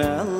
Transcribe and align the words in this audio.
melech 0.00 0.39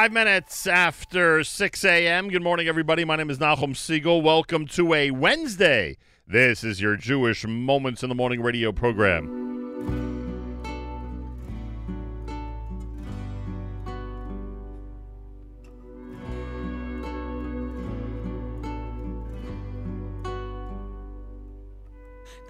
Five 0.00 0.14
minutes 0.14 0.66
after 0.66 1.44
6 1.44 1.84
a.m. 1.84 2.30
Good 2.30 2.42
morning, 2.42 2.66
everybody. 2.68 3.04
My 3.04 3.16
name 3.16 3.28
is 3.28 3.36
Nachum 3.36 3.74
Segal. 3.74 4.22
Welcome 4.22 4.66
to 4.68 4.94
a 4.94 5.10
Wednesday. 5.10 5.98
This 6.26 6.64
is 6.64 6.80
your 6.80 6.96
Jewish 6.96 7.44
Moments 7.46 8.02
in 8.02 8.08
the 8.08 8.14
Morning 8.14 8.40
radio 8.40 8.72
program. 8.72 9.28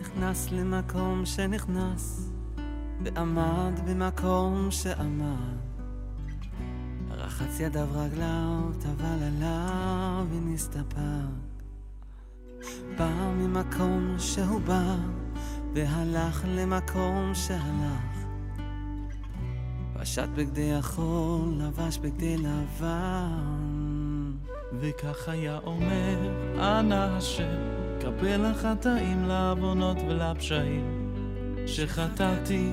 נכנס 0.00 0.50
למקום 0.53 1.26
שנכנס, 1.26 2.31
ועמד 3.03 3.81
במקום 3.87 4.69
שעמד. 4.70 5.69
רחץ 7.31 7.61
ידיו 7.61 7.87
רגליו, 7.94 8.61
טבל 8.81 9.23
עליו 9.23 10.27
ונסתפק. 10.31 11.00
בא 12.99 13.32
ממקום 13.37 14.15
שהוא 14.19 14.61
בא, 14.61 14.97
והלך 15.75 16.44
למקום 16.49 17.32
שהלך. 17.35 18.27
פשט 20.00 20.29
בגדי 20.35 20.73
החול, 20.73 21.55
לבש 21.59 21.99
בגדי 21.99 22.37
לבן. 22.37 24.32
וכך 24.81 25.29
היה 25.29 25.59
אומר, 25.59 26.19
אנא 26.59 26.94
השם, 26.94 27.59
קבל 28.00 28.44
החטאים 28.44 29.25
לעוונות 29.25 29.97
ולפשעים, 30.09 31.15
שחטאתי 31.67 32.73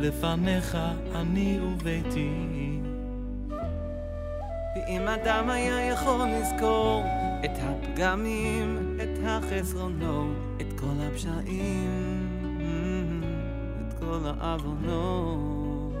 לפניך 0.00 0.78
אני 1.14 1.58
וביתי. 1.60 2.63
ואם 4.86 5.08
אדם 5.08 5.50
היה 5.50 5.86
יכול 5.86 6.28
לזכור 6.28 7.04
את 7.44 7.58
הפגמים, 7.62 8.98
את 9.02 9.18
החסרונות, 9.26 10.36
את 10.60 10.80
כל 10.80 10.94
הפשעים, 11.00 12.60
את 13.88 13.94
כל 13.98 14.18
העוונות, 14.40 15.92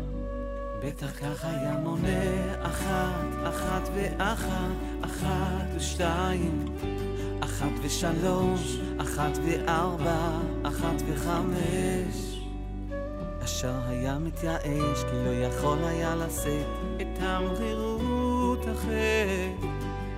בטח 0.84 1.10
כך 1.20 1.44
היה 1.44 1.76
מונה 1.82 2.56
אחת, 2.62 3.48
אחת 3.48 3.88
ואחת, 3.94 4.70
אחת 5.04 5.66
ושתיים, 5.76 6.64
אחת 7.40 7.72
ושלוש, 7.82 8.78
אחת 9.00 9.38
וארבע, 9.44 10.38
אחת 10.62 11.02
וחמש. 11.06 12.40
אשר 13.44 13.74
היה 13.88 14.18
מתייאש, 14.18 15.04
כי 15.10 15.16
לא 15.24 15.30
יכול 15.30 15.78
היה 15.84 16.14
לשאת 16.14 16.66
את 17.00 17.18
המרירות 17.20 17.93
החטא, 18.74 19.66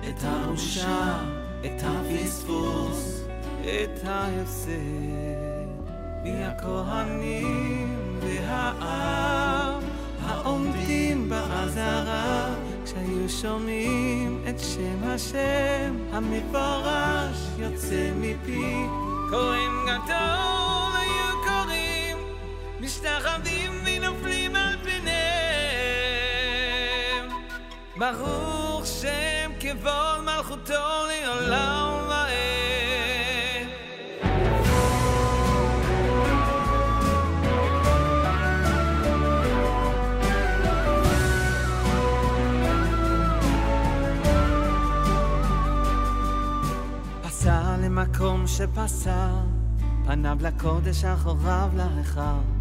את 0.09 0.23
הבושה, 0.23 1.19
את 1.65 1.81
הפספוס, 1.83 3.23
את 3.61 4.03
ההפסד. 4.03 5.47
מהכהנים 6.23 8.19
והעם 8.21 9.81
העומדים 10.21 11.29
באזהרה, 11.29 12.55
כשהיו 12.85 13.29
שומעים 13.29 14.43
את 14.49 14.59
שם 14.59 15.03
השם 15.03 15.95
המפורש 16.11 17.37
יוצא 17.57 18.11
מפי, 18.15 18.73
כהן 19.29 19.71
גדול 19.83 20.91
היו 20.95 21.43
קוראים 21.47 22.17
משתחווים 22.79 23.76
ברוך 27.97 28.85
שם 28.85 29.51
כבוד 29.59 30.21
מלכותו 30.25 30.73
לעולם 31.07 32.07
ועד. 32.09 32.37
פסע 47.21 47.75
שפסע, 48.47 49.27
פניו 50.05 50.37
לקודש 50.41 51.03
אחוריו 51.03 51.69
להיכל. 51.75 52.56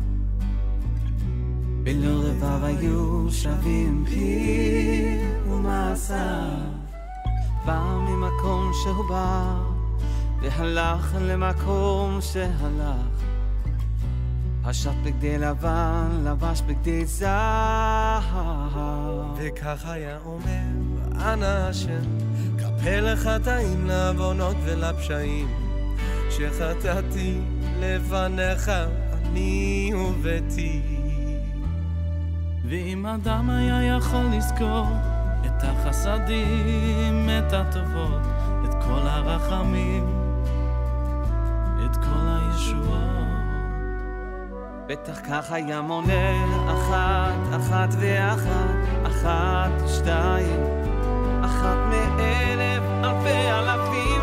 בלא 1.86 2.28
רבב 2.28 2.64
היו 2.64 3.26
שווים 3.30 4.04
פי 4.08 5.18
ומעשיו. 5.48 6.58
בא 7.66 7.98
ממקום 8.08 8.70
שהוא 8.82 9.08
בא, 9.08 9.58
והלך 10.42 11.16
למקום 11.20 12.18
שהלך. 12.20 13.22
פשט 14.62 14.90
בגדי 15.04 15.38
לבן, 15.38 16.22
לבש 16.24 16.60
בגדי 16.60 17.06
זהב. 17.06 18.22
וכך 19.36 19.86
היה 19.88 20.18
אומר, 20.24 21.02
אנא 21.14 21.44
השם, 21.44 22.18
קפל 22.56 23.12
לחטאים, 23.12 23.86
לעוונות 23.86 24.56
ולפשעים, 24.64 25.48
שחטאתי 26.30 27.40
לפניך 27.80 28.70
אני 29.22 29.92
וביתי. 29.94 30.95
ואם 32.68 33.06
אדם 33.06 33.50
היה 33.50 33.96
יכול 33.96 34.26
לזכור 34.32 34.86
את 35.46 35.62
החסדים, 35.62 37.28
את 37.38 37.52
הטובות, 37.52 38.22
את 38.64 38.74
כל 38.84 39.06
הרחמים, 39.08 40.04
את 41.84 41.96
כל 41.96 42.26
הישועות. 42.26 43.06
בטח 44.86 45.20
כך 45.28 45.52
היה 45.52 45.80
מונה 45.80 46.30
אחת, 46.68 47.60
אחת 47.60 47.88
ואחת, 48.00 48.74
אחת 49.06 49.70
ושתיים, 49.84 50.60
אחת 51.44 51.76
מאלף, 51.90 52.82
אלפי 53.04 53.50
אלפים 53.50 54.15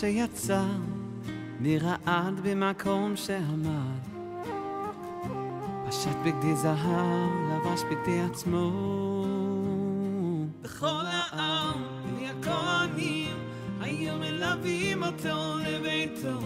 שיצא, 0.00 0.62
נרעד 1.60 2.40
במקום 2.42 3.16
שעמד. 3.16 4.00
פשט 5.88 6.16
בגדי 6.24 6.56
זהב, 6.56 7.30
לבש 7.50 7.80
בגדי 7.90 8.20
עצמו. 8.20 8.70
בכל 10.62 11.04
העם, 11.04 11.82
בלי 12.04 12.28
הכהנים, 12.28 13.36
היו 13.80 14.14
מלווים 14.18 15.02
אותו 15.02 15.58
לביתו. 15.66 16.38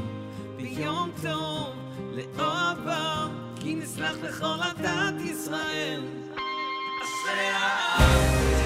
ביום 0.57 1.11
טוב, 1.23 1.75
לאוהביו, 2.13 3.29
כי 3.61 3.75
נסלח 3.75 4.17
לכל 4.23 4.57
עדת 4.61 5.21
ישראל. 5.21 6.03
אשרי 7.03 7.47
העם, 7.47 8.62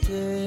day. 0.00 0.41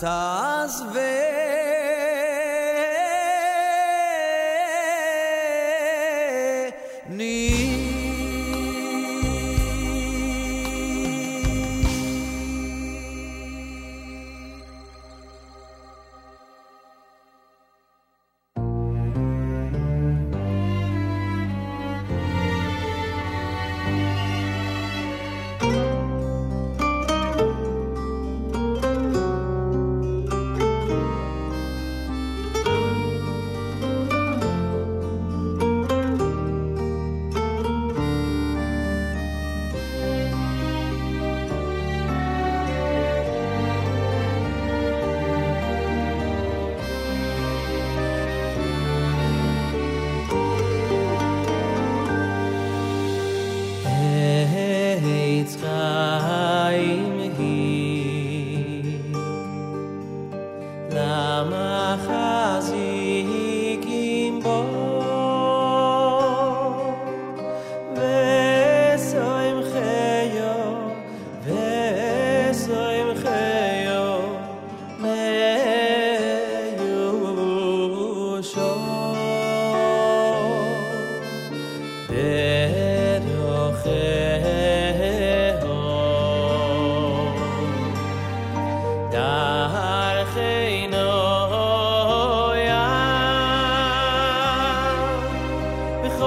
た 0.00 0.39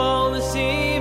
all 0.03 0.31
the 0.31 0.41
sea. 0.41 0.92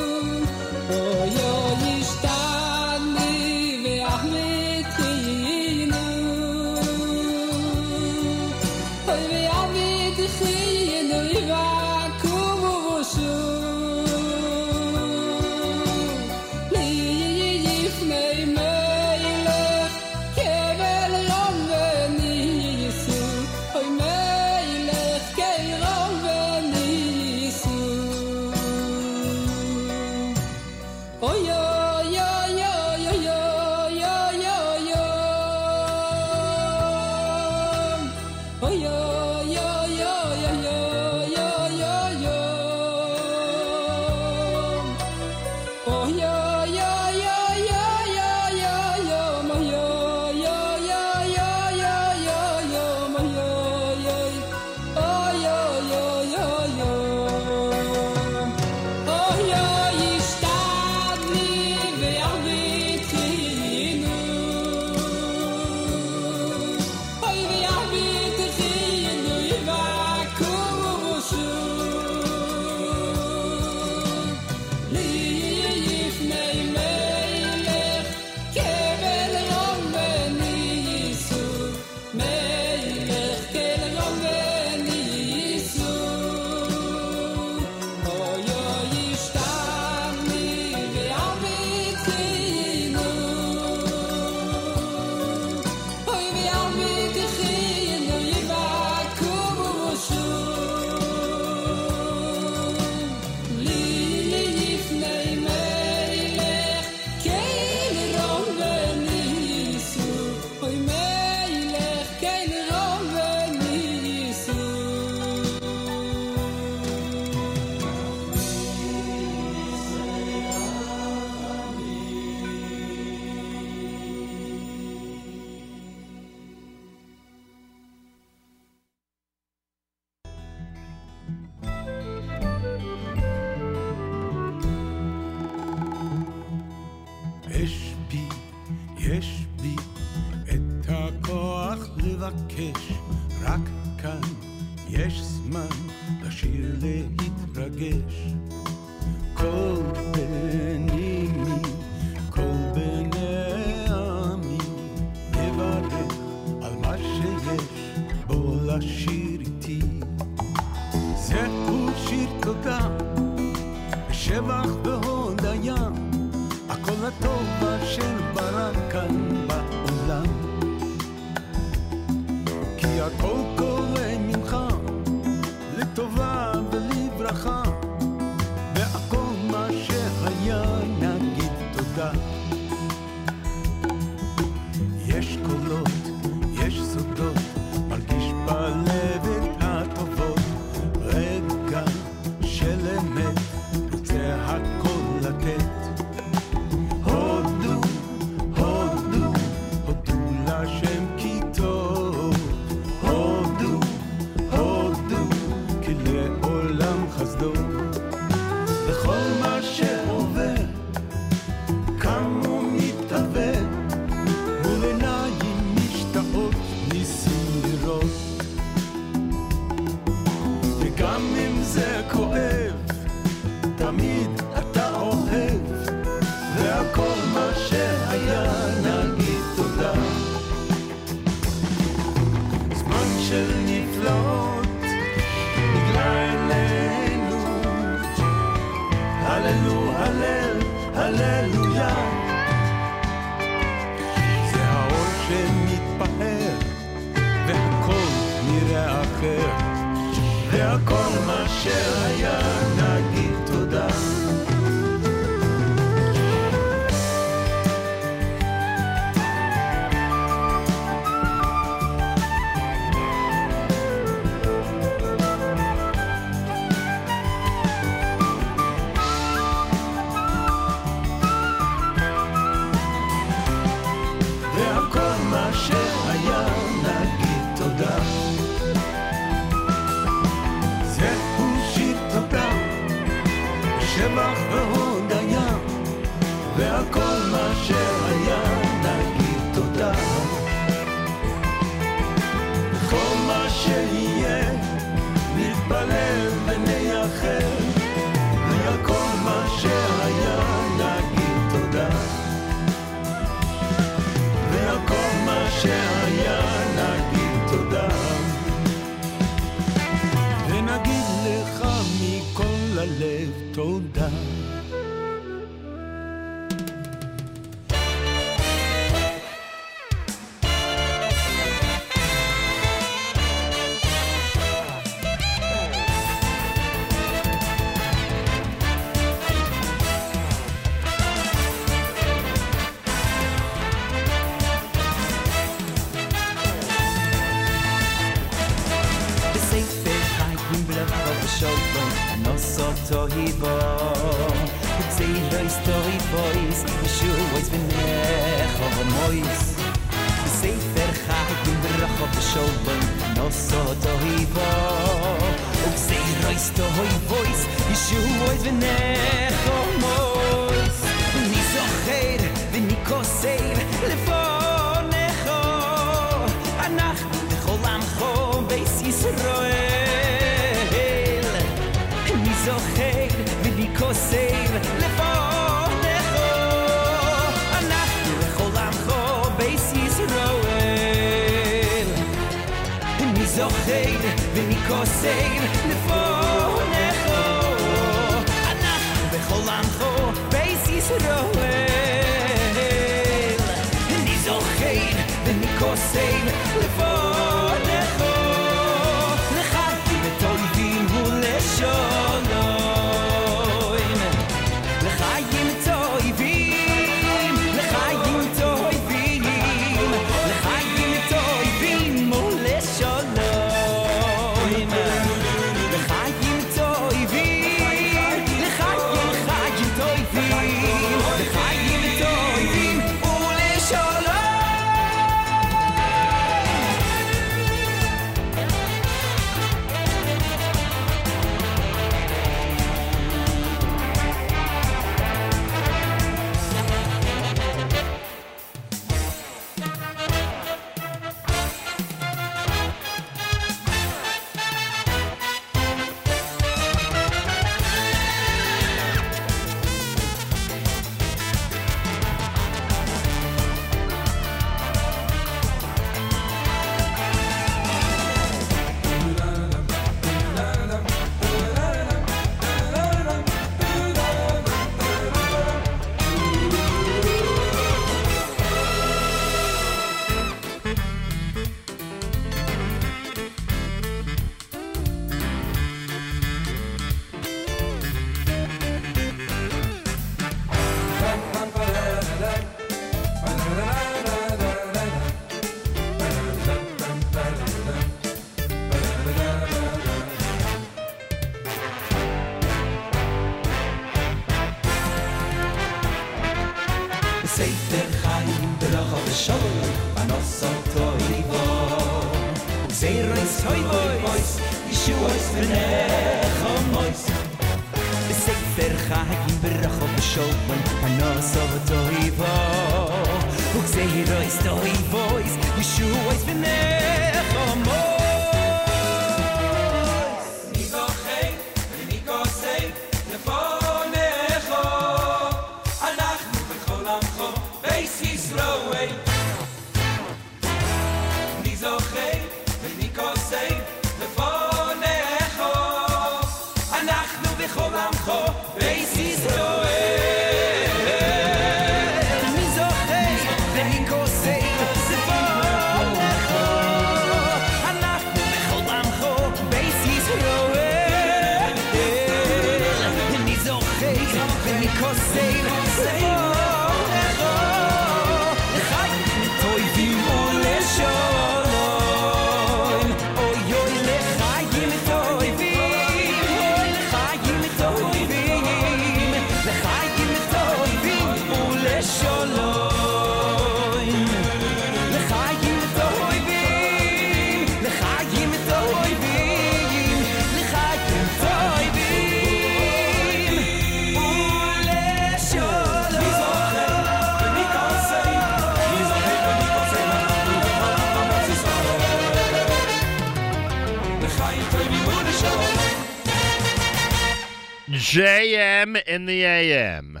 In 598.96 599.04
the 599.04 599.22
AM. 599.24 600.00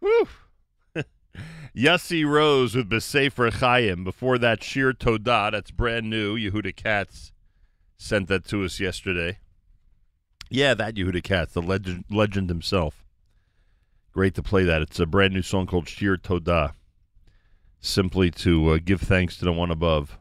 Woo. 0.00 0.26
Yossi 1.76 2.26
Rose 2.26 2.74
with 2.74 2.88
Besefer 2.88 3.52
Chaim. 3.52 4.02
Before 4.02 4.38
that, 4.38 4.64
Shir 4.64 4.94
Todah. 4.94 5.52
That's 5.52 5.70
brand 5.70 6.08
new. 6.08 6.36
Yehuda 6.36 6.74
Katz 6.74 7.32
sent 7.98 8.28
that 8.28 8.46
to 8.46 8.64
us 8.64 8.80
yesterday. 8.80 9.38
Yeah, 10.48 10.72
that 10.72 10.94
Yehuda 10.94 11.22
Katz, 11.22 11.52
the 11.52 11.60
legend, 11.60 12.06
legend 12.10 12.48
himself. 12.48 13.04
Great 14.10 14.34
to 14.36 14.42
play 14.42 14.64
that. 14.64 14.80
It's 14.80 14.98
a 14.98 15.04
brand 15.04 15.34
new 15.34 15.42
song 15.42 15.66
called 15.66 15.86
Shir 15.86 16.16
Todah. 16.16 16.72
Simply 17.78 18.30
to 18.30 18.70
uh, 18.70 18.78
give 18.82 19.02
thanks 19.02 19.36
to 19.36 19.44
the 19.44 19.52
one 19.52 19.70
above, 19.70 20.18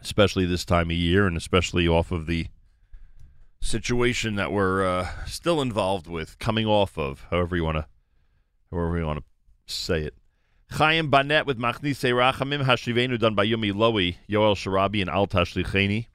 especially 0.00 0.46
this 0.46 0.64
time 0.64 0.90
of 0.90 0.96
year, 0.96 1.26
and 1.26 1.36
especially 1.36 1.88
off 1.88 2.12
of 2.12 2.26
the 2.26 2.46
situation 3.60 4.36
that 4.36 4.52
we're 4.52 4.84
uh, 4.84 5.08
still 5.26 5.60
involved 5.60 6.06
with, 6.06 6.38
coming 6.38 6.66
off 6.66 6.96
of, 6.96 7.26
however 7.30 7.56
you 7.56 7.64
want 7.64 7.78
to, 7.78 7.86
however 8.70 8.98
you 8.98 9.06
want 9.06 9.18
to 9.18 9.24
say 9.72 10.02
it. 10.02 10.14
Chaim 10.72 11.10
Banet 11.10 11.46
with 11.46 11.58
Machnise 11.58 12.10
Rachamim 12.12 12.64
Hashivenu 12.64 13.18
done 13.18 13.34
by 13.34 13.46
Yumi 13.46 13.72
Lowy, 13.72 14.16
Yoel 14.28 14.54
Sharabi, 14.54 15.00
and 15.00 15.10
Al 15.10 15.26
Tashlicheni. 15.26 16.06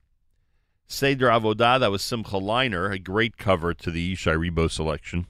Seder 0.88 1.28
Avodah, 1.28 1.80
that 1.80 1.92
was 1.92 2.04
Simcha 2.04 2.36
Leiner, 2.36 2.92
a 2.94 3.00
great 3.00 3.38
cover 3.38 3.74
to 3.74 3.92
the 3.92 4.14
Yishai 4.14 4.36
Ribo 4.36 4.70
selection. 4.70 5.26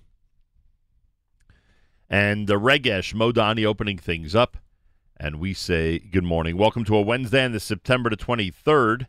And 2.10 2.48
the 2.48 2.60
Regesh 2.60 3.14
Modani 3.14 3.64
opening 3.64 4.00
things 4.00 4.34
up. 4.34 4.58
And 5.16 5.40
we 5.40 5.54
say 5.54 6.00
good 6.00 6.24
morning. 6.24 6.58
Welcome 6.58 6.84
to 6.86 6.96
a 6.96 7.02
Wednesday 7.02 7.46
on 7.46 7.52
the 7.52 7.60
September 7.60 8.10
the 8.10 8.18
23rd 8.18 9.06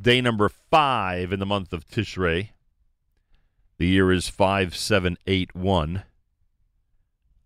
day 0.00 0.20
number 0.20 0.48
five 0.48 1.32
in 1.32 1.40
the 1.40 1.46
month 1.46 1.72
of 1.72 1.86
Tishrei. 1.86 2.50
The 3.78 3.86
year 3.86 4.12
is 4.12 4.28
5781. 4.28 6.02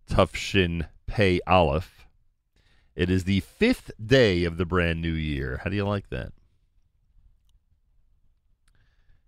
Tufshin 0.09 0.87
Pei 1.07 1.39
Aleph. 1.47 2.05
It 2.95 3.09
is 3.09 3.25
the 3.25 3.41
fifth 3.41 3.91
day 4.03 4.43
of 4.43 4.57
the 4.57 4.65
brand 4.65 5.01
new 5.01 5.11
year. 5.11 5.61
How 5.63 5.69
do 5.69 5.75
you 5.75 5.85
like 5.85 6.09
that? 6.09 6.31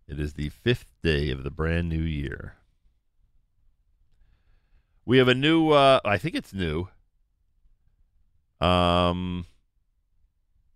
It 0.07 0.19
is 0.19 0.33
the 0.33 0.49
fifth 0.49 0.93
day 1.03 1.31
of 1.31 1.43
the 1.43 1.51
brand 1.51 1.89
new 1.89 2.01
year. 2.01 2.55
We 5.05 5.17
have 5.17 5.27
a 5.27 5.35
new, 5.35 5.71
uh, 5.71 5.99
I 6.05 6.17
think 6.17 6.35
it's 6.35 6.53
new. 6.53 6.87
Um, 8.61 9.45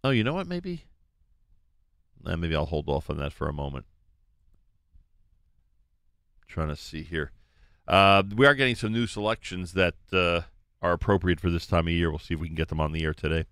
oh, 0.04 0.10
you 0.10 0.24
know 0.24 0.34
what? 0.34 0.48
Maybe. 0.48 0.86
Uh, 2.26 2.38
maybe 2.38 2.56
I'll 2.56 2.66
hold 2.66 2.90
off 2.90 3.10
on 3.10 3.18
that 3.18 3.34
for 3.34 3.48
a 3.48 3.54
moment. 3.54 3.86
Trying 6.48 6.70
to 6.70 6.76
see 6.76 7.04
here. 7.04 7.32
Uh, 7.88 8.24
we 8.36 8.46
are 8.46 8.54
getting 8.54 8.76
some 8.76 8.94
new 8.94 9.08
selections 9.08 9.74
that 9.74 9.96
uh, 10.14 10.42
are 10.82 10.94
appropriate 10.94 11.40
for 11.40 11.50
this 11.50 11.66
time 11.66 11.88
of 11.88 11.94
year. 11.94 12.10
We'll 12.10 12.20
see 12.20 12.34
if 12.34 12.40
we 12.40 12.48
can 12.48 12.56
get 12.56 12.70
them 12.70 12.80
on 12.80 12.92
the 12.92 13.04
air 13.04 13.14
today. 13.14 13.46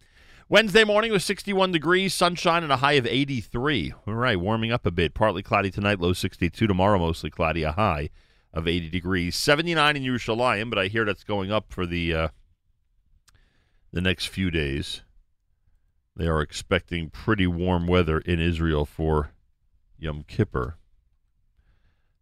Wednesday 0.47 0.83
morning 0.83 1.11
was 1.11 1.23
61 1.23 1.71
degrees, 1.71 2.13
sunshine, 2.13 2.63
and 2.63 2.71
a 2.71 2.77
high 2.77 2.93
of 2.93 3.05
83. 3.05 3.93
All 4.07 4.15
right, 4.15 4.39
warming 4.39 4.71
up 4.71 4.85
a 4.85 4.91
bit. 4.91 5.13
Partly 5.13 5.43
cloudy 5.43 5.69
tonight, 5.69 5.99
low 5.99 6.13
62. 6.13 6.65
Tomorrow, 6.65 6.97
mostly 6.97 7.29
cloudy, 7.29 7.63
a 7.63 7.71
high 7.71 8.09
of 8.51 8.67
80 8.67 8.89
degrees. 8.89 9.35
79 9.35 9.97
in 9.97 10.03
Yerushalayim, 10.03 10.69
but 10.69 10.79
I 10.79 10.87
hear 10.87 11.05
that's 11.05 11.23
going 11.23 11.51
up 11.51 11.71
for 11.71 11.85
the 11.85 12.13
uh, 12.13 12.27
the 13.91 14.01
next 14.01 14.25
few 14.25 14.49
days. 14.49 15.03
They 16.19 16.27
are 16.27 16.41
expecting 16.41 17.09
pretty 17.09 17.47
warm 17.47 17.87
weather 17.87 18.19
in 18.19 18.41
Israel 18.41 18.83
for 18.83 19.31
Yom 19.97 20.25
Kippur. 20.27 20.75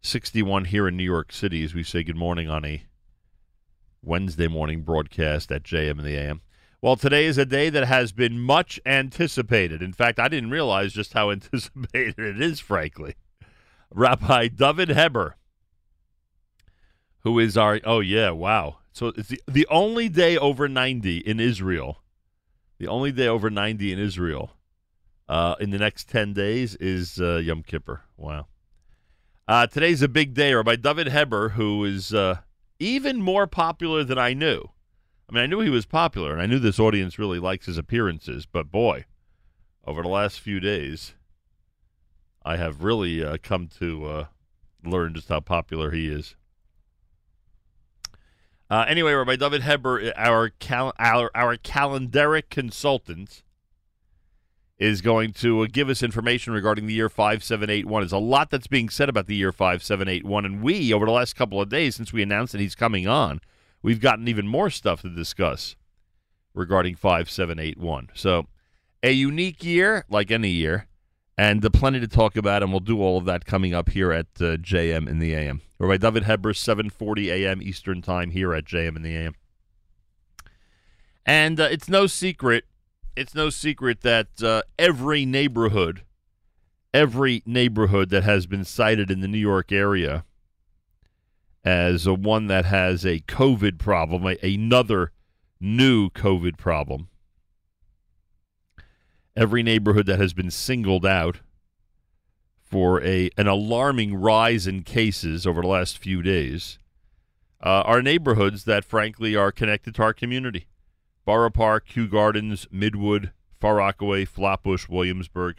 61 0.02 0.66
here 0.66 0.86
in 0.86 0.96
New 0.96 1.02
York 1.02 1.32
City 1.32 1.64
as 1.64 1.74
we 1.74 1.82
say 1.82 2.04
good 2.04 2.14
morning 2.14 2.48
on 2.48 2.64
a 2.64 2.84
Wednesday 4.00 4.46
morning 4.46 4.82
broadcast 4.82 5.50
at 5.50 5.64
JM 5.64 5.98
and 5.98 6.04
the 6.04 6.16
AM. 6.16 6.42
Well, 6.80 6.94
today 6.94 7.26
is 7.26 7.38
a 7.38 7.44
day 7.44 7.70
that 7.70 7.88
has 7.88 8.12
been 8.12 8.38
much 8.38 8.78
anticipated. 8.86 9.82
In 9.82 9.92
fact, 9.92 10.20
I 10.20 10.28
didn't 10.28 10.52
realize 10.52 10.92
just 10.92 11.14
how 11.14 11.30
anticipated 11.32 12.20
it 12.20 12.40
is, 12.40 12.60
frankly. 12.60 13.16
Rabbi 13.92 14.46
David 14.46 14.90
Heber, 14.90 15.34
who 17.22 17.40
is 17.40 17.56
our, 17.56 17.80
oh, 17.82 17.98
yeah, 17.98 18.30
wow. 18.30 18.76
So 18.92 19.08
it's 19.08 19.30
the, 19.30 19.42
the 19.48 19.66
only 19.68 20.08
day 20.08 20.38
over 20.38 20.68
90 20.68 21.18
in 21.18 21.40
Israel 21.40 22.04
the 22.78 22.88
only 22.88 23.12
day 23.12 23.26
over 23.26 23.50
90 23.50 23.92
in 23.92 23.98
Israel 23.98 24.52
uh, 25.28 25.56
in 25.60 25.70
the 25.70 25.78
next 25.78 26.08
10 26.08 26.32
days 26.32 26.74
is 26.76 27.20
uh, 27.20 27.36
Yom 27.36 27.62
Kippur. 27.62 28.02
Wow. 28.16 28.46
Uh, 29.46 29.66
today's 29.66 30.02
a 30.02 30.08
big 30.08 30.34
day. 30.34 30.54
Rabbi 30.54 30.76
David 30.76 31.08
Heber, 31.08 31.50
who 31.50 31.84
is 31.84 32.12
uh, 32.12 32.40
even 32.78 33.20
more 33.20 33.46
popular 33.46 34.04
than 34.04 34.18
I 34.18 34.34
knew. 34.34 34.70
I 35.28 35.34
mean, 35.34 35.42
I 35.42 35.46
knew 35.46 35.60
he 35.60 35.70
was 35.70 35.86
popular, 35.86 36.32
and 36.32 36.40
I 36.40 36.46
knew 36.46 36.58
this 36.58 36.78
audience 36.78 37.18
really 37.18 37.38
likes 37.38 37.66
his 37.66 37.76
appearances, 37.76 38.46
but 38.46 38.70
boy, 38.70 39.04
over 39.84 40.02
the 40.02 40.08
last 40.08 40.40
few 40.40 40.60
days, 40.60 41.14
I 42.42 42.56
have 42.56 42.82
really 42.82 43.22
uh, 43.22 43.36
come 43.42 43.68
to 43.78 44.06
uh, 44.06 44.26
learn 44.84 45.14
just 45.14 45.28
how 45.28 45.40
popular 45.40 45.90
he 45.90 46.08
is. 46.08 46.34
Uh, 48.70 48.84
anyway, 48.86 49.12
Rabbi 49.12 49.36
David 49.36 49.62
Heber, 49.62 50.12
our 50.16 50.50
cal- 50.50 50.92
our 50.98 51.30
our 51.34 51.56
calendaric 51.56 52.50
consultant, 52.50 53.42
is 54.78 55.00
going 55.00 55.32
to 55.32 55.62
uh, 55.62 55.66
give 55.70 55.88
us 55.88 56.02
information 56.02 56.52
regarding 56.52 56.86
the 56.86 56.92
year 56.92 57.08
five 57.08 57.42
seven 57.42 57.70
eight 57.70 57.86
one. 57.86 58.02
There's 58.02 58.12
a 58.12 58.18
lot 58.18 58.50
that's 58.50 58.66
being 58.66 58.90
said 58.90 59.08
about 59.08 59.26
the 59.26 59.36
year 59.36 59.52
five 59.52 59.82
seven 59.82 60.06
eight 60.06 60.24
one, 60.24 60.44
and 60.44 60.62
we 60.62 60.92
over 60.92 61.06
the 61.06 61.12
last 61.12 61.34
couple 61.34 61.60
of 61.60 61.70
days 61.70 61.96
since 61.96 62.12
we 62.12 62.22
announced 62.22 62.52
that 62.52 62.60
he's 62.60 62.74
coming 62.74 63.06
on, 63.06 63.40
we've 63.82 64.00
gotten 64.00 64.28
even 64.28 64.46
more 64.46 64.68
stuff 64.68 65.00
to 65.00 65.08
discuss 65.08 65.74
regarding 66.52 66.94
five 66.94 67.30
seven 67.30 67.58
eight 67.58 67.78
one. 67.78 68.08
So, 68.14 68.48
a 69.02 69.12
unique 69.12 69.64
year, 69.64 70.04
like 70.10 70.30
any 70.30 70.50
year, 70.50 70.87
and 71.38 71.64
uh, 71.64 71.70
plenty 71.70 72.00
to 72.00 72.08
talk 72.08 72.36
about, 72.36 72.64
and 72.64 72.72
we'll 72.72 72.80
do 72.80 73.00
all 73.00 73.16
of 73.16 73.24
that 73.26 73.46
coming 73.46 73.72
up 73.72 73.90
here 73.90 74.10
at 74.12 74.26
uh, 74.40 74.56
JM 74.56 75.08
in 75.08 75.20
the 75.20 75.32
AM. 75.34 75.62
Rabbi 75.78 75.96
David 75.96 76.24
Heber, 76.24 76.52
7:40 76.52 77.26
a.m. 77.28 77.62
Eastern 77.62 78.02
Time 78.02 78.32
here 78.32 78.52
at 78.52 78.64
JM 78.64 78.96
in 78.96 79.02
the 79.02 79.16
AM. 79.16 79.34
And 81.24 81.60
uh, 81.60 81.68
it's 81.70 81.88
no 81.88 82.08
secret, 82.08 82.64
it's 83.14 83.34
no 83.34 83.50
secret 83.50 84.00
that 84.00 84.42
uh, 84.42 84.62
every 84.78 85.24
neighborhood, 85.24 86.02
every 86.92 87.42
neighborhood 87.46 88.10
that 88.10 88.24
has 88.24 88.46
been 88.46 88.64
cited 88.64 89.08
in 89.08 89.20
the 89.20 89.28
New 89.28 89.38
York 89.38 89.70
area 89.70 90.24
as 91.64 92.06
a 92.06 92.14
one 92.14 92.48
that 92.48 92.64
has 92.64 93.04
a 93.04 93.20
COVID 93.20 93.78
problem, 93.78 94.26
a, 94.26 94.36
another 94.42 95.12
new 95.60 96.10
COVID 96.10 96.56
problem, 96.56 97.08
every 99.38 99.62
neighborhood 99.62 100.06
that 100.06 100.18
has 100.18 100.34
been 100.34 100.50
singled 100.50 101.06
out 101.06 101.38
for 102.60 103.00
a 103.02 103.30
an 103.38 103.46
alarming 103.46 104.16
rise 104.16 104.66
in 104.66 104.82
cases 104.82 105.46
over 105.46 105.62
the 105.62 105.68
last 105.68 105.96
few 105.96 106.20
days 106.22 106.78
uh, 107.62 107.82
are 107.86 108.02
neighborhoods 108.02 108.64
that, 108.64 108.84
frankly, 108.84 109.36
are 109.36 109.52
connected 109.52 109.94
to 109.94 110.02
our 110.02 110.12
community. 110.12 110.66
Borough 111.24 111.50
Park, 111.50 111.86
Kew 111.86 112.08
Gardens, 112.08 112.66
Midwood, 112.66 113.30
Far 113.60 113.76
Rockaway, 113.76 114.24
Flatbush, 114.24 114.88
Williamsburg. 114.88 115.56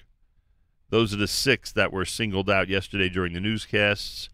Those 0.90 1.14
are 1.14 1.18
the 1.18 1.28
six 1.28 1.72
that 1.72 1.94
were 1.94 2.06
singled 2.06 2.50
out 2.50 2.68
yesterday 2.68 3.10
during 3.10 3.34
the 3.34 3.40
newscasts. 3.40 4.30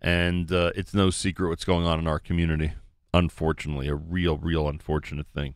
And 0.00 0.50
uh, 0.50 0.72
it's 0.74 0.94
no 0.94 1.10
secret 1.10 1.48
what's 1.48 1.64
going 1.64 1.86
on 1.86 1.98
in 1.98 2.06
our 2.06 2.18
community. 2.18 2.72
Unfortunately, 3.14 3.88
a 3.88 3.94
real, 3.94 4.36
real 4.36 4.68
unfortunate 4.68 5.26
thing. 5.34 5.54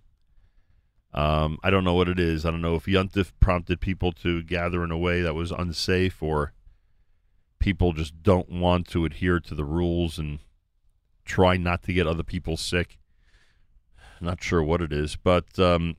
Um, 1.16 1.58
I 1.64 1.70
don't 1.70 1.84
know 1.84 1.94
what 1.94 2.08
it 2.08 2.20
is. 2.20 2.44
I 2.44 2.50
don't 2.50 2.60
know 2.60 2.74
if 2.74 2.84
Yuntif 2.84 3.32
prompted 3.40 3.80
people 3.80 4.12
to 4.12 4.42
gather 4.42 4.84
in 4.84 4.90
a 4.90 4.98
way 4.98 5.22
that 5.22 5.34
was 5.34 5.50
unsafe 5.50 6.22
or 6.22 6.52
people 7.58 7.94
just 7.94 8.22
don't 8.22 8.50
want 8.50 8.86
to 8.88 9.06
adhere 9.06 9.40
to 9.40 9.54
the 9.54 9.64
rules 9.64 10.18
and 10.18 10.40
try 11.24 11.56
not 11.56 11.82
to 11.84 11.94
get 11.94 12.06
other 12.06 12.22
people 12.22 12.58
sick. 12.58 12.98
Not 14.20 14.42
sure 14.42 14.62
what 14.62 14.82
it 14.82 14.92
is, 14.92 15.16
but 15.16 15.58
um, 15.58 15.96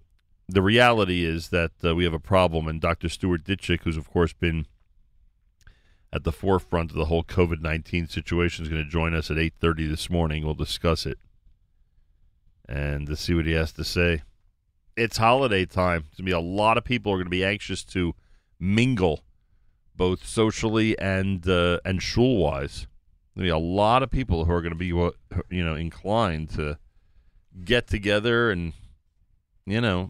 the 0.47 0.61
reality 0.61 1.25
is 1.25 1.49
that 1.49 1.71
uh, 1.83 1.95
we 1.95 2.03
have 2.03 2.13
a 2.13 2.19
problem, 2.19 2.67
and 2.67 2.79
Dr. 2.79 3.09
Stuart 3.09 3.43
Ditchek, 3.43 3.81
who's 3.81 3.97
of 3.97 4.09
course 4.09 4.33
been 4.33 4.65
at 6.13 6.23
the 6.23 6.31
forefront 6.31 6.91
of 6.91 6.97
the 6.97 7.05
whole 7.05 7.23
COVID 7.23 7.61
nineteen 7.61 8.07
situation, 8.07 8.63
is 8.63 8.69
going 8.69 8.83
to 8.83 8.89
join 8.89 9.13
us 9.13 9.29
at 9.29 9.37
eight 9.37 9.53
thirty 9.59 9.85
this 9.85 10.09
morning. 10.09 10.43
We'll 10.43 10.55
discuss 10.55 11.05
it 11.05 11.19
and 12.67 13.07
to 13.07 13.15
see 13.15 13.33
what 13.33 13.45
he 13.45 13.53
has 13.53 13.71
to 13.73 13.83
say. 13.83 14.23
It's 14.97 15.17
holiday 15.17 15.63
time. 15.65 16.01
Going 16.01 16.15
to 16.17 16.23
be 16.23 16.31
a 16.31 16.39
lot 16.39 16.75
of 16.75 16.83
people 16.83 17.11
are 17.11 17.17
going 17.17 17.27
to 17.27 17.29
be 17.29 17.45
anxious 17.45 17.83
to 17.83 18.15
mingle, 18.59 19.23
both 19.95 20.25
socially 20.25 20.97
and 20.97 21.47
uh, 21.47 21.79
and 21.85 22.01
shul 22.01 22.37
wise. 22.37 22.87
Be 23.35 23.49
a 23.49 23.59
lot 23.59 24.01
of 24.01 24.09
people 24.09 24.45
who 24.45 24.51
are 24.51 24.63
going 24.63 24.73
to 24.73 24.75
be 24.75 24.91
uh, 24.91 25.11
you 25.51 25.63
know 25.63 25.75
inclined 25.75 26.49
to 26.55 26.79
get 27.63 27.85
together 27.85 28.49
and 28.49 28.73
you 29.67 29.79
know 29.79 30.09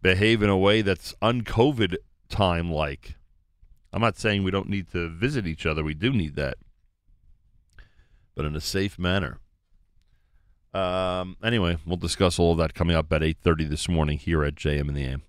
behave 0.00 0.42
in 0.42 0.48
a 0.48 0.56
way 0.56 0.80
that's 0.80 1.14
un-COVID 1.20 1.96
time 2.30 2.72
like. 2.72 3.16
I'm 3.92 4.00
not 4.00 4.16
saying 4.16 4.44
we 4.44 4.50
don't 4.50 4.70
need 4.70 4.90
to 4.92 5.10
visit 5.10 5.46
each 5.46 5.66
other. 5.66 5.84
We 5.84 5.92
do 5.92 6.10
need 6.10 6.36
that, 6.36 6.56
but 8.34 8.46
in 8.46 8.56
a 8.56 8.62
safe 8.62 8.98
manner. 8.98 9.40
Um, 10.78 11.36
anyway, 11.42 11.78
we'll 11.84 11.96
discuss 11.96 12.38
all 12.38 12.52
of 12.52 12.58
that 12.58 12.74
coming 12.74 12.94
up 12.94 13.12
at 13.12 13.22
8.30 13.22 13.68
this 13.68 13.88
morning 13.88 14.18
here 14.18 14.44
at 14.44 14.54
JM 14.54 14.88
in 14.88 14.94
the 14.94 15.04
AM. 15.04 15.22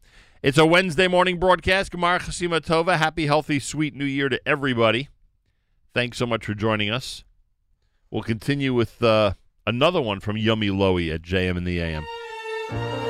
It's 0.43 0.57
a 0.57 0.65
Wednesday 0.65 1.07
morning 1.07 1.39
broadcast. 1.39 1.91
Gemar 1.91 2.19
Chasima 2.19 2.61
Tova. 2.61 2.97
Happy, 2.97 3.25
healthy, 3.25 3.59
sweet 3.59 3.95
new 3.95 4.05
year 4.05 4.29
to 4.29 4.39
everybody. 4.47 5.09
Thanks 5.93 6.17
so 6.17 6.27
much 6.27 6.45
for 6.45 6.53
joining 6.53 6.91
us. 6.91 7.23
We'll 8.11 8.23
continue 8.23 8.73
with 8.73 9.01
uh, 9.01 9.33
another 9.65 10.01
one 10.01 10.19
from 10.19 10.35
Yumi 10.35 10.69
Lowy 10.69 11.13
at 11.13 11.23
JM 11.23 11.57
in 11.57 11.63
the 11.63 11.79
AM. 11.79 13.08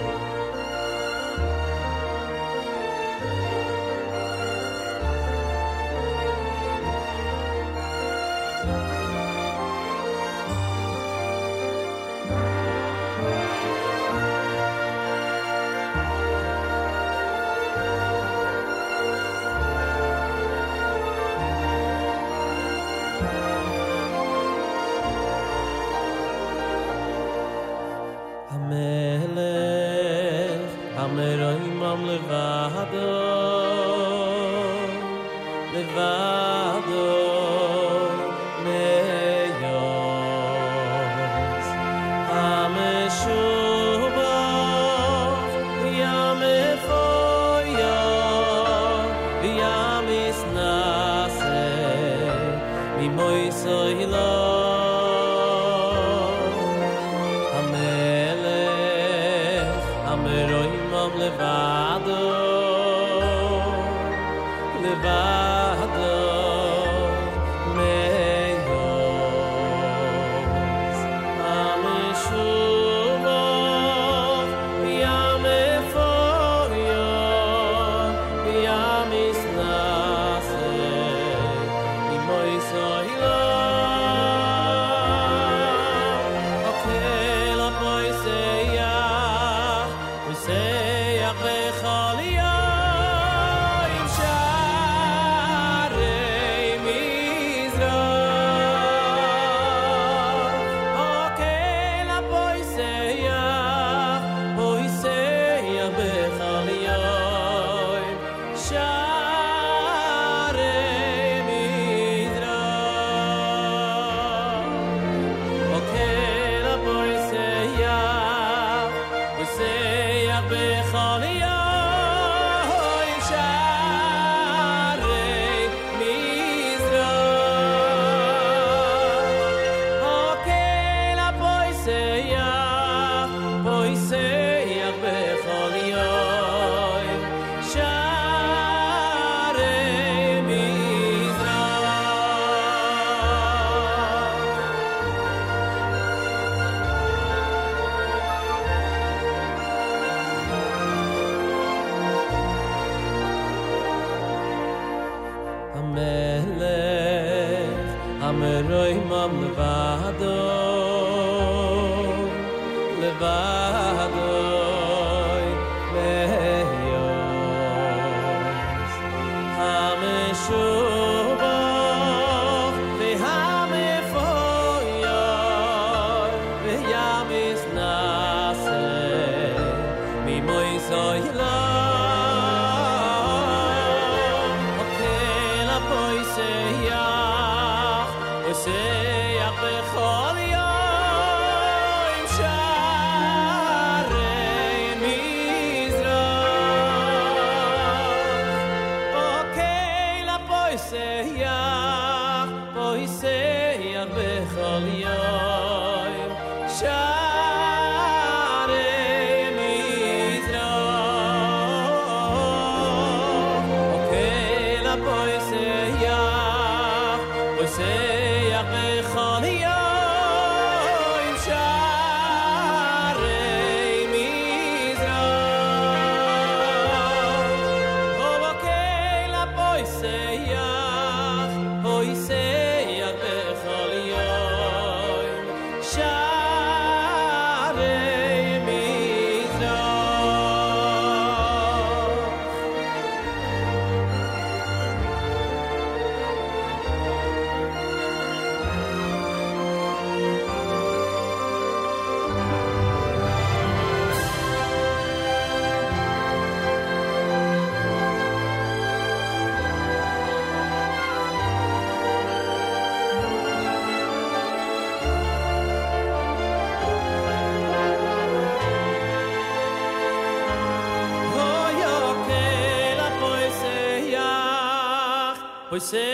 Jose. 275.79 276.08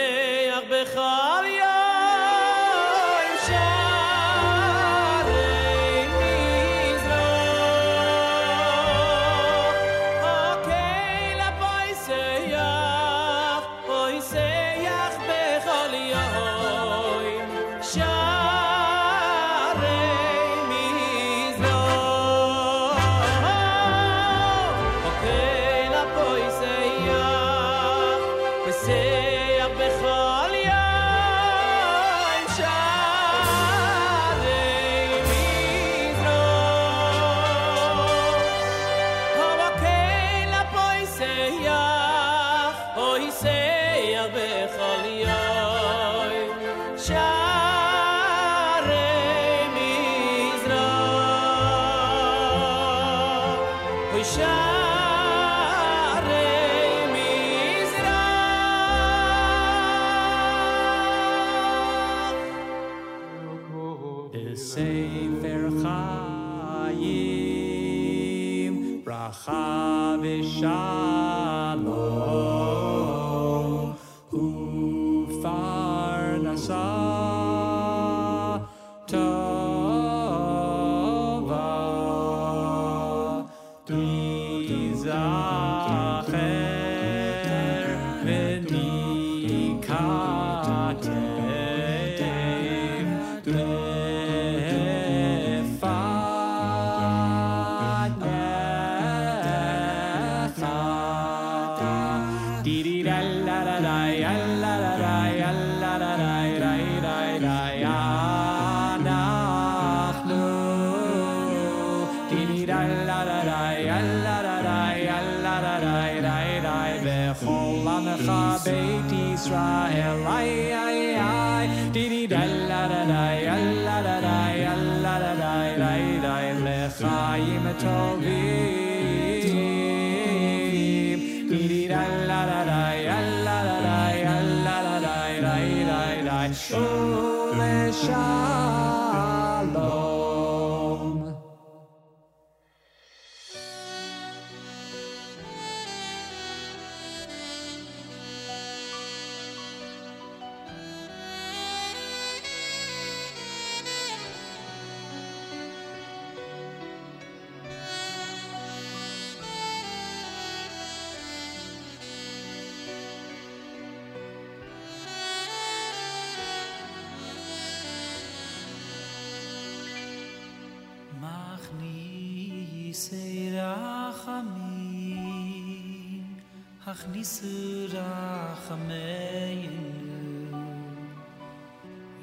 sirach 177.33 178.67
meinu 178.87 179.89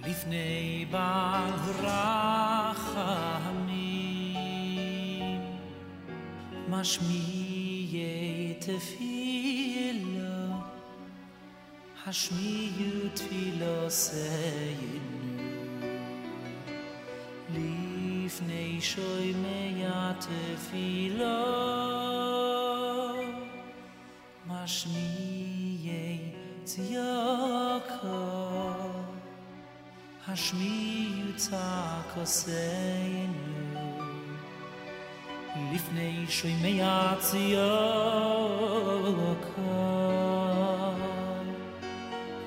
lifnei 0.05 0.86
bal 0.92 1.57
rachami 1.84 3.42
mashmi 6.72 7.24
yete 7.94 8.76
filo 8.88 10.36
hashmi 12.05 12.55
yut 12.80 13.18
filo 13.26 13.76
shoy 18.90 19.28
meyate 19.42 20.42
shoy 20.42 20.55
filo 20.68 22.01
אַשמי 24.64 25.78
יי 25.82 26.18
צייך 26.64 27.90
אַשמי 30.32 31.08
יצאַ 31.18 32.02
קאָסיין 32.14 33.32
ליבני 35.70 36.26
שוימע 36.30 36.70
יאַ 36.78 37.18
צייך 37.26 37.58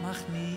מאך 0.01 0.19
מי 0.31 0.55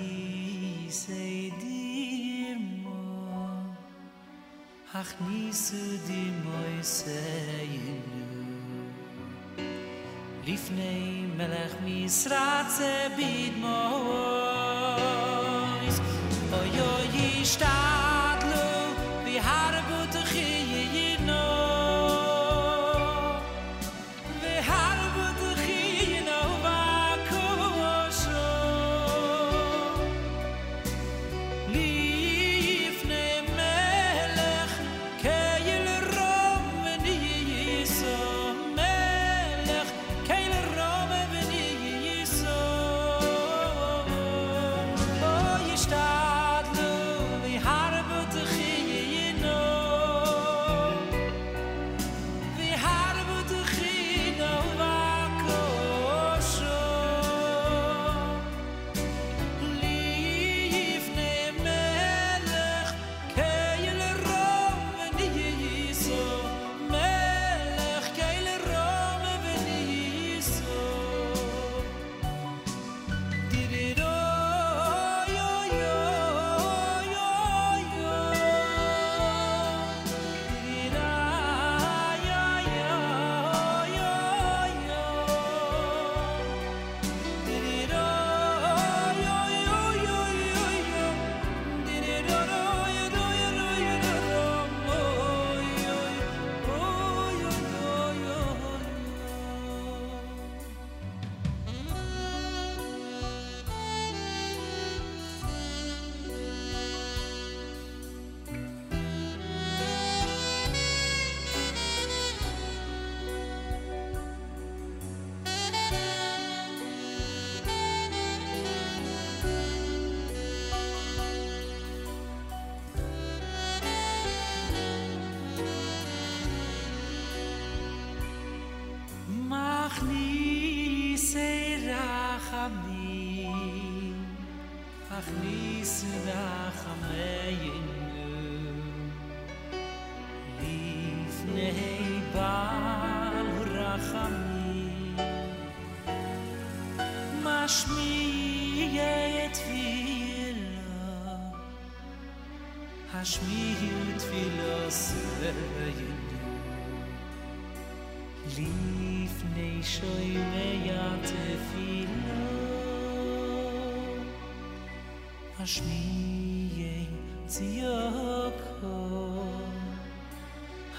לפני 10.52 11.24
מלך 11.36 11.74
מסרץ 11.84 12.80
אביד 13.06 13.52
מויס 13.56 13.70
אוי 16.52 16.80
אוי 16.80 17.06
ישתר 17.16 17.97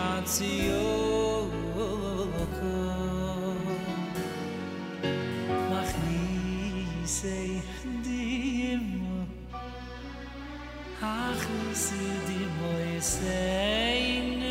מכניסי 5.70 7.60
דימו 8.02 9.24
הכניסי 11.02 11.94
דימו 12.26 12.72
עשיינו 12.98 14.46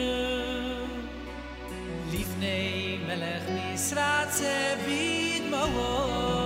לפני 2.12 2.98
מלך 3.08 3.44
משרצה 3.50 4.76
ביד 4.86 5.44
מאור 5.52 6.43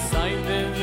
mimerutzoy 0.00 0.79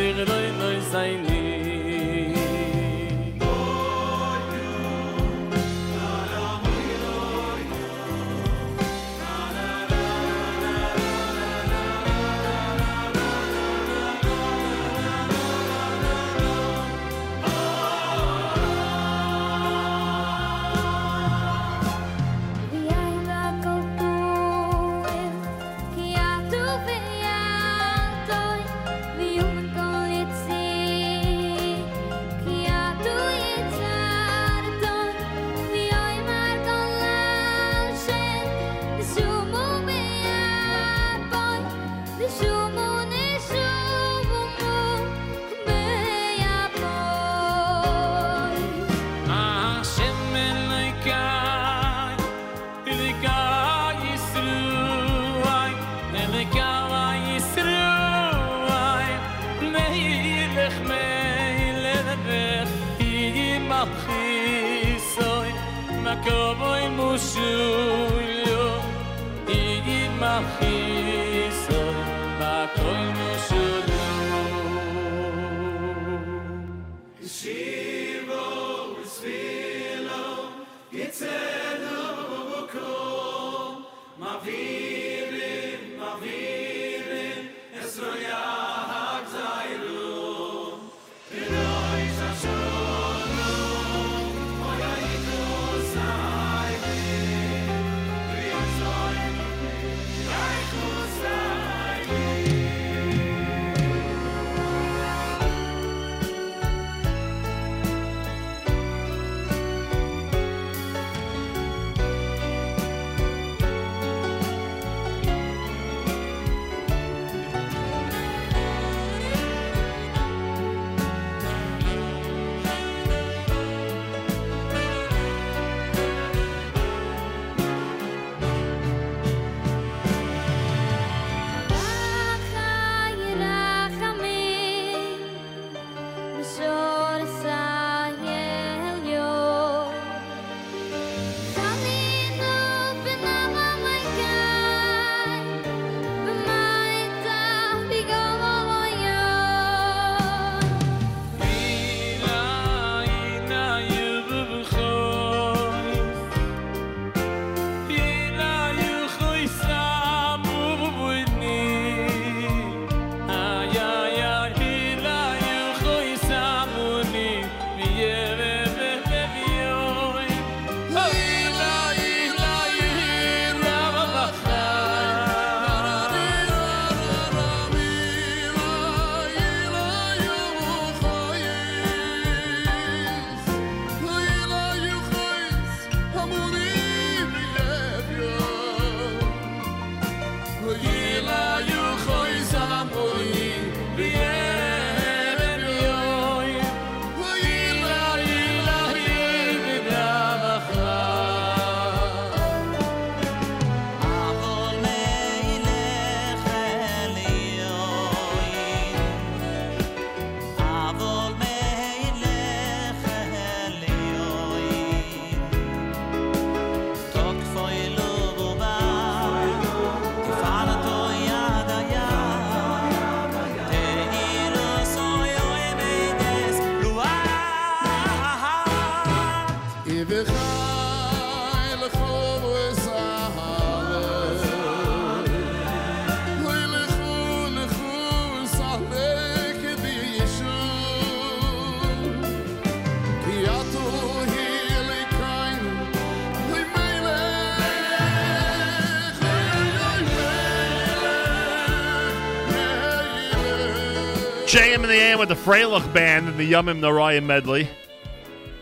in 254.88 254.94
the 254.94 255.04
AM 255.04 255.20
with 255.20 255.28
the 255.28 255.36
Freilich 255.36 255.94
Band 255.94 256.30
and 256.30 256.38
the 256.38 256.50
Yumim 256.50 256.80
Narayim 256.80 257.26
medley. 257.26 257.68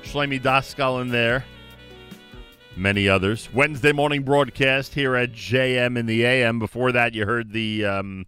Shlomi 0.01 0.41
Daskal 0.41 0.99
in 0.99 1.09
there. 1.09 1.45
Many 2.75 3.07
others. 3.07 3.47
Wednesday 3.53 3.91
morning 3.91 4.23
broadcast 4.23 4.95
here 4.95 5.15
at 5.15 5.33
JM 5.33 5.95
in 5.99 6.07
the 6.07 6.25
AM. 6.25 6.57
Before 6.57 6.91
that, 6.91 7.13
you 7.13 7.27
heard 7.27 7.51
the 7.51 7.85
um, 7.85 8.25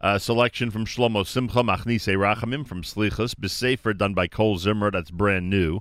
uh, 0.00 0.18
selection 0.18 0.70
from 0.70 0.86
Shlomo 0.86 1.26
Simcha, 1.26 1.64
Machnise 1.64 2.14
Rachamim 2.16 2.64
from 2.64 2.82
Slichas, 2.82 3.34
Besefer 3.34 3.96
done 3.96 4.14
by 4.14 4.28
Cole 4.28 4.56
Zimmer. 4.56 4.92
That's 4.92 5.10
brand 5.10 5.50
new. 5.50 5.80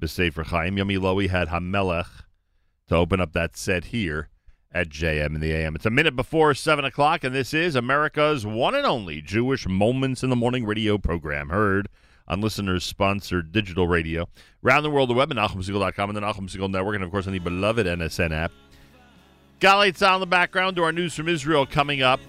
Besefer 0.00 0.46
Chaim. 0.46 0.76
Yumi 0.76 0.96
Lowy 0.96 1.28
had 1.28 1.48
Hamelech 1.48 2.22
to 2.88 2.94
open 2.94 3.20
up 3.20 3.32
that 3.32 3.56
set 3.56 3.86
here 3.86 4.28
at 4.74 4.88
JM 4.88 5.34
in 5.34 5.40
the 5.40 5.52
AM. 5.52 5.76
It's 5.76 5.86
a 5.86 5.90
minute 5.90 6.16
before 6.16 6.52
7 6.52 6.84
o'clock, 6.84 7.22
and 7.22 7.34
this 7.34 7.54
is 7.54 7.76
America's 7.76 8.44
one 8.44 8.74
and 8.74 8.84
only 8.84 9.22
Jewish 9.22 9.68
Moments 9.68 10.24
in 10.24 10.30
the 10.30 10.36
Morning 10.36 10.66
radio 10.66 10.98
program, 10.98 11.50
heard 11.50 11.88
on 12.26 12.40
listeners 12.40 12.82
sponsored 12.84 13.52
digital 13.52 13.86
radio. 13.86 14.28
Around 14.64 14.82
the 14.82 14.90
world, 14.90 15.10
the 15.10 15.14
web 15.14 15.30
at 15.30 15.36
NachumSegal.com 15.36 16.10
and 16.10 16.16
the 16.16 16.20
Nachum 16.20 16.50
Segal 16.50 16.70
Network, 16.70 16.96
and 16.96 17.04
of 17.04 17.10
course 17.10 17.26
on 17.26 17.32
the 17.32 17.38
beloved 17.38 17.86
NSN 17.86 18.32
app. 18.32 18.50
Galei 19.60 19.92
Tzal 19.92 20.14
in 20.14 20.20
the 20.20 20.26
background 20.26 20.74
to 20.76 20.82
our 20.82 20.92
news 20.92 21.14
from 21.14 21.28
Israel 21.28 21.64
coming 21.64 22.02
up. 22.02 22.20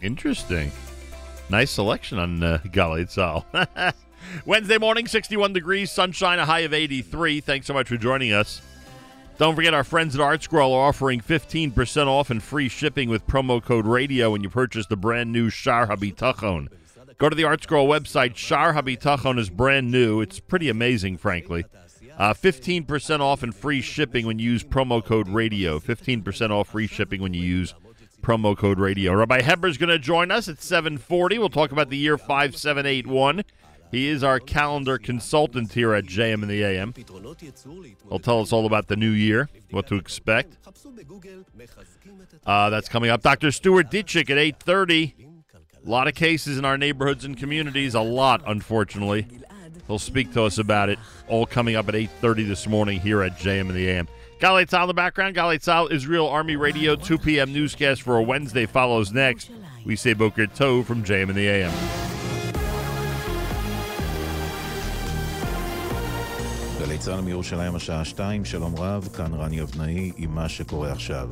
Interesting. 0.00 0.70
Nice 1.50 1.70
selection 1.70 2.18
on 2.18 2.42
uh, 2.42 2.58
Galei 2.66 3.06
Tzal. 3.06 3.94
Wednesday 4.44 4.78
morning, 4.78 5.06
61 5.06 5.52
degrees, 5.52 5.90
sunshine, 5.90 6.38
a 6.38 6.46
high 6.46 6.60
of 6.60 6.72
83. 6.74 7.40
Thanks 7.40 7.66
so 7.66 7.74
much 7.74 7.88
for 7.88 7.96
joining 7.96 8.32
us. 8.32 8.60
Don't 9.36 9.56
forget 9.56 9.74
our 9.74 9.82
friends 9.82 10.14
at 10.14 10.20
ArtScroll 10.20 10.74
are 10.74 10.88
offering 10.88 11.20
15% 11.20 12.06
off 12.06 12.30
and 12.30 12.40
free 12.42 12.68
shipping 12.68 13.10
with 13.10 13.26
promo 13.26 13.62
code 13.62 13.86
radio 13.86 14.30
when 14.30 14.44
you 14.44 14.50
purchase 14.50 14.86
the 14.86 14.96
brand 14.96 15.32
new 15.32 15.50
Shar 15.50 15.88
Habitachon. 15.88 16.68
Go 17.18 17.28
to 17.28 17.34
the 17.34 17.42
ArtScroll 17.42 17.88
website. 17.88 18.36
Shar 18.36 18.74
Habitachon 18.74 19.38
is 19.38 19.50
brand 19.50 19.90
new. 19.90 20.20
It's 20.20 20.38
pretty 20.38 20.68
amazing, 20.68 21.16
frankly. 21.16 21.64
Uh, 22.16 22.32
15% 22.32 23.20
off 23.20 23.42
and 23.42 23.54
free 23.54 23.80
shipping 23.80 24.24
when 24.24 24.38
you 24.38 24.52
use 24.52 24.62
promo 24.62 25.04
code 25.04 25.28
radio. 25.28 25.80
15% 25.80 26.50
off 26.50 26.68
free 26.68 26.86
shipping 26.86 27.20
when 27.20 27.34
you 27.34 27.42
use 27.42 27.74
promo 28.22 28.56
code 28.56 28.78
radio. 28.78 29.14
Rabbi 29.14 29.42
Heber 29.42 29.66
is 29.66 29.78
going 29.78 29.90
to 29.90 29.98
join 29.98 30.30
us 30.30 30.48
at 30.48 30.62
740. 30.62 31.38
We'll 31.38 31.48
talk 31.48 31.72
about 31.72 31.90
the 31.90 31.96
year 31.96 32.16
5781. 32.16 33.42
He 33.94 34.08
is 34.08 34.24
our 34.24 34.40
calendar 34.40 34.98
consultant 34.98 35.72
here 35.72 35.94
at 35.94 36.04
JM 36.04 36.42
in 36.42 36.48
the 36.48 36.64
AM. 36.64 36.92
He'll 38.08 38.18
tell 38.18 38.40
us 38.40 38.52
all 38.52 38.66
about 38.66 38.88
the 38.88 38.96
new 38.96 39.10
year, 39.10 39.48
what 39.70 39.86
to 39.86 39.94
expect. 39.94 40.56
Uh, 42.44 42.70
that's 42.70 42.88
coming 42.88 43.10
up. 43.10 43.22
Dr. 43.22 43.52
Stuart 43.52 43.92
Ditchek 43.92 44.30
at 44.30 44.36
830. 44.36 45.14
A 45.86 45.88
lot 45.88 46.08
of 46.08 46.16
cases 46.16 46.58
in 46.58 46.64
our 46.64 46.76
neighborhoods 46.76 47.24
and 47.24 47.38
communities. 47.38 47.94
A 47.94 48.00
lot, 48.00 48.42
unfortunately. 48.48 49.28
He'll 49.86 50.00
speak 50.00 50.32
to 50.32 50.42
us 50.42 50.58
about 50.58 50.88
it. 50.88 50.98
All 51.28 51.46
coming 51.46 51.76
up 51.76 51.88
at 51.88 51.94
8.30 51.94 52.48
this 52.48 52.66
morning 52.66 52.98
here 52.98 53.22
at 53.22 53.38
JM 53.38 53.68
in 53.68 53.74
the 53.74 53.88
AM. 53.88 54.08
Galei 54.40 54.66
Tzal 54.66 54.82
in 54.82 54.88
the 54.88 54.94
background. 54.94 55.36
Galei 55.36 55.60
Tzal, 55.60 55.92
Israel 55.92 56.28
Army 56.28 56.56
Radio, 56.56 56.96
2 56.96 57.16
p.m. 57.16 57.52
newscast 57.52 58.02
for 58.02 58.16
a 58.16 58.22
Wednesday 58.22 58.66
follows 58.66 59.12
next. 59.12 59.52
We 59.84 59.94
say 59.94 60.14
Boker 60.14 60.48
Tov 60.48 60.84
from 60.84 61.04
JM 61.04 61.30
in 61.30 61.36
the 61.36 61.46
AM. 61.46 62.23
גלי 66.94 67.02
צה"ל 67.02 67.20
מירושלים 67.20 67.74
השעה 67.74 68.04
שתיים, 68.04 68.44
שלום 68.44 68.74
רב, 68.78 69.08
כאן 69.16 69.34
רני 69.34 69.62
אבנאי 69.62 70.12
עם 70.16 70.34
מה 70.34 70.48
שקורה 70.48 70.92
עכשיו. 70.92 71.28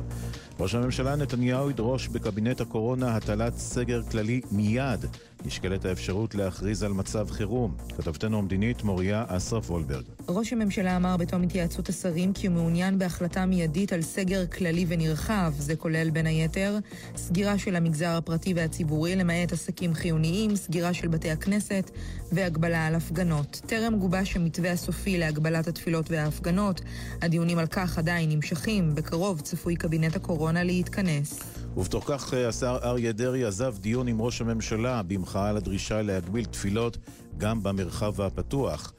ראש 0.59 0.75
הממשלה 0.75 1.15
נתניהו 1.15 1.69
ידרוש 1.69 2.07
בקבינט 2.07 2.61
הקורונה 2.61 3.15
הטלת 3.15 3.57
סגר 3.57 4.01
כללי 4.11 4.41
מיד. 4.51 5.05
נשקלת 5.45 5.85
האפשרות 5.85 6.35
להכריז 6.35 6.83
על 6.83 6.93
מצב 6.93 7.29
חירום. 7.29 7.75
כתבתנו 7.97 8.37
המדינית 8.37 8.83
מוריה 8.83 9.25
אסרף 9.27 9.71
וולברג. 9.71 10.03
ראש 10.29 10.53
הממשלה 10.53 10.95
אמר 10.95 11.17
בתום 11.17 11.43
התייעצות 11.43 11.89
השרים 11.89 12.33
כי 12.33 12.47
הוא 12.47 12.55
מעוניין 12.55 12.99
בהחלטה 12.99 13.45
מיידית 13.45 13.93
על 13.93 14.01
סגר 14.01 14.45
כללי 14.47 14.85
ונרחב. 14.87 15.53
זה 15.57 15.75
כולל 15.75 16.09
בין 16.09 16.25
היתר 16.25 16.77
סגירה 17.15 17.57
של 17.57 17.75
המגזר 17.75 18.09
הפרטי 18.09 18.53
והציבורי 18.53 19.15
למעט 19.15 19.51
עסקים 19.51 19.93
חיוניים, 19.93 20.55
סגירה 20.55 20.93
של 20.93 21.07
בתי 21.07 21.31
הכנסת 21.31 21.91
והגבלה 22.31 22.87
על 22.87 22.95
הפגנות. 22.95 23.61
טרם 23.65 23.99
גובש 23.99 24.35
המתווה 24.35 24.71
הסופי 24.71 25.17
להגבלת 25.17 25.67
התפילות 25.67 26.11
וההפגנות. 26.11 26.81
הדיונים 27.21 27.57
על 27.57 27.67
כך 27.67 27.97
עדיין 27.97 28.29
נמשכים. 28.29 28.95
בקרוב 28.95 29.41
צפוי 29.41 29.75
קבינט 29.75 30.15
הקורונה 30.15 30.63
להתכנס. 30.63 31.52
ובתוך 31.77 32.03
כך 32.07 32.33
השר 32.33 32.77
אריה 32.83 33.11
דרעי 33.11 33.45
עזב 33.45 33.77
דיון 33.77 34.07
עם 34.07 34.21
ראש 34.21 34.41
הממשלה 34.41 35.01
במחאה 35.03 35.49
על 35.49 35.57
הדרישה 35.57 36.01
להגביל 36.01 36.45
תפילות 36.45 36.97
גם 37.37 37.63
במרחב 37.63 38.21
הפתוח. 38.21 38.93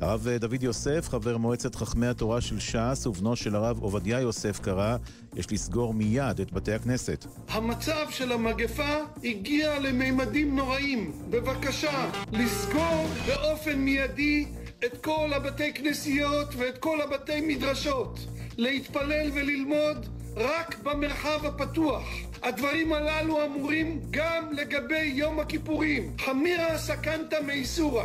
הרב 0.00 0.28
דוד 0.28 0.62
יוסף, 0.62 1.08
חבר 1.08 1.36
מועצת 1.36 1.74
חכמי 1.74 2.06
התורה 2.06 2.40
של 2.40 2.60
ש"ס 2.60 3.06
ובנו 3.06 3.36
של 3.36 3.56
הרב 3.56 3.78
עובדיה 3.82 4.20
יוסף 4.20 4.60
קרא, 4.60 4.96
יש 5.36 5.52
לסגור 5.52 5.94
מיד 5.94 6.40
את 6.40 6.52
בתי 6.52 6.72
הכנסת. 6.72 7.26
המצב 7.48 8.06
של 8.10 8.32
המגפה 8.32 8.96
הגיע 9.24 9.78
לממדים 9.78 10.56
נוראים. 10.56 11.12
בבקשה, 11.30 12.10
לסגור 12.32 13.06
באופן 13.26 13.78
מיידי 13.78 14.46
את 14.84 15.04
כל 15.04 15.30
הבתי 15.32 15.72
כנסיות 15.74 16.48
ואת 16.58 16.78
כל 16.78 17.00
הבתי 17.00 17.40
מדרשות. 17.40 18.20
להתפלל 18.56 19.30
וללמוד 19.34 20.19
רק 20.36 20.78
במרחב 20.82 21.46
הפתוח. 21.46 22.04
הדברים 22.42 22.92
הללו 22.92 23.46
אמורים 23.46 24.00
גם 24.10 24.44
לגבי 24.52 25.12
יום 25.14 25.40
הכיפורים. 25.40 26.16
חמירא 26.18 26.78
סכנתא 26.78 27.36
מאיסורא. 27.46 28.04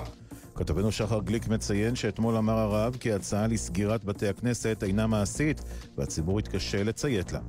כתבנו 0.56 0.92
שחר 0.92 1.20
גליק 1.22 1.48
מציין 1.48 1.96
שאתמול 1.96 2.38
אמר 2.38 2.60
הרב 2.60 2.98
כי 3.00 3.12
ההצעה 3.12 3.48
לסגירת 3.48 4.04
בתי 4.04 4.28
הכנסת 4.28 4.84
אינה 4.84 5.08
מעשית 5.08 5.62
והציבור 5.98 6.40
יתקשה 6.40 6.84
לציית 6.84 7.32
לה. 7.32 7.40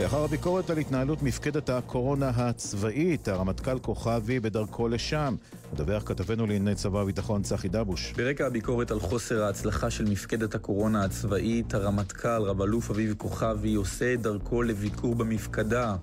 לאחר 0.00 0.24
הביקורת 0.24 0.70
על 0.70 0.78
התנהלות 0.78 1.22
מפקדת 1.22 1.68
הקורונה 1.70 2.28
הצבאית, 2.28 3.28
הרמטכ"ל 3.28 3.78
כוכבי 3.78 4.40
בדרכו 4.40 4.88
לשם. 4.88 5.36
מדווח 5.72 6.02
כתבנו 6.06 6.46
לענייני 6.46 6.74
צבא 6.74 6.98
וביטחון 6.98 7.42
צחי 7.42 7.68
דבוש. 7.68 8.12
ברקע 8.16 8.46
הביקורת 8.46 8.90
על 8.90 9.00
חוסר 9.00 9.42
ההצלחה 9.42 9.90
של 9.90 10.04
מפקדת 10.04 10.54
הקורונה 10.54 11.04
הצבאית, 11.04 11.74
הרמטכ"ל, 11.74 12.42
רב-אלוף 12.42 12.90
אביב 12.90 13.14
כוכבי, 13.18 13.74
עושה 13.74 14.14
את 14.14 14.22
דרכו 14.22 14.62
לביקור 14.62 15.14
במפקדה. 15.14 15.96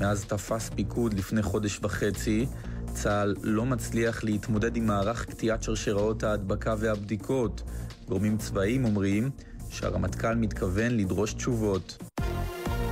מאז 0.00 0.24
תפס 0.24 0.70
פיקוד 0.74 1.14
לפני 1.14 1.42
חודש 1.42 1.80
וחצי, 1.82 2.46
צה"ל 2.94 3.34
לא 3.42 3.66
מצליח 3.66 4.24
להתמודד 4.24 4.76
עם 4.76 4.86
מערך 4.86 5.26
קטיעת 5.26 5.62
שרשראות 5.62 6.22
ההדבקה 6.22 6.74
והבדיקות. 6.78 7.62
גורמים 8.08 8.38
צבאיים 8.38 8.84
אומרים 8.84 9.30
שהרמטכ"ל 9.70 10.34
מתכוון 10.34 10.96
לדרוש 10.96 11.34
תשובות. 11.34 11.98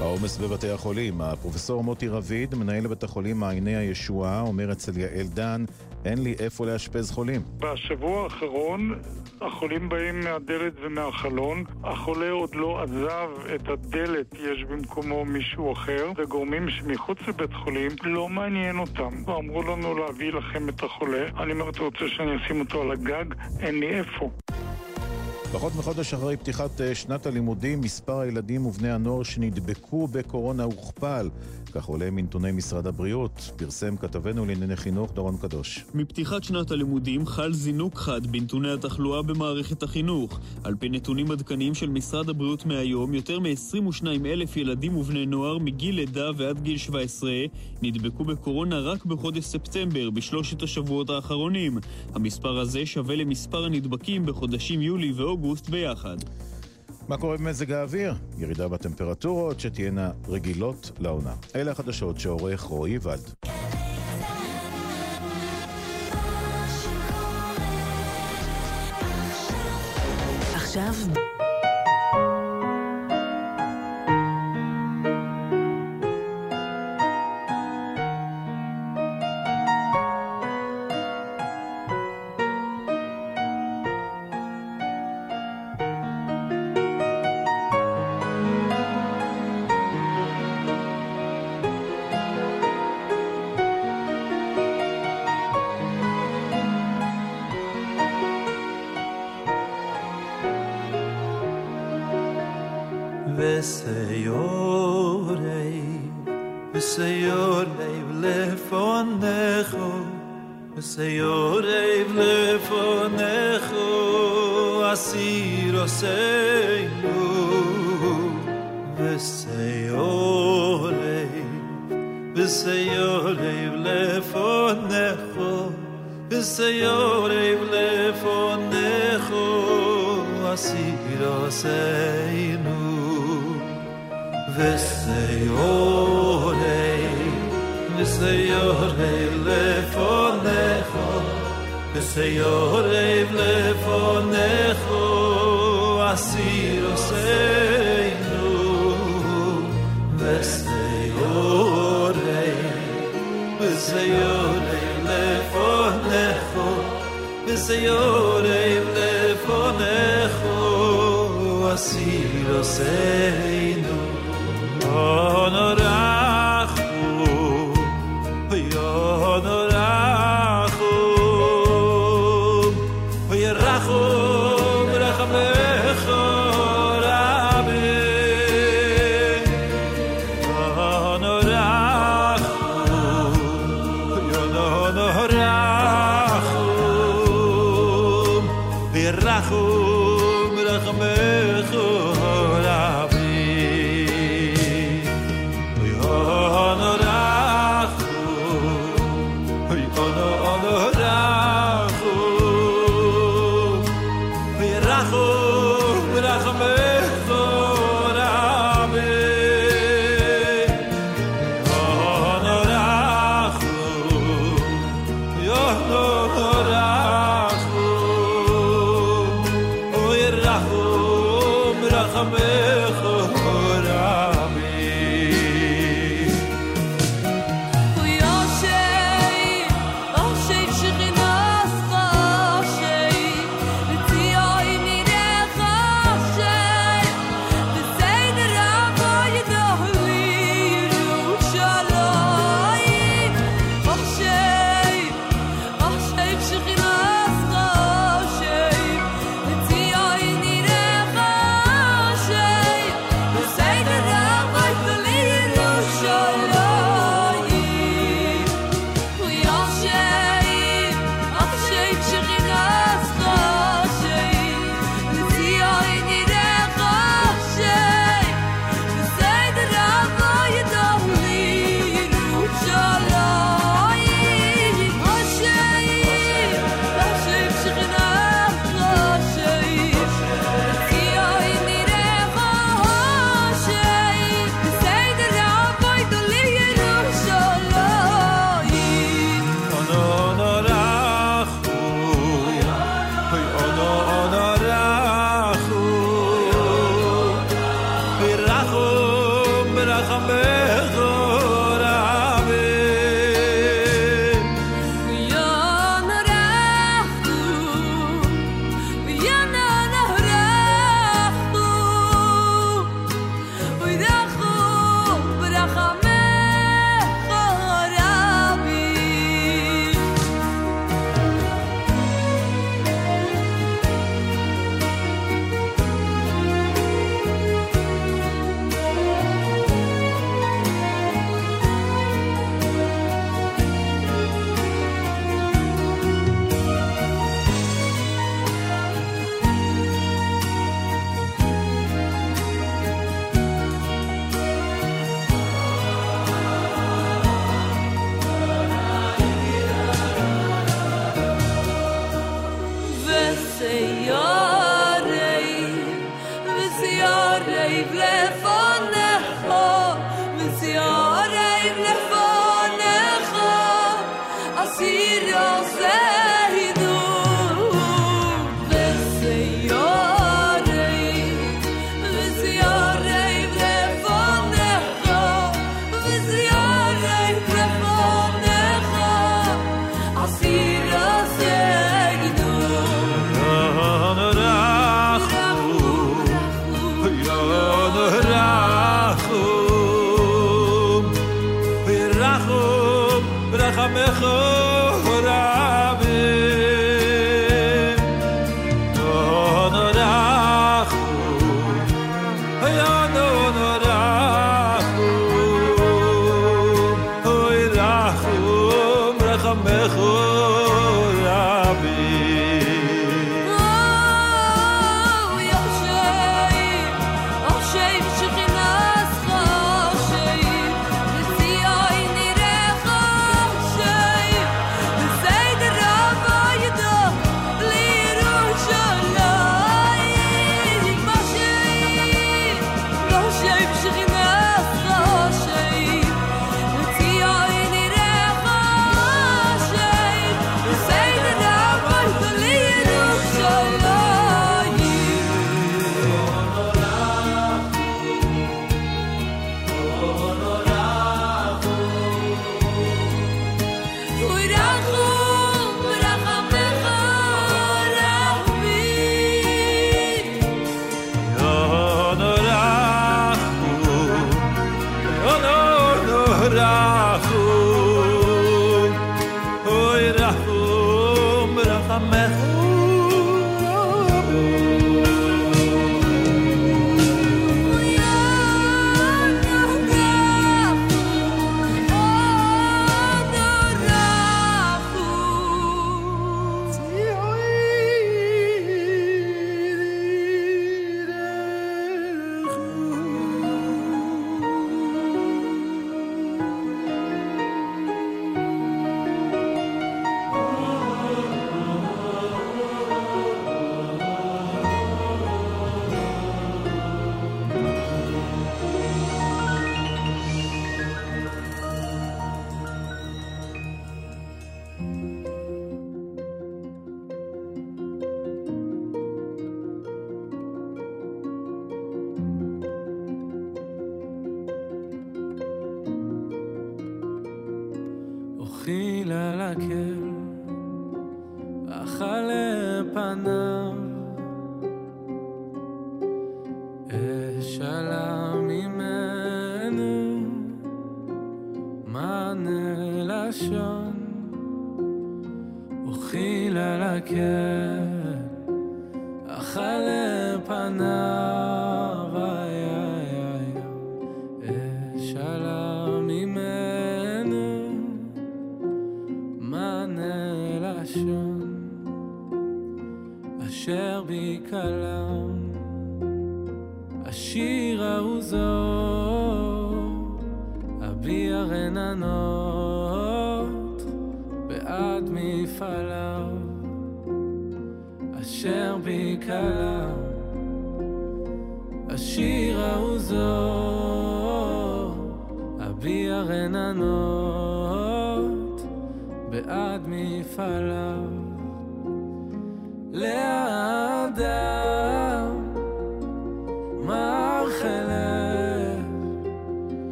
העומס 0.00 0.38
בבתי 0.38 0.70
החולים. 0.70 1.20
הפרופסור 1.20 1.84
מוטי 1.84 2.08
רביד, 2.08 2.54
מנהל 2.54 2.86
בית 2.86 3.02
החולים 3.02 3.36
מעייני 3.40 3.76
הישועה, 3.76 4.40
אומר 4.40 4.72
אצל 4.72 4.98
יעל 4.98 5.26
דן, 5.26 5.64
אין 6.04 6.22
לי 6.22 6.34
איפה 6.38 6.66
לאשפז 6.66 7.10
חולים. 7.10 7.42
בשבוע 7.58 8.24
האחרון 8.24 8.98
החולים 9.40 9.88
באים 9.88 10.20
מהדלת 10.20 10.72
ומהחלון, 10.82 11.64
החולה 11.84 12.30
עוד 12.30 12.54
לא 12.54 12.82
עזב 12.82 13.28
את 13.54 13.68
הדלת, 13.68 14.34
יש 14.34 14.64
במקומו 14.70 15.24
מישהו 15.24 15.72
אחר, 15.72 16.12
וגורמים 16.16 16.70
שמחוץ 16.70 17.18
לבית 17.28 17.54
חולים 17.54 17.90
לא 18.02 18.28
מעניין 18.28 18.78
אותם. 18.78 19.12
אמרו 19.28 19.62
לנו 19.62 19.98
להביא 19.98 20.32
לכם 20.32 20.68
את 20.68 20.82
החולה, 20.82 21.26
אני 21.42 21.52
אומר, 21.52 21.70
אתה 21.70 21.82
רוצה 21.82 22.04
שאני 22.08 22.36
אשים 22.36 22.60
אותו 22.60 22.82
על 22.82 22.90
הגג? 22.90 23.24
אין 23.60 23.80
לי 23.80 23.98
איפה. 23.98 24.30
פחות 25.54 25.74
מחודש 25.76 26.14
אחרי 26.14 26.36
פתיחת 26.36 26.80
אה, 26.80 26.94
שנת 26.94 27.26
הלימודים, 27.26 27.80
מספר 27.80 28.20
הילדים 28.20 28.66
ובני 28.66 28.90
הנוער 28.90 29.22
שנדבקו 29.22 30.06
בקורונה 30.06 30.62
הוכפל. 30.62 31.28
כך 31.74 31.84
עולה 31.84 32.10
מנתוני 32.10 32.52
משרד 32.52 32.86
הבריאות, 32.86 33.50
פרסם 33.56 33.96
כתבנו 33.96 34.46
לענייני 34.46 34.76
חינוך 34.76 35.12
דורון 35.12 35.36
קדוש. 35.36 35.84
מפתיחת 35.94 36.44
שנת 36.44 36.70
הלימודים 36.70 37.26
חל 37.26 37.52
זינוק 37.52 37.98
חד 37.98 38.26
בנתוני 38.26 38.72
התחלואה 38.72 39.22
במערכת 39.22 39.82
החינוך. 39.82 40.40
על 40.64 40.74
פי 40.74 40.88
נתונים 40.88 41.30
עדכניים 41.30 41.74
של 41.74 41.88
משרד 41.88 42.28
הבריאות 42.28 42.66
מהיום, 42.66 43.14
יותר 43.14 43.40
מ-22 43.40 44.06
אלף 44.26 44.56
ילדים 44.56 44.96
ובני 44.96 45.26
נוער 45.26 45.58
מגיל 45.58 45.94
לידה 45.94 46.30
ועד 46.36 46.62
גיל 46.62 46.78
17 46.78 47.30
נדבקו 47.82 48.24
בקורונה 48.24 48.78
רק 48.78 49.04
בחודש 49.04 49.44
ספטמבר, 49.44 50.10
בשלושת 50.10 50.62
השבועות 50.62 51.10
האחרונים. 51.10 51.78
המספר 52.14 52.58
הזה 52.58 52.86
שווה 52.86 53.16
למספר 53.16 53.64
הנדבקים 53.64 54.26
בחודשים 54.26 54.82
יולי 54.82 55.12
ואוגוסט 55.12 55.68
ביחד. 55.68 56.16
מה 57.08 57.16
קורה 57.16 57.36
במזג 57.36 57.72
האוויר? 57.72 58.14
ירידה 58.38 58.68
בטמפרטורות 58.68 59.60
שתהיינה 59.60 60.10
רגילות 60.28 60.90
לעונה. 60.98 61.34
אלה 61.54 61.70
החדשות 61.70 62.20
שעורך 62.20 62.60
רועי 62.62 62.98
ולד. 63.02 63.30
עכשיו 70.54 70.92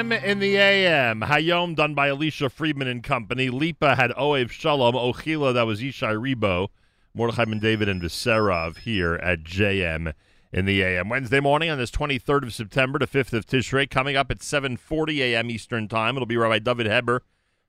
JM 0.00 0.22
in 0.22 0.38
the 0.38 0.56
AM. 0.56 1.20
Hayom 1.20 1.76
done 1.76 1.94
by 1.94 2.06
Alicia 2.06 2.48
Friedman 2.48 2.88
and 2.88 3.02
Company. 3.02 3.50
Lipa 3.50 3.96
had 3.96 4.10
Oev 4.12 4.50
Shalom. 4.50 4.94
Ochila, 4.94 5.52
that 5.52 5.66
was 5.66 5.82
Yishai 5.82 6.16
Ribo. 6.16 6.68
Mordechai 7.12 7.44
Ben 7.44 7.58
David 7.58 7.86
and 7.86 8.00
Viserov 8.00 8.78
here 8.78 9.16
at 9.16 9.42
JM 9.42 10.14
in 10.54 10.64
the 10.64 10.82
AM. 10.82 11.10
Wednesday 11.10 11.40
morning 11.40 11.68
on 11.68 11.76
this 11.76 11.90
23rd 11.90 12.44
of 12.44 12.54
September 12.54 12.98
to 12.98 13.06
5th 13.06 13.34
of 13.34 13.44
Tishrei. 13.44 13.90
Coming 13.90 14.16
up 14.16 14.30
at 14.30 14.38
7.40 14.38 15.18
a.m. 15.18 15.50
Eastern 15.50 15.86
Time. 15.86 16.16
It'll 16.16 16.24
be 16.24 16.38
Rabbi 16.38 16.60
David 16.60 16.86
Heber, 16.86 17.22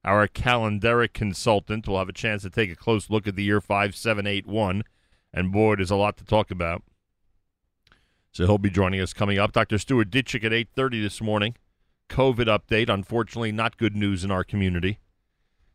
our 0.06 0.26
calendaric 0.30 1.12
consultant. 1.12 1.86
We'll 1.86 1.99
have 1.99 2.08
a 2.08 2.14
chance 2.14 2.44
to 2.44 2.49
take 2.49 2.72
a 2.72 2.78
close 2.78 3.10
look 3.10 3.28
at 3.28 3.36
the 3.36 3.44
year 3.44 3.60
5781. 3.60 4.84
And 5.34 5.52
boy, 5.52 5.76
there's 5.76 5.91
a 5.91 5.98
lot 5.98 6.16
to 6.16 6.24
talk 6.24 6.49
about. 6.49 6.84
So 8.32 8.45
he'll 8.45 8.58
be 8.58 8.70
joining 8.70 9.02
us 9.02 9.12
coming 9.12 9.38
up. 9.38 9.52
Dr. 9.52 9.78
Stuart 9.78 10.10
Ditchek 10.10 10.45
at 10.45 10.53
8.30 10.53 11.02
this 11.02 11.20
morning. 11.20 11.56
COVID 12.11 12.45
update. 12.45 12.89
Unfortunately, 12.89 13.51
not 13.51 13.77
good 13.77 13.95
news 13.95 14.23
in 14.23 14.31
our 14.31 14.43
community. 14.43 14.99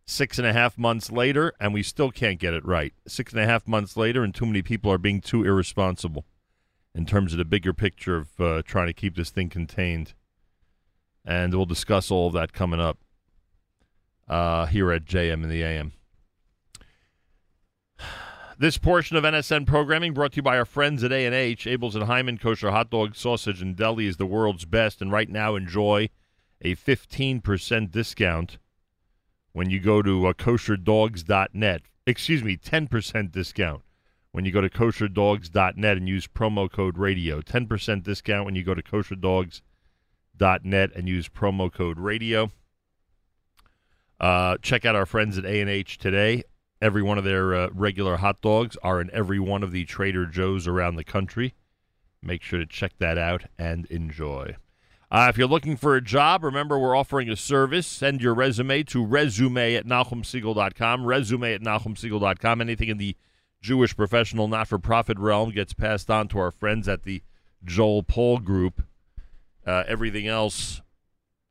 Six 0.06 0.38
and 0.38 0.46
a 0.46 0.52
half 0.52 0.78
months 0.78 1.10
later, 1.10 1.52
and 1.58 1.74
we 1.74 1.82
still 1.82 2.12
can't 2.12 2.38
get 2.38 2.54
it 2.54 2.64
right. 2.64 2.92
Six 3.08 3.32
and 3.32 3.40
a 3.40 3.46
half 3.46 3.66
months 3.66 3.96
later, 3.96 4.22
and 4.22 4.32
too 4.32 4.46
many 4.46 4.62
people 4.62 4.92
are 4.92 4.98
being 4.98 5.20
too 5.20 5.44
irresponsible 5.44 6.24
in 6.94 7.06
terms 7.06 7.32
of 7.32 7.38
the 7.38 7.44
bigger 7.44 7.72
picture 7.72 8.16
of 8.16 8.40
uh, 8.40 8.62
trying 8.64 8.86
to 8.86 8.92
keep 8.92 9.16
this 9.16 9.30
thing 9.30 9.48
contained. 9.48 10.14
And 11.24 11.52
we'll 11.52 11.66
discuss 11.66 12.10
all 12.10 12.28
of 12.28 12.34
that 12.34 12.52
coming 12.52 12.80
up 12.80 12.98
uh, 14.28 14.66
here 14.66 14.92
at 14.92 15.06
JM 15.06 15.42
in 15.42 15.48
the 15.48 15.62
AM. 15.62 15.92
This 18.58 18.78
portion 18.78 19.18
of 19.18 19.24
NSN 19.24 19.66
programming 19.66 20.14
brought 20.14 20.32
to 20.32 20.36
you 20.36 20.42
by 20.42 20.56
our 20.56 20.64
friends 20.64 21.04
at 21.04 21.12
A&H. 21.12 21.66
Abeles 21.66 21.94
and 21.94 22.04
Heymann 22.04 22.40
Kosher 22.40 22.70
Hot 22.70 22.90
Dog 22.90 23.14
Sausage 23.14 23.60
and 23.60 23.76
Deli 23.76 24.06
is 24.06 24.16
the 24.16 24.24
world's 24.24 24.64
best, 24.64 25.02
and 25.02 25.12
right 25.12 25.28
now 25.28 25.56
enjoy 25.56 26.08
a 26.61 26.74
15% 26.74 27.91
discount 27.91 28.59
when 29.53 29.70
you 29.70 29.81
go 29.81 30.03
to 30.03 30.27
uh, 30.27 30.33
kosherdogs.net. 30.33 31.83
Excuse 32.07 32.45
me, 32.45 32.57
10% 32.57 33.33
discount 33.33 33.83
when 34.33 34.45
you 34.45 34.53
go 34.53 34.61
to 34.61 34.69
kosherdogs.net 34.69 35.97
and 35.97 36.09
use 36.09 36.27
promo 36.27 36.70
code 36.70 36.99
radio. 36.99 37.41
10% 37.41 38.03
discount 38.03 38.45
when 38.45 38.55
you 38.55 38.62
go 38.62 38.74
to 38.74 38.83
kosherdogs.net 38.83 40.91
and 40.95 41.09
use 41.09 41.28
promo 41.28 41.73
code 41.73 41.99
radio. 41.99 42.51
Uh, 44.20 44.57
check 44.62 44.85
out 44.85 44.95
our 44.95 45.07
friends 45.07 45.39
at 45.39 45.45
A&H 45.45 45.99
today. 45.99 46.43
Every 46.81 47.03
one 47.03 47.16
of 47.16 47.24
their 47.24 47.55
uh, 47.55 47.69
regular 47.73 48.19
hot 48.19 48.43
dogs 48.43 48.77
are 48.83 49.01
in 49.01 49.11
every 49.12 49.41
one 49.41 49.62
of 49.62 49.73
the 49.73 49.87
Trader 49.87 50.27
Joe's 50.27 50.66
around 50.66 50.97
the 50.97 51.05
country. 51.05 51.55
Make 52.23 52.43
sure 52.43 52.59
to 52.59 52.66
check 52.66 52.93
that 52.99 53.16
out 53.16 53.45
and 53.59 53.87
enjoy. 53.87 54.57
Uh, 55.11 55.27
if 55.28 55.39
you're 55.39 55.47
looking 55.47 55.77
for 55.77 55.95
a 55.95 56.01
job, 56.01 56.43
remember 56.43 56.78
we're 56.78 56.97
offering 56.97 57.31
a 57.31 57.37
service. 57.37 57.87
Send 57.87 58.20
your 58.20 58.35
resume 58.35 58.83
to 58.85 59.05
resume 59.05 59.77
at 59.77 59.87
NachumSegal.com. 59.87 61.07
Resume 61.07 61.55
at 61.55 61.61
NachumSegal.com. 61.61 62.61
Anything 62.61 62.89
in 62.89 62.99
the 62.99 63.16
Jewish 63.61 63.97
professional 63.97 64.49
not 64.49 64.66
for 64.66 64.78
profit 64.78 65.19
realm 65.19 65.51
gets 65.51 65.73
passed 65.73 66.11
on 66.11 66.27
to 66.28 66.39
our 66.39 66.51
friends 66.51 66.89
at 66.89 67.05
the 67.05 67.23
Joel 67.65 68.03
Paul 68.03 68.39
Group. 68.39 68.83
Uh, 69.65 69.85
everything 69.87 70.27
else, 70.27 70.83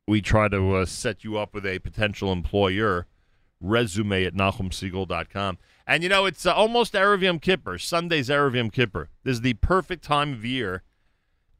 we 0.06 0.22
try 0.22 0.49
to 0.49 0.76
uh, 0.76 0.86
set 0.86 1.23
you 1.23 1.38
up 1.38 1.53
with 1.53 1.65
a 1.65 1.80
potential 1.80 2.32
employer. 2.32 3.07
Resume 3.61 4.26
at 4.26 4.34
NachumSegal.com. 4.34 5.57
And 5.88 6.03
you 6.03 6.10
know, 6.10 6.26
it's 6.26 6.45
uh, 6.45 6.53
almost 6.53 6.94
Erev 6.94 7.22
Yom 7.22 7.40
Kippur. 7.40 7.77
Sunday's 7.77 8.27
Erev 8.27 8.56
Yom 8.56 8.69
Kippur. 8.69 9.10
This 9.23 9.36
is 9.36 9.41
the 9.41 9.53
perfect 9.56 10.03
time 10.03 10.34
of 10.34 10.44
year 10.44 10.84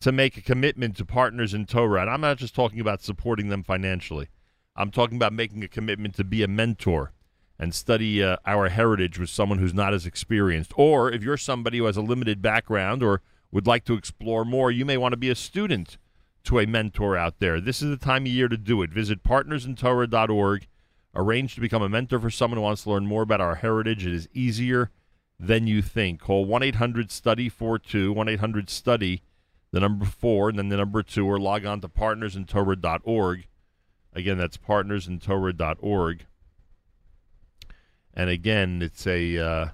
to 0.06 0.11
make 0.11 0.38
a 0.38 0.41
commitment 0.41 0.95
to 0.95 1.03
partners 1.03 1.52
in 1.52 1.65
Torah. 1.65 2.02
And 2.02 2.11
I'm 2.11 2.22
not 2.22 2.38
just 2.38 2.53
talking 2.53 2.80
about 2.80 3.02
supporting 3.02 3.49
them 3.49 3.64
financially. 3.64 4.27
I'm 4.76 4.91
talking 4.91 5.15
about 5.15 5.34
making 5.34 5.64
a 5.64 5.68
commitment 5.68 6.14
to 6.18 6.23
be 6.23 6.44
a 6.44 6.48
mentor 6.48 7.11
and 7.57 7.73
study 7.73 8.22
uh, 8.22 8.38
our 8.45 8.69
heritage 8.69 9.18
with 9.18 9.32
someone 9.32 9.57
who's 9.57 9.73
not 9.73 9.95
as 9.95 10.06
experienced. 10.06 10.72
Or 10.76 11.11
if 11.11 11.23
you're 11.23 11.38
somebody 11.38 11.80
who 11.80 11.86
has 11.86 11.98
a 11.98 12.03
limited 12.03 12.40
background 12.40 13.02
or 13.02 13.23
would 13.52 13.65
like 13.65 13.84
to 13.86 13.95
explore 13.95 14.45
more, 14.45 14.69
you 14.69 14.86
may 14.86 14.95
want 14.95 15.14
to 15.14 15.18
be 15.18 15.32
a 15.32 15.36
student 15.36 15.98
to 16.44 16.60
a 16.60 16.68
mentor 16.68 17.18
out 17.18 17.40
there. 17.40 17.60
This 17.60 17.82
is 17.82 17.90
the 17.90 17.98
time 17.98 18.26
of 18.26 18.32
year 18.32 18.48
to 18.48 18.57
do 18.57 18.84
it. 18.84 18.91
Visit 18.91 19.23
partnersintorah.org. 19.23 20.68
Arrange 21.15 21.56
to 21.56 21.61
become 21.61 21.82
a 21.82 21.90
mentor 21.90 22.19
for 22.19 22.30
someone 22.30 22.57
who 22.60 22.64
wants 22.64 22.84
to 22.84 22.91
learn 22.91 23.07
more 23.07 23.23
about 23.23 23.41
our 23.41 23.56
heritage. 23.56 24.06
It 24.06 24.14
is 24.14 24.30
easier 24.36 24.91
than 25.40 25.65
you 25.65 25.82
think. 25.82 26.19
Call 26.19 26.45
1 26.45 26.61
800 26.61 27.10
STUDY 27.10 27.49
42, 27.49 28.14
1 28.14 28.30
800 28.30 28.69
STUDY, 28.69 29.23
the 29.76 29.81
number 29.81 30.06
4, 30.06 30.47
and 30.47 30.57
then 30.57 30.69
the 30.69 30.77
number 30.77 31.03
2, 31.03 31.27
or 31.27 31.38
log 31.38 31.65
on 31.65 31.81
to 31.81 31.89
partnersintorah.org. 31.89 33.45
Again, 34.14 34.38
that's 34.38 34.56
partnersintorah.org. 34.56 36.26
And 38.14 38.30
again, 38.30 38.81
it's 38.81 39.06
a 39.06 39.38
uh, 39.38 39.68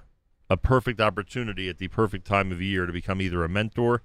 a 0.50 0.56
perfect 0.56 1.00
opportunity 1.00 1.68
at 1.68 1.78
the 1.78 1.86
perfect 1.86 2.26
time 2.26 2.50
of 2.50 2.60
year 2.60 2.84
to 2.84 2.92
become 2.92 3.22
either 3.22 3.44
a 3.44 3.48
mentor 3.48 4.02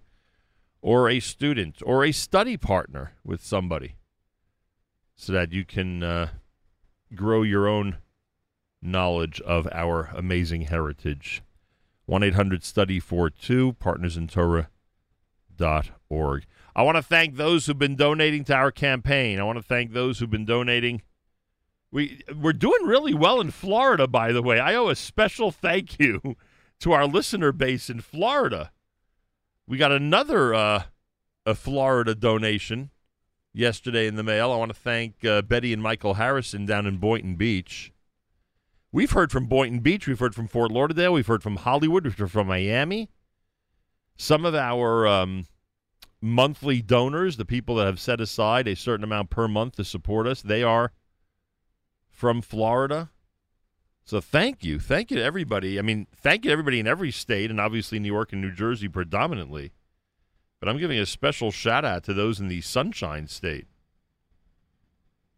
or 0.83 1.09
a 1.09 1.19
student 1.19 1.81
or 1.83 2.05
a 2.05 2.11
study 2.11 2.57
partner 2.57 3.13
with 3.25 3.43
somebody 3.43 3.95
so 5.15 5.33
that 5.33 5.51
you 5.51 5.65
can 5.65 6.03
uh, 6.03 6.27
grow 7.15 7.41
your 7.41 7.67
own 7.67 7.97
knowledge 8.83 9.41
of 9.41 9.67
our 9.71 10.11
amazing 10.13 10.61
heritage. 10.61 11.41
1 12.05 12.21
800 12.21 12.63
Study 12.63 12.99
42, 12.99 13.73
partnersintorah.org. 15.57 16.45
I 16.75 16.83
want 16.83 16.97
to 16.97 17.01
thank 17.01 17.35
those 17.35 17.65
who've 17.65 17.77
been 17.77 17.95
donating 17.95 18.43
to 18.45 18.53
our 18.53 18.71
campaign. 18.71 19.39
I 19.39 19.43
want 19.43 19.57
to 19.57 19.63
thank 19.63 19.93
those 19.93 20.19
who've 20.19 20.29
been 20.29 20.45
donating. 20.45 21.01
We, 21.91 22.21
we're 22.35 22.53
doing 22.53 22.83
really 22.83 23.13
well 23.13 23.41
in 23.41 23.51
Florida, 23.51 24.07
by 24.07 24.31
the 24.31 24.43
way. 24.43 24.59
I 24.59 24.75
owe 24.75 24.89
a 24.89 24.95
special 24.95 25.51
thank 25.51 25.99
you 25.99 26.21
to 26.79 26.91
our 26.91 27.07
listener 27.07 27.51
base 27.51 27.89
in 27.89 28.01
Florida. 28.01 28.71
We 29.67 29.77
got 29.77 29.91
another 29.91 30.53
uh, 30.53 30.83
a 31.45 31.55
Florida 31.55 32.13
donation 32.13 32.91
yesterday 33.53 34.07
in 34.07 34.15
the 34.15 34.23
mail. 34.23 34.51
I 34.51 34.57
want 34.57 34.73
to 34.73 34.79
thank 34.79 35.25
uh, 35.25 35.41
Betty 35.41 35.73
and 35.73 35.81
Michael 35.81 36.15
Harrison 36.15 36.65
down 36.65 36.85
in 36.85 36.97
Boynton 36.97 37.35
Beach. 37.35 37.91
We've 38.91 39.11
heard 39.11 39.31
from 39.31 39.47
Boynton 39.47 39.79
Beach. 39.79 40.07
We've 40.07 40.19
heard 40.19 40.35
from 40.35 40.47
Fort 40.47 40.71
Lauderdale. 40.71 41.13
We've 41.13 41.27
heard 41.27 41.43
from 41.43 41.57
Hollywood. 41.57 42.05
We've 42.05 42.17
heard 42.17 42.31
from 42.31 42.47
Miami. 42.47 43.09
Some 44.17 44.45
of 44.45 44.55
our 44.55 45.07
um, 45.07 45.45
monthly 46.21 46.81
donors, 46.81 47.37
the 47.37 47.45
people 47.45 47.75
that 47.75 47.85
have 47.85 47.99
set 47.99 48.19
aside 48.19 48.67
a 48.67 48.75
certain 48.75 49.03
amount 49.03 49.29
per 49.29 49.47
month 49.47 49.75
to 49.75 49.83
support 49.83 50.27
us, 50.27 50.41
they 50.41 50.63
are 50.63 50.91
from 52.09 52.41
Florida. 52.41 53.11
So 54.03 54.19
thank 54.19 54.63
you. 54.63 54.79
Thank 54.79 55.11
you 55.11 55.17
to 55.17 55.23
everybody. 55.23 55.77
I 55.77 55.81
mean, 55.81 56.07
thank 56.15 56.43
you 56.43 56.49
to 56.49 56.53
everybody 56.53 56.79
in 56.79 56.87
every 56.87 57.11
state, 57.11 57.51
and 57.51 57.59
obviously 57.59 57.99
New 57.99 58.11
York 58.11 58.33
and 58.33 58.41
New 58.41 58.51
Jersey 58.51 58.87
predominantly. 58.87 59.71
But 60.59 60.69
I'm 60.69 60.77
giving 60.79 60.97
a 60.97 61.05
special 61.05 61.51
shout 61.51 61.85
out 61.85 62.03
to 62.05 62.13
those 62.13 62.39
in 62.39 62.47
the 62.47 62.61
Sunshine 62.61 63.27
State 63.27 63.67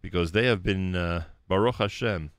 because 0.02 0.32
they 0.32 0.46
have 0.46 0.64
been, 0.64 0.96
uh, 0.96 1.24
Baruch 1.50 1.76
Hashem, 1.76 2.32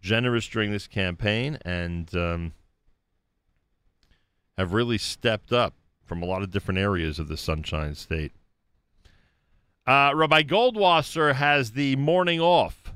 generous 0.00 0.48
during 0.48 0.72
this 0.72 0.86
campaign 0.86 1.58
and 1.62 2.12
um, 2.16 2.52
have 4.58 4.72
really 4.72 4.98
stepped 4.98 5.52
up 5.52 5.72
from 6.04 6.20
a 6.20 6.26
lot 6.26 6.42
of 6.42 6.50
different 6.50 6.78
areas 6.78 7.18
of 7.18 7.28
the 7.28 7.36
Sunshine 7.36 7.94
State. 7.94 8.32
Uh, 9.86 10.12
Rabbi 10.14 10.42
Goldwasser 10.42 11.36
has 11.36 11.72
the 11.72 11.96
morning 11.96 12.40
off. 12.40 12.92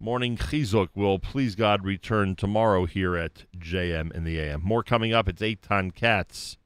Morning 0.00 0.36
Chizuk 0.36 0.88
will, 0.94 1.18
please 1.18 1.54
God, 1.54 1.84
return 1.84 2.34
tomorrow 2.34 2.84
here 2.84 3.16
at 3.16 3.44
JM 3.56 4.12
in 4.12 4.24
the 4.24 4.38
AM. 4.38 4.60
More 4.62 4.82
coming 4.82 5.14
up. 5.14 5.28
It's 5.28 5.40
Eitan 5.40 5.94
Katz 5.94 6.58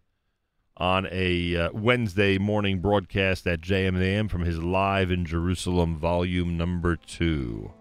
on 0.78 1.06
a 1.12 1.54
uh, 1.54 1.70
Wednesday 1.72 2.38
morning 2.38 2.80
broadcast 2.80 3.46
at 3.46 3.60
JM 3.60 3.88
in 3.88 3.98
the 4.00 4.06
AM 4.06 4.28
from 4.28 4.42
his 4.42 4.58
Live 4.62 5.10
in 5.10 5.24
Jerusalem 5.24 5.94
volume 5.94 6.56
number 6.56 6.96
two. 6.96 7.72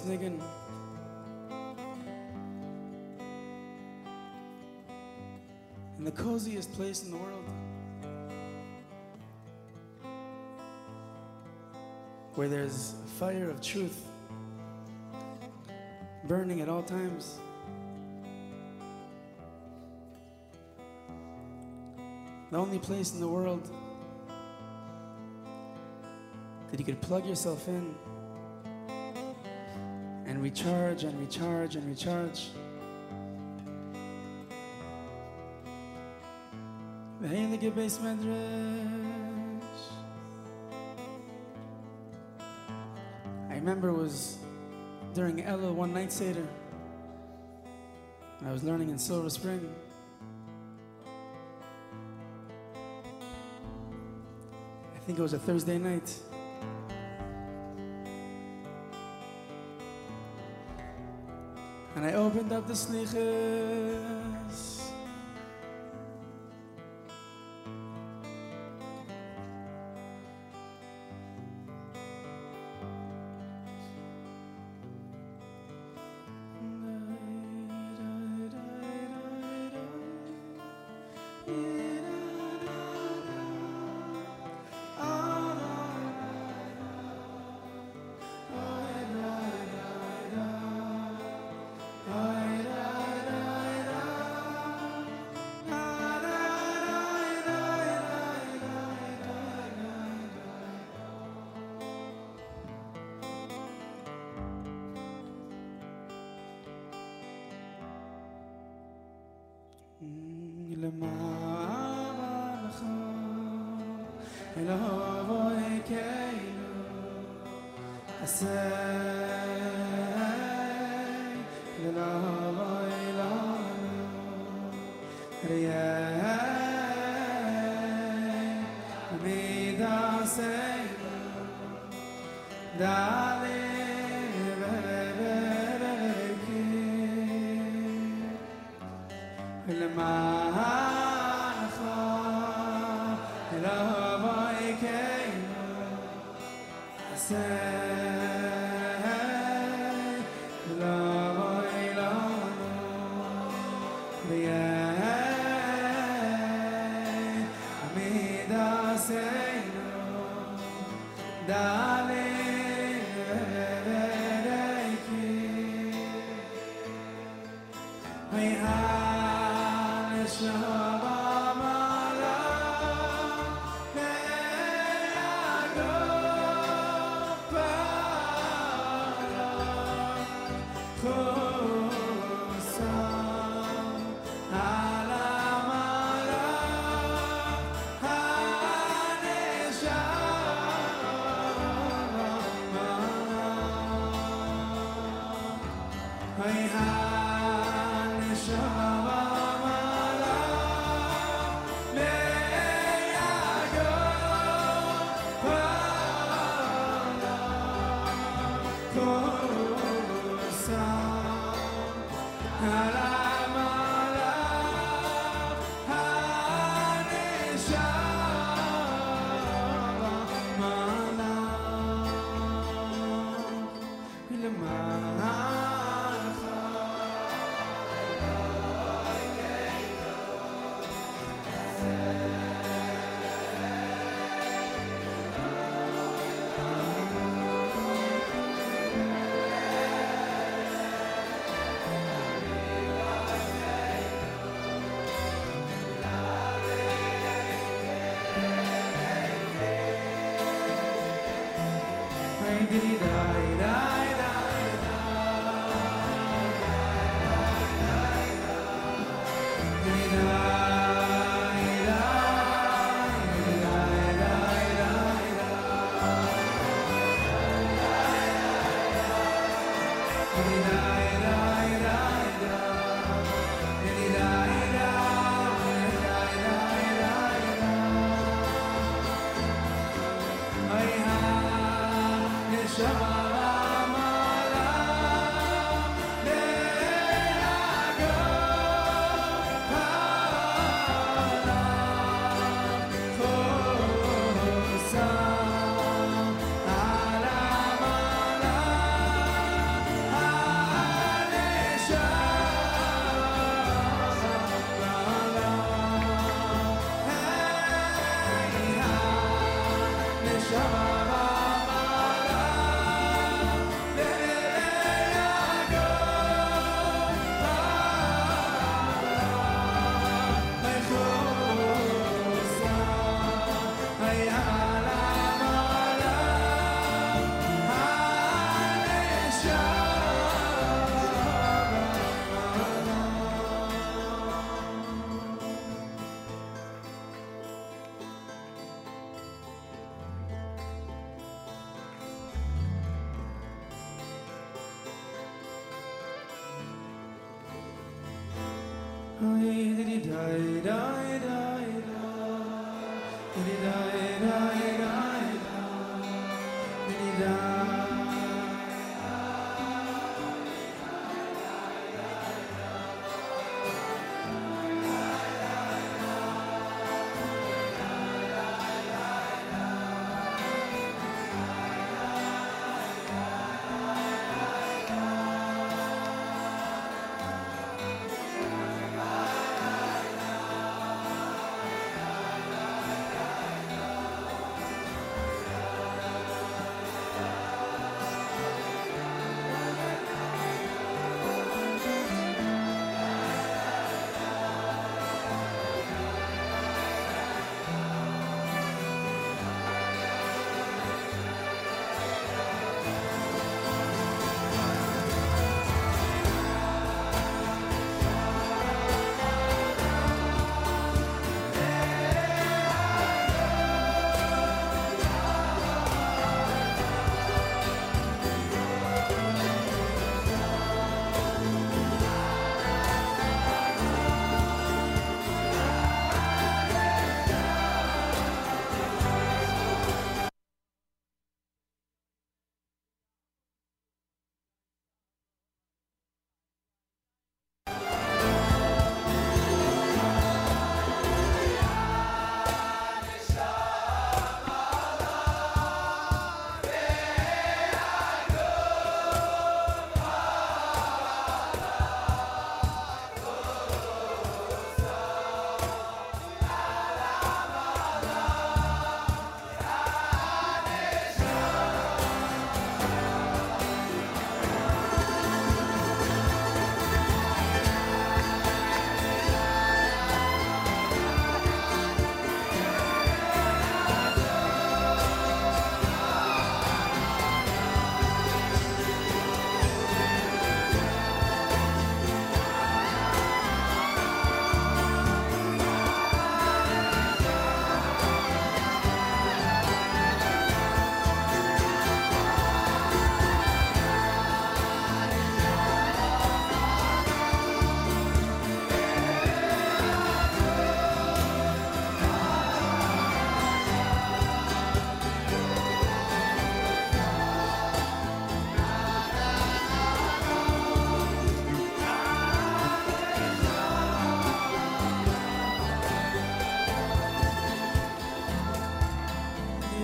Niggin. 0.00 0.40
In 5.98 6.04
the 6.04 6.10
coziest 6.10 6.72
place 6.74 7.02
in 7.02 7.10
the 7.10 7.16
world. 7.16 7.44
Where 12.34 12.48
there's 12.48 12.94
a 13.04 13.08
fire 13.18 13.48
of 13.48 13.60
truth 13.60 14.02
burning 16.24 16.60
at 16.60 16.68
all 16.68 16.82
times. 16.82 17.38
The 22.50 22.58
only 22.58 22.78
place 22.78 23.12
in 23.12 23.20
the 23.20 23.28
world 23.28 23.68
that 26.70 26.78
you 26.78 26.84
could 26.84 27.00
plug 27.00 27.26
yourself 27.26 27.66
in 27.68 27.94
and 30.36 30.42
recharge 30.42 31.04
and 31.04 31.18
recharge 31.18 31.76
and 31.76 31.88
recharge. 31.88 32.50
Heilige 37.22 37.72
Beis 37.72 37.98
Medrash. 38.00 39.62
I 43.48 43.54
remember 43.54 43.88
it 43.88 43.94
was 43.94 44.36
during 45.14 45.42
Ella 45.42 45.72
one 45.72 45.94
night 45.94 46.12
Seder. 46.12 46.46
I 48.44 48.52
was 48.52 48.62
learning 48.62 48.90
in 48.90 48.98
Silver 48.98 49.30
Spring. 49.30 49.74
I 54.94 54.98
think 55.06 55.18
it 55.18 55.22
was 55.22 55.32
a 55.32 55.38
Thursday 55.38 55.78
night. 55.78 56.14
And 61.96 62.04
I 62.04 62.12
opened 62.12 62.52
up 62.52 62.66
the 62.66 62.76
sneakers. 62.76 64.15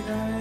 tonight. 0.05 0.32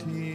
eternity. 0.00 0.33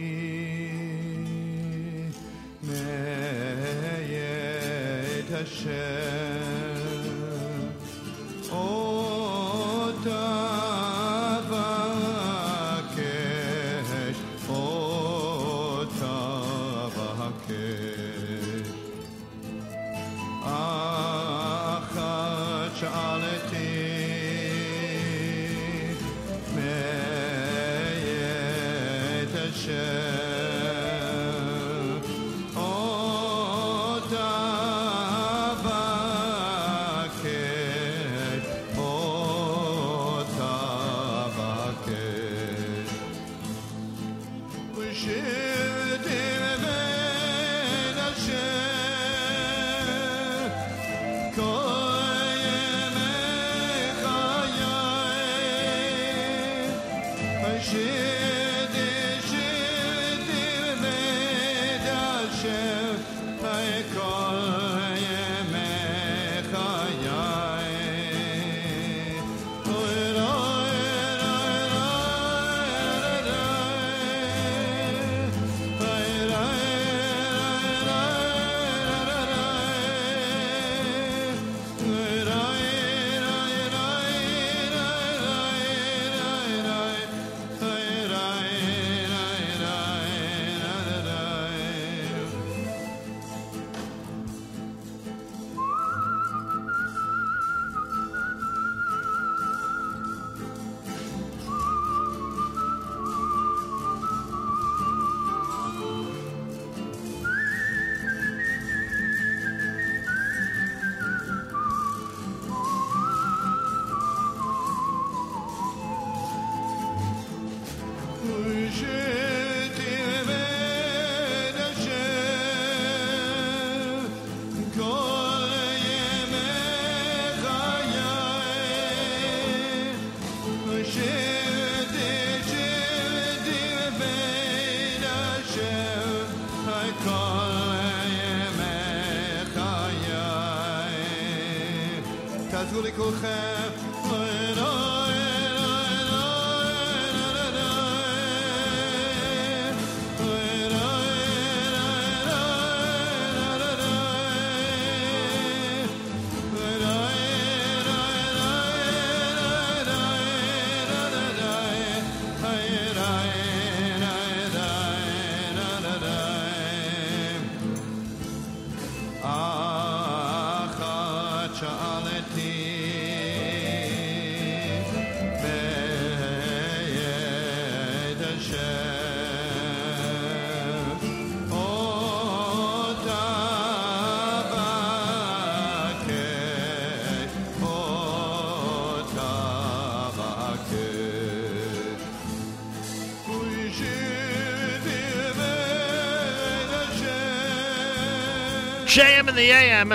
JM 199.00 199.30
in 199.30 199.34
the 199.34 199.50
AM. 199.50 199.90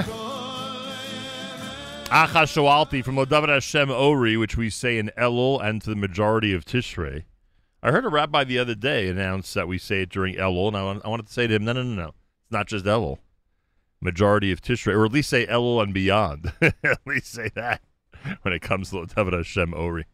Acha 2.05 2.47
Shoalti 2.47 3.05
from 3.05 3.17
Lodavid 3.17 3.49
Hashem 3.49 3.91
Ori, 3.91 4.35
which 4.35 4.57
we 4.57 4.71
say 4.71 4.97
in 4.97 5.11
Elul 5.15 5.63
and 5.63 5.79
to 5.83 5.91
the 5.91 5.95
majority 5.95 6.55
of 6.55 6.65
Tishrei. 6.65 7.25
I 7.83 7.91
heard 7.91 8.05
a 8.05 8.09
rabbi 8.09 8.43
the 8.43 8.57
other 8.57 8.73
day 8.73 9.07
announce 9.07 9.53
that 9.53 9.67
we 9.67 9.77
say 9.77 10.01
it 10.01 10.09
during 10.09 10.33
Elul, 10.37 10.69
and 10.69 10.77
I, 10.77 10.83
want, 10.83 11.05
I 11.05 11.09
wanted 11.09 11.27
to 11.27 11.33
say 11.33 11.45
to 11.45 11.53
him, 11.53 11.65
no, 11.65 11.73
no, 11.73 11.83
no, 11.83 11.93
no. 11.93 12.07
It's 12.07 12.51
not 12.51 12.65
just 12.65 12.85
Elul. 12.85 13.19
Majority 14.01 14.51
of 14.51 14.59
Tishrei, 14.59 14.95
or 14.95 15.05
at 15.05 15.11
least 15.11 15.29
say 15.29 15.45
Elul 15.45 15.83
and 15.83 15.93
beyond. 15.93 16.51
at 16.61 16.97
least 17.05 17.31
say 17.31 17.51
that 17.53 17.81
when 18.41 18.55
it 18.55 18.63
comes 18.63 18.89
to 18.89 18.95
Lodavid 18.95 19.33
Hashem 19.33 19.75
Ori. 19.75 20.07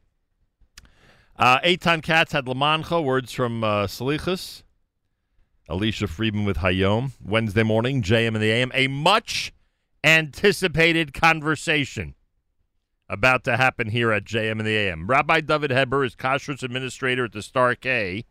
Uh, 1.38 1.62
Eitan 1.62 2.04
Katz 2.04 2.34
had 2.34 2.46
Lamancha, 2.46 3.02
words 3.02 3.32
from 3.32 3.64
uh, 3.64 3.88
Salichas. 3.88 4.64
Alicia 5.72 6.07
Friedman 6.07 6.43
with 6.43 6.57
Hayom. 6.57 7.14
Wednesday 7.23 7.64
morning, 7.64 8.03
JM 8.03 8.35
and 8.35 8.41
the 8.41 8.52
AM. 8.52 8.72
A 8.73 8.88
much 8.88 9.53
anticipated 10.03 11.14
conversation 11.14 12.14
about 13.07 13.45
to 13.45 13.56
happen 13.56 13.89
here 13.89 14.11
at 14.11 14.26
JM 14.26 14.52
and 14.52 14.65
the 14.68 14.76
AM. 14.76 15.07
Rabbi 15.07 15.39
David 15.39 15.72
Heber 15.72 16.03
is 16.03 16.14
Kashrus 16.14 16.61
administrator 16.61 17.26
at 17.26 17.31
the 17.31 17.41
Star 17.41 17.76
K. 17.76 18.26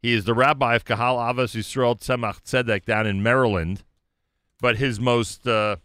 He 0.00 0.12
is 0.12 0.26
the 0.26 0.34
rabbi 0.34 0.76
of 0.76 0.84
Kahal 0.84 1.16
Avos 1.16 1.56
Yisrael 1.56 1.98
Tzemach 1.98 2.42
Tzedek 2.42 2.84
down 2.84 3.04
in 3.04 3.20
Maryland. 3.20 3.82
But 4.60 4.76
his 4.76 5.00
most 5.00 5.46
uh, 5.48 5.76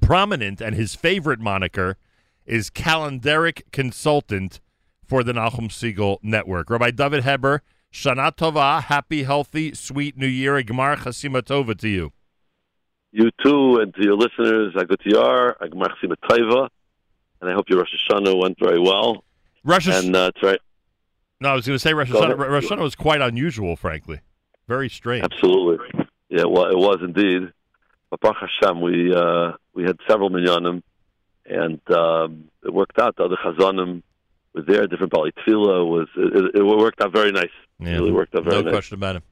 prominent 0.00 0.60
and 0.60 0.76
his 0.76 0.94
favorite 0.94 1.40
moniker 1.40 1.96
is 2.46 2.70
calendaric 2.70 3.62
consultant 3.72 4.60
for 5.04 5.24
the 5.24 5.32
Nachum 5.32 5.68
Segal 5.68 6.18
Network. 6.22 6.70
Rabbi 6.70 6.92
David 6.92 7.24
Heber, 7.24 7.62
Shana 7.94 8.36
Tova, 8.36 8.82
happy, 8.82 9.22
healthy, 9.22 9.72
sweet 9.72 10.18
New 10.18 10.26
Year, 10.26 10.56
a 10.56 10.64
Gemar 10.64 10.96
Chasima 10.96 11.40
Tova 11.42 11.78
to 11.78 11.88
you. 11.88 12.12
You 13.12 13.30
too, 13.40 13.78
and 13.78 13.94
to 13.94 14.02
your 14.02 14.16
listeners, 14.16 14.74
Agutiyar, 14.74 15.56
Agmar 15.58 15.90
Taiva, 16.28 16.68
and 17.40 17.48
I 17.48 17.54
hope 17.54 17.66
your 17.68 17.78
Rosh 17.78 17.94
Hashanah 18.10 18.42
went 18.42 18.58
very 18.58 18.80
well. 18.80 19.22
Rosh 19.62 19.86
and 19.86 20.14
uh, 20.16 20.32
right. 20.42 20.58
No, 21.40 21.50
I 21.50 21.54
was 21.54 21.68
going 21.68 21.76
to 21.76 21.78
say 21.78 21.94
Rosh 21.94 22.10
Hashanah. 22.10 22.36
Rosh 22.36 22.64
Hashanah 22.64 22.82
was 22.82 22.96
quite 22.96 23.20
unusual, 23.20 23.76
frankly. 23.76 24.20
Very 24.66 24.88
strange. 24.88 25.24
Absolutely. 25.24 26.04
Yeah, 26.28 26.46
well, 26.46 26.64
it 26.64 26.76
was 26.76 26.98
indeed. 27.00 27.52
But 28.10 28.18
Baruch 28.18 28.38
Hashem, 28.40 28.80
we 28.80 29.14
uh, 29.14 29.52
we 29.72 29.84
had 29.84 29.98
several 30.08 30.30
minyanim, 30.30 30.82
and 31.46 31.80
um, 31.92 32.50
it 32.64 32.74
worked 32.74 32.98
out. 32.98 33.14
The 33.14 33.22
other 33.22 33.36
chazanim 33.36 34.02
were 34.54 34.62
there. 34.62 34.86
Different 34.86 35.12
Bali 35.12 35.32
Tefillah 35.32 35.86
was. 35.86 36.08
It, 36.16 36.56
it, 36.56 36.62
worked 36.62 37.00
out 37.00 37.12
very 37.12 37.32
nice. 37.32 37.50
It 37.80 37.86
really 37.86 38.12
worked 38.12 38.34
out 38.34 38.44
very 38.44 38.56
no 38.56 38.62
nice. 38.62 38.66
No 38.66 38.72
question 38.72 38.94
about 38.94 39.16
it. 39.16 39.22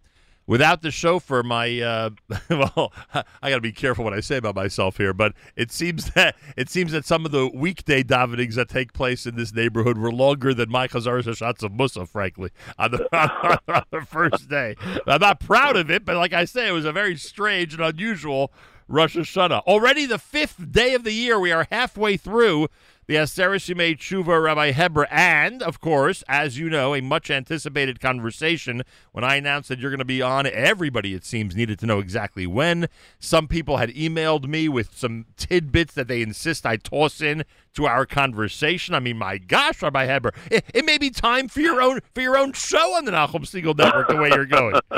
Without 0.45 0.83
the 0.83 0.91
chauffeur, 0.91 1.45
my 1.45 1.81
uh, 1.81 2.11
well, 2.51 2.93
I 3.15 3.51
got 3.51 3.57
to 3.57 3.61
be 3.61 3.71
careful 3.71 4.05
what 4.05 4.13
I 4.13 4.21
say 4.21 4.37
about 4.37 4.57
myself 4.57 4.97
here, 4.97 5.13
but 5.13 5.35
it 5.55 5.71
seems 5.71 6.11
that 6.15 6.35
it 6.57 6.69
seems 6.69 6.91
that 6.93 7.05
some 7.05 7.25
of 7.25 7.31
the 7.31 7.49
weekday 7.55 8.03
davenings 8.03 8.57
that 8.57 8.69
take 8.69 8.93
place 8.93 9.25
in 9.25 9.37
this 9.37 9.55
neighborhood 9.55 9.99
were 9.99 10.13
longer 10.13 10.53
than 10.53 10.69
my 10.69 10.89
Chazaras 10.89 11.37
shots 11.37 11.63
of 11.63 11.73
Musa, 11.73 12.07
frankly, 12.07 12.51
on 12.77 12.91
the, 12.91 13.09
on 13.69 13.85
the 13.93 14.01
first 14.01 14.49
day. 14.49 14.75
I'm 15.07 15.21
not 15.21 15.39
proud 15.39 15.77
of 15.77 15.91
it, 15.91 16.05
but 16.05 16.17
like 16.17 16.33
I 16.33 16.45
say, 16.45 16.69
it 16.69 16.73
was 16.73 16.85
a 16.85 16.93
very 16.93 17.17
strange 17.17 17.75
and 17.75 17.83
unusual 17.83 18.53
Rosh 18.89 19.17
Hashanah. 19.17 19.63
Already 19.63 20.07
the 20.07 20.19
fifth 20.19 20.71
day 20.73 20.95
of 20.95 21.05
the 21.05 21.13
year, 21.13 21.39
we 21.39 21.53
are 21.53 21.67
halfway 21.71 22.17
through 22.17 22.69
the 23.07 23.15
Yimei 23.15 23.97
Tshuva 23.97 24.43
Rabbi 24.43 24.73
Heber, 24.73 25.07
and, 25.11 25.63
of 25.63 25.81
course, 25.81 26.23
as 26.29 26.59
you 26.59 26.71
know, 26.71 26.95
a 26.95 27.01
much 27.01 27.31
anticipated 27.31 28.01
conversation. 28.01 28.83
When 29.11 29.25
I 29.25 29.37
announced 29.37 29.69
that 29.69 29.79
you're 29.79 29.91
going 29.91 29.99
to 29.99 30.05
be 30.05 30.23
on, 30.23 30.47
everybody, 30.47 31.15
it 31.15 31.25
seems, 31.25 31.57
needed 31.57 31.79
to 31.81 31.87
know 31.87 31.99
exactly 31.99 32.47
when. 32.47 32.89
Some 33.19 33.49
people 33.49 33.79
had 33.79 33.91
emailed 33.91 34.47
me 34.47 34.69
with 34.69 34.97
some 34.97 35.27
tidbits 35.37 35.95
that 35.95 36.09
they 36.09 36.23
insist 36.23 36.65
I 36.65 36.77
toss 36.77 37.21
in 37.21 37.45
to 37.75 37.87
our 37.87 38.07
conversation. 38.07 38.95
I 38.95 39.01
mean, 39.01 39.19
my 39.19 39.39
gosh, 39.39 39.83
Rabbi 39.83 40.07
Heber, 40.07 40.33
it, 40.51 40.65
it 40.73 40.85
may 40.85 40.99
be 40.99 41.11
time 41.11 41.49
for 41.49 41.61
your 41.61 41.83
own 41.83 42.01
for 42.15 42.21
your 42.21 42.37
own 42.39 42.53
show 42.53 42.95
on 42.95 43.05
the 43.05 43.13
Nachum 43.13 43.45
Segal 43.45 43.77
Network. 43.77 44.09
The 44.09 44.17
way 44.17 44.29
you're 44.29 44.47
going. 44.47 44.77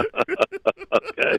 okay. 1.19 1.39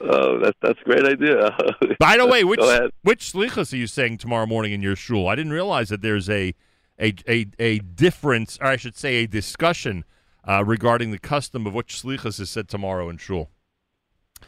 Oh, 0.00 0.38
that's 0.38 0.56
that's 0.62 0.80
a 0.80 0.84
great 0.84 1.04
idea. 1.04 1.56
By 1.98 2.16
the 2.16 2.26
way, 2.26 2.44
which 2.44 2.60
which 3.02 3.32
slichas 3.32 3.72
are 3.72 3.76
you 3.76 3.86
saying 3.86 4.18
tomorrow 4.18 4.46
morning 4.46 4.72
in 4.72 4.80
your 4.82 4.96
shul? 4.96 5.28
I 5.28 5.34
didn't 5.34 5.52
realize 5.52 5.90
that 5.90 6.00
there's 6.00 6.30
a 6.30 6.54
a 6.98 7.14
a, 7.28 7.46
a 7.58 7.78
difference, 7.80 8.58
or 8.60 8.68
I 8.68 8.76
should 8.76 8.96
say, 8.96 9.16
a 9.16 9.26
discussion 9.26 10.04
uh, 10.48 10.64
regarding 10.64 11.10
the 11.10 11.18
custom 11.18 11.66
of 11.66 11.74
which 11.74 12.02
slichas 12.02 12.40
is 12.40 12.50
said 12.50 12.68
tomorrow 12.68 13.08
in 13.08 13.18
shul. 13.18 13.50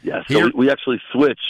Yeah, 0.02 0.22
so 0.28 0.46
we, 0.46 0.52
we 0.54 0.70
actually 0.70 1.00
switch, 1.12 1.40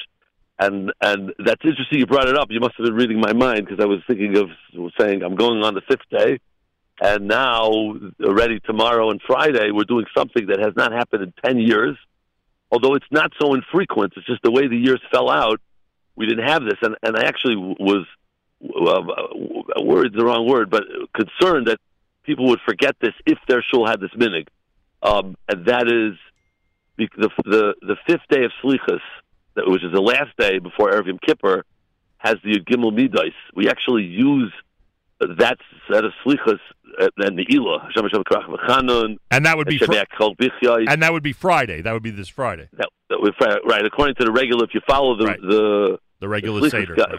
and 0.59 0.93
and 1.01 1.33
that's 1.39 1.63
interesting. 1.65 2.01
You 2.01 2.07
brought 2.07 2.29
it 2.29 2.37
up. 2.37 2.49
You 2.51 2.61
must 2.61 2.75
have 2.77 2.87
been 2.87 2.95
reading 2.95 3.21
my 3.21 3.33
mind 3.33 3.67
because 3.67 3.83
I 3.83 3.87
was 3.87 4.01
thinking 4.07 4.37
of 4.37 4.49
saying 4.99 5.23
I'm 5.23 5.37
going 5.37 5.63
on 5.63 5.75
the 5.75 5.83
fifth 5.89 6.09
day, 6.11 6.41
and 7.01 7.29
now 7.29 7.71
already 8.23 8.61
tomorrow 8.61 9.11
and 9.11 9.21
Friday 9.27 9.71
we're 9.71 9.85
doing 9.85 10.07
something 10.17 10.47
that 10.49 10.59
has 10.59 10.75
not 10.77 10.93
happened 10.93 11.23
in 11.23 11.33
ten 11.45 11.59
years. 11.59 11.97
Although 12.71 12.95
it's 12.95 13.07
not 13.11 13.33
so 13.41 13.55
infrequent, 13.55 14.15
it's 14.17 14.27
just 14.27 14.43
the 14.43 14.51
way 14.51 14.67
the 14.67 14.77
years 14.77 15.01
fell 15.13 15.31
out. 15.31 15.61
We 16.17 16.27
didn't 16.27 16.47
have 16.47 16.63
this, 16.63 16.79
and 16.83 16.97
and 17.03 17.17
I 17.17 17.25
actually 17.25 17.57
was 17.57 18.07
uh, 18.63 19.83
worried 19.83 20.13
the 20.15 20.25
wrong 20.25 20.49
word, 20.49 20.71
but 20.71 20.85
concerned 21.15 21.67
that 21.67 21.79
people 22.25 22.47
would 22.49 22.61
forget 22.67 22.97
this 23.01 23.13
if 23.27 23.39
their 23.49 23.63
shul 23.63 23.87
had 23.87 24.01
this 24.01 24.11
minig, 24.17 24.47
um, 25.03 25.37
and 25.49 25.67
that 25.67 25.87
is 25.87 26.19
the 26.97 27.09
the 27.45 27.75
the, 27.83 27.97
fifth 28.07 28.27
day 28.31 28.45
of 28.45 28.53
Slichas, 28.63 29.01
which 29.57 29.85
is 29.85 29.93
the 29.93 30.01
last 30.01 30.37
day 30.39 30.59
before 30.59 30.93
Erev 30.93 31.07
Yom 31.07 31.19
Kippur, 31.19 31.65
has 32.19 32.37
the 32.45 32.53
Yud 32.53 32.65
Gimel 32.65 32.95
Midas. 32.95 33.35
We 33.55 33.69
actually 33.69 34.05
use 34.05 34.53
that 35.21 35.59
set 35.91 36.05
of 36.05 36.13
Slichas 36.25 36.59
uh, 37.01 37.09
and 37.19 37.39
the 37.39 37.47
Ilah, 37.47 37.83
Hashem 37.85 38.03
Hashem 38.05 38.25
Karach 38.25 38.47
V'Chanun, 38.47 39.17
And 39.31 39.47
that 39.47 39.57
would 39.57 39.67
be 39.69 39.79
fr- 39.79 39.93
and 39.93 41.03
that 41.03 41.13
would 41.13 41.23
be 41.23 41.33
Friday. 41.33 41.81
That 41.83 41.93
would 41.93 42.03
be 42.03 42.11
this 42.11 42.29
Friday. 42.29 42.69
That, 42.75 42.89
that 43.11 43.21
would, 43.21 43.35
right, 43.67 43.85
according 43.85 44.17
to 44.17 44.25
the 44.25 44.33
regular, 44.33 44.65
if 44.65 44.75
you 44.75 44.81
follow 44.87 45.17
the 45.17 45.25
the 45.41 45.99
The 46.21 46.29
regular 46.29 46.61
Slichas 46.61 46.71
Seder. 46.71 46.95
guy, 46.95 47.15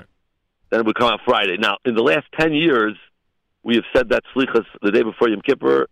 then 0.70 0.80
it 0.82 0.86
would 0.86 0.96
come 0.96 1.10
out 1.12 1.22
Friday. 1.26 1.58
Now, 1.58 1.78
in 1.86 1.96
the 1.96 2.04
last 2.04 2.26
ten 2.38 2.54
years, 2.54 2.96
we 3.64 3.76
have 3.76 3.86
said 3.96 4.10
that 4.10 4.24
Slichas 4.36 4.66
the 4.82 4.92
day 4.92 5.04
before 5.04 5.30
Yom 5.30 5.42
Kippur, 5.42 5.88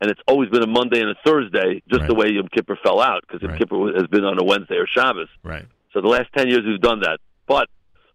and 0.00 0.10
it's 0.10 0.20
always 0.26 0.50
been 0.50 0.62
a 0.62 0.66
Monday 0.66 1.00
and 1.00 1.10
a 1.10 1.16
Thursday, 1.24 1.82
just 1.88 2.06
the 2.06 2.14
way 2.14 2.28
Yom 2.30 2.48
Kippur 2.48 2.78
fell 2.82 3.00
out, 3.00 3.22
because 3.26 3.42
Yom 3.42 3.56
Kippur 3.58 3.92
has 3.94 4.06
been 4.08 4.24
on 4.24 4.38
a 4.38 4.44
Wednesday 4.44 4.76
or 4.76 4.86
Shabbos. 4.86 5.28
Right. 5.42 5.64
So 5.92 6.00
the 6.00 6.08
last 6.08 6.28
ten 6.36 6.48
years 6.48 6.62
we've 6.66 6.80
done 6.80 7.00
that. 7.00 7.18
But 7.46 7.68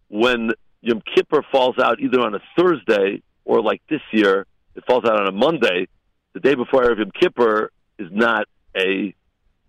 when 0.08 0.50
Yom 0.82 1.00
Kippur 1.14 1.42
falls 1.50 1.78
out 1.78 2.00
either 2.00 2.20
on 2.20 2.34
a 2.34 2.40
Thursday 2.58 3.22
or 3.50 3.60
like 3.60 3.82
this 3.90 4.00
year, 4.12 4.46
it 4.76 4.84
falls 4.86 5.04
out 5.04 5.20
on 5.20 5.26
a 5.26 5.32
Monday. 5.32 5.88
The 6.34 6.40
day 6.40 6.54
before 6.54 6.84
Erev 6.84 6.98
Yom 6.98 7.10
Kippur 7.10 7.72
is 7.98 8.06
not 8.12 8.46
a 8.76 9.12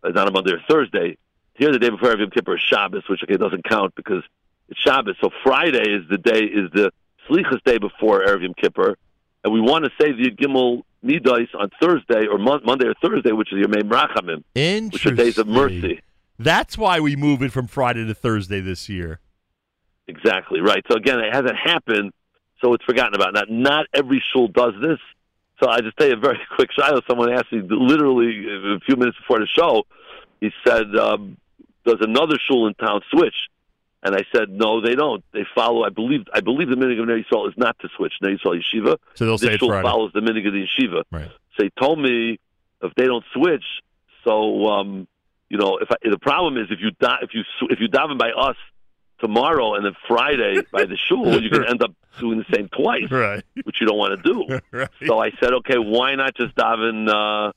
is 0.04 0.16
not 0.16 0.28
a 0.28 0.32
Monday 0.32 0.52
or 0.54 0.62
Thursday. 0.70 1.18
Here, 1.56 1.72
the 1.72 1.80
day 1.80 1.90
before 1.90 2.10
Erev 2.10 2.20
Yom 2.20 2.30
Kippur 2.30 2.58
is 2.58 2.62
Shabbos, 2.62 3.02
which 3.10 3.24
okay 3.24 3.38
doesn't 3.38 3.64
count 3.64 3.96
because 3.96 4.22
it's 4.70 4.80
Shabbos. 4.80 5.16
So 5.20 5.32
Friday 5.44 5.90
is 5.90 6.08
the 6.08 6.20
day 6.20 6.44
is 6.44 6.70
the 6.72 6.92
Slichas 7.28 7.64
day 7.66 7.80
before 7.80 8.24
Erev 8.24 8.44
Yom 8.44 8.54
Kippur, 8.54 8.98
and 9.44 9.52
we 9.52 9.60
want 9.60 9.86
to 9.86 9.92
say 10.00 10.12
the 10.12 10.30
Gimel 10.30 10.84
Midas 11.02 11.50
on 11.60 11.72
Thursday 11.82 12.28
or 12.28 12.38
Mon- 12.38 12.62
Monday 12.64 12.86
or 12.86 12.94
Thursday, 13.02 13.32
which 13.32 13.52
is 13.52 13.58
your 13.58 13.76
Yom 13.76 13.90
Rachamim, 13.90 14.44
which 14.94 15.08
are 15.08 15.16
days 15.16 15.40
of 15.40 15.48
mercy. 15.48 16.02
That's 16.38 16.78
why 16.78 17.00
we 17.00 17.16
move 17.16 17.42
it 17.42 17.52
from 17.52 17.66
Friday 17.66 18.06
to 18.06 18.14
Thursday 18.14 18.60
this 18.62 18.90
year. 18.90 19.22
Exactly 20.08 20.62
right. 20.62 20.84
So 20.88 20.98
again, 20.98 21.20
it 21.20 21.34
hasn't 21.34 21.58
happened. 21.58 22.12
So 22.62 22.74
it's 22.74 22.84
forgotten 22.86 23.16
about. 23.16 23.34
Now, 23.34 23.44
not 23.50 23.88
every 23.94 24.24
shul 24.34 24.48
does 24.48 24.74
this. 24.82 25.00
So 25.62 25.70
I 25.70 25.82
just 25.82 25.98
tell 25.98 26.08
you 26.08 26.14
a 26.14 26.20
very 26.20 26.40
quick 26.56 26.72
shiloh. 26.72 27.02
Someone 27.08 27.32
asked 27.32 27.52
me 27.52 27.62
literally 27.62 28.46
a 28.76 28.80
few 28.80 28.96
minutes 28.96 29.18
before 29.18 29.40
the 29.40 29.48
show. 29.48 29.84
He 30.40 30.52
said, 30.66 30.96
um, 30.96 31.38
"Does 31.86 31.98
another 32.02 32.38
shul 32.48 32.68
in 32.68 32.74
town 32.76 33.02
switch?" 33.12 33.36
And 34.04 34.16
I 34.16 34.24
said, 34.34 34.50
"No, 34.50 34.82
they 34.82 34.96
don't. 34.96 35.24
They 35.34 35.46
follow. 35.54 35.84
I 35.84 35.90
believe. 35.90 36.22
I 36.34 36.42
believe 36.42 36.70
the 36.70 36.76
minig 36.76 37.00
of 37.00 37.08
Ner 37.08 37.22
Yisrael 37.22 37.48
is 37.48 37.54
not 37.58 37.78
to 37.80 37.90
switch 37.96 38.14
Ner 38.22 38.36
Yisrael 38.36 38.60
Yeshiva. 38.60 38.98
So 39.16 39.26
they'll 39.26 39.38
this 39.38 39.50
say 39.50 39.58
shul 39.58 39.70
Friday. 39.70 39.88
follows 39.88 40.12
the 40.14 40.22
minig 40.22 40.48
of 40.48 40.54
the 40.54 40.66
Yeshiva. 40.66 41.04
Right. 41.12 41.30
So 41.58 41.64
he 41.64 41.72
told 41.80 42.00
me 42.00 42.40
if 42.82 42.94
they 42.96 43.06
don't 43.06 43.26
switch, 43.34 43.64
so 44.24 44.68
um, 44.68 45.08
you 45.50 45.58
know, 45.60 45.78
if 45.78 45.92
I, 45.92 46.10
the 46.10 46.18
problem 46.18 46.58
is 46.58 46.72
if 46.72 46.80
you 46.82 46.90
da- 47.00 47.20
if 47.22 47.36
you 47.36 47.44
if 47.70 47.80
you 47.80 47.90
daven 47.90 48.18
by 48.18 48.32
us 48.32 48.56
tomorrow 49.22 49.76
and 49.76 49.86
then 49.86 49.94
Friday 50.08 50.58
by 50.72 50.86
the 50.86 50.98
shul, 50.98 51.42
you 51.42 51.50
can 51.50 51.64
end 51.70 51.82
up 51.82 51.94
doing 52.20 52.40
the 52.40 52.56
same 52.56 52.68
twice, 52.70 53.10
right? 53.10 53.44
Which 53.64 53.78
you 53.80 53.88
don't 53.88 53.98
want 53.98 54.22
to 54.22 54.34
do. 54.34 54.60
Right. 54.72 54.90
So 55.06 55.20
I 55.20 55.32
said, 55.40 55.54
okay, 55.54 55.78
why 55.78 56.16
not 56.16 56.36
just 56.36 56.56
daven 56.56 57.08
uh, 57.10 57.52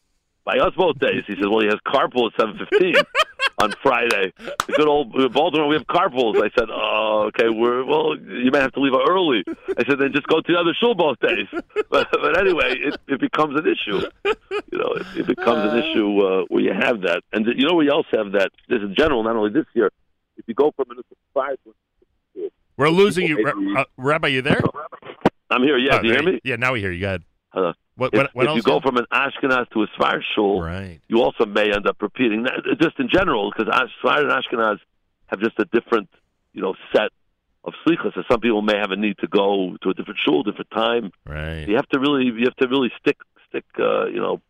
by 0.45 0.59
us 0.59 0.73
both 0.77 0.99
days? 0.99 1.23
He 1.27 1.35
says, 1.35 1.45
well, 1.49 1.61
he 1.61 1.66
has 1.66 1.78
carpool 1.86 2.31
at 2.31 2.41
seven 2.41 2.59
fifteen 2.59 2.97
on 3.59 3.73
Friday. 3.82 4.32
The 4.39 4.74
good 4.77 4.89
old 4.89 5.12
Baltimore, 5.32 5.69
we 5.69 5.77
have 5.77 5.86
carpools. 5.86 6.36
I 6.36 6.51
said, 6.59 6.69
oh, 6.70 7.28
okay, 7.28 7.49
we're 7.49 7.85
well, 7.85 8.16
you 8.19 8.51
may 8.51 8.61
have 8.61 8.73
to 8.73 8.81
leave 8.81 8.95
early. 8.95 9.45
I 9.78 9.85
said, 9.89 9.99
then 9.99 10.12
just 10.12 10.27
go 10.27 10.41
to 10.41 10.53
the 10.53 10.59
other 10.59 10.74
shul 10.74 10.95
both 10.95 11.19
days. 11.20 11.47
But, 11.91 12.09
but 12.11 12.39
anyway, 12.39 12.77
it, 12.81 12.97
it 13.07 13.20
becomes 13.20 13.59
an 13.59 13.66
issue. 13.66 14.01
You 14.24 14.78
know, 14.78 14.93
it, 14.95 15.07
it 15.16 15.27
becomes 15.27 15.73
an 15.73 15.78
issue 15.78 16.19
uh, 16.20 16.45
where 16.49 16.62
you 16.62 16.73
have 16.73 17.03
that, 17.03 17.23
and 17.32 17.47
you 17.47 17.66
know 17.66 17.74
we 17.74 17.89
else 17.89 18.07
have 18.12 18.32
that. 18.32 18.51
This 18.69 18.82
in 18.82 18.95
general, 18.97 19.23
not 19.23 19.36
only 19.36 19.51
this 19.51 19.66
year. 19.74 19.91
If 20.36 20.44
you 20.48 20.55
go 20.55 20.73
from 20.77 20.86
a 20.90 20.94
five, 21.32 21.56
We're 22.77 22.89
losing 22.89 23.27
you, 23.27 23.47
uh, 23.77 23.85
Rabbi. 23.97 24.28
You 24.28 24.43
there? 24.43 24.61
I'm 25.51 25.62
here. 25.62 25.78
Yeah, 25.78 25.97
Oh, 25.98 26.02
do 26.02 26.09
you 26.09 26.15
hear 26.15 26.23
me? 26.23 26.40
Yeah, 26.43 26.56
now 26.56 26.73
we 26.73 26.81
hear 26.81 26.90
you. 26.93 27.01
Go 27.01 27.06
ahead. 27.06 27.23
Uh, 27.52 27.73
What- 27.97 28.12
if, 28.12 28.19
what- 28.19 28.35
what 28.35 28.47
if 28.48 28.56
you 28.56 28.62
go 28.62 28.81
from 28.81 28.97
an 28.97 29.06
Ashkenaz 29.12 29.70
to 29.70 29.82
a 29.85 29.86
Sfar 29.89 30.20
shul, 30.35 30.61
right. 30.62 31.01
you 31.06 31.20
also 31.23 31.47
may 31.47 31.73
end 31.73 31.86
up 31.86 32.02
repeating 32.02 32.43
that. 32.44 32.78
Just 32.81 32.98
in 32.98 33.09
general, 33.09 33.52
because 33.56 33.73
Sfar 34.02 34.19
and 34.23 34.31
Ashkenaz 34.31 34.78
have 35.28 35.40
just 35.40 35.56
a 35.61 35.65
different, 35.66 36.09
you 36.52 36.61
know, 36.62 36.74
set 36.93 37.11
of 37.62 37.73
slichas. 37.86 38.12
So 38.15 38.24
some 38.28 38.40
people 38.40 38.62
may 38.62 38.77
have 38.77 38.90
a 38.90 38.97
need 38.97 39.19
to 39.19 39.28
go 39.28 39.77
to 39.82 39.90
a 39.90 39.94
different 39.94 40.19
shul, 40.19 40.43
different 40.43 40.70
time. 40.73 41.12
Right. 41.24 41.69
You 41.69 41.77
have 41.77 41.89
to 41.90 42.01
really, 42.01 42.24
you 42.24 42.44
have 42.44 42.56
to 42.56 42.66
really 42.69 42.90
stick, 43.01 43.19
stick, 43.48 43.65
uh, 43.78 44.06
you 44.06 44.19
know, 44.20 44.43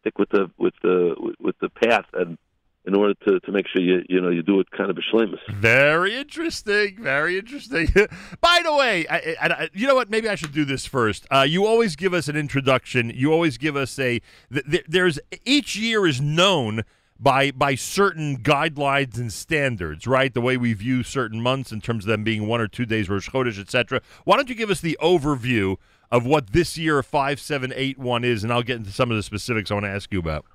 stick 0.00 0.18
with 0.18 0.30
the 0.30 0.50
with 0.56 0.74
the 0.82 1.34
with 1.38 1.58
the 1.60 1.68
path, 1.68 2.06
and 2.14 2.38
in 2.86 2.94
order 2.94 3.14
to 3.26 3.40
to 3.40 3.52
make 3.52 3.66
sure 3.68 3.82
you 3.82 4.02
you 4.08 4.20
know 4.20 4.30
you 4.30 4.42
do 4.42 4.58
it 4.60 4.70
kind 4.70 4.90
of 4.90 4.96
b'shlemus. 4.96 5.38
Very 5.54 6.16
interesting. 6.16 6.96
Very 7.02 7.38
interesting. 7.38 7.88
By 8.40 8.60
the 8.64 8.74
way, 8.74 9.06
I, 9.08 9.16
I, 9.40 9.46
I- 9.48 9.68
you 9.74 9.86
know 9.86 9.94
what? 9.94 10.10
Maybe 10.10 10.28
I 10.28 10.34
should 10.34 10.52
do 10.52 10.64
this 10.64 10.86
first. 10.86 11.26
Uh, 11.30 11.44
you 11.48 11.66
always 11.66 11.96
give 11.96 12.14
us 12.14 12.28
an 12.28 12.36
introduction. 12.36 13.10
You 13.14 13.32
always 13.32 13.58
give 13.58 13.76
us 13.76 13.98
a. 13.98 14.20
Th- 14.52 14.64
th- 14.70 14.84
there's 14.88 15.18
each 15.44 15.76
year 15.76 16.06
is 16.06 16.20
known 16.20 16.82
by 17.18 17.50
by 17.50 17.74
certain 17.74 18.38
guidelines 18.38 19.18
and 19.18 19.30
standards, 19.30 20.06
right? 20.06 20.32
The 20.32 20.40
way 20.40 20.56
we 20.56 20.72
view 20.72 21.02
certain 21.02 21.42
months 21.42 21.70
in 21.72 21.82
terms 21.82 22.04
of 22.04 22.08
them 22.08 22.24
being 22.24 22.46
one 22.46 22.62
or 22.62 22.66
two 22.68 22.86
days 22.86 23.10
Rosh 23.10 23.28
Chodesh, 23.28 23.60
etc. 23.60 24.00
Why 24.24 24.36
don't 24.36 24.48
you 24.48 24.54
give 24.54 24.70
us 24.70 24.80
the 24.80 24.96
overview 25.02 25.76
of 26.10 26.24
what 26.24 26.48
this 26.54 26.78
year 26.78 27.02
five 27.02 27.38
seven 27.38 27.74
eight 27.76 27.98
one 27.98 28.24
is, 28.24 28.42
and 28.42 28.50
I'll 28.50 28.62
get 28.62 28.76
into 28.78 28.90
some 28.90 29.10
of 29.10 29.18
the 29.18 29.22
specifics 29.22 29.70
I 29.70 29.74
want 29.74 29.84
to 29.84 29.90
ask 29.90 30.10
you 30.10 30.18
about. 30.18 30.46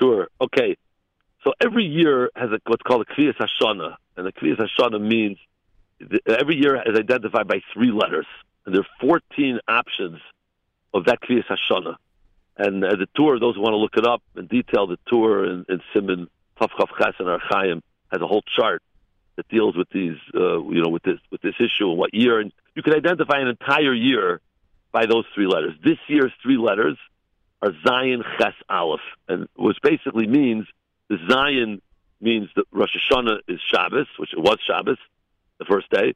Sure. 0.00 0.28
Okay. 0.40 0.76
So 1.44 1.52
every 1.60 1.84
year 1.84 2.30
has 2.34 2.50
a, 2.50 2.60
what's 2.66 2.82
called 2.82 3.06
a 3.08 3.12
Kviyas 3.12 3.36
Hashana, 3.36 3.96
and 4.16 4.26
the 4.26 4.32
Kviyas 4.32 4.58
Hashana 4.58 5.00
means 5.00 5.38
every 6.26 6.56
year 6.56 6.76
is 6.76 6.98
identified 6.98 7.46
by 7.46 7.60
three 7.72 7.92
letters, 7.92 8.26
and 8.66 8.74
there 8.74 8.82
are 8.82 9.06
14 9.06 9.60
options 9.68 10.18
of 10.92 11.04
that 11.04 11.20
Kviyas 11.20 11.44
Hashana. 11.46 11.96
And 12.56 12.84
uh, 12.84 12.96
the 12.96 13.06
tour, 13.14 13.38
those 13.38 13.54
who 13.54 13.62
want 13.62 13.74
to 13.74 13.76
look 13.76 13.96
it 13.96 14.04
up 14.04 14.22
in 14.36 14.46
detail, 14.46 14.88
the 14.88 14.98
tour 15.06 15.44
in, 15.44 15.64
in 15.68 15.80
Simon 15.94 16.28
Tafchav 16.60 16.88
Ches 16.98 17.14
and 17.20 17.28
Archaim 17.28 17.82
has 18.10 18.20
a 18.20 18.26
whole 18.26 18.42
chart 18.56 18.82
that 19.36 19.48
deals 19.48 19.76
with 19.76 19.88
these, 19.90 20.16
uh, 20.34 20.60
you 20.64 20.82
know, 20.82 20.90
with 20.90 21.04
this 21.04 21.20
with 21.30 21.40
this 21.40 21.54
issue 21.60 21.88
and 21.88 21.96
what 21.98 22.12
year, 22.12 22.40
and 22.40 22.52
you 22.74 22.82
can 22.82 22.94
identify 22.94 23.38
an 23.38 23.46
entire 23.46 23.94
year 23.94 24.40
by 24.90 25.06
those 25.06 25.24
three 25.34 25.46
letters. 25.46 25.74
This 25.84 25.98
year's 26.08 26.32
three 26.42 26.56
letters 26.56 26.96
are 27.62 27.70
Zayin 27.86 28.24
Ches 28.38 28.54
Aleph, 28.68 29.00
and 29.28 29.48
which 29.54 29.76
basically 29.80 30.26
means 30.26 30.66
Zayin 31.16 31.80
means 32.20 32.48
that 32.56 32.64
Rosh 32.72 32.90
Hashanah 33.10 33.38
is 33.48 33.60
Shabbos, 33.72 34.06
which 34.18 34.32
it 34.32 34.38
was 34.38 34.58
Shabbos, 34.66 34.98
the 35.58 35.64
first 35.64 35.90
day. 35.90 36.14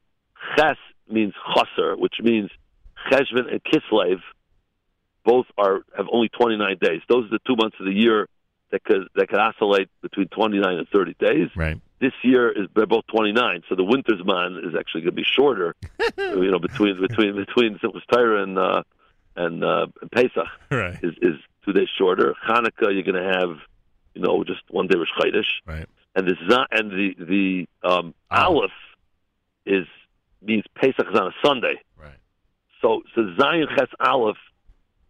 Ches 0.57 0.77
means 1.09 1.33
Chaser, 1.55 1.97
which 1.97 2.17
means 2.21 2.51
Cheshvan 3.11 3.51
and 3.51 3.63
Kislev. 3.65 4.21
Both 5.25 5.47
are 5.57 5.83
have 5.97 6.07
only 6.13 6.29
29 6.29 6.77
days. 6.81 7.01
Those 7.09 7.27
are 7.27 7.31
the 7.31 7.39
two 7.47 7.55
months 7.57 7.77
of 7.79 7.87
the 7.87 7.93
year 7.93 8.29
that 8.73 8.83
could 8.83 9.07
that 9.15 9.29
could 9.29 9.39
oscillate 9.39 9.89
between 10.03 10.27
29 10.29 10.79
and 10.79 10.89
30 10.89 11.15
days. 11.21 11.49
Right. 11.55 11.81
This 12.01 12.13
year 12.23 12.51
is 12.51 12.67
they're 12.75 12.87
both 12.87 13.07
29, 13.07 13.63
so 13.69 13.77
the 13.77 13.85
winter's 13.85 14.25
man 14.25 14.61
is 14.65 14.75
actually 14.77 15.03
going 15.03 15.13
to 15.15 15.23
be 15.23 15.25
shorter. 15.25 15.77
you 16.19 16.51
know, 16.51 16.59
between 16.59 17.01
between 17.01 17.37
between 17.37 17.79
Torah 17.79 18.43
and 18.43 18.59
uh, 18.59 18.83
and, 19.37 19.63
uh, 19.63 19.87
and 20.01 20.11
Pesach 20.11 20.49
Right. 20.71 20.99
is 21.03 21.15
is 21.23 21.37
two 21.65 21.73
days 21.73 21.89
shorter. 21.97 22.35
Hanukkah, 22.45 22.93
you're 22.93 23.05
going 23.05 23.23
to 23.23 23.39
have, 23.39 23.57
you 24.15 24.23
know, 24.23 24.45
just 24.45 24.61
one 24.71 24.87
day 24.87 24.97
Rosh 24.97 25.09
Chodesh. 25.19 25.47
Right. 25.67 25.87
And 26.15 26.27
the 26.27 26.35
Z- 26.49 26.67
and 26.71 26.91
the 26.91 27.15
the 27.19 27.89
um, 27.89 28.15
Aleph 28.31 28.71
is 29.65 29.87
means 30.43 30.65
Pesach 30.75 31.07
is 31.11 31.19
on 31.19 31.29
a 31.29 31.35
Sunday. 31.45 31.81
Right. 31.97 32.19
So 32.83 33.03
so 33.15 33.23
Zayin 33.39 33.69
Ches 33.77 33.89
Aleph 34.01 34.37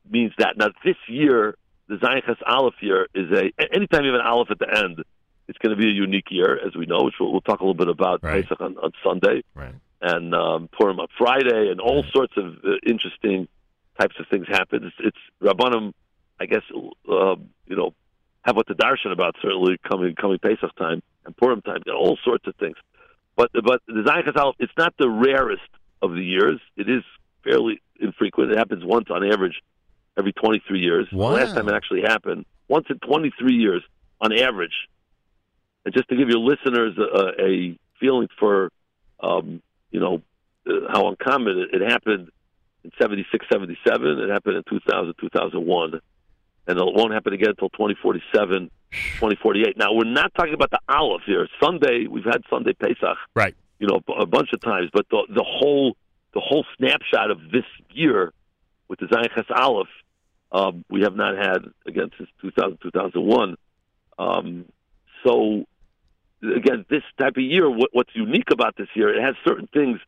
means 0.08 0.32
that. 0.38 0.56
Now 0.56 0.68
this 0.84 0.96
year, 1.08 1.56
the 1.88 1.96
Zayin 1.96 2.24
Ches 2.24 2.36
Aleph 2.46 2.74
year 2.80 3.08
is 3.14 3.30
a 3.32 3.50
anytime 3.74 4.04
you 4.04 4.12
have 4.12 4.20
an 4.20 4.26
Aleph 4.26 4.50
at 4.50 4.58
the 4.58 4.72
end, 4.72 5.02
it's 5.48 5.58
going 5.58 5.74
to 5.76 5.80
be 5.80 5.88
a 5.88 5.92
unique 5.92 6.30
year, 6.30 6.58
as 6.64 6.76
we 6.76 6.86
know, 6.86 7.02
which 7.04 7.14
we'll, 7.18 7.32
we'll 7.32 7.40
talk 7.40 7.60
a 7.60 7.64
little 7.64 7.74
bit 7.74 7.88
about 7.88 8.22
Pesach 8.42 8.60
on, 8.60 8.76
on 8.78 8.92
Sunday 9.02 9.42
Right. 9.54 9.74
and 10.00 10.34
um, 10.34 10.68
Purim 10.68 11.00
on 11.00 11.08
Friday, 11.18 11.68
and 11.70 11.80
all 11.80 12.04
sorts 12.12 12.34
of 12.36 12.58
uh, 12.64 12.74
interesting 12.86 13.48
types 13.98 14.14
of 14.20 14.26
things 14.28 14.46
happen. 14.48 14.84
It's, 14.84 14.96
it's 15.00 15.18
Rabbanim, 15.42 15.92
I 16.38 16.46
guess, 16.46 16.62
uh, 16.72 17.34
you 17.66 17.76
know, 17.76 17.92
have 18.42 18.56
what 18.56 18.66
the 18.66 18.74
darshan 18.74 19.12
about 19.12 19.36
certainly 19.40 19.78
coming 19.88 20.14
coming 20.14 20.38
Pesach 20.38 20.74
time 20.76 21.02
and 21.24 21.36
Purim 21.36 21.62
time, 21.62 21.82
and 21.86 21.94
all 21.94 22.18
sorts 22.24 22.46
of 22.46 22.54
things. 22.56 22.76
But 23.36 23.50
but 23.52 23.82
the 23.86 24.02
Zayin 24.02 24.24
Chazal, 24.24 24.54
it's 24.58 24.72
not 24.76 24.94
the 24.98 25.08
rarest 25.08 25.62
of 26.00 26.12
the 26.12 26.22
years. 26.22 26.60
It 26.76 26.88
is 26.88 27.02
fairly 27.44 27.80
infrequent. 28.00 28.52
It 28.52 28.58
happens 28.58 28.84
once 28.84 29.08
on 29.10 29.24
average 29.24 29.62
every 30.18 30.32
23 30.32 30.80
years. 30.80 31.08
The 31.10 31.16
last 31.16 31.54
time 31.54 31.68
it 31.68 31.74
actually 31.74 32.02
happened, 32.02 32.44
once 32.68 32.86
in 32.90 32.98
23 32.98 33.54
years 33.54 33.82
on 34.20 34.32
average. 34.32 34.88
And 35.84 35.94
just 35.94 36.08
to 36.08 36.16
give 36.16 36.28
your 36.28 36.38
listeners 36.38 36.96
a, 36.98 37.42
a 37.42 37.78
feeling 37.98 38.28
for, 38.38 38.70
um, 39.20 39.62
you 39.90 40.00
know, 40.00 40.22
uh, 40.68 40.92
how 40.92 41.08
uncommon 41.08 41.58
it, 41.58 41.80
it 41.80 41.90
happened 41.90 42.30
in 42.84 42.90
76, 43.00 43.46
77. 43.50 44.18
It 44.18 44.30
happened 44.30 44.56
in 44.56 44.62
2000, 44.68 45.14
2001. 45.20 46.00
And 46.66 46.78
it 46.78 46.84
won't 46.84 47.12
happen 47.12 47.32
again 47.32 47.50
until 47.50 47.70
2047, 47.70 48.70
2048. 48.92 49.76
Now, 49.76 49.92
we're 49.92 50.04
not 50.04 50.32
talking 50.34 50.54
about 50.54 50.70
the 50.70 50.78
Aleph 50.88 51.22
here. 51.26 51.48
Sunday, 51.62 52.06
we've 52.08 52.24
had 52.24 52.42
Sunday 52.48 52.72
Pesach, 52.72 53.18
Right. 53.34 53.54
you 53.80 53.88
know, 53.88 54.00
a 54.16 54.26
bunch 54.26 54.50
of 54.52 54.60
times, 54.60 54.90
but 54.92 55.06
the, 55.10 55.26
the 55.28 55.44
whole 55.44 55.96
the 56.34 56.40
whole 56.40 56.64
snapshot 56.78 57.30
of 57.30 57.38
this 57.52 57.64
year 57.90 58.32
with 58.88 58.98
the 59.00 59.04
Zayin 59.06 59.28
Ches 59.34 59.44
Aleph, 59.54 59.88
um, 60.50 60.82
we 60.88 61.02
have 61.02 61.14
not 61.14 61.36
had 61.36 61.58
again 61.86 62.10
since 62.16 62.30
2000, 62.40 62.78
2001. 62.82 63.56
Um, 64.18 64.64
so 65.26 65.64
again, 66.42 66.86
this 66.88 67.02
type 67.20 67.36
of 67.36 67.42
year, 67.42 67.68
what, 67.68 67.90
what's 67.92 68.14
unique 68.14 68.50
about 68.50 68.76
this 68.76 68.88
year, 68.94 69.14
it 69.14 69.22
has 69.22 69.34
certain 69.46 69.68
things 69.74 69.98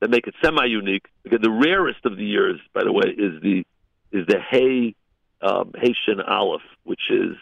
that 0.00 0.10
make 0.10 0.26
it 0.26 0.34
semi-unique. 0.42 1.06
Again, 1.24 1.40
the 1.42 1.50
rarest 1.50 2.04
of 2.04 2.16
the 2.16 2.24
years, 2.24 2.60
by 2.72 2.84
the 2.84 2.92
way, 2.92 3.08
is 3.08 3.40
the 3.42 3.64
is 4.12 4.26
the 4.26 4.38
Hay 4.50 4.94
um, 5.42 5.72
Haitian 5.76 6.20
Aleph, 6.26 6.62
which 6.84 7.02
is 7.10 7.36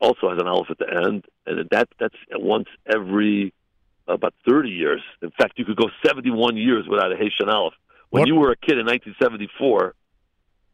also 0.00 0.28
has 0.30 0.38
an 0.38 0.46
Aleph 0.46 0.70
at 0.70 0.78
the 0.78 0.88
end, 0.88 1.24
and 1.46 1.68
that 1.70 1.88
that's 1.98 2.14
once 2.34 2.68
every 2.92 3.52
about 4.08 4.34
30 4.48 4.70
years. 4.70 5.00
In 5.22 5.30
fact, 5.30 5.52
you 5.56 5.64
could 5.64 5.76
go 5.76 5.88
71 6.04 6.56
years 6.56 6.86
without 6.88 7.12
a 7.12 7.16
Haitian 7.16 7.48
Aleph. 7.48 7.74
When 8.10 8.22
What- 8.22 8.28
you 8.28 8.34
were 8.34 8.50
a 8.50 8.56
kid 8.56 8.78
in 8.78 8.86
1974, 8.86 9.94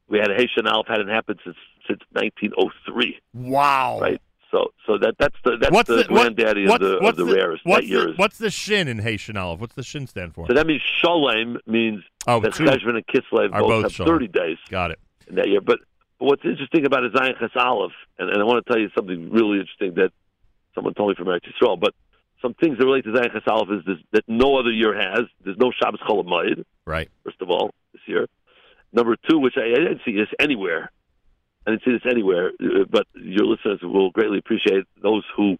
we 0.09 0.19
had 0.19 0.31
a 0.31 0.35
Haitian 0.35 0.67
Aleph 0.67 0.87
hadn't 0.89 1.09
happened 1.09 1.41
since 1.45 1.57
since 1.87 2.01
1903. 2.13 3.19
Wow. 3.35 3.99
Right. 4.01 4.21
So 4.51 4.73
so 4.87 4.97
that 4.99 5.17
that's 5.19 5.35
the 5.45 5.57
that's 5.61 5.73
what's 5.73 5.89
the, 5.89 5.97
the, 5.97 6.13
what- 6.13 6.35
granddaddy 6.35 6.65
of 6.65 6.79
the 6.81 6.99
of 6.99 7.17
the, 7.17 7.25
rarest. 7.27 7.65
What's 7.65 7.83
that 7.83 7.87
year 7.89 8.07
the, 8.07 8.13
what's 8.17 8.39
the 8.39 8.51
shin 8.51 8.87
in 8.89 8.99
Haitian 9.01 9.37
Aleph? 9.37 9.61
What's 9.61 9.75
the 9.75 9.83
shin 9.83 10.07
stand 10.07 10.35
for? 10.35 10.47
so 10.47 10.55
that 10.55 10.67
means 10.67 10.83
Sholem 11.05 11.57
means 11.67 12.03
Oh, 12.29 12.41
that 12.41 12.53
Cheshvan 12.53 12.97
and 12.97 13.07
Kislev 13.07 13.51
both, 13.53 13.61
both 13.69 13.83
have 13.85 13.93
Sholem. 13.93 14.07
30 14.07 14.29
days 14.29 14.57
Got 14.71 14.93
it. 14.93 14.99
in 15.29 15.35
that 15.37 15.49
year. 15.49 15.61
But, 15.61 15.81
but 16.19 16.27
what's 16.27 16.45
interesting 16.45 16.87
about 16.87 17.05
a 17.05 17.11
Zayin 17.11 17.35
Aleph, 17.57 17.93
and, 18.19 18.31
and 18.31 18.41
I 18.41 18.45
want 18.45 18.65
to 18.65 18.73
tell 18.73 18.81
you 18.81 18.89
something 18.97 19.31
really 19.31 19.61
interesting 19.61 19.95
that 19.95 20.11
someone 20.75 20.95
told 20.95 21.11
me 21.11 21.15
from 21.17 21.27
Eretz 21.27 21.47
Yisrael, 21.51 21.79
but 21.79 21.95
some 22.43 22.55
things 22.55 22.79
that 22.79 22.85
relate 22.85 23.05
to 23.05 23.11
Zayin 23.13 23.33
Ches 23.33 23.79
is 23.79 23.85
this, 23.87 23.99
that 24.13 24.25
no 24.29 24.59
other 24.59 24.71
year 24.71 24.95
has. 24.95 25.27
There's 25.45 25.59
no 25.59 25.73
Shabbos 25.73 26.01
Chol 26.01 26.25
Hamoed, 26.25 26.65
Right. 26.85 27.11
first 27.25 27.41
of 27.41 27.51
all, 27.51 27.71
this 27.93 28.03
year. 28.07 28.27
Number 28.93 29.17
two, 29.29 29.39
which 29.39 29.55
I, 29.57 29.63
I 29.73 29.75
didn't 29.75 30.01
see 30.05 30.17
this 30.17 30.29
anywhere. 30.39 30.91
I 31.67 31.71
didn't 31.73 31.85
see 31.85 31.93
this 31.93 32.11
anywhere, 32.11 32.53
uh, 32.63 32.85
but 32.89 33.07
your 33.15 33.47
listeners 33.47 33.81
will 33.83 34.11
greatly 34.11 34.39
appreciate 34.39 34.85
those 35.03 35.25
who 35.37 35.57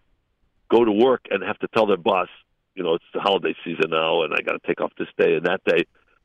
go 0.71 0.85
to 0.85 0.93
work 0.93 1.23
and 1.31 1.43
have 1.43 1.59
to 1.59 1.69
tell 1.69 1.87
their 1.87 1.97
boss, 1.97 2.29
you 2.75 2.83
know, 2.85 2.95
it's 2.95 3.05
the 3.13 3.21
holiday 3.21 3.55
season 3.65 3.91
now, 3.91 4.23
and 4.23 4.33
I 4.33 4.43
got 4.43 4.53
to 4.53 4.67
take 4.67 4.81
off 4.81 4.93
this 4.99 5.09
day 5.19 5.35
and 5.35 5.47
that 5.47 5.65
day. 5.65 5.85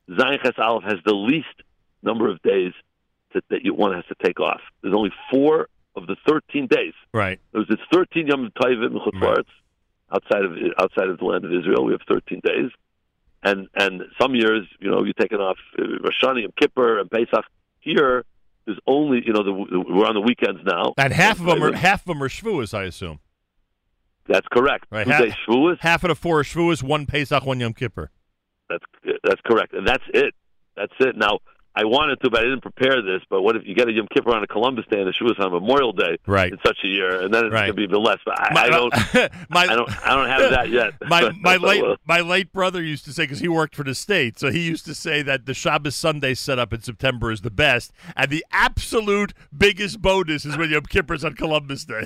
Zayin 0.10 0.42
Ches 0.44 0.54
has 0.58 1.00
the 1.06 1.14
least 1.16 1.48
number 2.04 2.30
of 2.30 2.42
days 2.42 2.74
that, 3.34 3.44
that 3.50 3.64
you, 3.64 3.74
one 3.74 3.94
has 3.94 4.06
to 4.06 4.16
take 4.24 4.40
off. 4.40 4.62
There's 4.82 4.96
only 4.96 5.12
four 5.32 5.68
of 5.96 6.08
the 6.08 6.16
13 6.28 6.68
days. 6.68 6.94
Right. 7.14 7.40
There's 7.52 7.68
it's 7.70 7.82
13 7.92 8.28
Yom 8.28 8.52
Tovim 8.56 8.98
Chutz 9.20 9.46
outside 10.12 10.46
of 10.46 10.52
outside 10.78 11.10
of 11.10 11.18
the 11.18 11.26
land 11.26 11.46
of 11.46 11.52
Israel. 11.52 11.86
We 11.86 11.94
have 11.94 12.02
13 12.08 12.42
days, 12.44 12.72
and 13.44 13.68
and 13.76 14.04
some 14.20 14.36
years, 14.36 14.68
you 14.80 14.90
know, 14.90 15.04
you're 15.04 15.14
taking 15.14 15.40
off 15.40 15.58
uh, 15.78 15.84
Rosh 16.04 16.22
Hashanah, 16.22 16.42
Yom 16.44 16.54
Kippur, 16.60 17.00
and 17.00 17.10
Pesach. 17.10 17.46
Here, 17.80 18.26
there's 18.66 18.80
only 18.86 19.22
you 19.26 19.34
know 19.34 19.44
the, 19.44 19.66
the, 19.70 19.80
we're 19.80 20.06
on 20.06 20.14
the 20.14 20.22
weekends 20.22 20.62
now, 20.64 20.94
And 20.98 21.14
half 21.14 21.40
of 21.40 21.46
them 21.46 21.64
are 21.64 21.74
half 21.74 22.02
of 22.02 22.06
them 22.06 22.22
are 22.24 22.30
Shavuos, 22.30 22.74
I 22.74 22.84
assume. 22.84 23.20
That's 24.28 24.48
correct. 24.52 24.86
Right. 24.92 25.08
Half, 25.08 25.24
Shavuos. 25.24 25.78
half 25.80 26.04
of 26.04 26.10
the 26.10 26.16
four 26.16 26.40
are 26.40 26.44
Shavuos, 26.44 26.84
one 26.84 27.06
Pesach, 27.06 27.46
one 27.46 27.60
Yom 27.60 27.74
Kippur. 27.74 28.12
That's 28.70 28.86
that's 29.24 29.42
correct, 29.46 29.74
and 29.74 29.88
that's 29.88 30.04
it. 30.14 30.34
That's 30.78 30.94
it. 31.00 31.18
Now, 31.18 31.40
I 31.74 31.86
wanted 31.86 32.20
to, 32.22 32.30
but 32.30 32.42
I 32.42 32.44
didn't 32.44 32.62
prepare 32.62 33.02
this. 33.02 33.22
But 33.30 33.44
what 33.44 33.56
if 33.56 33.64
you 33.66 33.74
get 33.74 33.88
a 33.88 33.94
Yom 33.94 34.08
Kippur 34.14 34.36
on 34.36 34.44
a 34.44 34.48
Columbus 34.48 34.84
Day 34.92 35.00
and 35.00 35.08
a 35.08 35.14
Shavuos 35.14 35.40
on 35.40 35.54
Memorial 35.54 35.94
Day 35.94 36.18
Right. 36.28 36.52
in 36.52 36.58
such 36.66 36.78
a 36.84 36.88
year, 36.88 37.22
and 37.22 37.34
then 37.34 37.46
it's 37.46 37.54
Right. 37.54 37.62
going 37.62 37.68
to 37.70 37.74
be 37.76 37.84
even 37.84 38.04
less. 38.04 38.18
But 38.26 38.36
I, 38.42 38.54
My- 38.54 38.62
I 38.64 38.68
don't, 38.70 38.94
my- 39.50 39.64
I 39.64 39.76
don't, 39.76 40.08
I 40.08 40.16
don't 40.16 40.28
have 40.30 40.52
that 40.52 40.70
yet. 40.70 40.94
my 41.08 41.32
my 41.40 41.56
late 41.70 41.82
uh, 41.84 41.96
my 42.06 42.20
late 42.20 42.52
brother 42.52 42.84
used 42.84 43.06
to 43.06 43.14
say 43.14 43.24
because 43.24 43.40
he 43.40 43.48
worked 43.48 43.76
for 43.76 43.84
the 43.86 43.96
state, 43.96 44.38
so 44.38 44.52
he 44.52 44.60
used 44.68 44.86
to 44.86 44.94
say 44.94 45.22
that 45.22 45.46
the 45.46 45.54
Shabbos 45.54 45.96
Sunday 45.96 46.34
setup 46.34 46.74
in 46.74 46.82
September 46.82 47.32
is 47.32 47.40
the 47.42 47.50
best, 47.52 47.94
and 48.18 48.30
the 48.30 48.46
absolute 48.52 49.34
biggest 49.58 50.02
bonus 50.02 50.46
is 50.46 50.58
when 50.58 50.70
Yom 50.72 50.84
Kippur's 50.84 51.24
on 51.24 51.36
Columbus 51.36 51.86
Day. 51.86 52.06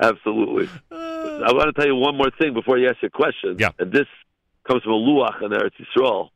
Absolutely. 0.00 0.68
I 0.90 1.52
want 1.52 1.66
to 1.66 1.72
tell 1.72 1.86
you 1.86 1.94
one 1.96 2.16
more 2.16 2.30
thing 2.40 2.54
before 2.54 2.78
you 2.78 2.88
ask 2.88 3.00
your 3.02 3.10
question. 3.10 3.56
Yeah. 3.58 3.70
And 3.78 3.92
this 3.92 4.06
comes 4.66 4.82
from 4.82 4.92
a 4.92 4.96
luach 4.96 5.42
in 5.42 5.50
Eretz 5.50 5.70
Yisrael. 5.80 6.30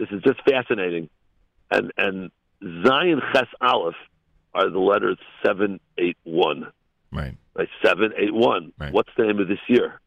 This 0.00 0.08
is 0.10 0.22
just 0.22 0.40
fascinating. 0.48 1.08
And 1.70 1.92
and 1.98 2.30
Zayin 2.62 3.20
Ches 3.34 3.46
Aleph 3.60 3.94
are 4.54 4.68
the 4.70 4.78
letters 4.78 5.18
seven 5.44 5.78
eight 5.98 6.16
one. 6.24 6.72
Right. 7.12 7.36
Right. 7.54 7.68
Seven 7.84 8.12
eight 8.16 8.32
one. 8.34 8.72
Right. 8.78 8.92
What's 8.92 9.10
the 9.16 9.24
name 9.24 9.38
of 9.40 9.46
this 9.48 9.58
year? 9.68 10.00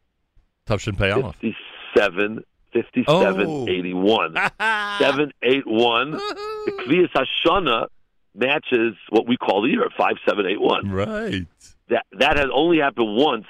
Tavshin 0.66 0.98
Pei 0.98 1.10
Aleph. 1.12 1.36
57, 1.36 2.42
57, 2.72 3.46
Oh. 3.46 3.68
81. 3.68 4.34
781. 4.98 6.10
The 6.10 6.72
Kviyas 6.86 7.10
Hashana 7.14 7.86
matches 8.34 8.94
what 9.10 9.28
we 9.28 9.36
call 9.36 9.62
the 9.62 9.68
year, 9.68 9.88
5781. 9.96 10.90
Right. 10.90 11.46
That, 11.90 12.04
that 12.18 12.36
has 12.38 12.48
only 12.52 12.78
happened 12.78 13.14
once 13.16 13.46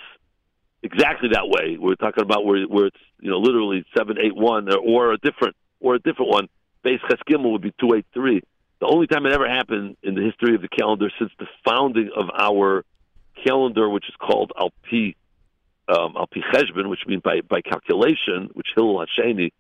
exactly 0.83 1.31
that 1.33 1.49
way. 1.49 1.79
We're 1.81 1.95
talking 1.95 2.23
about 2.23 2.45
where, 2.45 2.65
where 2.65 2.87
it's, 2.87 2.97
you 3.21 3.31
know, 3.31 3.39
literally 3.39 3.85
781 3.97 4.71
or, 4.73 4.77
or 4.79 5.13
a 5.13 5.19
different, 5.19 5.57
or 5.85 5.95
a 5.95 5.99
different 5.99 6.31
one. 6.31 6.49
Base 6.83 7.01
Ches 7.09 7.21
Gimel 7.29 7.53
would 7.53 7.63
be 7.63 7.73
283. 7.79 8.41
The 8.81 8.87
only 8.87 9.07
time 9.07 9.27
it 9.27 9.33
ever 9.33 9.49
happened 9.49 9.97
in 10.03 10.15
the 10.15 10.23
history 10.23 10.55
of 10.55 10.63
the 10.63 10.69
calendar 10.69 11.11
since 11.19 11.31
the 11.39 11.47
founding 11.65 12.11
of 12.17 12.31
our 12.37 12.85
calendar, 13.45 13.89
which 13.89 14.09
is 14.09 14.15
called 14.19 14.53
Alpi 14.57 15.15
um, 15.89 16.15
Al 16.17 16.27
Pi 16.27 16.41
Cheshbon, 16.53 16.89
which 16.89 17.01
means 17.07 17.23
by, 17.23 17.43
by 17.43 17.61
calculation, 17.61 18.49
which 18.55 18.69
Hillel 18.75 19.05
Hasheni 19.05 19.53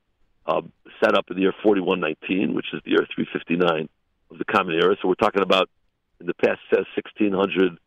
uh, 0.46 0.62
set 1.02 1.14
up 1.14 1.26
in 1.30 1.36
the 1.36 1.42
year 1.42 1.54
4119, 1.62 2.54
which 2.54 2.66
is 2.72 2.80
the 2.84 2.92
year 2.92 3.06
359 3.14 3.88
of 4.30 4.38
the 4.38 4.44
Common 4.46 4.74
Era. 4.74 4.96
So 5.00 5.08
we're 5.08 5.14
talking 5.14 5.42
about 5.42 5.68
in 6.20 6.26
the 6.26 6.34
past 6.34 6.60
uh, 6.72 6.84
1600, 6.96 7.78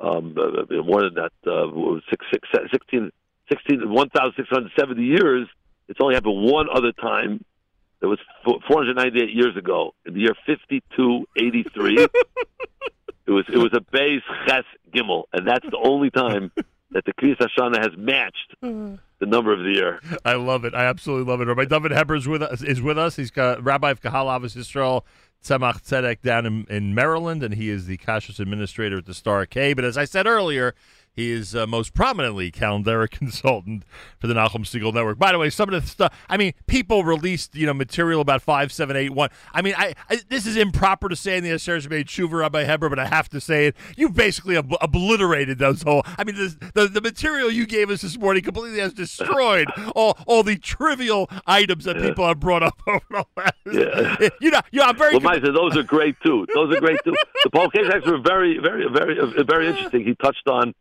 um, 0.00 0.36
uh, 0.36 0.82
more 0.82 1.02
than 1.02 1.14
that, 1.14 1.32
uh, 1.46 1.68
what 1.68 2.02
six, 2.10 2.26
six, 2.32 2.48
16, 2.72 3.10
16, 3.50 3.88
1,670 3.88 5.02
years. 5.02 5.48
It's 5.88 6.00
only 6.00 6.14
happened 6.14 6.50
one 6.50 6.66
other 6.72 6.92
time. 6.92 7.44
That 8.04 8.08
was 8.08 8.18
498 8.68 9.34
years 9.34 9.56
ago, 9.56 9.94
in 10.04 10.12
the 10.12 10.20
year 10.20 10.34
5283. 10.46 12.02
it 13.26 13.30
was 13.30 13.46
it 13.50 13.56
was 13.56 13.72
a 13.72 13.80
base 13.80 14.20
ches 14.46 14.64
gimel, 14.94 15.22
and 15.32 15.48
that's 15.48 15.64
the 15.70 15.78
only 15.82 16.10
time 16.10 16.52
that 16.90 17.06
the 17.06 17.14
Kviyas 17.14 17.38
Hashanah 17.38 17.78
has 17.78 17.96
matched 17.96 18.56
mm-hmm. 18.62 18.96
the 19.20 19.26
number 19.26 19.54
of 19.54 19.60
the 19.60 19.70
year. 19.70 20.00
I 20.22 20.34
love 20.34 20.66
it. 20.66 20.74
I 20.74 20.84
absolutely 20.84 21.32
love 21.32 21.40
it. 21.40 21.46
Rabbi 21.46 21.64
David 21.64 21.92
Heber 21.92 22.14
is 22.14 22.28
with 22.28 22.42
us. 22.42 22.60
Is 22.60 22.82
with 22.82 22.98
us. 22.98 23.16
He's 23.16 23.30
got 23.30 23.64
Rabbi 23.64 23.92
of 23.92 24.02
Kahal 24.02 24.26
Avos 24.26 24.54
Yisrael 24.54 25.00
Tzemach 25.42 25.82
Tzedek 25.82 26.20
down 26.20 26.44
in, 26.44 26.66
in 26.68 26.94
Maryland, 26.94 27.42
and 27.42 27.54
he 27.54 27.70
is 27.70 27.86
the 27.86 27.96
Kashrus 27.96 28.38
administrator 28.38 28.98
at 28.98 29.06
the 29.06 29.14
Star 29.14 29.46
K. 29.46 29.72
But 29.72 29.86
as 29.86 29.96
I 29.96 30.04
said 30.04 30.26
earlier, 30.26 30.74
he 31.14 31.30
is 31.30 31.54
uh, 31.54 31.66
most 31.66 31.94
prominently 31.94 32.50
calendaric 32.50 33.10
consultant 33.18 33.84
for 34.18 34.26
the 34.26 34.34
Nachum 34.34 34.64
Segal 34.64 34.92
Network. 34.92 35.18
By 35.18 35.32
the 35.32 35.38
way, 35.38 35.48
some 35.50 35.72
of 35.72 35.80
the 35.80 35.88
stuff. 35.88 36.12
I 36.28 36.36
mean, 36.36 36.52
people 36.66 37.04
released 37.04 37.54
you 37.54 37.66
know 37.66 37.74
material 37.74 38.20
about 38.20 38.42
five, 38.42 38.72
seven, 38.72 38.96
eight, 38.96 39.10
one. 39.10 39.30
I 39.52 39.62
mean, 39.62 39.74
I, 39.76 39.94
I 40.10 40.18
this 40.28 40.46
is 40.46 40.56
improper 40.56 41.08
to 41.08 41.16
say 41.16 41.38
in 41.38 41.44
the 41.44 41.52
Asher's 41.52 41.88
made 41.88 42.08
Shuva 42.08 42.40
Rabbi 42.40 42.64
Heber, 42.64 42.88
but 42.88 42.98
I 42.98 43.06
have 43.06 43.28
to 43.30 43.40
say 43.40 43.66
it. 43.66 43.76
You 43.96 44.08
basically 44.08 44.56
ob- 44.56 44.76
obliterated 44.80 45.58
those 45.58 45.82
whole. 45.82 46.02
I 46.18 46.24
mean, 46.24 46.34
the, 46.34 46.70
the 46.74 46.88
the 46.88 47.00
material 47.00 47.50
you 47.50 47.66
gave 47.66 47.90
us 47.90 48.02
this 48.02 48.18
morning 48.18 48.42
completely 48.42 48.80
has 48.80 48.92
destroyed 48.92 49.68
all 49.94 50.18
all 50.26 50.42
the 50.42 50.56
trivial 50.56 51.30
items 51.46 51.84
that 51.84 51.96
people 51.98 52.26
have 52.26 52.40
brought 52.40 52.62
up 52.62 52.80
over 52.86 53.04
the 53.10 53.24
last. 53.36 53.54
Yeah. 53.70 54.28
You 54.40 54.50
know, 54.50 54.60
yeah, 54.72 54.86
I'm 54.86 54.96
very. 54.96 55.12
Well, 55.12 55.20
Mike 55.20 55.42
those 55.42 55.76
are 55.76 55.82
great 55.82 56.16
too. 56.24 56.46
Those 56.54 56.76
are 56.76 56.80
great 56.80 56.98
too. 57.04 57.14
The 57.44 57.50
Paul 57.50 57.70
Kaseks 57.70 58.06
were 58.06 58.18
very, 58.18 58.58
very, 58.58 58.86
very, 58.90 59.16
very 59.44 59.68
interesting. 59.68 60.04
He 60.04 60.14
touched 60.16 60.46
on, 60.48 60.74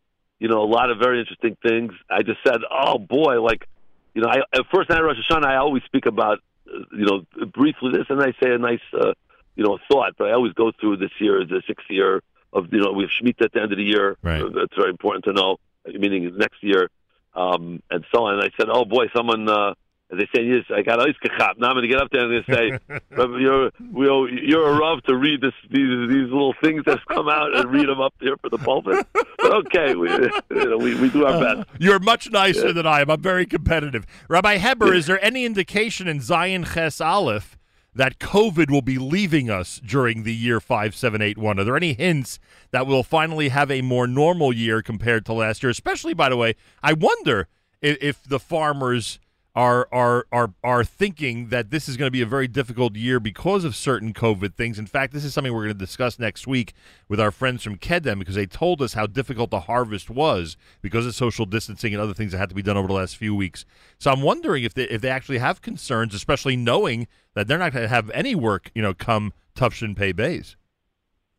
you 0.44 0.50
know, 0.50 0.62
a 0.62 0.70
lot 0.78 0.92
of 0.92 0.98
very 1.00 1.22
interesting 1.22 1.56
things. 1.64 1.94
I 2.10 2.22
just 2.22 2.40
said, 2.46 2.60
oh 2.70 2.98
boy, 3.00 3.42
like, 3.42 3.66
you 4.14 4.22
know, 4.22 4.28
I 4.28 4.40
at 4.54 4.66
first 4.74 4.90
night 4.90 5.00
of 5.00 5.06
Rosh 5.06 5.16
Hashanah, 5.26 5.46
I 5.46 5.56
always 5.56 5.84
speak 5.84 6.06
about, 6.06 6.40
uh, 6.68 6.80
you 6.92 7.06
know, 7.06 7.46
briefly 7.46 7.92
this, 7.94 8.08
and 8.10 8.22
I 8.22 8.34
say 8.44 8.54
a 8.54 8.58
nice, 8.58 8.86
uh, 8.94 9.14
you 9.56 9.64
know, 9.64 9.80
thought. 9.90 10.16
But 10.18 10.28
I 10.28 10.34
always 10.34 10.52
go 10.52 10.74
through 10.78 10.98
this 10.98 11.12
year 11.22 11.46
the 11.46 11.62
sixth 11.66 11.90
year 11.90 12.22
of, 12.52 12.74
you 12.74 12.82
know, 12.82 12.92
we 12.92 13.04
have 13.04 13.12
Shemitah 13.12 13.46
at 13.46 13.54
the 13.54 13.62
end 13.62 13.72
of 13.72 13.78
the 13.78 13.86
year. 13.86 14.18
Right. 14.22 14.42
Uh, 14.42 14.50
That's 14.50 14.76
very 14.76 14.90
important 14.90 15.24
to 15.26 15.32
know. 15.32 15.52
Meaning 15.88 16.36
next 16.36 16.62
year, 16.62 16.90
um, 17.34 17.82
and 17.90 18.04
so 18.14 18.26
on. 18.26 18.34
And 18.34 18.44
I 18.44 18.50
said, 18.58 18.68
oh 18.70 18.84
boy, 18.84 19.06
someone. 19.16 19.48
Uh, 19.50 19.76
they 20.20 20.28
say, 20.36 20.44
yes, 20.44 20.66
I 20.76 20.82
got 20.82 21.00
ice 21.00 21.16
kachap. 21.24 21.58
Now 21.58 21.70
I'm 21.70 21.76
going 21.76 21.84
to 21.84 21.88
get 21.88 22.02
up 22.02 22.10
there 22.12 22.22
and 22.26 22.34
I'm 22.36 22.44
going 22.48 22.80
to 22.80 22.80
say, 22.90 23.00
you're, 23.42 23.72
you're, 23.96 24.30
you're 24.30 24.70
a 24.70 24.80
rav 24.80 25.02
to 25.04 25.16
read 25.16 25.42
this, 25.42 25.54
these, 25.70 26.10
these 26.10 26.30
little 26.32 26.54
things 26.64 26.84
that 26.86 27.00
come 27.10 27.30
out 27.30 27.56
and 27.56 27.72
read 27.72 27.88
them 27.88 28.02
up 28.02 28.14
here 28.20 28.38
for 28.38 28.50
the 28.50 28.58
pulpit. 28.58 29.06
But 29.14 29.54
okay, 29.66 29.96
we, 29.96 30.10
you 30.12 30.70
know, 30.70 30.78
we, 30.78 30.96
we 30.96 31.10
do 31.10 31.26
our 31.26 31.40
best. 31.40 31.70
Uh, 31.70 31.74
you're 31.80 32.00
much 32.00 32.32
nicer 32.32 32.68
Yeah. 32.68 32.74
than 32.74 32.88
I 32.88 33.02
am. 33.02 33.10
I'm 33.10 33.22
very 33.22 33.46
competitive. 33.46 34.06
Rabbi 34.30 34.58
Heber, 34.58 34.94
is 34.94 35.06
there 35.08 35.24
any 35.24 35.46
indication 35.46 36.08
in 36.08 36.20
Zayin 36.20 36.74
Ches 36.74 37.00
Aleph 37.02 37.58
that 37.96 38.18
COVID 38.20 38.72
will 38.72 38.82
be 38.82 38.98
leaving 38.98 39.50
us 39.52 39.80
during 39.86 40.24
the 40.24 40.34
year 40.34 40.60
5781? 40.60 41.60
Are 41.60 41.64
there 41.64 41.78
any 41.78 41.94
hints 41.94 42.40
that 42.72 42.88
we'll 42.88 43.04
finally 43.04 43.50
have 43.50 43.70
a 43.70 43.82
more 43.82 44.08
normal 44.08 44.52
year 44.52 44.82
compared 44.82 45.26
to 45.28 45.34
last 45.34 45.62
year? 45.62 45.70
Especially, 45.70 46.14
by 46.14 46.30
the 46.30 46.38
way, 46.38 46.56
I 46.82 46.94
wonder 46.94 47.48
if, 47.82 47.98
if 48.02 48.24
the 48.24 48.40
farmers 48.40 49.20
are 49.56 49.88
are 49.92 50.26
are 50.32 50.54
are 50.64 50.84
thinking 50.84 51.50
that 51.50 51.70
this 51.70 51.88
is 51.88 51.96
going 51.96 52.08
to 52.08 52.12
be 52.12 52.22
a 52.22 52.26
very 52.26 52.48
difficult 52.48 52.96
year 52.96 53.20
because 53.20 53.64
of 53.64 53.76
certain 53.76 54.14
COVID 54.14 54.56
things. 54.56 54.80
In 54.80 54.88
fact, 54.88 55.14
this 55.14 55.24
is 55.24 55.34
something 55.34 55.54
we're 55.54 55.66
going 55.66 55.78
to 55.78 55.86
discuss 55.86 56.18
next 56.18 56.48
week 56.48 56.74
with 57.08 57.20
our 57.20 57.32
friends 57.32 57.64
from 57.64 57.78
Kedem 57.78 58.20
because 58.20 58.36
they 58.36 58.48
told 58.48 58.82
us 58.82 58.94
how 58.94 59.06
difficult 59.06 59.52
the 59.52 59.62
harvest 59.62 60.10
was 60.10 60.58
because 60.82 61.06
of 61.06 61.14
social 61.14 61.46
distancing 61.46 61.94
and 61.94 62.02
other 62.02 62.14
things 62.14 62.32
that 62.32 62.40
had 62.40 62.50
to 62.50 62.56
be 62.56 62.64
done 62.64 62.78
over 62.78 62.88
the 62.88 62.94
last 62.94 63.16
few 63.16 63.36
weeks. 63.36 63.66
So 64.00 64.12
I'm 64.12 64.22
wondering 64.22 64.64
if 64.64 64.74
they 64.74 64.84
if 64.86 65.02
they 65.02 65.10
actually 65.10 65.38
have 65.38 65.62
concerns, 65.62 66.16
especially 66.16 66.56
knowing 66.56 67.08
that 67.36 67.48
they're 67.48 67.60
not 67.60 67.74
going 67.74 67.84
to 67.84 67.90
have 67.90 68.10
any 68.12 68.34
work, 68.36 68.72
you 68.74 68.82
know, 68.82 68.94
come 68.94 69.34
Tufshin 69.56 69.96
Pay 69.96 70.14
Bays. 70.14 70.56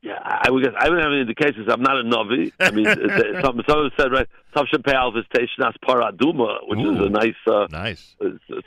Yeah, 0.04 0.18
I 0.22 0.50
would 0.50 0.62
guess 0.62 0.74
I 0.78 0.88
don't 0.88 0.98
have 0.98 1.12
any 1.12 1.22
indications. 1.22 1.66
I'm 1.70 1.80
not 1.80 1.96
a 1.96 2.02
novi. 2.02 2.52
I 2.60 2.70
mean, 2.72 2.84
some 3.42 3.58
someone 3.66 3.90
said 3.98 4.12
right. 4.12 4.28
Tavshin 4.54 4.84
Pei 4.84 4.92
Alv 4.92 5.16
is 5.16 5.24
Teishnas 5.34 5.72
Paraduma, 5.82 6.58
which 6.68 6.78
is 6.78 7.00
a 7.00 7.08
nice, 7.08 7.34
uh, 7.46 7.66
nice 7.70 8.14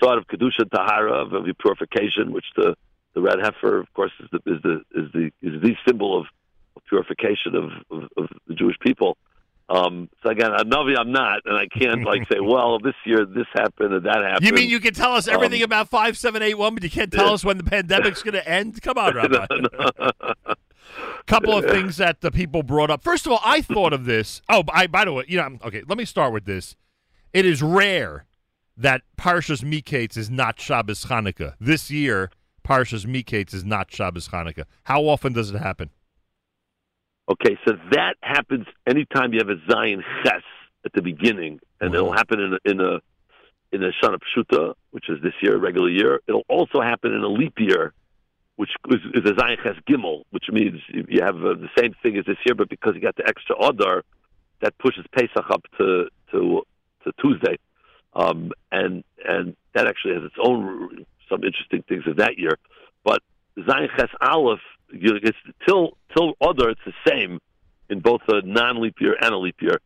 sort 0.01 0.17
of 0.17 0.25
kedusha 0.27 0.67
tahara 0.71 1.13
of, 1.13 1.33
of 1.33 1.45
the 1.45 1.53
purification, 1.53 2.33
which 2.33 2.45
the 2.55 2.75
the 3.13 3.21
red 3.21 3.37
heifer, 3.39 3.77
of 3.77 3.93
course, 3.93 4.11
is 4.19 4.27
the 4.31 4.39
is 4.51 4.61
the 4.63 4.81
is 4.95 5.11
the 5.13 5.25
is 5.43 5.61
the 5.61 5.75
symbol 5.87 6.19
of, 6.19 6.25
of 6.75 6.81
purification 6.89 7.53
of, 7.53 7.65
of 7.91 8.09
of 8.17 8.29
the 8.47 8.55
Jewish 8.55 8.79
people. 8.79 9.15
Um, 9.69 10.09
so 10.23 10.31
again, 10.31 10.49
a 10.57 10.63
novi 10.63 10.97
I'm 10.97 11.11
not, 11.11 11.41
and 11.45 11.55
I 11.55 11.67
can't 11.67 12.03
like 12.03 12.21
say, 12.31 12.39
well, 12.41 12.79
this 12.79 12.95
year 13.05 13.25
this 13.25 13.45
happened 13.53 13.93
and 13.93 14.05
that 14.07 14.23
happened. 14.23 14.47
You 14.47 14.53
mean 14.53 14.71
you 14.71 14.79
can 14.79 14.95
tell 14.95 15.13
us 15.13 15.27
everything 15.27 15.61
Um, 15.61 15.65
about 15.65 15.89
5781, 15.89 16.73
but 16.73 16.83
you 16.83 16.89
can't 16.89 17.11
tell 17.11 17.27
yeah. 17.27 17.33
us 17.33 17.45
when 17.45 17.57
the 17.57 17.63
pandemic's 17.75 18.23
going 18.23 18.33
to 18.33 18.49
end? 18.49 18.81
Come 18.81 18.97
on, 18.97 19.13
Rabbi. 19.13 19.45
Couple 21.25 21.57
of 21.57 21.65
things 21.65 21.97
that 21.97 22.21
the 22.21 22.31
people 22.31 22.63
brought 22.63 22.89
up. 22.89 23.03
First 23.03 23.25
of 23.25 23.31
all, 23.31 23.41
I 23.43 23.61
thought 23.61 23.93
of 23.93 24.05
this. 24.05 24.41
Oh, 24.49 24.63
I, 24.71 24.87
by 24.87 25.05
the 25.05 25.13
way, 25.13 25.25
you 25.27 25.37
know, 25.37 25.43
I'm- 25.43 25.59
okay, 25.63 25.83
let 25.87 25.97
me 25.97 26.05
start 26.05 26.31
with 26.33 26.45
this. 26.45 26.75
It 27.33 27.45
is 27.45 27.61
rare 27.61 28.25
that 28.77 29.01
Parshas 29.17 29.63
Miketz 29.63 30.15
is 30.17 30.29
not 30.29 30.59
Shabbos 30.59 31.05
Chanukah. 31.05 31.55
This 31.59 31.91
year, 31.91 32.31
Parshas 32.65 33.05
Miketz 33.05 33.53
is 33.53 33.65
not 33.65 33.91
Shabbos 33.91 34.29
Chanukah. 34.29 34.63
How 34.83 35.01
often 35.01 35.33
does 35.33 35.51
it 35.51 35.57
happen? 35.57 35.89
Okay, 37.29 37.57
so 37.67 37.73
that 37.91 38.15
happens 38.21 38.65
anytime 38.87 39.33
you 39.33 39.39
have 39.39 39.49
a 39.49 39.57
Zayin 39.69 40.01
Ches 40.23 40.43
at 40.85 40.93
the 40.93 41.01
beginning, 41.01 41.59
and 41.81 41.93
it'll 41.93 42.13
happen 42.13 42.39
in 42.39 42.53
a, 42.53 42.71
in 42.71 42.79
a 42.79 42.99
in 43.73 43.83
a 43.83 43.91
Shana 44.01 44.17
Pshuta, 44.19 44.75
which 44.91 45.09
is 45.09 45.21
this 45.21 45.33
year, 45.41 45.55
a 45.55 45.57
regular 45.57 45.89
year. 45.89 46.21
It'll 46.25 46.45
also 46.47 46.79
happen 46.79 47.13
in 47.13 47.21
a 47.21 47.27
leap 47.27 47.55
year, 47.59 47.93
which 48.57 48.71
is, 48.89 48.99
a 49.23 49.33
Zayin 49.33 49.63
Ches 49.63 49.75
Gimel, 49.87 50.23
which 50.31 50.45
means 50.51 50.81
you 50.89 51.21
have 51.21 51.35
uh, 51.37 51.53
the 51.53 51.69
same 51.77 51.93
thing 52.01 52.17
as 52.17 52.25
this 52.25 52.37
year, 52.45 52.55
but 52.55 52.69
because 52.69 52.95
you 52.95 53.01
got 53.01 53.15
the 53.15 53.27
extra 53.27 53.55
Adar, 53.55 54.03
that 54.61 54.77
pushes 54.79 55.05
Pesach 55.15 55.49
up 55.49 55.63
to 55.77 56.09
to 56.31 56.63
to 57.03 57.11
Tuesday, 57.21 57.57
um, 58.13 58.51
and 58.71 59.03
and 59.23 59.55
that 59.73 59.87
actually 59.87 60.15
has 60.15 60.23
its 60.23 60.35
own 60.43 61.05
some 61.29 61.43
interesting 61.43 61.83
things 61.87 62.03
of 62.07 62.17
that 62.17 62.37
year. 62.37 62.57
But 63.03 63.21
Zayin 63.57 63.95
Ches 63.95 64.09
Aleph, 64.19 64.59
you, 64.91 65.19
it's 65.21 65.37
till 65.67 65.95
till 66.15 66.33
Adar, 66.41 66.71
it's 66.71 66.81
the 66.85 66.93
same 67.07 67.39
in 67.89 67.99
both 67.99 68.21
a 68.27 68.41
non-leap 68.41 68.95
year 68.99 69.15
and 69.21 69.33
a 69.33 69.37
leap 69.37 69.61
year. 69.61 69.79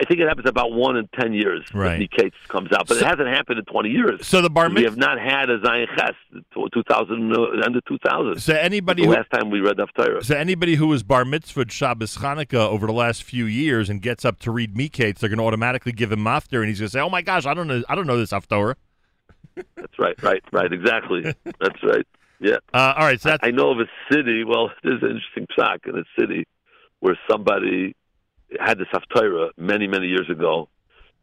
I 0.00 0.04
think 0.04 0.20
it 0.20 0.28
happens 0.28 0.48
about 0.48 0.70
one 0.72 0.96
in 0.96 1.08
ten 1.18 1.32
years. 1.32 1.64
Right. 1.74 2.00
Miketz 2.00 2.32
comes 2.46 2.70
out, 2.72 2.86
but 2.86 2.98
So- 2.98 3.04
it 3.04 3.08
hasn't 3.08 3.28
happened 3.28 3.58
in 3.58 3.64
twenty 3.64 3.90
years. 3.90 4.26
So 4.26 4.40
the 4.40 4.48
bar 4.50 4.70
we 4.70 4.84
have 4.84 4.96
not 4.96 5.18
had 5.18 5.50
a 5.50 5.58
Zayin 5.58 5.86
Ches 5.96 6.14
two 6.54 6.82
thousand 6.88 7.34
uh, 7.36 7.64
end 7.66 7.74
of 7.76 7.84
two 7.84 7.98
thousand. 8.06 8.40
So 8.40 8.54
anybody 8.54 9.02
the 9.02 9.08
who- 9.08 9.14
last 9.14 9.30
time 9.32 9.50
we 9.50 9.60
read 9.60 9.76
Haftarah. 9.78 10.24
So 10.24 10.36
anybody 10.36 10.76
who 10.76 10.86
was 10.86 11.02
bar 11.02 11.24
mitzvahed 11.24 11.70
Shabbos 11.72 12.16
Chanukah 12.18 12.54
over 12.68 12.86
the 12.86 12.92
last 12.92 13.24
few 13.24 13.44
years 13.46 13.90
and 13.90 14.00
gets 14.00 14.24
up 14.24 14.38
to 14.40 14.50
read 14.52 14.74
Miketz, 14.74 15.18
they're 15.18 15.28
going 15.28 15.38
to 15.38 15.44
automatically 15.44 15.92
give 15.92 16.12
him 16.12 16.20
mafter, 16.20 16.60
and 16.60 16.68
he's 16.68 16.78
going 16.78 16.88
to 16.88 16.92
say, 16.92 17.00
"Oh 17.00 17.10
my 17.10 17.22
gosh, 17.22 17.44
I 17.46 17.54
don't 17.54 17.66
know, 17.66 17.82
I 17.88 17.94
don't 17.96 18.06
know 18.06 18.16
this 18.18 18.30
Haftarah." 18.30 18.74
That's 19.76 19.98
right, 19.98 20.22
right, 20.22 20.42
right, 20.52 20.72
exactly. 20.72 21.22
That's 21.60 21.82
right. 21.82 22.06
Yeah. 22.40 22.58
Uh, 22.72 22.94
all 22.96 23.04
right, 23.04 23.20
so 23.20 23.30
I, 23.42 23.48
I 23.48 23.50
know 23.50 23.70
of 23.72 23.80
a 23.80 23.86
city. 24.14 24.44
Well, 24.44 24.70
there's 24.84 25.02
an 25.02 25.08
interesting 25.10 25.46
shock 25.58 25.80
in 25.86 25.98
a 25.98 26.04
city 26.20 26.46
where 27.00 27.18
somebody 27.28 27.96
had 28.60 28.78
this 28.78 28.88
haftarah 28.92 29.50
many, 29.56 29.86
many 29.86 30.06
years 30.06 30.28
ago, 30.30 30.68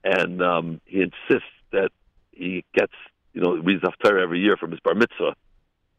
and 0.03 0.41
um, 0.41 0.81
he 0.85 1.01
insists 1.01 1.49
that 1.71 1.89
he 2.31 2.63
gets, 2.73 2.93
you 3.33 3.41
know, 3.41 3.55
reads 3.55 3.83
haftarah 3.83 4.21
every 4.21 4.39
year 4.39 4.57
from 4.57 4.71
his 4.71 4.79
bar 4.81 4.93
mitzvah. 4.93 5.35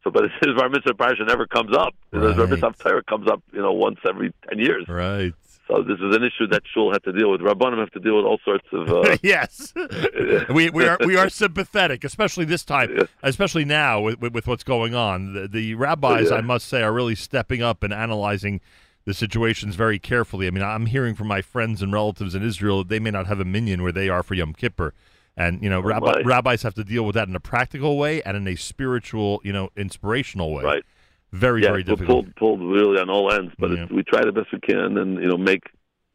So, 0.03 0.11
but 0.11 0.23
his 0.41 0.55
bar 0.55 0.69
mitzvah 0.69 0.93
parsha 0.93 1.27
never 1.27 1.45
comes 1.47 1.75
up. 1.75 1.93
His 2.11 2.21
bar 2.35 2.47
mitzvah 2.47 2.71
haftarah 2.71 3.05
comes 3.05 3.29
up, 3.29 3.41
you 3.51 3.61
know, 3.61 3.73
once 3.73 3.99
every 4.07 4.33
ten 4.47 4.59
years. 4.59 4.85
Right. 4.87 5.33
So 5.67 5.83
this 5.83 5.99
is 5.99 6.15
an 6.15 6.23
issue 6.23 6.47
that 6.51 6.61
shul 6.73 6.93
had 6.93 7.03
to 7.03 7.11
deal 7.11 7.29
with. 7.29 7.41
Rabbanim 7.41 7.79
have 7.79 7.91
to 7.91 7.99
deal 7.99 8.15
with 8.15 8.23
all 8.25 8.39
sorts 8.45 8.65
of. 8.71 8.87
Uh, 8.89 9.17
yes, 9.21 9.73
we 10.49 10.69
we 10.69 10.87
are 10.87 10.97
we 11.05 11.17
are 11.17 11.27
sympathetic, 11.27 12.05
especially 12.05 12.45
this 12.45 12.63
time, 12.63 13.05
especially 13.21 13.65
now 13.65 13.99
with, 13.99 14.21
with, 14.21 14.33
with 14.33 14.47
what's 14.47 14.63
going 14.63 14.95
on. 14.95 15.33
The, 15.33 15.47
the 15.49 15.75
rabbis, 15.75 16.29
Yeah. 16.29 16.37
I 16.37 16.41
must 16.41 16.67
say, 16.67 16.83
are 16.83 16.93
really 16.93 17.15
stepping 17.15 17.61
up 17.61 17.83
and 17.83 17.93
analyzing 17.93 18.61
the 19.07 19.13
situations 19.13 19.75
very 19.75 19.97
carefully. 19.99 20.47
I 20.47 20.49
mean, 20.49 20.61
I'm 20.61 20.85
hearing 20.85 21.15
from 21.15 21.27
my 21.27 21.41
friends 21.41 21.81
and 21.81 21.93
relatives 21.93 22.35
in 22.35 22.43
Israel 22.43 22.79
that 22.79 22.89
they 22.89 22.99
may 22.99 23.09
not 23.09 23.25
have 23.25 23.39
a 23.39 23.45
minyan 23.45 23.81
where 23.81 23.93
they 23.93 24.09
are 24.09 24.21
for 24.21 24.33
Yom 24.33 24.51
Kippur. 24.53 24.93
And 25.37 25.63
you 25.63 25.69
know, 25.69 25.79
rabbi, 25.79 26.11
Right. 26.11 26.25
rabbis 26.25 26.63
have 26.63 26.73
to 26.73 26.83
deal 26.83 27.05
with 27.05 27.15
that 27.15 27.29
in 27.29 27.35
a 27.35 27.39
practical 27.39 27.97
way 27.97 28.21
and 28.23 28.35
in 28.35 28.45
a 28.49 28.55
spiritual, 28.55 29.39
you 29.45 29.53
know, 29.53 29.69
inspirational 29.77 30.53
way. 30.53 30.65
Right. 30.65 30.83
Very, 31.31 31.63
yeah, 31.63 31.69
very 31.69 31.83
difficult. 31.83 32.35
pulled, 32.35 32.59
pulled 32.59 32.61
really 32.61 32.99
on 32.99 33.09
all 33.09 33.31
ends, 33.31 33.53
but 33.57 33.71
it's, 33.71 33.89
we 33.89 34.03
try 34.03 34.25
the 34.25 34.33
best 34.33 34.51
we 34.51 34.59
can, 34.59 34.97
and 34.97 35.21
you 35.21 35.29
know, 35.29 35.37
make 35.37 35.63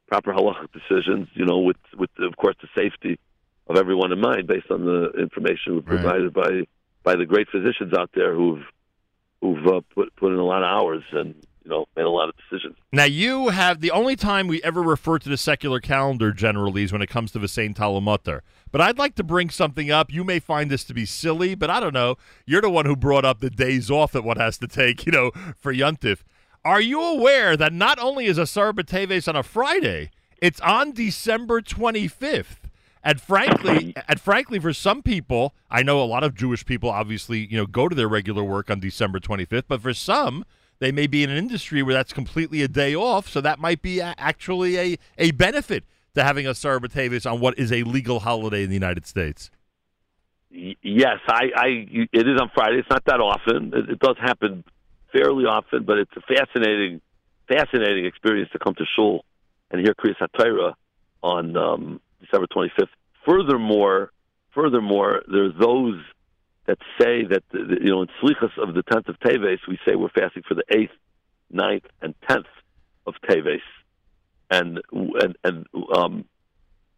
proper 0.07 0.35
halachic 0.35 0.69
decisions. 0.73 1.29
You 1.33 1.47
know, 1.47 1.61
with 1.61 1.79
with 1.97 2.11
of 2.19 2.37
course 2.37 2.57
the 2.61 2.69
safety 2.75 3.19
of 3.69 3.77
everyone 3.79 4.13
in 4.13 4.21
mind, 4.21 4.47
based 4.47 4.71
on 4.71 4.85
the 4.85 5.13
information 5.19 5.83
provided 5.83 6.35
by 6.35 6.65
by 7.03 7.17
the 7.17 7.25
great 7.25 7.49
physicians 7.49 7.95
out 7.95 8.11
there 8.15 8.35
who've 8.35 8.65
who've 9.41 9.67
uh, 9.67 9.81
put 9.95 10.15
put 10.17 10.33
in 10.33 10.39
a 10.39 10.45
lot 10.45 10.63
of 10.63 10.69
hours 10.69 11.05
and 11.13 11.35
you 11.65 11.71
know 11.71 11.87
made 11.97 12.05
a 12.05 12.11
lot 12.11 12.29
of 12.29 12.35
decisions. 12.37 12.77
Now 12.93 13.05
you 13.05 13.49
have 13.49 13.81
the 13.81 13.91
only 13.91 14.17
time 14.17 14.49
we 14.49 14.63
ever 14.63 14.83
refer 14.83 15.19
to 15.19 15.29
the 15.29 15.37
secular 15.37 15.81
calendar 15.81 16.33
generally 16.33 16.85
is 16.85 16.93
when 16.93 17.03
it 17.03 17.09
comes 17.09 17.33
to 17.33 17.39
the 17.39 17.49
Saint 17.49 17.77
Talamutter. 17.77 18.41
But 18.71 18.81
I'd 18.81 18.99
like 18.99 19.15
to 19.17 19.23
bring 19.23 19.51
something 19.51 19.91
up. 19.91 20.13
You 20.13 20.25
may 20.25 20.39
find 20.39 20.71
this 20.71 20.85
to 20.85 20.95
be 20.95 21.05
silly, 21.05 21.55
but 21.55 21.71
I 21.71 21.79
don't 21.79 21.93
know. 21.93 22.17
You're 22.47 22.63
the 22.63 22.71
one 22.71 22.87
who 22.87 22.97
brought 22.97 23.25
up 23.25 23.41
the 23.41 23.51
days 23.51 23.91
off 23.91 24.13
that 24.13 24.25
one 24.25 24.39
has 24.39 24.57
to 24.59 24.67
take, 24.67 25.05
you 25.05 25.13
know, 25.13 25.31
for 25.59 25.73
Yuntif. 25.73 26.21
Are 26.65 26.81
you 26.81 27.03
aware 27.03 27.57
that 27.57 27.73
not 27.73 27.99
only 27.99 28.27
is 28.27 28.39
Asar 28.39 28.73
B'Teves 28.73 29.29
on 29.29 29.37
a 29.37 29.43
Friday, 29.43 30.11
it's 30.41 30.61
on 30.61 30.93
December 30.93 31.61
25th? 31.61 32.63
And 33.05 33.21
frankly, 33.21 33.95
and 34.07 34.21
frankly, 34.21 34.61
for 34.61 34.73
some 34.73 35.03
people, 35.03 35.55
I 35.71 35.83
know 35.83 36.01
a 36.01 36.07
lot 36.07 36.23
of 36.23 36.35
Jewish 36.35 36.65
people 36.65 36.89
obviously, 36.89 37.47
you 37.47 37.57
know, 37.57 37.67
go 37.67 37.89
to 37.89 37.97
their 37.97 38.09
regular 38.09 38.45
work 38.45 38.71
on 38.71 38.79
December 38.79 39.19
25th. 39.19 39.65
But 39.67 39.83
for 39.83 39.93
some, 39.93 40.45
they 40.83 40.91
may 40.91 41.07
be 41.07 41.23
in 41.23 41.31
an 41.31 41.37
industry 41.37 41.81
where 41.83 41.95
that's 41.95 42.13
completely 42.13 42.63
a 42.63 42.69
day 42.69 42.93
off, 42.95 43.29
so 43.29 43.41
that 43.41 43.61
might 43.61 43.83
be 43.83 44.01
a, 44.01 44.15
actually 44.19 44.77
a, 44.79 44.99
a 45.17 45.31
benefit 45.31 45.85
to 46.15 46.25
having 46.25 46.45
a 46.45 46.51
Batavius 46.51 47.31
on 47.31 47.39
what 47.41 47.57
is 47.57 47.73
a 47.73 47.85
legal 47.85 48.19
holiday 48.19 48.65
in 48.65 48.69
the 48.69 48.75
United 48.75 49.07
States. 49.07 49.51
Yes, 50.51 51.19
I, 51.29 51.45
I 51.57 51.67
it 52.13 52.29
is 52.29 52.39
on 52.41 52.51
Friday. 52.53 52.81
It's 52.81 52.91
not 52.91 53.05
that 53.07 53.21
often. 53.21 53.73
It, 53.73 53.91
it 53.91 53.99
does 54.01 54.17
happen 54.21 54.65
fairly 55.13 55.45
often, 55.45 55.85
but 55.85 55.99
it's 55.99 56.11
a 56.17 56.21
fascinating, 56.21 57.01
fascinating 57.49 58.05
experience 58.05 58.51
to 58.53 58.59
come 58.59 58.75
to 58.75 58.85
shul 58.97 59.25
and 59.71 59.81
hear 59.81 59.95
Kriyas 59.95 60.19
HaTorah 60.21 60.75
on 61.23 61.57
um, 61.57 62.01
December 62.21 62.49
25th. 62.49 62.89
Furthermore, 63.25 64.11
furthermore, 64.53 65.23
there's 65.31 65.55
those 65.59 66.01
that 66.67 66.79
say 67.01 67.25
that 67.25 67.43
the, 67.53 67.59
the- 67.65 67.81
you 67.85 67.91
know 67.91 68.03
in 68.03 68.09
Slichas 68.23 68.57
of 68.59 68.75
the 68.75 68.83
10th 68.85 69.09
of 69.09 69.19
Teves, 69.21 69.59
we 69.69 69.79
say 69.87 69.95
we're 69.97 70.09
fasting 70.11 70.43
for 70.47 70.55
the 70.55 70.65
8th, 70.73 70.91
9th, 71.53 71.85
and 72.01 72.15
10th 72.29 72.45
of 73.07 73.15
Teves, 73.29 73.61
and 74.51 74.81
and 74.95 75.37
and 75.45 75.67
um, 75.97 76.25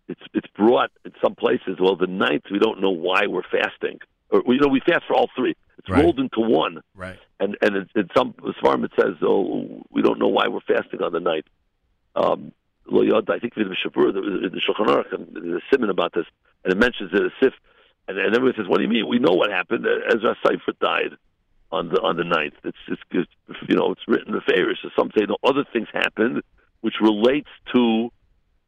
it's 0.09 0.20
it's 0.35 0.49
brought 0.57 0.91
in 1.05 1.12
some 1.23 1.35
places. 1.35 1.78
Well, 1.81 1.97
the 1.97 2.07
ninth, 2.07 2.45
we 2.51 2.59
don't 2.59 2.81
know 2.81 2.91
why 2.91 3.27
we're 3.27 3.43
fasting, 3.51 4.01
or 4.31 4.43
you 4.47 4.59
know, 4.61 4.69
we 4.69 4.81
fast 4.81 5.05
for 5.07 5.15
all 5.15 5.31
three. 5.36 5.55
It's 5.78 5.89
Right. 5.91 6.03
rolled 6.03 6.20
into 6.20 6.41
one, 6.41 6.81
Right. 6.95 7.19
and 7.41 7.57
and 7.62 7.77
in, 7.77 7.89
in 7.97 8.09
some 8.16 8.35
farm 8.62 8.85
it 8.85 8.93
says, 8.99 9.15
oh, 9.23 9.82
we 9.91 10.03
don't 10.03 10.19
know 10.19 10.28
why 10.28 10.47
we're 10.49 10.61
fasting 10.61 11.03
on 11.03 11.12
the 11.12 11.20
ninth. 11.20 11.47
Um, 12.16 12.53
Lo 12.86 13.01
Yod, 13.03 13.28
I 13.31 13.39
think 13.39 13.55
in 13.57 13.69
the 13.69 13.74
Shabur, 13.74 14.12
the, 14.12 14.51
the 14.51 14.61
Shulchan 14.61 14.86
Aruch, 14.86 15.12
and 15.12 15.55
a 15.57 15.61
simon 15.73 15.89
about 15.91 16.12
this, 16.12 16.27
and 16.65 16.73
it 16.73 16.77
mentions 16.77 17.11
it 17.15 17.23
as 17.23 17.32
Sif, 17.43 17.55
and, 18.09 18.18
and 18.18 18.35
everyone 18.35 18.55
says, 18.56 18.66
"What 18.68 18.78
do 18.78 18.85
you 18.85 18.89
mean? 18.89 19.09
We 19.09 19.18
know 19.18 19.32
what 19.32 19.51
happened. 19.51 19.86
Ezra 20.09 20.36
Seifert 20.44 20.78
died 20.78 21.16
on 21.72 21.89
the 21.89 22.01
on 22.01 22.16
the 22.16 22.24
ninth. 22.24 22.55
It's 22.64 22.78
just 22.89 23.02
it's, 23.10 23.31
you 23.68 23.76
know 23.76 23.93
it's 23.93 24.02
written 24.06 24.28
in 24.28 24.35
the 24.35 24.52
favor. 24.52 24.76
So 24.82 24.90
some 24.97 25.10
say 25.16 25.26
no 25.28 25.36
other 25.44 25.64
things 25.72 25.89
happened, 25.93 26.43
which 26.81 26.94
relates 27.01 27.48
to 27.74 28.10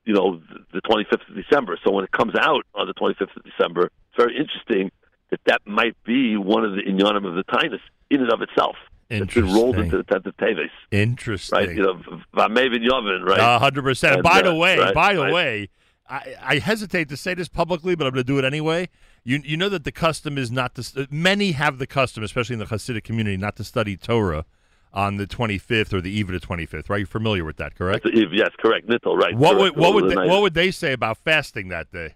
you 0.04 0.14
know 0.14 0.40
the 0.72 0.80
25th 0.82 1.28
of 1.28 1.34
December. 1.34 1.78
So 1.84 1.92
when 1.92 2.04
it 2.04 2.12
comes 2.12 2.34
out 2.38 2.64
on 2.74 2.86
the 2.86 2.94
25th 2.94 3.36
of 3.36 3.44
December, 3.44 3.86
it's 3.86 4.16
very 4.16 4.36
interesting 4.36 4.90
that 5.30 5.40
that 5.46 5.60
might 5.66 5.96
be 6.04 6.36
one 6.36 6.64
of 6.64 6.72
the 6.72 6.82
inyanim 6.82 7.26
of 7.26 7.34
the 7.34 7.44
Tinus 7.44 7.80
in 8.10 8.22
and 8.22 8.32
of 8.32 8.42
itself. 8.42 8.76
It's 9.08 9.34
been 9.34 9.52
rolled 9.52 9.78
into 9.78 9.98
the 9.98 10.04
10th 10.04 10.26
of 10.26 10.36
Teves. 10.36 10.68
Interesting. 10.90 11.56
Right, 11.56 11.68
you 11.68 11.82
know, 11.82 11.94
Vamevin 12.34 12.84
Yovin, 12.84 13.24
right? 13.24 13.38
A 13.38 13.58
hundred 13.60 13.82
percent. 13.82 14.22
By 14.22 14.42
the 14.42 14.50
uh, 14.50 14.56
way, 14.56 14.92
by 14.92 15.14
the 15.14 15.32
way, 15.32 15.68
I, 16.08 16.34
I 16.42 16.58
hesitate 16.58 17.08
to 17.10 17.16
say 17.16 17.34
this 17.34 17.48
publicly, 17.48 17.94
but 17.94 18.06
I'm 18.06 18.12
going 18.12 18.24
to 18.24 18.32
do 18.32 18.38
it 18.38 18.44
anyway. 18.44 18.88
You 19.27 19.43
you 19.44 19.57
know 19.57 19.69
that 19.70 19.82
the 19.82 19.90
custom 19.90 20.39
is 20.39 20.53
not 20.53 20.77
to. 20.77 20.85
st- 20.85 21.11
Many 21.11 21.51
have 21.51 21.78
the 21.78 21.86
custom, 21.86 22.23
especially 22.23 22.55
in 22.55 22.61
the 22.61 22.66
Hasidic 22.66 23.03
community, 23.03 23.36
not 23.36 23.57
to 23.57 23.65
study 23.65 23.97
Torah 23.97 24.44
on 24.93 25.16
the 25.16 25.27
25th 25.27 25.93
or 25.93 26.01
the 26.01 26.11
eve 26.11 26.31
of 26.31 26.40
the 26.40 26.47
25th. 26.47 26.89
Right? 26.89 26.98
You're 26.98 27.09
familiar 27.09 27.44
with 27.44 27.57
that, 27.57 27.74
correct? 27.74 28.07
Eve, 28.07 28.32
yes, 28.32 28.51
correct. 28.61 28.86
Nittel, 28.86 29.16
right. 29.16 29.35
What 29.35 29.57
correct. 29.57 29.74
would 29.74 29.82
what 29.82 29.94
would 29.94 30.11
they, 30.11 30.28
what 30.28 30.43
would 30.43 30.55
they 30.55 30.70
say 30.70 30.93
about 30.93 31.19
fasting 31.19 31.70
that 31.70 31.90
day? 31.90 32.15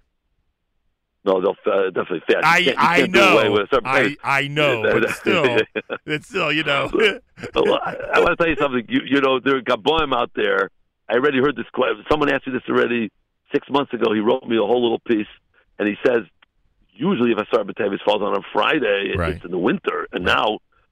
No, 1.24 1.40
they'll 1.40 1.56
uh, 1.66 1.86
definitely 1.86 2.22
fast. 2.32 2.44
I 2.44 2.74
I 2.78 3.00
can't 3.00 3.12
do 3.12 3.20
away 3.20 3.48
know 3.48 3.80
I. 3.84 4.16
I 4.22 4.46
know, 4.46 4.82
but 5.00 5.10
still, 5.10 5.58
it's 6.06 6.28
still 6.28 6.52
you 6.52 6.62
know. 6.62 6.88
Well, 6.92 7.80
I, 7.82 7.96
I 8.14 8.20
want 8.20 8.30
to 8.30 8.36
tell 8.36 8.48
you 8.48 8.56
something. 8.56 8.86
You, 8.88 9.00
you 9.04 9.20
know, 9.20 9.40
there 9.40 9.56
are 9.56 9.62
Gaboim 9.62 10.14
out 10.14 10.30
there. 10.36 10.70
I 11.08 11.14
already 11.14 11.40
heard 11.40 11.56
this 11.56 11.68
question. 11.74 12.04
Someone 12.08 12.32
asked 12.32 12.46
me 12.46 12.52
this 12.52 12.62
already 12.68 13.10
six 13.52 13.68
months 13.68 13.92
ago. 13.92 14.14
He 14.14 14.20
wrote 14.20 14.44
me 14.44 14.56
a 14.56 14.62
whole 14.62 14.80
little 14.80 15.00
piece, 15.00 15.26
and 15.80 15.88
he 15.88 15.96
says, 16.06 16.22
usually 17.08 17.30
if 17.32 17.38
I 17.38 17.44
start 17.46 17.66
Batavius 17.66 18.02
falls 18.06 18.22
on 18.22 18.32
a 18.36 18.42
Friday, 18.52 19.02
Right. 19.16 19.34
it's 19.34 19.44
in 19.44 19.50
the 19.50 19.58
winter, 19.70 19.98
and 20.12 20.22
now 20.24 20.46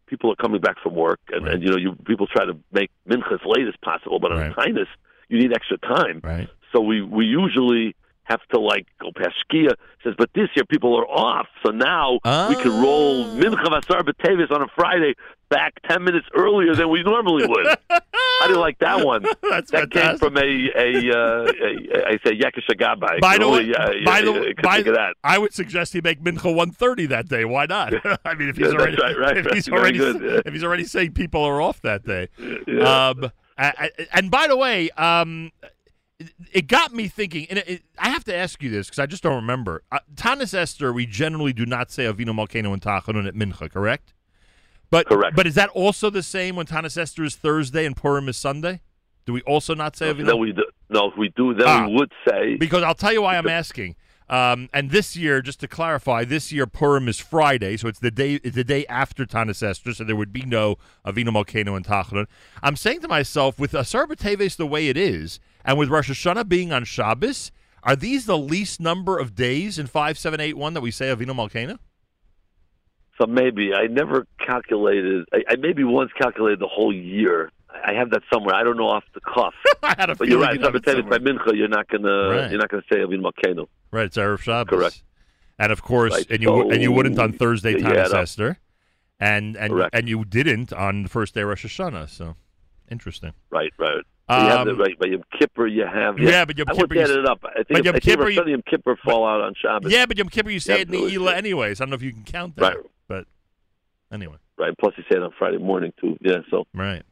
people 0.06 0.30
are 0.32 0.36
coming 0.44 0.60
back 0.60 0.76
from 0.82 0.94
work, 0.94 1.20
and, 1.34 1.42
and 1.50 1.62
you 1.62 1.70
know, 1.70 1.76
you 1.76 1.90
people 2.10 2.26
try 2.26 2.44
to 2.50 2.54
make 2.72 2.90
mincha 3.08 3.32
as 3.38 3.40
late 3.54 3.66
as 3.72 3.74
possible, 3.90 4.18
but 4.18 4.30
on 4.32 4.54
kindness, 4.54 4.88
you 5.28 5.36
need 5.42 5.52
extra 5.58 5.78
time. 5.78 6.20
Right. 6.32 6.48
So 6.72 6.80
we 6.80 6.96
we 7.18 7.24
usually 7.26 7.94
have 8.24 8.40
to 8.52 8.58
like 8.60 8.86
go 9.00 9.08
past 9.20 9.34
Shkia. 9.42 9.72
Says, 10.04 10.14
but 10.22 10.28
this 10.34 10.48
year 10.54 10.64
people 10.74 10.92
are 11.00 11.06
off, 11.06 11.48
so 11.62 11.70
now 11.70 12.06
we 12.50 12.56
can 12.64 12.74
roll 12.86 13.24
Ah. 13.24 13.34
mincha 13.42 13.64
vasar 13.74 14.00
b'tevis 14.02 14.50
on 14.50 14.62
a 14.62 14.68
Friday. 14.78 15.14
Back 15.50 15.74
ten 15.88 16.04
minutes 16.04 16.26
earlier 16.34 16.74
than 16.74 16.88
we 16.90 17.02
normally 17.02 17.46
would. 17.46 17.66
I 17.90 18.46
didn't 18.46 18.60
like 18.60 18.78
that 18.78 19.04
one. 19.04 19.24
That's 19.50 19.70
that 19.72 19.90
came 19.90 20.18
from 20.18 20.36
a 20.36 20.40
a, 20.40 21.10
uh, 21.10 21.52
a 21.52 22.08
I 22.08 22.18
say 22.24 22.38
Yakashagabai. 22.38 23.20
By 23.20 23.38
the 23.38 23.48
way, 23.48 23.72
uh, 23.74 23.92
by 24.04 24.20
the 24.22 24.32
way, 24.32 24.54
I 24.58 24.62
by 24.62 24.78
of 24.78 24.86
that. 24.94 25.14
I 25.24 25.38
would 25.38 25.52
suggest 25.52 25.92
he 25.92 26.00
make 26.00 26.20
mincha 26.22 26.54
one 26.54 26.70
thirty 26.70 27.06
that 27.06 27.28
day. 27.28 27.44
Why 27.44 27.66
not? 27.66 27.94
I 28.24 28.34
mean, 28.34 28.48
if 28.48 28.56
he's 28.56 28.66
Yeah, 28.68 28.74
already 28.78 28.96
right, 29.00 29.18
right, 29.18 29.36
if 29.38 29.46
right. 29.46 29.54
he's 29.54 29.68
already 29.68 29.98
good, 29.98 30.42
if 30.46 30.52
he's 30.52 30.64
already 30.64 30.84
saying 30.84 31.12
people 31.12 31.42
are 31.42 31.60
off 31.60 31.80
that 31.82 32.04
day. 32.04 32.28
Yeah. 32.66 33.08
Um, 33.08 33.30
I- 33.56 33.90
I- 33.98 34.06
and 34.12 34.30
by 34.30 34.46
the 34.46 34.56
way, 34.56 34.88
um, 34.90 35.50
it- 36.20 36.32
it 36.52 36.66
got 36.68 36.92
me 36.92 37.08
thinking, 37.08 37.46
and 37.50 37.58
it, 37.58 37.68
it- 37.68 37.82
I 37.98 38.10
have 38.10 38.22
to 38.24 38.34
ask 38.36 38.62
you 38.62 38.70
this 38.70 38.86
because 38.86 38.98
I 39.00 39.06
just 39.06 39.22
don't 39.22 39.34
remember. 39.36 39.82
Uh, 39.90 39.98
Tanis 40.14 40.54
Esther, 40.54 40.92
we 40.92 41.06
generally 41.06 41.52
do 41.52 41.66
not 41.66 41.90
say 41.90 42.04
Avinu 42.04 42.26
Malkeinu 42.34 42.72
and 42.72 42.80
Tachanun 42.82 43.26
at 43.26 43.34
Mincha, 43.34 43.68
correct? 43.70 44.14
But 44.90 45.06
Correct. 45.06 45.36
But 45.36 45.46
is 45.46 45.54
that 45.54 45.68
also 45.70 46.10
the 46.10 46.22
same 46.22 46.56
when 46.56 46.66
Tanis 46.66 46.96
Esther 46.96 47.24
is 47.24 47.36
Thursday 47.36 47.84
and 47.84 47.96
Purim 47.96 48.28
is 48.28 48.36
Sunday? 48.36 48.80
Do 49.26 49.32
we 49.34 49.42
also 49.42 49.74
not 49.74 49.94
say 49.96 50.12
Avinu? 50.12 50.26
Then 50.26 50.38
we 50.38 50.52
do, 50.52 50.64
no, 50.88 51.10
if 51.10 51.18
we 51.18 51.28
do, 51.36 51.52
then 51.52 51.66
Ah. 51.68 51.86
we 51.86 51.94
would 51.94 52.12
say 52.26 52.56
Because 52.56 52.82
I'll 52.82 52.94
tell 52.94 53.12
you 53.12 53.22
why 53.22 53.36
I'm 53.36 53.48
asking. 53.48 53.96
Um, 54.30 54.68
and 54.74 54.90
this 54.90 55.16
year, 55.16 55.40
just 55.40 55.60
to 55.60 55.68
clarify, 55.68 56.24
this 56.24 56.52
year 56.52 56.66
Purim 56.66 57.08
is 57.08 57.18
Friday, 57.18 57.76
so 57.78 57.88
it's 57.88 57.98
the 57.98 58.10
day 58.10 58.34
it's 58.44 58.54
the 58.54 58.64
day 58.64 58.84
after 58.86 59.24
Tanis 59.24 59.62
Esther, 59.62 59.92
so 59.94 60.04
there 60.04 60.16
would 60.16 60.32
be 60.34 60.42
no 60.42 60.76
Avinu 61.06 61.28
Malkeinu 61.28 61.74
and 61.76 61.84
Tachanun. 61.86 62.26
I'm 62.62 62.76
saying 62.76 63.00
to 63.00 63.08
myself, 63.08 63.58
with 63.58 63.72
Asar 63.74 64.06
B'Teves 64.06 64.56
the 64.56 64.66
way 64.66 64.88
it 64.88 64.98
is, 64.98 65.40
and 65.64 65.78
with 65.78 65.88
Rosh 65.88 66.10
Hashanah 66.10 66.46
being 66.48 66.72
on 66.72 66.84
Shabbos, 66.84 67.50
are 67.82 67.96
these 67.96 68.26
the 68.26 68.36
least 68.38 68.80
number 68.80 69.18
of 69.18 69.34
days 69.34 69.78
in 69.78 69.86
five, 69.86 70.18
seven, 70.18 70.40
eight, 70.40 70.56
one 70.58 70.74
that 70.74 70.82
we 70.82 70.90
say 70.90 71.06
Avinu 71.06 71.34
Malkeinu? 71.34 71.78
So 73.18 73.26
maybe 73.26 73.74
I 73.74 73.86
never 73.88 74.26
calculated. 74.44 75.24
I, 75.32 75.42
I 75.50 75.56
maybe 75.56 75.82
once 75.84 76.10
calculated 76.16 76.60
the 76.60 76.68
whole 76.68 76.92
year. 76.94 77.50
I 77.84 77.92
have 77.94 78.10
that 78.10 78.22
somewhere. 78.32 78.54
I 78.54 78.62
don't 78.62 78.76
know 78.76 78.88
off 78.88 79.04
the 79.14 79.20
cuff. 79.20 79.54
I 79.82 79.94
had 79.98 80.10
a 80.10 80.14
but 80.14 80.28
you're 80.28 80.40
right. 80.40 80.54
you'd 80.54 80.62
have 80.64 80.74
it 80.74 80.84
by 81.08 81.18
mincha, 81.18 81.54
you're 81.56 81.68
not 81.68 81.88
gonna 81.88 82.28
Right. 82.28 82.50
you're 82.50 82.58
not 82.60 82.70
gonna 82.70 82.82
say 82.90 82.98
Avinu 82.98 83.20
Malkeinu. 83.22 83.66
Right, 83.90 84.06
it's 84.06 84.16
Erev 84.16 84.40
Shabbos. 84.40 84.70
Correct. 84.70 85.02
And 85.58 85.72
of 85.72 85.82
course, 85.82 86.12
Right, 86.14 86.26
and 86.30 86.42
you 86.42 86.52
wou- 86.52 86.70
and 86.70 86.80
you 86.82 86.92
wouldn't 86.92 87.18
on 87.18 87.32
Thursday 87.32 87.72
Yeah, 87.72 87.78
Tanis 87.90 88.12
yeah. 88.12 88.20
Esther, 88.20 88.58
and 89.20 89.56
and 89.56 89.72
Correct. 89.72 89.94
and 89.94 90.08
you 90.08 90.24
didn't 90.24 90.72
on 90.72 91.02
the 91.02 91.08
first 91.08 91.34
day 91.34 91.42
of 91.42 91.48
Rosh 91.48 91.66
Hashanah. 91.66 92.08
So 92.08 92.36
interesting. 92.90 93.32
Right, 93.50 93.72
right. 93.78 94.02
So 94.30 94.36
you 94.36 94.42
have 94.48 94.66
the, 94.66 94.72
Um, 94.72 94.78
right. 94.80 94.98
By 94.98 95.06
Yom 95.08 95.22
Kippur, 95.38 95.66
you 95.66 95.84
have 95.86 96.18
Yeah, 96.18 96.44
but 96.44 96.56
Yom 96.58 96.68
I 96.70 96.74
Kippur, 96.74 96.94
you 96.94 97.00
add 97.00 97.10
it 97.10 97.26
up. 97.26 97.40
I 97.44 97.54
think 97.62 97.68
but 97.70 97.84
Yom 97.84 97.94
I 97.96 97.98
think 97.98 98.04
Kippur, 98.04 98.28
you- 98.30 98.44
Yom 98.46 98.62
Kippur 98.68 98.96
fall 99.04 99.26
out 99.26 99.40
on 99.40 99.54
Shabbos. 99.60 99.90
Yeah, 99.92 100.06
but 100.06 100.16
Yom 100.18 100.28
Kippur, 100.28 100.50
you 100.50 100.60
say 100.60 100.74
Yeah, 100.76 100.80
it 100.82 100.92
in 100.94 101.06
the 101.08 101.14
Ela 101.14 101.34
anyways. 101.34 101.80
I 101.80 101.84
don't 101.84 101.90
know 101.90 101.96
if 101.96 102.02
you 102.02 102.12
can 102.12 102.24
count 102.24 102.56
that. 102.56 102.76
Right. 102.76 102.84
Anyway. 104.12 104.36
Right. 104.58 104.74
Plus, 104.78 104.94
he 104.96 105.02
said 105.10 105.22
on 105.22 105.32
Friday 105.38 105.58
morning 105.58 105.92
too. 106.00 106.16
Yeah. 106.20 106.38
So 106.50 106.66
Right. 106.74 107.02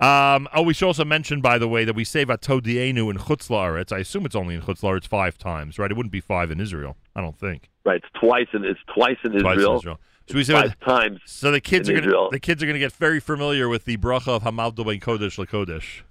Um, 0.00 0.48
oh, 0.52 0.62
we 0.62 0.74
should 0.74 0.86
also 0.86 1.04
mention, 1.04 1.40
by 1.40 1.56
the 1.56 1.68
way, 1.68 1.84
that 1.84 1.94
we 1.94 2.02
say 2.02 2.26
Vatodienu 2.26 3.10
in 3.10 3.16
Chutz 3.16 3.48
La'aretz. 3.48 3.92
I 3.92 3.98
assume 3.98 4.26
it's 4.26 4.34
only 4.34 4.56
in 4.56 4.62
Chutz 4.62 4.80
La'aretz 4.80 5.06
five 5.06 5.38
times, 5.38 5.78
right? 5.78 5.88
It 5.90 5.96
wouldn't 5.96 6.12
be 6.12 6.20
five 6.20 6.50
in 6.50 6.60
Israel. 6.60 6.96
I 7.14 7.20
don't 7.20 7.38
think. 7.38 7.70
right. 7.84 8.02
It's 8.02 8.20
twice 8.20 8.48
in 8.52 8.64
it's 8.64 8.80
twice 8.92 9.16
in 9.24 9.32
Twice 9.32 9.54
in 9.54 9.60
Israel. 9.60 9.76
Israel. 9.76 10.00
So 10.28 10.34
we 10.36 10.44
say 10.44 10.54
five 10.54 10.80
times. 10.80 11.20
So 11.26 11.50
the 11.52 11.60
kids 11.60 11.88
are 11.88 11.92
gonna 11.92 12.06
Israel. 12.06 12.30
the 12.30 12.40
kids 12.40 12.62
are 12.62 12.66
gonna 12.66 12.78
get 12.78 12.92
very 12.92 13.20
familiar 13.20 13.68
with 13.68 13.84
the 13.84 13.96
bracha 13.96 14.28
of 14.28 14.42
Hamaldo 14.42 14.84
ben 14.84 14.98
Kodesh 14.98 15.38
LaKodesh. 15.44 16.02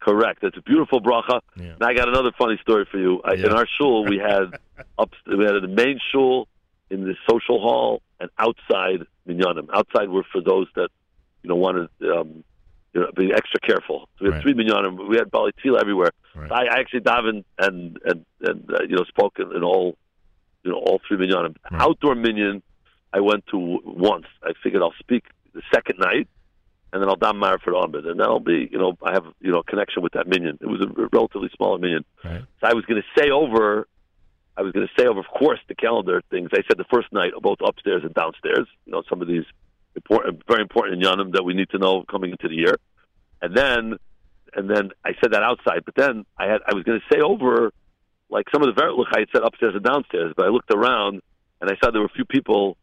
Correct. 0.00 0.42
It's 0.42 0.56
a 0.56 0.62
beautiful 0.62 1.00
bracha. 1.00 1.40
Yeah. 1.56 1.74
Now 1.80 1.86
I 1.86 1.94
got 1.94 2.08
another 2.08 2.32
funny 2.36 2.58
story 2.60 2.86
for 2.90 2.98
you. 2.98 3.22
I, 3.24 3.34
Yeah. 3.34 3.46
In 3.46 3.52
our 3.52 3.66
shul, 3.78 4.04
we 4.04 4.18
had 4.18 4.58
up 4.98 5.10
we 5.26 5.44
had 5.44 5.54
the 5.62 5.68
main 5.68 5.98
shul 6.10 6.48
in 6.92 7.04
the 7.04 7.14
social 7.28 7.58
hall 7.60 8.02
and 8.20 8.28
outside 8.38 9.00
minyanim. 9.28 9.66
Outside 9.72 10.08
were 10.10 10.24
for 10.32 10.40
those 10.40 10.68
that 10.76 10.90
you 11.42 11.48
know 11.48 11.56
wanted 11.56 11.88
um, 12.02 12.44
you 12.92 13.00
know 13.00 13.10
be 13.16 13.32
extra 13.32 13.60
careful. 13.60 14.08
So 14.18 14.24
we 14.24 14.26
had 14.26 14.34
Right. 14.34 14.42
three 14.42 14.54
minyanim. 14.54 15.08
We 15.08 15.16
had 15.16 15.30
bali 15.30 15.52
everywhere. 15.80 16.12
Right. 16.34 16.48
So 16.48 16.54
I, 16.54 16.64
I 16.74 16.80
actually 16.80 17.00
davened 17.00 17.44
and 17.58 17.98
and 18.04 18.24
and 18.48 18.70
uh, 18.72 18.82
you 18.88 18.96
know 18.96 19.04
spoke 19.04 19.34
in, 19.38 19.48
in 19.56 19.62
all 19.64 19.96
you 20.64 20.70
know 20.70 20.78
all 20.78 21.00
three 21.06 21.16
minyanim. 21.16 21.56
Outdoor 21.72 22.14
minyan, 22.14 22.62
I 23.12 23.20
went 23.20 23.46
to 23.52 23.58
once. 23.84 24.26
I 24.42 24.52
figured 24.62 24.82
I'll 24.82 24.94
speak 25.00 25.24
the 25.54 25.62
second 25.74 25.98
night 25.98 26.28
and 26.92 27.00
then 27.00 27.08
I'll 27.08 27.16
dam 27.16 27.38
Mara 27.38 27.58
for 27.58 27.74
Ahmed, 27.74 28.04
and 28.06 28.20
that'll 28.20 28.38
be, 28.40 28.68
you 28.70 28.78
know, 28.78 28.98
I 29.02 29.12
have, 29.14 29.24
you 29.40 29.50
know, 29.50 29.60
a 29.60 29.64
connection 29.64 30.02
with 30.02 30.12
that 30.12 30.26
minyan. 30.28 30.58
It 30.60 30.66
was 30.66 30.82
a 30.82 31.08
relatively 31.10 31.48
small 31.56 31.78
minyan. 31.78 32.04
Right. 32.22 32.42
So 32.60 32.66
I 32.66 32.74
was 32.74 32.84
going 32.84 33.00
to 33.00 33.20
say 33.20 33.30
over, 33.30 33.88
I 34.56 34.62
was 34.62 34.72
going 34.72 34.86
to 34.86 35.02
say 35.02 35.06
of 35.06 35.16
course, 35.26 35.60
the 35.68 35.74
calendar 35.74 36.22
things. 36.30 36.50
I 36.52 36.62
said 36.68 36.76
the 36.76 36.84
first 36.92 37.12
night, 37.12 37.32
both 37.40 37.58
upstairs 37.64 38.02
and 38.04 38.14
downstairs. 38.14 38.66
You 38.86 38.92
know, 38.92 39.02
some 39.08 39.22
of 39.22 39.28
these 39.28 39.44
important, 39.96 40.42
very 40.46 40.62
important 40.62 41.02
in 41.02 41.08
Yanim 41.08 41.32
that 41.32 41.44
we 41.44 41.54
need 41.54 41.70
to 41.70 41.78
know 41.78 42.04
coming 42.10 42.30
into 42.30 42.48
the 42.48 42.56
year, 42.56 42.76
and 43.40 43.56
then, 43.56 43.98
and 44.54 44.68
then 44.68 44.90
I 45.04 45.12
said 45.20 45.32
that 45.32 45.42
outside. 45.42 45.84
But 45.84 45.94
then 45.96 46.24
I 46.38 46.46
had, 46.46 46.60
I 46.66 46.74
was 46.74 46.84
going 46.84 47.00
to 47.00 47.14
say 47.14 47.20
over, 47.20 47.72
like 48.30 48.46
some 48.52 48.62
of 48.62 48.74
the 48.74 48.80
Vertlich 48.80 49.08
I 49.14 49.20
had 49.20 49.28
said 49.32 49.42
upstairs 49.42 49.74
and 49.74 49.84
downstairs. 49.84 50.32
But 50.36 50.46
I 50.46 50.48
looked 50.48 50.72
around 50.72 51.22
and 51.60 51.70
I 51.70 51.74
saw 51.76 51.90
there 51.90 52.00
were 52.00 52.06
a 52.06 52.16
few 52.16 52.24
people 52.24 52.76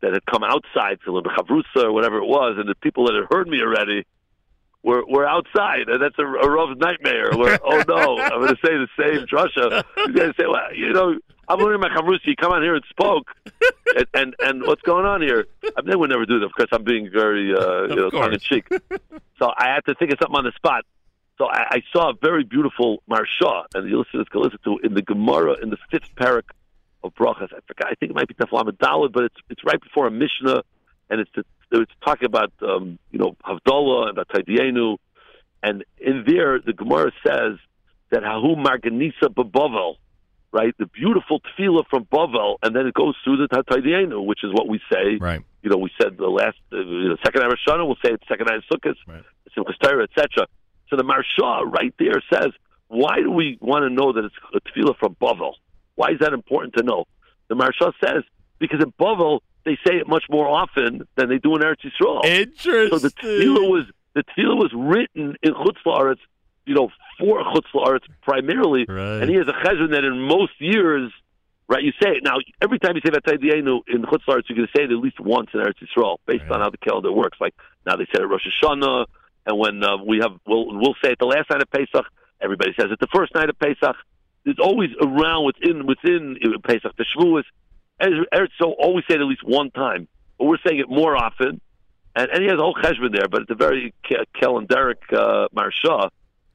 that 0.00 0.12
had 0.12 0.24
come 0.26 0.42
outside 0.42 0.98
to 1.04 1.10
Chavrusa 1.12 1.84
or 1.84 1.92
whatever 1.92 2.18
it 2.18 2.26
was, 2.26 2.56
and 2.58 2.68
the 2.68 2.74
people 2.74 3.06
that 3.06 3.14
had 3.14 3.24
heard 3.30 3.48
me 3.48 3.60
already 3.60 4.04
were 4.84 5.02
were 5.06 5.26
outside, 5.26 5.88
and 5.88 6.00
that's 6.00 6.18
a, 6.18 6.22
a 6.22 6.48
rough 6.48 6.76
nightmare. 6.76 7.32
Where 7.36 7.58
oh 7.64 7.82
no, 7.88 8.18
I'm 8.18 8.40
going 8.40 8.54
to 8.54 8.60
say 8.64 8.76
the 8.76 8.88
same 8.96 9.26
drasha. 9.26 9.82
He's 9.96 10.14
going 10.14 10.32
to 10.32 10.34
say, 10.38 10.46
well, 10.46 10.72
you 10.74 10.92
know, 10.92 11.18
I'm 11.48 11.58
learning 11.58 11.80
my. 11.80 11.88
You 12.24 12.36
come 12.36 12.52
on 12.52 12.62
here 12.62 12.74
and 12.74 12.84
spoke, 12.90 13.34
and, 13.96 14.06
and 14.14 14.34
and 14.40 14.62
what's 14.62 14.82
going 14.82 15.06
on 15.06 15.22
here? 15.22 15.46
I 15.64 15.80
mean, 15.80 15.90
they 15.90 15.96
would 15.96 16.10
never 16.10 16.26
do 16.26 16.38
that 16.40 16.50
because 16.54 16.68
I'm 16.70 16.84
being 16.84 17.10
very 17.10 17.54
uh, 17.54 17.82
you 17.84 17.96
know 17.96 18.10
tongue 18.10 18.34
in 18.34 18.38
cheek. 18.38 18.68
So 19.38 19.52
I 19.56 19.68
had 19.74 19.84
to 19.86 19.94
think 19.94 20.12
of 20.12 20.18
something 20.20 20.36
on 20.36 20.44
the 20.44 20.52
spot. 20.52 20.84
So 21.38 21.46
I, 21.46 21.66
I 21.70 21.82
saw 21.92 22.10
a 22.10 22.14
very 22.14 22.44
beautiful 22.44 23.02
Maharsha, 23.10 23.64
and 23.74 23.90
the 23.90 23.96
listeners 23.96 24.28
can 24.30 24.42
listen 24.42 24.58
to 24.64 24.78
in 24.84 24.94
the 24.94 25.02
Gemara 25.02 25.56
in 25.60 25.70
the 25.70 25.78
fifth 25.90 26.14
parak 26.14 26.44
of 27.02 27.14
brachas. 27.14 27.52
I 27.52 27.58
forgot. 27.66 27.88
I 27.90 27.94
think 27.94 28.10
it 28.10 28.14
might 28.14 28.28
be 28.28 28.34
Teflam 28.34 28.70
Dalad, 28.70 29.12
but 29.12 29.24
it's 29.24 29.36
it's 29.48 29.64
right 29.64 29.80
before 29.80 30.06
a 30.06 30.10
Mishnah, 30.10 30.62
and 31.10 31.20
it's 31.20 31.30
it's 31.70 31.92
talking 32.04 32.26
about 32.26 32.52
um, 32.62 32.98
you 33.10 33.18
know 33.18 33.36
Havdalah 33.44 34.08
and 34.08 34.18
about 34.18 34.28
Taidienu, 34.28 34.98
and 35.62 35.84
in 35.98 36.24
there 36.26 36.58
the 36.60 36.72
Gemara 36.72 37.12
says 37.26 37.58
that 38.10 38.22
Hahu 38.22 38.56
Marganisa 38.56 39.28
Babavel, 39.28 39.96
right? 40.52 40.74
The 40.78 40.86
beautiful 40.86 41.40
tefillah 41.40 41.84
from 41.88 42.04
Bavel, 42.04 42.56
and 42.62 42.74
then 42.74 42.86
it 42.86 42.94
goes 42.94 43.14
through 43.24 43.38
the 43.38 43.48
Taidienu, 43.48 44.24
which 44.24 44.44
is 44.44 44.52
what 44.52 44.68
we 44.68 44.80
say. 44.92 45.16
Right. 45.20 45.42
You 45.62 45.70
know, 45.70 45.78
we 45.78 45.90
said 46.00 46.16
the 46.18 46.28
last 46.28 46.58
uh, 46.72 46.78
you 46.78 47.08
know, 47.08 47.16
second 47.24 47.42
of 47.42 47.52
Shana, 47.66 47.86
we'll 47.86 47.96
say 48.04 48.12
it 48.12 48.22
second 48.28 48.50
of 48.50 48.62
Sukkot, 48.70 48.96
right. 49.06 49.22
Simchas 49.56 49.78
Torah, 49.80 50.04
etc. 50.04 50.46
So 50.88 50.96
the 50.96 51.04
Maharsha 51.04 51.72
right 51.72 51.94
there 51.98 52.22
says, 52.32 52.52
why 52.88 53.16
do 53.16 53.30
we 53.30 53.58
want 53.60 53.82
to 53.82 53.90
know 53.90 54.12
that 54.12 54.24
it's 54.24 54.34
a 54.54 54.60
tefillah 54.60 54.96
from 54.98 55.16
Bavel? 55.16 55.54
Why 55.96 56.10
is 56.10 56.18
that 56.20 56.32
important 56.32 56.74
to 56.76 56.82
know? 56.82 57.06
The 57.48 57.54
Maharsha 57.54 57.92
says 58.04 58.22
because 58.58 58.80
in 58.82 58.92
Bavel 58.92 59.40
they 59.64 59.76
say 59.86 59.96
it 59.96 60.06
much 60.08 60.24
more 60.30 60.46
often 60.48 61.06
than 61.16 61.28
they 61.28 61.38
do 61.38 61.54
in 61.56 61.62
Eretz 61.62 61.80
Yisrael. 61.84 62.24
Interesting. 62.24 62.98
So 62.98 62.98
the 62.98 63.10
tefillah 63.14 63.68
was 63.70 63.84
the 64.14 64.22
tefillah 64.24 64.56
was 64.56 64.72
written 64.74 65.36
in 65.42 65.54
Chutz 65.54 65.78
La'aretz, 65.86 66.18
you 66.66 66.74
know, 66.74 66.90
for 67.18 67.42
Chutz 67.42 67.66
La'aretz 67.74 68.02
primarily, 68.22 68.84
Right. 68.88 69.20
and 69.22 69.30
he 69.30 69.36
has 69.36 69.46
a 69.48 69.52
cheshbon 69.52 69.90
that 69.90 70.04
in 70.04 70.20
most 70.20 70.52
years, 70.60 71.10
right? 71.68 71.82
You 71.82 71.92
say 72.02 72.10
it 72.10 72.22
now. 72.22 72.36
Every 72.62 72.78
time 72.78 72.94
you 72.94 73.02
say 73.04 73.10
Vataydienu 73.10 73.80
in 73.88 74.02
Chutz 74.02 74.24
La'aretz, 74.28 74.42
you're 74.48 74.56
going 74.56 74.68
to 74.68 74.72
say 74.76 74.84
it 74.84 74.90
at 74.92 74.98
least 74.98 75.18
once 75.20 75.50
in 75.54 75.60
Eretz 75.60 75.74
Yisrael, 75.82 76.18
based 76.26 76.44
on 76.50 76.60
how 76.60 76.70
the 76.70 76.78
calendar 76.78 77.10
works. 77.12 77.38
Like 77.40 77.54
now 77.86 77.96
they 77.96 78.06
said 78.12 78.20
it 78.22 78.26
Rosh 78.26 78.46
Hashanah, 78.62 79.06
and 79.46 79.58
when 79.58 79.82
uh, 79.82 79.96
we 80.04 80.18
have, 80.18 80.32
we'll 80.46 80.66
we'll 80.78 80.94
say 81.02 81.12
it 81.12 81.18
the 81.18 81.26
last 81.26 81.50
night 81.50 81.62
of 81.62 81.70
Pesach. 81.70 82.06
Everybody 82.40 82.72
says 82.78 82.90
it 82.90 83.00
the 83.00 83.08
first 83.14 83.34
night 83.34 83.48
of 83.48 83.58
Pesach. 83.58 83.96
It's 84.44 84.60
always 84.60 84.90
around 85.00 85.46
within 85.46 85.86
within 85.86 86.36
Pesach 86.62 86.92
the 86.96 87.04
Shavuos. 87.16 87.44
Eretz 88.00 88.48
so 88.60 88.72
always 88.72 89.04
say 89.08 89.14
it 89.14 89.20
at 89.20 89.26
least 89.26 89.44
one 89.44 89.70
time, 89.70 90.08
but 90.38 90.46
we're 90.46 90.58
saying 90.66 90.80
it 90.80 90.88
more 90.88 91.16
often. 91.16 91.60
And, 92.16 92.30
and 92.30 92.42
he 92.42 92.48
has 92.48 92.58
a 92.58 92.62
whole 92.62 92.74
cheshbon 92.76 93.12
there, 93.12 93.26
but 93.28 93.42
it's 93.42 93.50
a 93.50 93.54
very 93.56 93.92
ca- 94.08 94.24
calendaric 94.40 94.96
uh, 95.12 95.48
Maharsha 95.54 96.10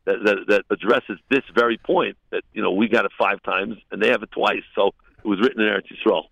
that, 0.05 0.23
that 0.23 0.37
that 0.47 0.61
addresses 0.69 1.17
this 1.29 1.43
very 1.53 1.77
point. 1.77 2.17
That 2.31 2.43
you 2.53 2.61
know 2.61 2.71
we 2.71 2.87
got 2.87 3.05
it 3.05 3.11
five 3.17 3.41
times 3.43 3.75
and 3.91 4.01
they 4.01 4.09
have 4.09 4.23
it 4.23 4.31
twice, 4.31 4.63
so 4.75 4.91
it 5.23 5.27
was 5.27 5.39
written 5.41 5.61
in 5.61 5.67
Eretz 5.67 5.87
Yisrael. 5.91 6.23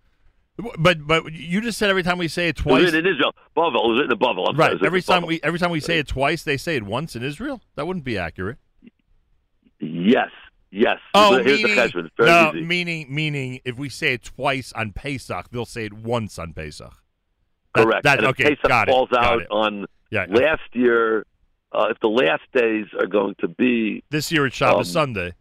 But 0.79 1.05
but 1.05 1.31
you 1.34 1.59
just 1.61 1.77
said 1.77 1.89
every 1.89 2.03
time 2.03 2.17
we 2.17 2.27
say 2.29 2.47
it 2.47 2.57
It 2.59 2.65
was 2.65 2.79
twice. 2.81 2.84
written 2.93 3.05
in 3.05 3.13
Israel. 3.13 3.34
Bavel. 3.55 3.75
It 3.85 3.88
was 3.89 3.99
written 3.99 4.11
in 4.13 4.17
Bavel. 4.19 4.49
I'm 4.49 4.55
Right. 4.57 4.71
written 4.71 4.85
Every 4.88 5.01
time 5.01 5.23
Bavel. 5.23 5.27
we 5.27 5.39
every 5.43 5.59
time 5.59 5.71
we 5.71 5.79
say 5.81 5.99
it 5.99 6.07
twice, 6.07 6.43
they 6.43 6.57
say 6.57 6.75
it 6.77 6.84
once 6.84 7.15
in 7.15 7.21
Israel. 7.23 7.61
That 7.75 7.85
wouldn't 7.85 8.05
be 8.05 8.17
accurate. 8.17 8.57
Yes. 9.79 10.29
Yes. 10.69 10.98
Oh, 11.14 11.38
Here's 11.41 11.64
meaning, 11.64 11.76
the 11.77 12.10
very 12.18 12.30
no, 12.30 12.49
easy. 12.53 12.61
meaning 12.65 13.06
meaning 13.14 13.60
if 13.64 13.77
we 13.77 13.88
say 13.89 14.14
it 14.15 14.23
twice 14.23 14.73
on 14.73 14.91
Pesach, 14.91 15.49
they'll 15.49 15.65
say 15.65 15.85
it 15.85 15.94
once 15.94 16.38
on 16.38 16.53
Pesach. 16.53 16.94
That- 17.76 17.84
Correct. 17.85 18.03
That, 18.03 18.18
and 18.19 18.26
if 18.27 18.30
okay, 18.31 18.56
Pesach 18.56 18.68
got 18.68 18.89
it, 18.89 18.91
falls 18.91 19.10
got 19.10 19.23
out 19.23 19.41
it. 19.44 19.48
on 19.49 19.85
Yeah. 20.11 20.26
last 20.30 20.61
year, 20.73 21.26
uh, 21.72 21.88
if 21.89 21.99
the 22.02 22.10
last 22.10 22.41
days 22.53 22.85
are 22.99 23.07
going 23.07 23.35
to 23.39 23.48
be 23.48 24.03
This 24.10 24.31
year 24.31 24.45
it's 24.45 24.56
Shabbos 24.57 24.89
Um, 24.89 24.94
Sunday. 24.94 25.34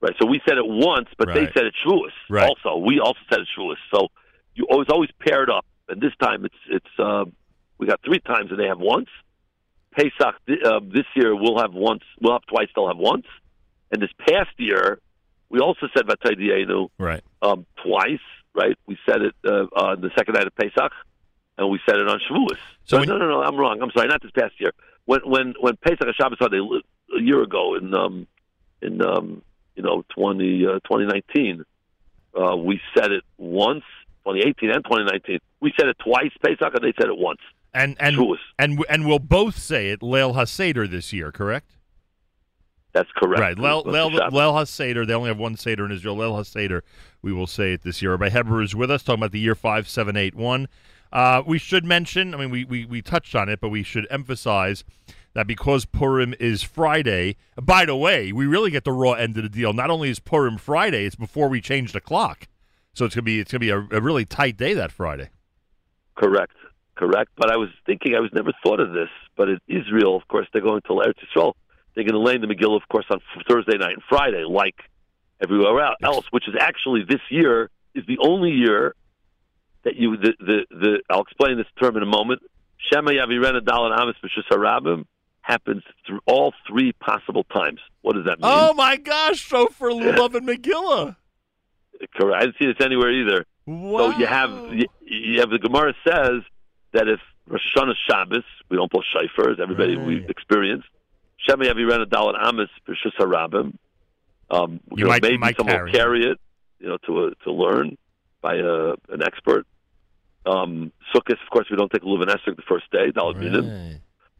right, 0.00 0.14
so 0.20 0.26
we 0.26 0.40
said 0.48 0.58
it 0.58 0.66
once, 0.66 1.08
but 1.18 1.28
they 1.34 1.46
said 1.54 1.64
it 1.66 1.74
Shavuos. 1.84 2.10
Right. 2.28 2.48
Also, 2.48 2.78
we 2.78 2.98
also 3.00 3.18
said 3.30 3.40
it 3.40 3.48
Shavuos. 3.56 3.76
So 3.94 4.08
you 4.54 4.66
always 4.70 4.88
always 4.90 5.10
paired 5.20 5.50
up, 5.50 5.64
and 5.88 6.00
this 6.00 6.12
time 6.20 6.44
it's 6.44 6.54
it's 6.68 6.98
uh, 6.98 7.26
we 7.78 7.86
got 7.86 8.00
three 8.04 8.20
times, 8.20 8.50
and 8.50 8.58
they 8.58 8.66
have 8.66 8.80
once. 8.80 9.08
Pesach 9.92 10.34
uh, 10.64 10.80
this 10.82 11.06
year 11.14 11.34
we'll 11.36 11.58
have 11.58 11.74
once. 11.74 12.02
We'll 12.20 12.32
have 12.32 12.46
twice. 12.46 12.68
They'll 12.74 12.88
have 12.88 12.98
once. 12.98 13.26
And 13.90 14.02
this 14.02 14.10
past 14.18 14.50
year, 14.58 14.98
we 15.48 15.60
also 15.60 15.88
said 15.96 16.06
Vataydienu 16.06 16.88
Right. 16.98 17.22
um, 17.42 17.66
twice. 17.84 18.20
Right? 18.54 18.76
We 18.86 18.98
said 19.08 19.22
it 19.22 19.34
uh, 19.44 19.66
on 19.74 20.00
the 20.00 20.10
second 20.16 20.34
night 20.34 20.46
of 20.46 20.54
Pesach, 20.56 20.92
and 21.56 21.70
we 21.70 21.78
said 21.88 21.96
it 21.98 22.08
on 22.08 22.18
Shavuos. 22.28 22.58
So 22.84 22.98
So 22.98 23.04
no, 23.04 23.16
no, 23.18 23.28
no. 23.28 23.42
I'm 23.42 23.56
wrong. 23.56 23.80
I'm 23.80 23.90
sorry. 23.92 24.08
Not 24.08 24.20
this 24.22 24.32
past 24.32 24.54
year. 24.58 24.72
When 25.04 25.20
when 25.24 25.54
when 25.60 25.76
Pesach 25.76 26.00
and 26.02 26.14
Shabbos 26.14 26.38
they 26.50 26.58
a 27.16 27.20
year 27.22 27.42
ago 27.42 27.76
in 27.76 27.94
um 27.94 28.26
in 28.82 29.00
um 29.00 29.42
you 29.76 29.82
know 29.82 30.04
20 30.14 30.66
uh, 30.66 30.72
2019, 30.80 31.64
uh, 32.38 32.56
we 32.56 32.80
said 32.96 33.12
it 33.12 33.22
once. 33.38 33.84
2018 34.26 34.70
and 34.70 34.84
2019, 34.84 35.38
we 35.60 35.72
said 35.78 35.88
it 35.88 35.96
twice. 36.04 36.30
Pesach, 36.44 36.74
and 36.74 36.84
they 36.84 36.92
said 37.00 37.08
it 37.08 37.16
once. 37.16 37.40
And 37.72 37.96
and 38.00 38.16
Shavuos. 38.16 38.36
and 38.58 38.84
and 38.90 39.06
we'll 39.06 39.18
both 39.20 39.56
say 39.56 39.90
it 39.90 40.00
Leil 40.00 40.34
HaSeder 40.34 40.90
this 40.90 41.12
year, 41.12 41.30
correct? 41.32 41.77
That's 42.92 43.10
correct. 43.16 43.40
Right. 43.40 43.56
Leil, 43.56 43.84
With 43.84 43.94
Leil, 43.94 44.10
the 44.10 44.18
Shabbos. 44.18 44.38
Leil 44.38 44.52
HaSeder, 44.54 45.06
they 45.06 45.14
only 45.14 45.28
have 45.28 45.38
one 45.38 45.56
Seder 45.56 45.84
in 45.84 45.92
Israel. 45.92 46.16
Leil 46.16 46.38
HaSeder, 46.38 46.80
we 47.22 47.32
will 47.32 47.46
say 47.46 47.74
it 47.74 47.82
this 47.82 48.00
year. 48.00 48.12
Rabbi 48.12 48.30
Heber 48.30 48.62
is 48.62 48.74
with 48.74 48.90
us, 48.90 49.02
talking 49.02 49.20
about 49.20 49.32
the 49.32 49.40
year 49.40 49.54
5781. 49.54 50.68
Uh, 51.12 51.42
we 51.46 51.58
should 51.58 51.84
mention, 51.84 52.34
I 52.34 52.38
mean, 52.38 52.50
we, 52.50 52.64
we, 52.64 52.84
we 52.86 53.02
touched 53.02 53.34
on 53.34 53.48
it, 53.48 53.60
but 53.60 53.68
we 53.68 53.82
should 53.82 54.06
emphasize 54.10 54.84
that 55.34 55.46
because 55.46 55.84
Purim 55.84 56.34
is 56.40 56.62
Friday, 56.62 57.36
by 57.60 57.84
the 57.84 57.96
way, 57.96 58.32
we 58.32 58.46
really 58.46 58.70
get 58.70 58.84
the 58.84 58.92
raw 58.92 59.12
end 59.12 59.36
of 59.36 59.42
the 59.42 59.48
deal. 59.48 59.72
Not 59.72 59.90
only 59.90 60.10
is 60.10 60.18
Purim 60.18 60.58
Friday, 60.58 61.04
it's 61.04 61.16
before 61.16 61.48
we 61.48 61.60
change 61.60 61.92
the 61.92 62.00
clock. 62.00 62.48
So 62.94 63.04
it's 63.04 63.14
gonna 63.14 63.22
be 63.22 63.38
it's 63.38 63.52
gonna 63.52 63.60
be 63.60 63.70
a, 63.70 63.78
a 63.78 64.00
really 64.00 64.24
tight 64.24 64.56
day 64.56 64.74
that 64.74 64.90
Friday. 64.90 65.28
Correct, 66.16 66.56
correct. 66.96 67.30
But 67.36 67.52
I 67.52 67.56
was 67.56 67.68
thinking, 67.86 68.16
I 68.16 68.20
was 68.20 68.30
never 68.32 68.52
thought 68.64 68.80
of 68.80 68.92
this. 68.92 69.08
But 69.36 69.48
in 69.48 69.60
Israel, 69.68 70.16
of 70.16 70.26
course, 70.26 70.48
they're 70.52 70.62
going 70.62 70.80
to 70.82 70.88
Eretz 70.88 71.14
Yisrael. 71.24 71.52
They're 71.98 72.04
going 72.04 72.14
to 72.14 72.20
lay 72.20 72.36
in 72.36 72.40
the 72.40 72.46
Megillah, 72.46 72.76
of 72.76 72.88
course, 72.88 73.06
on 73.10 73.18
Thursday 73.48 73.76
night 73.76 73.94
and 73.94 74.02
Friday, 74.08 74.44
like 74.48 74.76
everywhere 75.42 75.96
else. 76.00 76.26
Which 76.30 76.46
is 76.46 76.54
actually 76.60 77.02
this 77.02 77.20
year 77.28 77.70
is 77.92 78.06
the 78.06 78.18
only 78.22 78.52
year 78.52 78.94
that 79.82 79.96
you 79.96 80.16
the 80.16 80.32
the, 80.38 80.66
the 80.70 81.02
I'll 81.10 81.22
explain 81.22 81.56
this 81.56 81.66
term 81.82 81.96
in 81.96 82.04
a 82.04 82.06
moment. 82.06 82.40
Shema 82.76 83.10
Yavirena 83.10 83.62
Dalan 83.62 83.90
B'Shus 84.22 84.46
Harabim 84.48 85.06
happens 85.40 85.82
through 86.06 86.20
all 86.24 86.54
three 86.68 86.92
possible 86.92 87.42
times. 87.42 87.80
What 88.02 88.12
does 88.12 88.26
that 88.26 88.38
mean? 88.38 88.48
Oh 88.48 88.74
my 88.74 88.94
gosh, 88.94 89.48
so 89.48 89.66
for 89.66 89.90
Lulav 89.90 90.36
and 90.36 90.46
Megillah. 90.46 91.16
Correct. 92.16 92.36
I 92.36 92.44
didn't 92.44 92.58
see 92.60 92.66
this 92.66 92.76
anywhere 92.80 93.10
either. 93.10 93.44
So 93.66 94.16
you 94.18 94.26
have 94.26 94.50
you, 94.72 94.86
you 95.00 95.40
have 95.40 95.50
the 95.50 95.58
Gemara 95.58 95.94
says 96.06 96.42
that 96.92 97.08
if 97.08 97.18
Rosh 97.48 97.60
Hashanah 97.76 97.94
Shabbos, 98.08 98.44
we 98.68 98.76
don't 98.76 98.88
pull 98.88 99.02
shayfers. 99.02 99.58
Everybody 99.58 99.96
we've 99.96 100.30
experienced. 100.30 100.86
Shema 101.38 101.64
Yavirena 101.64 102.04
Dalet 102.06 102.34
Amos 102.46 102.68
B'Shus 102.86 103.14
Harabim. 103.18 103.74
Um, 104.50 104.80
You 104.96 105.04
know, 105.04 105.10
might- 105.10 105.22
maybe 105.22 105.38
might 105.38 105.56
someone 105.56 105.74
carry 105.74 105.84
will 105.90 105.98
carry 105.98 106.24
it, 106.30 106.38
you 106.80 106.88
know, 106.88 106.96
to 107.06 107.24
a, 107.26 107.34
to 107.44 107.52
learn 107.52 107.96
by 108.40 108.56
a, 108.56 108.94
an 109.10 109.22
expert. 109.22 109.66
Um, 110.46 110.92
Sukkot, 111.14 111.32
of 111.42 111.50
course, 111.50 111.66
we 111.70 111.76
don't 111.76 111.90
take 111.90 112.02
a 112.02 112.06
Leuven 112.06 112.26
the 112.26 112.62
first 112.66 112.90
day. 112.90 113.10
Dalet 113.12 113.36
Minim, 113.36 113.64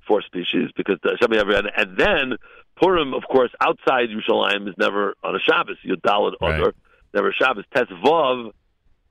four 0.06 0.22
species, 0.22 0.70
because 0.76 0.98
the 1.02 1.16
Shema 1.20 1.36
Yavirena, 1.42 1.70
and 1.76 1.96
then 1.96 2.36
Purim, 2.76 3.12
of 3.12 3.24
course, 3.24 3.50
outside 3.60 4.08
Yerushalayim 4.08 4.68
is 4.68 4.74
never 4.78 5.14
on 5.22 5.34
a 5.34 5.38
Shabbos. 5.40 5.76
You 5.82 5.96
Dalet 5.96 6.34
Other, 6.40 6.74
never 7.12 7.32
Shabbos. 7.32 7.64
Tesvav 7.74 8.52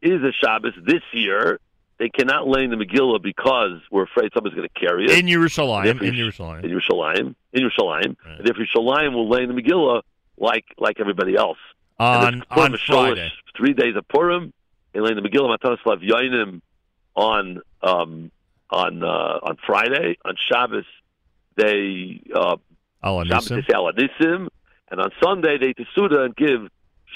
is 0.01 0.23
a 0.23 0.31
Shabbos 0.31 0.73
this 0.83 1.03
year. 1.13 1.59
They 1.99 2.09
cannot 2.09 2.47
lay 2.47 2.63
in 2.63 2.69
the 2.69 2.75
Megillah 2.75 3.21
because 3.23 3.81
we're 3.91 4.03
afraid 4.03 4.31
somebody's 4.33 4.55
going 4.55 4.69
to 4.71 4.79
carry 4.79 5.05
it. 5.05 5.11
In 5.11 5.25
Yerushalayim, 5.25 6.01
in 6.01 6.13
Yerush- 6.13 6.37
Yerushalayim. 6.37 6.63
In 6.63 6.69
Yerushalayim. 6.69 7.35
In 7.53 7.63
Yerushalayim. 7.63 8.15
And 8.37 8.47
if 8.47 8.55
Yerushalayim 8.55 9.13
will 9.13 9.29
lay 9.29 9.43
in 9.43 9.53
the 9.53 9.59
Megillah 9.59 10.01
like 10.37 10.65
like 10.77 10.99
everybody 10.99 11.35
else. 11.35 11.57
On- 11.99 12.27
and 12.33 12.43
if 12.43 12.49
Purim 12.49 12.73
on 12.73 12.79
Friday. 12.85 13.31
Three 13.57 13.73
days 13.73 13.95
of 13.95 14.07
Purim, 14.07 14.53
they 14.93 14.99
lay 14.99 15.11
in 15.11 15.15
the 15.15 15.27
Megillah, 15.27 15.57
Matanas 15.57 15.79
Lav 15.85 15.99
Yoinim 15.99 16.61
on 17.15 17.61
um, 17.81 18.31
on 18.69 19.03
uh, 19.03 19.07
on 19.07 19.57
Friday. 19.65 20.17
On 20.23 20.35
Shabbos, 20.37 20.85
they 21.55 22.21
uh, 22.35 22.57
Al 23.01 23.25
Shabbos 23.25 23.47
they 23.49 23.61
say 23.61 23.73
Al 23.73 23.91
Anisim, 23.91 24.49
and 24.91 25.01
on 25.01 25.11
Sunday 25.23 25.57
they 25.57 25.73
Tesuda 25.73 26.25
and 26.25 26.35
give 26.35 26.67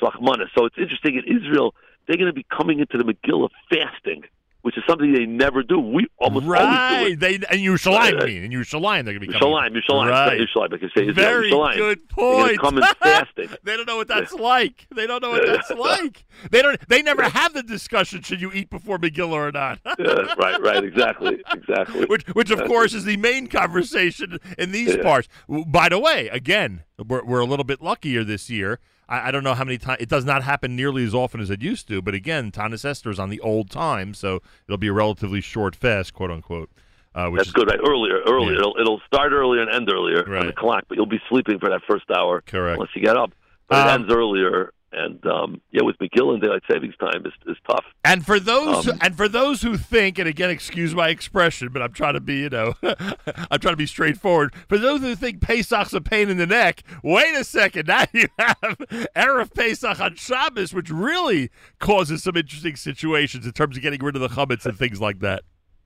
Shlachmana. 0.02 0.46
So 0.58 0.66
it's 0.66 0.78
interesting 0.80 1.18
in 1.18 1.38
Israel 1.38 1.76
they're 2.08 2.18
going 2.18 2.28
to 2.28 2.34
be 2.34 2.46
coming 2.50 2.80
into 2.80 2.98
the 2.98 3.04
Megillah 3.04 3.50
fasting, 3.70 4.24
which 4.62 4.78
is 4.78 4.84
something 4.88 5.12
they 5.14 5.26
never 5.26 5.64
do. 5.64 5.80
We 5.80 6.08
almost 6.20 6.46
always 6.46 6.58
do 6.58 6.64
Right. 6.64 7.12
it. 7.12 7.20
They 7.20 7.38
Yerushalayim, 7.40 7.98
Right, 7.98 8.14
I 8.14 8.18
right. 8.18 8.26
mean. 8.28 8.44
In 8.46 8.52
Yerushalayim, 8.52 9.06
they're 9.06 9.14
going 9.14 9.22
to 9.22 9.28
be 9.28 9.28
coming. 9.28 9.42
Yerushalayim, 9.42 9.70
Yerushalayim, 9.90 10.10
Right. 10.10 10.28
right. 10.28 10.40
Yerushalayim, 10.42 10.70
because 10.72 10.92
say 10.96 11.12
Very 11.12 11.52
Yerushalayim. 11.52 11.76
good 11.78 12.10
point. 12.10 12.60
come 12.60 12.78
in 12.78 12.84
fasting. 13.02 13.50
they 13.64 13.76
don't 13.78 13.88
know 13.88 13.98
what 13.98 14.08
that's 14.08 14.34
like. 14.34 14.88
They 14.96 15.08
don't 15.08 15.22
know 15.22 15.32
what 15.32 15.46
that's 15.46 15.70
like. 15.78 16.26
They 16.52 16.62
don't. 16.62 16.80
They 16.88 17.02
never 17.02 17.24
have 17.24 17.54
the 17.54 17.64
discussion: 17.64 18.22
should 18.22 18.42
you 18.42 18.52
eat 18.54 18.70
before 18.70 18.98
Megillah 18.98 19.32
or 19.32 19.52
not? 19.52 19.80
Yeah, 20.00 20.34
right, 20.38 20.60
right, 20.62 20.84
exactly, 20.84 21.42
exactly. 21.54 22.06
which, 22.06 22.24
which 22.30 22.50
of 22.52 22.64
course, 22.66 22.94
is 22.94 23.04
the 23.06 23.18
main 23.18 23.48
conversation 23.48 24.40
in 24.58 24.72
these 24.72 24.96
Yeah. 24.96 25.04
parts. 25.04 25.28
By 25.68 25.90
the 25.90 26.00
way, 26.00 26.28
again, 26.30 26.84
we're, 26.98 27.24
we're 27.24 27.40
a 27.40 27.46
little 27.46 27.64
bit 27.66 27.82
luckier 27.82 28.24
this 28.24 28.50
year. 28.50 28.80
I, 29.12 29.28
I 29.28 29.32
don't 29.32 29.44
know 29.44 29.54
how 29.54 29.66
many 29.66 29.78
times 29.78 29.98
it 30.00 30.10
does 30.10 30.26
not 30.26 30.44
happen 30.44 30.76
nearly 30.76 31.04
as 31.04 31.14
often 31.14 31.42
as 31.42 31.50
it 31.50 31.62
used 31.62 31.88
to. 31.90 32.02
But 32.02 32.16
again, 32.16 32.52
Tanis 32.52 32.86
is 33.12 33.20
on 33.20 33.30
the 33.30 33.40
old 33.42 33.70
time, 33.70 34.14
so 34.14 34.42
it'll 34.68 34.78
be 34.78 34.88
a 34.88 34.94
relatively 34.94 35.42
short 35.42 35.76
fast, 35.76 36.14
quote 36.14 36.32
unquote. 36.32 36.70
Uh, 37.14 37.28
which 37.28 37.40
That's 37.40 37.50
is 37.50 37.54
good, 37.54 37.68
right? 37.68 37.80
Earlier, 37.86 38.22
earlier. 38.26 38.54
Yeah. 38.54 38.60
It'll, 38.60 38.76
it'll 38.80 39.02
start 39.06 39.34
earlier 39.34 39.62
and 39.62 39.70
end 39.70 39.90
earlier 39.94 40.24
on 40.40 40.48
the 40.48 40.54
clock, 40.54 40.86
but 40.88 40.96
you'll 40.98 41.06
be 41.06 41.20
sleeping 41.30 41.60
for 41.60 41.70
that 41.70 41.82
first 41.86 42.06
hour. 42.10 42.42
Correct. 42.48 42.78
Unless 42.80 42.96
you 42.96 43.04
get 43.04 43.18
up. 43.18 43.34
But 43.68 43.86
it 43.86 43.92
Um, 43.92 44.02
ends 44.04 44.14
earlier, 44.14 44.72
and 44.94 45.26
um, 45.26 45.62
yeah, 45.72 45.84
with 45.84 45.98
McGill 46.00 46.34
and 46.34 46.42
daylight 46.42 46.64
savings 46.70 46.96
time 47.00 47.26
is, 47.26 47.32
is 47.48 47.58
tough. 47.70 47.86
And 48.04 48.26
for 48.26 48.40
those 48.40 48.88
Um, 48.88 49.00
and 49.02 49.16
for 49.16 49.28
those 49.28 49.62
who 49.62 49.78
think, 49.78 50.20
and 50.20 50.28
again, 50.28 50.50
excuse 50.50 50.94
my 50.94 51.10
expression, 51.10 51.70
but 51.72 51.82
I'm 51.82 51.94
trying 51.94 52.16
to 52.16 52.20
be, 52.20 52.40
you 52.40 52.50
know, 52.50 52.74
I'm 52.84 53.60
trying 53.60 53.74
to 53.74 53.78
be 53.78 53.86
straightforward. 53.86 54.54
For 54.68 54.78
those 54.78 55.02
who 55.02 55.16
think 55.16 55.42
Pesach's 55.42 55.94
a 55.94 56.02
pain 56.02 56.30
in 56.30 56.38
the 56.38 56.48
neck, 56.48 56.84
wait 57.04 57.36
a 57.36 57.44
second. 57.44 57.88
Now 57.92 58.06
you 58.14 58.28
have 58.40 58.78
Erev 59.18 59.54
Pesach 59.54 60.00
on 60.00 60.16
Shabbos, 60.16 60.74
which 60.74 60.90
really 60.90 61.50
causes 61.80 62.24
some 62.24 62.38
interesting 62.38 62.78
situations 62.78 63.46
in 63.46 63.52
terms 63.52 63.76
of 63.76 63.84
getting 63.84 64.02
rid 64.02 64.16
of 64.16 64.22
the 64.22 64.30
chametz 64.30 64.66
and 64.66 64.78
things 64.78 65.02
like 65.02 65.20
that. 65.20 65.44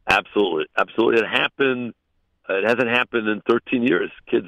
Absolutely, 0.07 0.65
absolutely. 0.77 1.22
It 1.22 1.27
happened. 1.27 1.94
It 2.48 2.64
hasn't 2.64 2.90
happened 2.90 3.27
in 3.27 3.41
13 3.49 3.84
years. 3.88 4.11
Kids, 4.30 4.48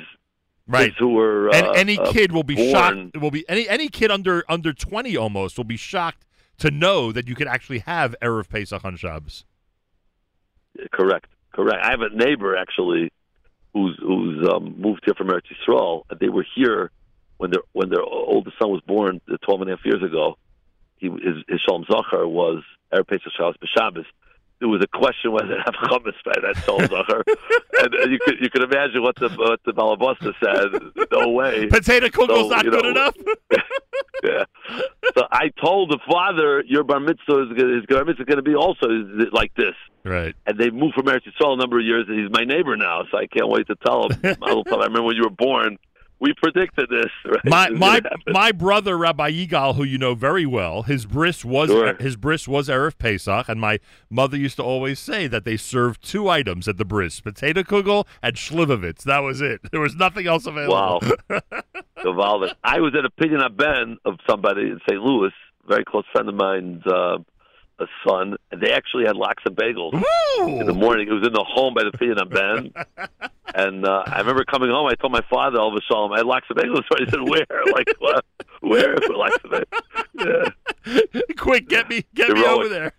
Right. 0.67 0.93
who 0.99 1.13
were 1.13 1.49
and 1.55 1.67
uh, 1.67 1.71
any 1.71 1.97
uh, 1.97 2.11
kid 2.11 2.31
will 2.33 2.43
be 2.43 2.55
born, 2.55 2.71
shocked. 2.71 3.17
Will 3.17 3.31
be 3.31 3.47
any 3.47 3.69
any 3.69 3.87
kid 3.87 4.11
under 4.11 4.43
under 4.49 4.73
20 4.73 5.15
almost 5.15 5.57
will 5.57 5.63
be 5.63 5.77
shocked 5.77 6.25
to 6.57 6.71
know 6.71 7.11
that 7.11 7.27
you 7.27 7.35
could 7.35 7.47
actually 7.47 7.79
have 7.79 8.15
Erev 8.21 8.49
Pesach 8.49 8.83
on 8.83 8.97
Shabbos. 8.97 9.45
Correct, 10.91 11.29
correct. 11.53 11.83
I 11.83 11.91
have 11.91 12.01
a 12.01 12.09
neighbor 12.09 12.57
actually 12.57 13.11
who's 13.73 13.97
who's 14.01 14.47
um, 14.49 14.75
moved 14.79 15.01
here 15.05 15.13
from 15.15 15.27
Eretz 15.27 15.43
Yisrael. 15.51 16.03
They 16.19 16.29
were 16.29 16.45
here 16.55 16.91
when 17.37 17.51
their 17.51 17.61
when 17.73 17.89
their 17.89 18.03
oldest 18.03 18.57
son 18.59 18.71
was 18.71 18.81
born 18.85 19.21
uh, 19.31 19.37
12 19.45 19.61
and 19.61 19.69
a 19.69 19.75
half 19.75 19.85
years 19.85 20.03
ago. 20.03 20.37
He 20.97 21.07
his, 21.07 21.43
his 21.47 21.61
Shalom 21.61 21.85
Zachar 21.89 22.27
was 22.27 22.63
Erev 22.93 23.07
Pesach 23.07 23.31
Shabbos 23.37 23.55
B'Shabbos. 23.57 24.05
There 24.59 24.67
was 24.69 24.81
a 24.81 24.87
question 24.97 25.31
whether 25.31 25.49
to 25.49 25.57
have 25.65 25.75
chametz 25.75 26.15
by 26.25 26.33
that 26.41 26.57
Shalom 26.65 26.81
and, 27.83 27.93
and 27.93 28.11
you 28.11 28.17
could 28.25 28.35
you 28.41 28.49
could 28.49 28.63
imagine 28.63 29.03
what 29.03 29.15
the 29.17 29.29
what 29.29 29.59
the 29.65 29.71
Balabosta 29.71 30.33
said. 30.43 31.07
No 31.11 31.29
way. 31.29 31.67
Potato 31.67 32.09
kugel's 32.09 32.49
So, 32.49 32.55
not 32.55 32.65
you 32.65 32.71
good 32.71 32.83
know, 32.85 32.89
enough. 32.89 33.15
yeah. 34.23 34.43
So 35.15 35.23
I 35.31 35.49
told 35.61 35.91
the 35.91 35.99
father, 36.09 36.63
your 36.67 36.83
bar 36.83 36.99
mitzvah 36.99 37.43
is, 37.43 37.57
gonna- 37.57 37.75
his 37.75 37.85
bar 37.85 38.03
mitzvah 38.05 38.23
is 38.23 38.25
going 38.25 38.37
to 38.37 38.41
be 38.41 38.55
also 38.55 38.87
like 39.31 39.53
this. 39.55 39.75
Right. 40.03 40.35
And 40.45 40.57
they 40.57 40.69
moved 40.69 40.95
from 40.95 41.05
Eretz 41.05 41.21
Yisrael 41.27 41.53
a 41.53 41.57
number 41.57 41.79
of 41.79 41.85
years, 41.85 42.05
and 42.07 42.17
he's 42.19 42.29
my 42.31 42.43
neighbor 42.45 42.75
now, 42.77 43.03
so 43.11 43.17
I 43.17 43.27
can't 43.27 43.49
wait 43.49 43.67
to 43.67 43.75
tell 43.85 44.07
him. 44.09 44.19
I 44.41 44.53
remember 44.85 45.03
when 45.03 45.15
you 45.17 45.23
were 45.23 45.29
born, 45.29 45.77
we 46.19 46.33
predicted 46.41 46.89
this. 46.89 47.11
Right? 47.25 47.45
My 47.45 47.69
This 47.69 47.79
my 47.79 48.01
my 48.27 48.51
brother 48.51 48.97
Rabbi 48.97 49.31
Yigal, 49.31 49.75
who 49.75 49.83
you 49.83 49.97
know 49.97 50.15
very 50.15 50.45
well, 50.45 50.83
his 50.83 51.05
bris 51.05 51.43
was 51.43 51.69
Sure. 51.69 51.95
his 51.95 52.15
bris 52.15 52.47
was 52.47 52.69
erev 52.69 52.97
Pesach, 52.97 53.49
and 53.49 53.59
my 53.59 53.79
mother 54.09 54.37
used 54.37 54.55
to 54.57 54.63
always 54.63 54.99
say 54.99 55.27
that 55.27 55.43
they 55.43 55.57
served 55.57 56.01
two 56.01 56.29
items 56.29 56.67
at 56.67 56.77
the 56.77 56.85
bris: 56.85 57.19
potato 57.19 57.63
kugel 57.63 58.05
and 58.21 58.35
schlivovitz. 58.35 59.03
That 59.03 59.19
was 59.19 59.41
it. 59.41 59.61
There 59.71 59.81
was 59.81 59.95
nothing 59.95 60.27
else 60.27 60.45
available. 60.45 60.73
Wow. 60.73 60.99
I 62.63 62.79
was 62.79 62.95
at 62.97 63.05
a 63.05 63.09
Pidyon 63.09 63.55
Ben 63.55 63.97
of 64.05 64.15
somebody 64.29 64.61
in 64.61 64.79
St. 64.89 65.01
Louis, 65.01 65.31
very 65.67 65.83
close 65.83 66.05
friend 66.11 66.29
of 66.29 66.35
mine's 66.35 66.85
uh, 66.85 67.17
a 67.79 67.85
son, 68.07 68.35
and 68.51 68.61
they 68.61 68.71
actually 68.71 69.05
had 69.05 69.15
lox 69.15 69.43
and 69.45 69.55
bagels 69.55 69.93
in 70.39 70.65
the 70.65 70.73
morning. 70.73 71.07
It 71.07 71.11
was 71.13 71.25
in 71.25 71.33
the 71.33 71.43
home 71.47 71.73
by 71.73 71.83
the 71.83 71.91
Pidyon 71.91 72.29
Ben. 72.29 72.73
And 73.55 73.85
uh, 73.87 74.03
I 74.05 74.19
remember 74.19 74.43
coming 74.43 74.69
home. 74.69 74.87
I 74.87 74.93
told 74.95 75.13
my 75.13 75.23
father, 75.29 75.57
"All 75.57 75.69
of 75.69 75.73
a 75.73 75.81
sudden, 75.91 76.11
I 76.13 76.17
had 76.17 76.25
lox 76.25 76.45
and 76.49 76.59
bagels." 76.59 76.83
So 76.91 76.97
he 76.99 77.09
said, 77.09 77.21
"Where? 77.21 77.45
Like 77.73 77.87
what? 77.97 78.25
Where 78.59 78.95
lox 79.09 79.37
and 79.43 79.53
bagels?" 79.53 80.53
Yeah. 80.85 81.21
Quick, 81.37 81.69
get 81.69 81.89
me 81.89 82.05
get 82.13 82.29
me 82.29 82.43
over 82.45 82.67
there. 82.67 82.91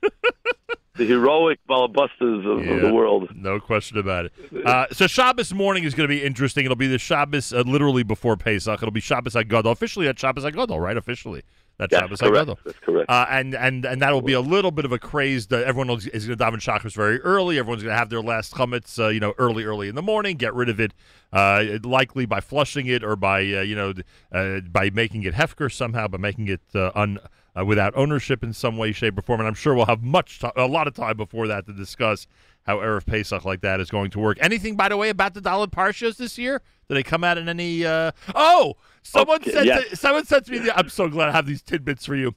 the 0.96 1.04
heroic 1.04 1.60
balabustas 1.68 2.46
of, 2.50 2.66
of 2.66 2.80
the 2.80 2.92
world. 2.92 3.28
No 3.36 3.60
question 3.60 3.98
about 3.98 4.24
it. 4.24 4.32
Uh, 4.66 4.86
so 4.90 5.06
Shabbos 5.06 5.52
morning 5.52 5.84
is 5.84 5.94
going 5.94 6.08
to 6.08 6.14
be 6.14 6.24
interesting. 6.24 6.64
It'll 6.64 6.76
be 6.76 6.88
the 6.88 6.98
Shabbos 6.98 7.52
uh, 7.52 7.60
literally 7.60 8.02
before 8.02 8.36
Pesach. 8.36 8.82
It'll 8.82 8.90
be 8.90 9.00
Shabbos 9.00 9.34
HaGadol. 9.34 9.70
Officially, 9.70 10.06
that's 10.06 10.20
Shabbos 10.20 10.44
HaGadol, 10.44 10.80
right? 10.80 10.96
Officially, 10.96 11.42
that's 11.78 11.92
Yes, 11.92 12.00
Shabbos 12.00 12.20
correct. 12.20 12.50
That's 12.64 12.78
correct. 12.80 13.08
Uh, 13.08 13.26
and 13.30 13.54
and 13.54 13.84
and 13.84 14.02
that'll 14.02 14.20
be 14.20 14.32
a 14.32 14.40
little 14.40 14.72
bit 14.72 14.84
of 14.84 14.90
a 14.90 14.98
craze. 14.98 15.46
That 15.46 15.64
everyone 15.64 15.90
is 15.96 16.08
is 16.08 16.26
going 16.26 16.36
to 16.36 16.44
daven 16.44 16.56
Shacharis 16.56 16.94
very 16.94 17.20
early. 17.20 17.58
Everyone's 17.58 17.84
going 17.84 17.94
to 17.94 17.98
have 17.98 18.10
their 18.10 18.20
last 18.20 18.52
chametz, 18.54 18.98
uh, 18.98 19.08
you 19.08 19.20
know, 19.20 19.32
early, 19.38 19.64
early 19.64 19.88
in 19.88 19.94
the 19.94 20.02
morning. 20.02 20.36
Get 20.36 20.54
rid 20.54 20.68
of 20.68 20.80
it, 20.80 20.92
uh, 21.32 21.64
likely 21.84 22.26
by 22.26 22.40
flushing 22.40 22.86
it 22.86 23.04
or 23.04 23.14
by 23.14 23.40
uh, 23.40 23.62
you 23.62 23.76
know 23.76 23.94
uh, 24.32 24.60
by 24.60 24.90
making 24.90 25.22
it 25.22 25.34
hefker 25.34 25.72
somehow, 25.72 26.08
by 26.08 26.18
making 26.18 26.48
it 26.48 26.62
uh, 26.74 26.90
un. 26.94 27.18
Uh, 27.58 27.64
without 27.64 27.92
ownership 27.96 28.44
in 28.44 28.52
some 28.52 28.76
way, 28.76 28.92
shape, 28.92 29.18
or 29.18 29.22
form, 29.22 29.40
and 29.40 29.48
I'm 29.48 29.54
sure 29.54 29.74
we'll 29.74 29.86
have 29.86 30.02
much, 30.02 30.40
a 30.54 30.66
lot 30.66 30.86
of 30.86 30.94
time 30.94 31.16
before 31.16 31.48
that 31.48 31.66
to 31.66 31.72
discuss 31.72 32.28
how 32.66 32.76
erev 32.76 33.04
Pesach 33.04 33.44
like 33.44 33.62
that 33.62 33.80
is 33.80 33.90
going 33.90 34.10
to 34.10 34.20
work. 34.20 34.38
Anything, 34.40 34.76
by 34.76 34.90
the 34.90 34.96
way, 34.96 35.08
about 35.08 35.34
the 35.34 35.40
Dalit 35.40 35.72
Parshas 35.72 36.18
this 36.18 36.38
year? 36.38 36.62
Did 36.86 36.96
they 36.96 37.02
come 37.02 37.24
out 37.24 37.36
in 37.36 37.48
any? 37.48 37.84
Uh... 37.84 38.12
Oh, 38.34 38.76
someone 39.08 39.36
Okay, 39.36 39.52
said. 39.52 39.66
yes. 39.66 39.88
To, 39.90 39.96
someone 39.96 40.24
said 40.24 40.44
to 40.46 40.52
me. 40.52 40.70
I'm 40.74 40.88
so 40.88 41.08
glad 41.08 41.28
I 41.28 41.32
have 41.32 41.46
these 41.46 41.62
tidbits 41.62 42.06
for 42.06 42.14
you. 42.16 42.34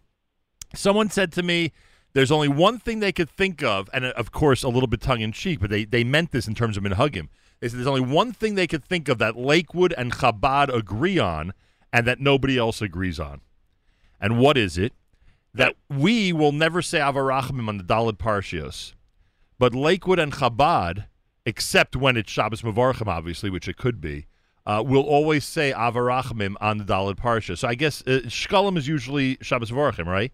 Someone 0.73 1.09
said 1.09 1.31
to 1.33 1.43
me, 1.43 1.71
"There's 2.13 2.31
only 2.31 2.47
one 2.47 2.79
thing 2.79 2.99
they 2.99 3.11
could 3.11 3.29
think 3.29 3.61
of, 3.63 3.89
and 3.93 4.05
of 4.05 4.31
course, 4.31 4.63
a 4.63 4.69
little 4.69 4.87
bit 4.87 5.01
tongue 5.01 5.21
in 5.21 5.31
cheek, 5.31 5.59
but 5.59 5.69
they 5.69 5.85
they 5.85 6.03
meant 6.03 6.31
this 6.31 6.47
in 6.47 6.55
terms 6.55 6.77
of 6.77 6.83
minhagim. 6.83 7.27
They 7.59 7.67
said 7.67 7.77
there's 7.77 7.87
only 7.87 8.01
one 8.01 8.31
thing 8.33 8.55
they 8.55 8.67
could 8.67 8.83
think 8.83 9.07
of 9.09 9.17
that 9.19 9.35
Lakewood 9.37 9.93
and 9.97 10.11
Chabad 10.13 10.73
agree 10.73 11.19
on, 11.19 11.53
and 11.93 12.07
that 12.07 12.19
nobody 12.19 12.57
else 12.57 12.81
agrees 12.81 13.19
on. 13.19 13.41
And 14.19 14.39
what 14.39 14.57
is 14.57 14.77
it? 14.77 14.93
That 15.53 15.75
we 15.89 16.31
will 16.31 16.53
never 16.53 16.81
say 16.81 17.01
Av 17.01 17.15
Harachamim 17.15 17.67
on 17.67 17.77
the 17.77 17.83
Dalid 17.83 18.17
Parshios, 18.17 18.93
but 19.59 19.75
Lakewood 19.75 20.17
and 20.19 20.31
Chabad, 20.31 21.05
except 21.45 21.95
when 21.95 22.15
it's 22.15 22.31
Shabbos 22.31 22.61
Mavarchim, 22.61 23.07
obviously, 23.07 23.49
which 23.49 23.67
it 23.67 23.75
could 23.77 23.99
be, 23.99 24.25
uh, 24.65 24.83
will 24.85 25.03
always 25.03 25.45
say 25.45 25.73
Av 25.73 25.95
Harachamim 25.95 26.55
on 26.61 26.77
the 26.77 26.83
Dalid 26.83 27.15
Parsha. 27.15 27.57
So 27.57 27.67
I 27.67 27.75
guess 27.75 28.01
uh, 28.01 28.21
Shkalim 28.25 28.77
is 28.77 28.87
usually 28.87 29.37
Shabbos 29.41 29.71
Vorachim, 29.71 30.05
right? 30.05 30.31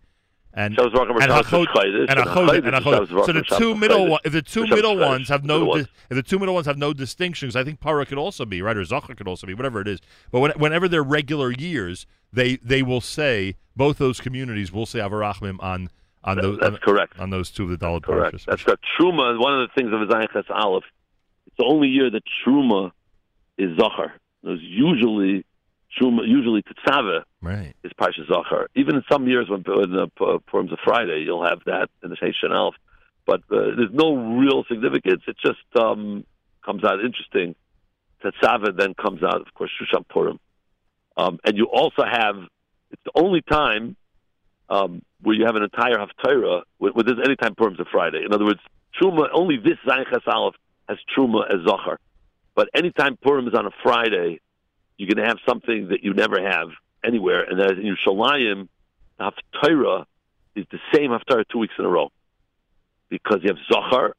And 0.54 0.74
Shabbos 0.76 0.94
are 0.96 1.10
and 1.22 1.32
Hachod- 1.32 1.68
and 1.76 2.10
and 2.10 2.20
Hachod- 2.20 2.48
Hachod 2.48 2.66
and 2.66 2.76
is 2.76 2.84
Hachod- 2.84 3.26
So 3.26 3.32
the 3.32 3.44
two 3.44 3.76
middle 3.76 4.08
one, 4.08 4.20
if 4.26 4.34
the 4.34 4.42
two 4.42 4.66
middle 4.66 4.98
ones 4.98 5.30
have 5.30 5.44
no 5.44 5.76
di- 5.76 5.82
if 5.82 6.16
the 6.16 6.24
two 6.24 6.40
middle 6.40 6.56
ones 6.56 6.66
have 6.66 6.78
no 6.78 6.94
distinctions, 6.94 7.56
I 7.56 7.64
think 7.64 7.80
Para 7.80 8.06
could 8.06 8.18
also 8.18 8.44
be 8.44 8.62
right 8.62 8.76
or 8.76 8.84
Zachar 8.84 9.14
could 9.14 9.28
also 9.28 9.46
be 9.46 9.54
whatever 9.54 9.82
it 9.82 9.88
is. 9.88 10.00
But 10.32 10.40
when, 10.40 10.52
whenever 10.52 10.88
they're 10.88 11.04
regular 11.04 11.52
years, 11.52 12.08
they 12.34 12.56
they 12.58 12.82
will 12.82 13.02
say 13.02 13.56
both 13.76 14.00
those 14.00 14.20
communities 14.20 14.72
will 14.72 14.88
say 14.88 15.00
Av 15.00 15.12
Harachamim 15.12 15.62
on 15.62 15.90
on 16.24 16.38
those 16.38 16.58
that's 16.60 16.74
on, 16.74 16.80
correct. 16.80 17.20
on 17.20 17.30
those 17.30 17.52
two 17.52 17.64
of 17.64 17.70
the 17.70 17.78
Correct. 17.78 18.36
Parshas. 18.36 18.46
That's 18.46 18.64
correct. 18.64 18.84
Truma, 19.00 19.40
one 19.40 19.62
of 19.62 19.70
the 19.70 19.74
things 19.80 19.94
of 19.94 20.00
Zayin 20.10 20.32
Ches 20.34 20.44
Aleph, 20.50 20.84
it's 21.46 21.56
the 21.58 21.66
only 21.66 21.88
year 21.88 22.10
that 22.10 22.24
Truma 22.46 22.92
is 23.58 23.78
Zachar. 23.78 24.14
There's 24.44 24.62
usually 24.62 25.46
usually 26.00 26.64
Tetzaveh 26.64 27.24
Right. 27.42 27.74
is 27.84 27.92
Parsha 28.00 28.28
Zachar. 28.28 28.68
Even 28.76 28.96
in 28.98 29.04
some 29.12 29.28
years 29.28 29.50
when, 29.50 29.64
when 29.64 29.92
the 29.92 30.10
uh, 30.22 30.38
Purim's 30.48 30.72
a 30.72 30.78
Friday, 30.84 31.24
you'll 31.26 31.46
have 31.46 31.60
that 31.66 31.90
in 32.04 32.10
the 32.10 32.16
Sheish 32.16 32.44
Aleph. 32.50 32.76
But 33.26 33.42
uh, 33.52 33.76
there's 33.76 33.94
no 33.94 34.16
real 34.38 34.64
significance. 34.70 35.24
It 35.28 35.38
just 35.44 35.60
um, 35.80 36.24
comes 36.64 36.84
out 36.84 37.04
interesting. 37.04 37.56
Tetzaveh 38.24 38.78
then 38.78 38.94
comes 38.94 39.24
out, 39.24 39.42
of 39.42 39.54
course, 39.54 39.72
Shushan 39.82 40.08
Purim. 40.08 40.40
Um, 41.16 41.40
and 41.44 41.58
you 41.58 41.66
also 41.66 42.04
have, 42.04 42.36
it's 42.92 43.02
the 43.06 43.12
only 43.16 43.42
time 43.42 43.96
um, 44.70 45.02
where 45.22 45.36
you 45.36 45.46
have 45.46 45.56
an 45.56 45.64
entire 45.64 45.98
Haftarah, 45.98 46.62
where, 46.78 46.92
where 46.92 47.04
there's 47.04 47.20
any 47.24 47.36
time 47.36 47.56
Purim's 47.56 47.80
a 47.80 47.86
Friday. 47.92 48.24
In 48.26 48.34
other 48.34 48.46
words, 48.46 48.60
Truma, 49.02 49.28
only 49.34 49.58
this 49.58 49.78
Zayin 49.88 50.06
Aleph 50.28 50.56
has 50.90 50.98
Truma 51.16 51.44
as 51.52 51.66
Zachar. 51.68 52.00
But 52.58 52.70
anytime 52.74 53.18
Purim 53.18 53.48
is 53.48 53.54
on 53.54 53.68
a 53.68 53.72
Friday, 53.84 54.42
you're 54.98 55.08
going 55.08 55.24
to 55.24 55.30
have 55.30 55.38
something 55.48 55.90
that 55.90 56.04
you 56.04 56.16
never 56.16 56.42
have 56.42 56.70
anywhere, 57.04 57.44
and 57.44 57.60
that 57.60 57.74
is 57.74 57.78
in 57.78 57.96
Yerushalayim, 57.96 58.68
the 59.20 59.32
Haftarah 59.32 60.06
is 60.56 60.66
the 60.72 60.80
same 60.92 61.12
Haftarah 61.12 61.44
two 61.52 61.60
weeks 61.60 61.76
in 61.78 61.86
a 61.86 61.88
row. 61.88 62.12
Because 63.10 63.42
you 63.44 63.50
have 63.50 63.60
Zachar 63.72 64.16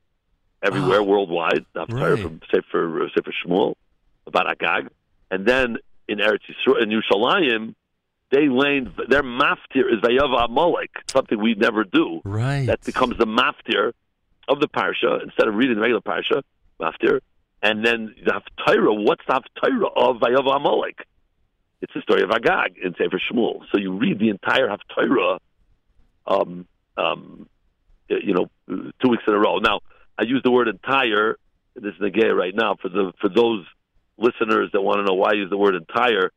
everywhere 0.63 1.01
ah, 1.01 1.03
worldwide, 1.03 1.67
the 1.73 1.85
Haftarah 1.87 2.15
Right. 2.15 2.23
from 2.23 2.41
Sefer, 2.49 3.03
uh, 3.03 3.09
Sefer 3.13 3.35
Shmuel, 3.45 3.75
about 4.25 4.49
Agag, 4.49 4.89
and 5.33 5.45
then 5.45 5.79
in 6.07 6.19
Eretz 6.19 6.43
Yisrael, 6.49 6.81
in 6.81 6.91
Yerushalayim, 6.91 7.75
they 8.31 8.49
lane 8.49 8.93
their 9.09 9.25
maftir 9.25 9.93
is 9.93 10.01
Vayava 10.01 10.45
Amalek, 10.45 10.91
something 11.11 11.41
we 11.43 11.55
never 11.55 11.83
do. 11.83 12.21
Right. 12.25 12.67
That 12.67 12.85
becomes 12.85 13.19
the 13.19 13.27
maftir 13.27 13.95
of 14.47 14.61
the 14.61 14.69
parsha 14.69 15.25
instead 15.25 15.49
of 15.49 15.57
reading 15.57 15.75
the 15.75 15.81
regular 15.81 16.03
parsha, 16.03 16.43
maftir, 16.81 17.21
and 17.63 17.85
then 17.85 18.15
the 18.25 18.33
haftarah. 18.33 19.05
What's 19.05 19.23
the 19.27 19.35
haftarah 19.35 19.91
of 19.97 20.17
Vayava 20.17 20.57
Amalek? 20.57 21.07
It's 21.81 21.93
the 21.95 22.03
story 22.03 22.23
of 22.23 22.31
Agag 22.31 22.77
in 22.83 22.95
Sefer 22.95 23.21
Shmuel. 23.31 23.63
So 23.73 23.79
you 23.79 23.97
read 23.97 24.19
the 24.19 24.31
entire 24.31 24.69
haftarah, 24.69 25.39
um, 26.27 26.67
um, 26.97 27.49
you 28.09 28.35
know, 28.35 28.51
two 28.69 29.11
weeks 29.11 29.23
in 29.27 29.35
a 29.35 29.39
row. 29.39 29.59
Now 29.59 29.81
I 30.19 30.25
use 30.25 30.43
the 30.43 30.51
word 30.51 30.69
entire. 30.69 31.37
This 31.75 31.95
is 31.95 32.01
negay 32.01 32.37
right 32.37 32.55
now 32.55 32.77
for 32.81 32.89
the 32.89 33.13
for 33.21 33.29
those 33.29 33.65
listeners 34.17 34.71
that 34.73 34.81
want 34.81 34.99
to 34.99 35.05
know 35.05 35.15
why 35.15 35.31
I 35.31 35.35
use 35.35 35.51
the 35.51 35.57
word 35.57 35.75
entire. 35.77 36.33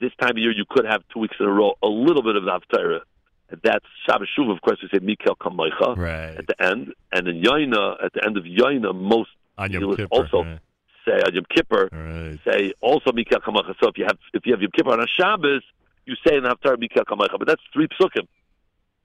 This 0.00 0.10
time 0.20 0.30
of 0.30 0.38
year, 0.38 0.50
you 0.50 0.64
could 0.68 0.84
have 0.84 1.02
two 1.12 1.20
weeks 1.20 1.36
in 1.38 1.46
a 1.46 1.52
row 1.52 1.74
a 1.82 1.86
little 1.86 2.22
bit 2.22 2.34
of 2.34 2.44
the 2.44 2.50
haftarah. 2.50 3.00
That's 3.62 3.84
Shabbos 4.06 4.28
Shuv, 4.36 4.50
of 4.50 4.60
course, 4.62 4.78
we 4.82 4.88
say 4.88 5.04
Mikel 5.04 5.36
Kamaycha 5.36 5.96
right. 5.96 6.36
at 6.36 6.46
the 6.46 6.60
end. 6.60 6.94
And 7.12 7.28
in 7.28 7.42
Yaina, 7.42 8.02
at 8.02 8.12
the 8.14 8.24
end 8.24 8.38
of 8.38 8.44
Yaina, 8.44 8.94
most 8.94 9.28
On 9.62 9.72
Yom 9.72 9.96
Kippur, 9.96 10.08
also 10.10 10.44
right. 10.44 10.58
say 11.06 11.12
on 11.12 11.34
Yom 11.34 11.44
Kippur, 11.54 12.38
say 12.44 12.72
also 12.80 13.12
Mikel 13.12 13.40
Kamaycha. 13.40 13.74
So 13.82 13.88
if 13.88 13.96
you 13.96 14.04
have 14.04 14.18
if 14.34 14.46
you 14.46 14.52
have 14.52 14.60
Yom 14.60 14.70
Kippur 14.76 14.92
on 14.92 15.00
a 15.00 15.06
Shabbos, 15.06 15.62
you 16.06 16.14
say 16.26 16.36
in 16.36 16.42
the 16.42 16.50
Haftarah 16.50 16.78
Mikel 16.78 17.04
Kamaycha. 17.04 17.38
But 17.38 17.48
that's 17.48 17.62
three 17.72 17.88
psukim. 17.88 18.26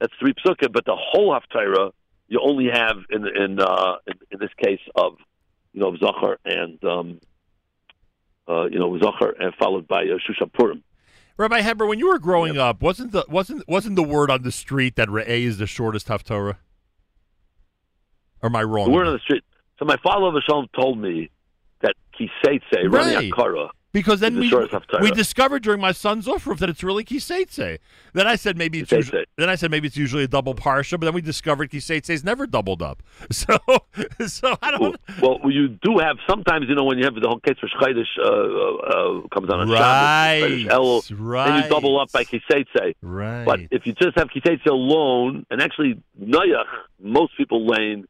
That's 0.00 0.12
three 0.18 0.34
psukim. 0.34 0.72
But 0.72 0.84
the 0.84 0.96
whole 0.96 1.32
Haftarah 1.32 1.92
you 2.28 2.40
only 2.42 2.68
have 2.72 2.96
in 3.10 3.26
in 3.26 3.60
uh, 3.60 3.96
in, 4.06 4.14
in 4.30 4.38
this 4.38 4.50
case 4.62 4.80
of 4.94 5.16
you 5.72 5.80
know 5.80 5.88
of 5.88 5.98
Zachar 5.98 6.38
and 6.44 6.82
um, 6.84 7.20
uh, 8.48 8.66
you 8.66 8.78
know 8.78 8.98
Zachar 8.98 9.34
and 9.40 9.54
followed 9.54 9.88
by 9.88 10.02
uh, 10.02 10.18
Shushan 10.18 10.52
Purim. 10.52 10.84
Rabbi 11.36 11.62
Heber, 11.62 11.86
when 11.86 12.00
you 12.00 12.08
were 12.08 12.18
growing 12.18 12.58
up, 12.58 12.82
wasn't 12.82 13.12
the 13.12 13.24
wasn't 13.28 13.66
wasn't 13.68 13.96
the 13.96 14.02
word 14.02 14.30
on 14.30 14.42
the 14.42 14.52
street 14.52 14.96
that 14.96 15.08
Re'eh 15.08 15.26
is 15.28 15.58
the 15.58 15.66
shortest 15.66 16.08
Haftorah? 16.08 16.56
Or 18.42 18.46
am 18.48 18.56
I 18.56 18.62
wrong? 18.62 18.86
The 18.86 18.94
word 18.94 19.06
on 19.06 19.14
the 19.14 19.20
street. 19.20 19.44
So 19.78 19.84
my 19.84 19.96
father 19.98 20.40
Shalom 20.44 20.66
told 20.78 20.98
me 20.98 21.30
that 21.80 21.94
Kiseitse, 22.18 22.90
Right. 22.90 23.14
Rani 23.14 23.30
Akara, 23.30 23.70
Because 23.92 24.20
then 24.20 24.38
we, 24.38 24.52
we 25.00 25.10
discovered 25.12 25.62
during 25.62 25.80
my 25.80 25.92
son's 25.92 26.26
Ufruf 26.26 26.58
that 26.58 26.68
it's 26.68 26.82
really 26.82 27.04
Kiseitse. 27.04 27.78
Then 28.12 28.26
I 28.26 28.34
said 28.34 28.58
maybe 28.58 28.80
it's 28.80 28.90
usually, 28.90 29.24
then 29.36 29.48
I 29.48 29.54
said 29.54 29.70
maybe 29.70 29.86
it's 29.86 29.96
usually 29.96 30.24
a 30.24 30.28
double 30.28 30.54
parsha, 30.54 30.98
but 30.98 31.06
then 31.06 31.14
we 31.14 31.22
discovered 31.22 31.70
Kiseitse 31.70 32.10
is 32.10 32.24
never 32.24 32.46
doubled 32.46 32.82
up. 32.82 33.02
So 33.30 33.56
so 34.26 34.56
I 34.62 34.72
don't 34.72 34.96
Well, 35.22 35.40
you 35.44 35.68
do 35.68 35.98
have 35.98 36.16
sometimes, 36.28 36.66
you 36.68 36.74
know, 36.74 36.84
when 36.84 36.98
you 36.98 37.04
have 37.04 37.14
the 37.14 37.28
whole 37.28 37.38
case 37.40 37.56
for 37.60 37.68
Shchaydish 37.68 38.18
uh, 38.18 39.22
uh, 39.24 39.28
comes 39.28 39.48
on 39.50 39.60
a 39.60 39.66
Right, 39.72 40.64
Shabbos, 40.68 41.10
Elul, 41.10 41.44
then 41.46 41.62
you 41.62 41.68
double 41.68 42.00
up 42.00 42.10
by 42.10 42.24
Kiseitse. 42.24 42.94
Right. 43.00 43.44
But 43.44 43.60
if 43.70 43.86
you 43.86 43.92
just 43.92 44.18
have 44.18 44.28
Kiseitse 44.28 44.66
alone, 44.66 45.46
and 45.50 45.62
actually 45.62 46.02
Noach, 46.20 46.64
most 47.00 47.36
people 47.36 47.64
lane 47.66 48.06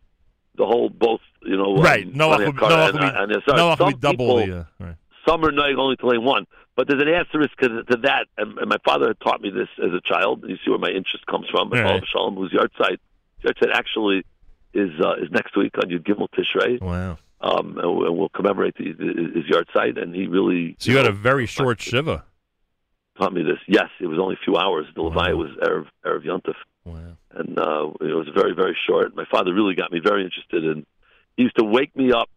the 0.59 0.67
whole 0.67 0.91
both, 0.91 1.21
you 1.43 1.57
know, 1.57 1.77
Right. 1.77 2.05
um, 2.07 2.13
Noach 2.13 2.31
Rani 2.33 2.45
would- 2.47 2.55
Akara 2.57 2.69
Noach 2.71 2.85
and, 2.89 2.95
would 2.95 3.01
be- 3.01 3.19
and, 3.19 3.33
and 3.33 3.43
sorry, 3.49 3.61
Noach 3.61 3.79
some 3.79 3.93
double 4.01 4.11
people, 4.13 4.37
the, 4.47 4.59
uh, 4.59 4.65
right. 4.81 4.97
Some 5.27 5.45
are 5.45 5.53
Noach 5.53 5.79
only 5.79 5.97
to 5.97 6.07
lane 6.07 6.25
one. 6.25 6.47
But 6.77 6.87
there's 6.87 7.03
an 7.03 7.09
asterisk 7.09 7.57
to, 7.59 7.83
to 7.85 7.97
that, 8.05 8.27
and, 8.37 8.57
and 8.59 8.69
my 8.69 8.77
father 8.85 9.09
had 9.09 9.19
taught 9.21 9.41
me 9.41 9.51
this 9.51 9.69
as 9.83 9.93
a 9.93 10.01
child. 10.05 10.45
You 10.47 10.57
see 10.65 10.71
where 10.71 10.79
my 10.79 10.91
interest 10.91 11.27
comes 11.27 11.47
from. 11.51 11.71
My 11.71 11.81
Right. 11.83 11.93
father 11.95 12.07
Shalom, 12.13 12.37
whose 12.37 12.53
yahrzeit, 12.53 12.99
yard 13.43 13.57
site 13.59 13.71
actually 13.73 14.23
is 14.75 14.91
uh, 15.05 15.15
is 15.15 15.29
next 15.33 15.57
week 15.57 15.73
on 15.83 15.91
Yud 15.91 16.05
Gimel 16.07 16.29
Tishrei. 16.37 16.81
Wow. 16.81 17.19
Um, 17.41 17.79
and 17.79 18.17
we'll 18.19 18.29
commemorate 18.31 18.77
the, 18.77 18.85
his 18.87 19.45
yahrzeit, 19.51 20.01
and 20.01 20.15
he 20.15 20.27
really 20.29 20.77
So 20.79 20.91
you 20.93 20.97
had 20.99 21.05
know, 21.05 21.11
a 21.11 21.13
very 21.15 21.47
short 21.47 21.81
shiva. 21.81 22.25
taught 23.19 23.33
me 23.33 23.43
this. 23.43 23.59
Yes, 23.67 23.89
it 24.01 24.07
was 24.07 24.19
only 24.21 24.35
a 24.35 24.45
few 24.45 24.57
hours. 24.57 24.87
The 24.95 25.03
Levi 25.03 25.33
was 25.33 25.51
erev 25.63 25.87
erev 26.07 26.25
Yontif, 26.25 26.55
Wow. 26.89 27.17
and 27.33 27.59
uh, 27.59 27.91
it 28.01 28.15
was 28.15 28.29
very 28.35 28.55
very 28.55 28.77
short. 28.87 29.15
My 29.15 29.25
father 29.31 29.53
really 29.55 29.75
got 29.75 29.93
me 29.93 30.01
very 30.03 30.25
interested 30.25 30.65
in. 30.65 30.87
He 31.37 31.45
used 31.45 31.57
to 31.57 31.65
wake 31.65 31.95
me 31.97 32.13
up 32.13 32.29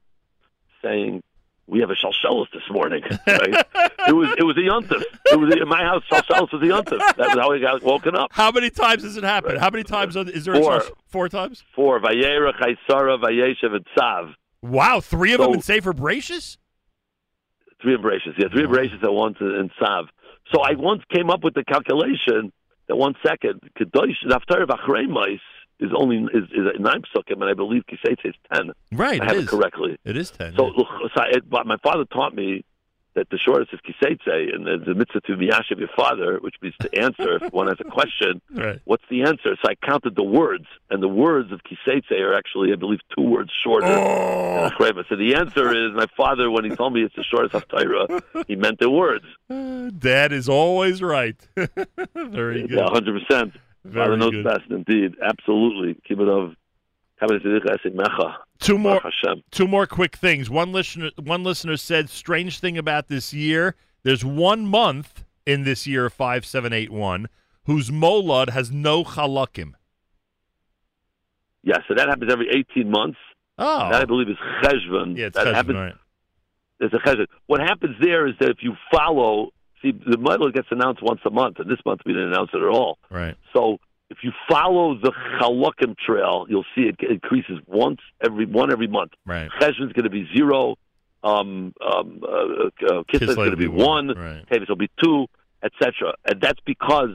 saying, 0.83 1.23
"We 1.67 1.80
have 1.80 1.89
a 1.89 1.95
shalshelis 1.95 2.47
this 2.53 2.63
morning." 2.69 3.03
Right? 3.03 3.65
it 4.07 4.13
was 4.13 4.30
it 4.38 4.43
was 4.43 4.57
a 4.57 4.61
Yontif. 4.61 5.03
It 5.31 5.39
was 5.39 5.55
in 5.55 5.67
my 5.67 5.81
house. 5.83 6.03
Shalshelis 6.11 6.51
was 6.53 6.61
a 6.61 6.65
Yontif. 6.65 6.99
That 7.17 7.35
was 7.35 7.38
how 7.39 7.51
I 7.51 7.59
got 7.59 7.81
woken 7.83 8.15
up. 8.15 8.30
How 8.31 8.51
many 8.51 8.69
times 8.69 9.03
does 9.03 9.17
it 9.17 9.23
happen? 9.23 9.57
How 9.57 9.69
many 9.69 9.83
times 9.83 10.15
are- 10.17 10.30
is 10.30 10.45
there 10.45 10.55
Four. 10.55 10.83
four 11.07 11.30
times? 11.30 11.63
Four 11.75 11.99
Vayera 11.99 12.53
Chaisara 12.59 13.19
Vayeshev 13.21 13.73
and 13.75 13.85
Tzav. 13.97 14.33
Wow, 14.61 14.99
three 14.99 15.33
of 15.33 15.39
So- 15.39 15.45
them 15.47 15.53
in 15.55 15.61
Safer 15.61 15.93
Bracious? 15.93 16.57
Three 17.81 17.95
embraces, 17.95 18.35
yeah, 18.38 18.47
three 18.51 18.65
embraces 18.65 18.99
at 19.01 19.11
once 19.11 19.38
in 19.39 19.71
Tzav. 19.81 20.05
So 20.53 20.61
I 20.61 20.73
once 20.75 21.01
came 21.11 21.31
up 21.31 21.43
with 21.43 21.55
the 21.55 21.63
calculation 21.63 22.51
that 22.88 22.95
one 22.95 23.16
second, 23.26 23.61
Kedosh 23.80 24.16
Naftar 24.26 24.66
Vachreimais 24.66 25.40
is 25.80 25.90
only 25.95 26.18
is, 26.18 26.43
is 26.51 26.80
nine 26.80 27.01
psukim, 27.01 27.42
and 27.42 27.45
I 27.45 27.53
believe 27.53 27.84
Kiseitse 27.88 28.26
is 28.26 28.35
ten. 28.53 28.72
Right, 28.92 29.22
I 29.22 29.26
it 29.26 29.27
have 29.27 29.38
is. 29.38 29.43
it 29.45 29.50
correctly. 29.50 29.98
It 30.06 30.16
is 30.18 30.32
ten. 30.32 30.56
So, 30.56 30.68
look, 30.68 30.88
so 31.16 31.22
I, 31.22 31.64
my 31.64 31.77
father 31.84 32.06
taught 32.06 32.35
me 32.35 32.64
that 33.15 33.30
the 33.30 33.38
shortest 33.38 33.73
is 33.73 33.80
kiseitse, 33.81 34.56
and 34.56 34.65
the, 34.65 34.91
a 34.91 34.95
mitzvah 34.95 35.22
to 35.22 35.33
miyashiv 35.33 35.80
your 35.80 35.90
father, 35.95 36.40
which 36.41 36.56
means 36.61 36.75
to 36.81 36.93
answer 36.98 37.43
if 37.43 37.51
one 37.53 37.67
has 37.67 37.77
a 37.80 37.90
question. 37.90 38.41
Right. 38.51 38.80
What's 38.85 39.03
the 39.09 39.23
answer? 39.23 39.56
So 39.64 39.69
I 39.72 39.75
counted 39.75 40.15
the 40.15 40.23
words, 40.23 40.65
and 40.90 41.01
the 41.01 41.07
words 41.07 41.51
of 41.51 41.61
kiseitse 41.64 42.11
are 42.11 42.35
actually, 42.35 42.72
I 42.72 42.75
believe, 42.75 42.99
two 43.17 43.23
words 43.23 43.49
shorter. 43.64 43.88
Oh. 43.88 44.69
than. 44.77 45.06
So 45.09 45.15
the 45.15 45.35
answer 45.35 45.69
is 45.72 45.93
my 45.95 46.06
father, 46.15 46.51
when 46.51 46.64
he 46.65 46.75
told 46.75 46.93
me 46.93 47.03
it's 47.03 47.15
the 47.15 47.23
shortest 47.23 47.56
of 47.56 47.67
haftarah, 47.67 48.45
he 48.48 48.56
meant 48.56 48.80
the 48.80 48.90
words. 48.90 49.25
Dad 49.99 50.31
is 50.31 50.48
always 50.49 51.01
right. 51.01 51.35
Very 51.56 52.67
good. 52.67 52.72
Yeah, 52.72 52.90
hundred 52.90 53.25
percent. 53.27 53.53
Very 53.83 54.06
Father 54.06 54.17
knows 54.17 54.31
good. 54.31 54.43
best, 54.43 54.69
indeed. 54.69 55.15
Absolutely. 55.23 55.99
Keep 56.07 56.19
it. 56.19 56.56
Two 58.59 58.77
more, 58.77 59.01
two 59.51 59.67
more 59.67 59.88
quick 59.88 60.16
things. 60.16 60.50
One 60.50 60.72
listener, 60.72 61.11
one 61.22 61.43
listener 61.43 61.77
said, 61.77 62.09
"Strange 62.09 62.59
thing 62.59 62.77
about 62.77 63.08
this 63.08 63.33
year: 63.33 63.75
there's 64.03 64.25
one 64.25 64.66
month 64.66 65.24
in 65.45 65.64
this 65.64 65.88
year 65.88 66.09
five 66.09 66.45
seven 66.45 66.74
eight 66.74 66.91
one 66.91 67.27
whose 67.66 67.90
molad 67.90 68.50
has 68.50 68.72
no 68.72 69.03
chalakim." 69.03 69.74
Yeah, 71.64 71.77
so 71.88 71.93
that 71.95 72.09
happens 72.09 72.32
every 72.32 72.50
18 72.50 72.90
months. 72.90 73.19
Oh. 73.58 73.90
That, 73.91 74.01
I 74.01 74.06
believe, 74.06 74.30
is 74.30 74.38
Cheshvan. 74.64 75.17
Yeah, 75.17 75.27
it's 75.27 75.35
that 75.35 75.48
Cheshvan, 75.48 75.53
happens, 75.53 75.77
right. 75.77 75.93
There's 76.80 76.93
a 76.93 76.98
Cheshvan. 76.98 77.27
What 77.45 77.61
happens 77.61 77.95
there 78.01 78.27
is 78.27 78.33
that 78.40 78.50
if 78.50 78.58
you 78.61 78.75
follow, 78.91 79.51
see, 79.82 79.91
the 79.91 80.17
Milo 80.17 80.50
gets 80.50 80.67
announced 80.72 81.03
once 81.03 81.22
a 81.25 81.30
month, 81.30 81.59
and 81.59 81.69
this 81.69 81.80
month 81.85 82.01
we 82.06 82.14
didn't 82.14 82.30
announce 82.30 82.50
it 82.53 82.61
at 82.61 82.67
all. 82.67 82.98
Right. 83.09 83.35
So 83.53 83.77
if 84.11 84.17
you 84.23 84.33
follow 84.49 84.93
the 84.95 85.14
Chalakim 85.40 85.98
trail, 85.98 86.45
you'll 86.49 86.65
see 86.75 86.81
it 86.81 86.99
increases 86.99 87.59
once 87.65 88.01
every 88.22 88.45
one 88.45 88.69
every 88.69 88.88
month. 88.88 89.14
Right. 89.25 89.49
Cheshvan's 89.59 89.93
going 89.93 90.03
to 90.03 90.09
be 90.09 90.27
zero. 90.35 90.75
Um, 91.23 91.73
um, 91.81 92.22
uh, 92.22 92.27
uh, 92.27 93.03
Kislev 93.03 93.30
is 93.30 93.35
going 93.35 93.51
to 93.51 93.57
be 93.57 93.69
one. 93.69 94.09
Right. 94.09 94.45
Tavis 94.49 94.67
will 94.67 94.75
be 94.75 94.91
two, 95.01 95.27
etc. 95.64 96.14
And 96.25 96.41
that's 96.41 96.59
because 96.65 97.11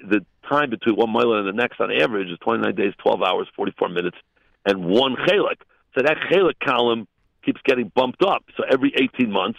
the 0.00 0.24
time 0.48 0.70
between 0.70 0.94
one 0.94 1.10
mile 1.10 1.32
and 1.32 1.48
the 1.48 1.52
next, 1.52 1.80
on 1.80 1.90
average, 1.90 2.28
is 2.28 2.38
29 2.38 2.72
days, 2.76 2.92
12 2.98 3.20
hours, 3.20 3.48
44 3.56 3.88
minutes, 3.88 4.16
and 4.64 4.84
one 4.84 5.16
chelik. 5.16 5.60
So 5.96 6.02
that 6.04 6.18
chelik 6.30 6.60
column 6.64 7.08
keeps 7.44 7.60
getting 7.64 7.90
bumped 7.96 8.22
up. 8.22 8.44
So 8.56 8.62
every 8.70 8.92
18 8.94 9.28
months, 9.28 9.58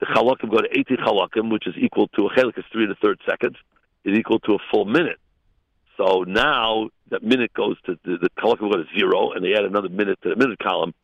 the 0.00 0.06
chalakim 0.06 0.50
go 0.50 0.58
to 0.58 0.68
18 0.78 0.98
chalakim, 0.98 1.50
which 1.50 1.66
is 1.66 1.74
equal 1.80 2.08
to 2.08 2.26
a 2.26 2.30
chelik 2.34 2.58
is 2.58 2.66
three 2.70 2.82
and 2.82 2.92
a 2.92 2.96
third 2.96 3.18
seconds, 3.26 3.56
is 4.04 4.18
equal 4.18 4.40
to 4.40 4.56
a 4.56 4.58
full 4.70 4.84
minute. 4.84 5.18
So 5.98 6.24
now 6.26 6.88
that 7.10 7.22
minute 7.22 7.52
goes 7.52 7.76
to 7.86 7.98
the, 8.04 8.18
the 8.18 8.30
chalakim 8.38 8.70
go 8.70 8.76
to 8.76 8.84
zero, 8.96 9.32
and 9.32 9.44
they 9.44 9.54
add 9.54 9.64
another 9.64 9.88
minute 9.88 10.18
to 10.22 10.30
the 10.30 10.36
minute 10.36 10.58
column. 10.60 10.94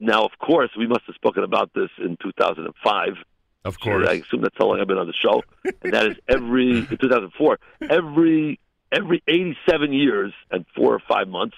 Now, 0.00 0.24
of 0.24 0.32
course, 0.38 0.70
we 0.76 0.86
must 0.86 1.02
have 1.06 1.14
spoken 1.14 1.44
about 1.44 1.72
this 1.74 1.90
in 1.98 2.16
2005. 2.22 3.08
Of 3.62 3.74
So 3.74 3.78
course. 3.78 4.08
I 4.08 4.14
assume 4.14 4.40
that's 4.40 4.56
how 4.58 4.66
long 4.68 4.80
I've 4.80 4.88
been 4.88 4.96
on 4.96 5.06
the 5.06 5.12
show, 5.12 5.42
and 5.82 5.92
that 5.92 6.06
is 6.06 6.16
every 6.26 6.78
in 6.90 6.96
2004. 6.96 7.58
Every 7.90 8.58
every 8.90 9.22
87 9.28 9.92
years 9.92 10.32
and 10.50 10.64
four 10.74 10.94
or 10.94 11.00
five 11.06 11.28
months, 11.28 11.56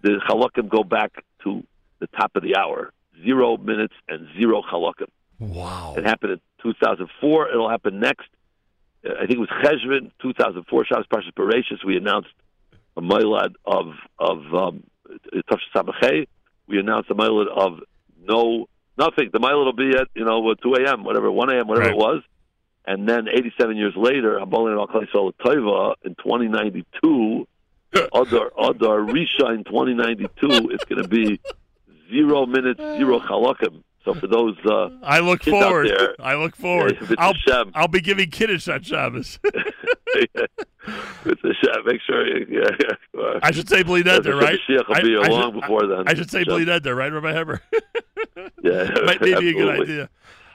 the 0.00 0.18
halakim 0.26 0.68
go 0.68 0.82
back 0.82 1.12
to 1.44 1.62
the 2.00 2.06
top 2.08 2.34
of 2.34 2.42
the 2.42 2.56
hour, 2.56 2.92
zero 3.22 3.58
minutes 3.58 3.94
and 4.08 4.26
zero 4.38 4.62
halakim. 4.62 5.08
Wow! 5.38 5.94
It 5.98 6.04
happened 6.04 6.32
in 6.32 6.40
2004. 6.62 7.50
It'll 7.50 7.68
happen 7.68 8.00
next. 8.00 8.28
I 9.14 9.26
think 9.26 9.32
it 9.32 9.38
was 9.38 9.48
Cheshvan, 9.62 10.10
2004. 10.20 10.84
Shabbos 10.86 11.06
Parshas 11.06 11.32
Bereshis. 11.34 11.84
We 11.84 11.96
announced 11.96 12.30
a 12.96 13.00
milad 13.00 13.54
of 13.64 13.92
of 14.18 14.54
um. 14.54 14.84
We 16.68 16.78
announced 16.78 17.10
a 17.10 17.14
milad 17.14 17.48
of 17.48 17.80
no 18.20 18.66
nothing. 18.98 19.30
The 19.32 19.38
milad 19.38 19.64
will 19.64 19.72
be 19.72 19.96
at 19.96 20.08
you 20.14 20.24
know 20.24 20.54
2 20.54 20.74
a.m. 20.74 21.04
whatever 21.04 21.30
1 21.30 21.50
a.m. 21.50 21.68
whatever 21.68 21.90
it 21.90 21.96
was. 21.96 22.22
And 22.86 23.08
then 23.08 23.26
87 23.28 23.76
years 23.76 23.94
later, 23.96 24.38
Abolin 24.38 24.78
al 24.78 24.86
Klal 24.86 25.32
Taiva 25.44 25.94
in 26.04 26.14
2092, 26.14 27.46
Adar 28.14 28.52
Adar 28.56 28.98
Risha 29.00 29.52
in 29.54 29.64
2092, 29.64 30.70
it's 30.70 30.84
going 30.84 31.02
to 31.02 31.08
be 31.08 31.40
zero 32.10 32.46
minutes, 32.46 32.80
zero 32.80 33.18
halakim. 33.18 33.82
So 34.06 34.14
for 34.14 34.28
those, 34.28 34.54
uh, 34.64 34.88
I 35.02 35.18
look 35.18 35.42
forward. 35.42 35.88
there, 35.88 36.14
I 36.20 36.36
look 36.36 36.54
forward. 36.56 36.96
Yeah, 37.02 37.16
I'll, 37.18 37.34
Hashem. 37.34 37.72
I'll 37.74 37.88
be 37.88 38.00
giving 38.00 38.30
Kiddush 38.30 38.68
on 38.68 38.82
Shabbos. 38.82 39.40
it's 40.14 41.44
a 41.44 41.54
shot. 41.64 41.84
Make 41.84 42.00
sure 42.06 42.26
you. 42.26 42.46
Yeah, 42.48 42.68
yeah. 42.80 43.38
I 43.42 43.50
should 43.50 43.68
say 43.68 43.82
bleed 43.82 44.06
That's 44.06 44.20
Eder, 44.26 44.36
right? 44.36 44.58
Will 44.68 44.84
I- 44.88 45.02
be 45.02 45.16
I 45.16 45.26
long 45.26 45.52
should- 45.52 45.60
before 45.60 45.86
then. 45.88 46.04
I 46.06 46.14
should 46.14 46.30
say 46.30 46.44
bli 46.44 46.64
neder, 46.64 46.96
right, 46.96 47.12
Rabbi 47.12 47.32
Heber? 47.32 47.60
Yeah, 48.62 48.90
Might 49.04 49.20
be 49.20 49.32
a 49.32 49.40
good 49.52 49.80
idea. 49.82 50.02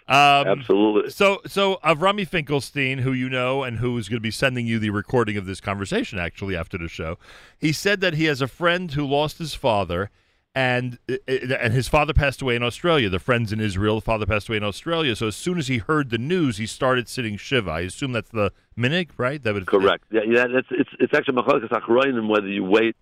Um, 0.08 0.60
Absolutely. 0.60 1.10
So, 1.10 1.40
so 1.48 1.80
Avrami 1.84 2.28
Finkelstein, 2.28 3.00
who 3.00 3.12
you 3.14 3.30
know 3.30 3.64
and 3.64 3.78
who 3.78 3.98
is 3.98 4.10
going 4.10 4.18
to 4.18 4.22
be 4.22 4.32
sending 4.32 4.66
you 4.68 4.78
the 4.80 4.90
recording 4.90 5.38
of 5.38 5.46
this 5.46 5.62
conversation 5.62 6.20
actually 6.20 6.56
after 6.56 6.78
the 6.78 6.88
show, 6.88 7.18
he 7.60 7.72
said 7.72 8.02
that 8.02 8.14
he 8.16 8.26
has 8.26 8.42
a 8.42 8.48
friend 8.48 8.92
who 8.92 9.06
lost 9.06 9.38
his 9.38 9.54
father, 9.56 10.10
and 10.54 11.00
uh, 11.10 11.16
and 11.28 11.74
his 11.74 11.88
father 11.88 12.14
passed 12.14 12.42
away 12.42 12.56
in 12.56 12.64
Australia. 12.64 13.10
The 13.10 13.20
friends 13.20 13.54
in 13.54 13.60
Israel, 13.60 13.96
the 13.96 14.02
father 14.02 14.26
passed 14.26 14.50
away 14.50 14.58
in 14.58 14.64
Australia. 14.64 15.16
So 15.16 15.28
as 15.28 15.36
soon 15.36 15.58
as 15.58 15.68
he 15.68 15.78
heard 15.78 16.10
the 16.10 16.18
news, 16.18 16.58
he 16.58 16.66
started 16.66 17.08
sitting 17.08 17.38
shiva. 17.38 17.72
I 17.72 17.80
assume 17.82 18.12
that's 18.12 18.30
the 18.32 18.52
minhag, 18.78 19.10
right? 19.18 19.42
That 19.42 19.54
would 19.54 19.66
Correct. 19.66 20.04
Yeah, 20.12 20.22
yeah. 20.28 20.48
That's 20.54 20.68
it's 20.72 20.90
it's 21.00 21.14
actually 21.14 21.42
machalikas 21.42 21.70
achroinim 21.70 22.28
whether 22.28 22.48
you 22.48 22.64
wait 22.64 22.96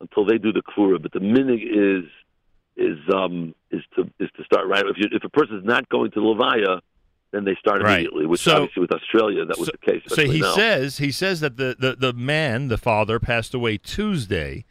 until 0.00 0.24
they 0.26 0.38
do 0.38 0.52
the 0.52 0.62
kfura, 0.62 1.00
but 1.00 1.12
the 1.12 1.20
minhag 1.20 1.62
is 1.62 2.04
is 2.76 2.98
um 3.14 3.54
is 3.70 3.82
to 3.94 4.02
is 4.18 4.28
to 4.36 4.44
start 4.44 4.66
right. 4.66 4.84
If 4.84 4.96
you 4.98 5.08
if 5.12 5.22
a 5.22 5.28
person's 5.28 5.64
not 5.64 5.88
going 5.88 6.10
to 6.12 6.18
levaya, 6.20 6.80
then 7.30 7.44
they 7.44 7.54
start 7.60 7.82
Right. 7.82 8.00
immediately. 8.00 8.26
Which 8.26 8.40
So- 8.40 8.56
obviously 8.56 8.80
with 8.80 8.92
Australia 8.92 9.44
that 9.44 9.58
was 9.58 9.68
the 9.68 9.78
case. 9.78 10.02
So 10.08 10.24
he 10.24 10.40
now. 10.40 10.54
says 10.54 10.98
he 10.98 11.12
says 11.12 11.38
that 11.40 11.56
the, 11.56 11.76
the, 11.78 11.94
the 11.94 12.12
man, 12.12 12.66
the 12.68 12.78
father, 12.78 13.20
passed 13.20 13.54
away 13.54 13.78
Tuesday, 13.78 14.64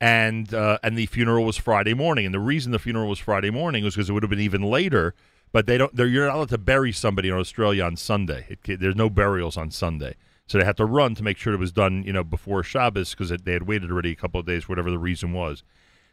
and 0.00 0.52
uh, 0.52 0.78
and 0.82 0.96
the 0.96 1.06
funeral 1.06 1.44
was 1.44 1.56
Friday 1.56 1.94
morning. 1.94 2.26
And 2.26 2.34
the 2.34 2.40
reason 2.40 2.72
the 2.72 2.78
funeral 2.78 3.08
was 3.08 3.18
Friday 3.18 3.50
morning 3.50 3.84
was 3.84 3.94
because 3.94 4.10
it 4.10 4.12
would 4.12 4.22
have 4.22 4.30
been 4.30 4.40
even 4.40 4.62
later. 4.62 5.14
But 5.52 5.66
they 5.66 5.78
don't. 5.78 5.94
They're, 5.94 6.06
you're 6.06 6.26
not 6.26 6.36
allowed 6.36 6.48
to 6.50 6.58
bury 6.58 6.92
somebody 6.92 7.28
in 7.28 7.34
Australia 7.34 7.84
on 7.84 7.96
Sunday. 7.96 8.58
It, 8.64 8.80
there's 8.80 8.96
no 8.96 9.08
burials 9.08 9.56
on 9.56 9.70
Sunday, 9.70 10.16
so 10.46 10.58
they 10.58 10.64
had 10.64 10.76
to 10.78 10.84
run 10.84 11.14
to 11.14 11.22
make 11.22 11.38
sure 11.38 11.54
it 11.54 11.60
was 11.60 11.72
done, 11.72 12.02
you 12.02 12.12
know, 12.12 12.24
before 12.24 12.62
Shabbos 12.62 13.10
because 13.10 13.30
they 13.30 13.52
had 13.52 13.66
waited 13.66 13.90
already 13.90 14.12
a 14.12 14.16
couple 14.16 14.40
of 14.40 14.46
days, 14.46 14.68
whatever 14.68 14.90
the 14.90 14.98
reason 14.98 15.32
was. 15.32 15.62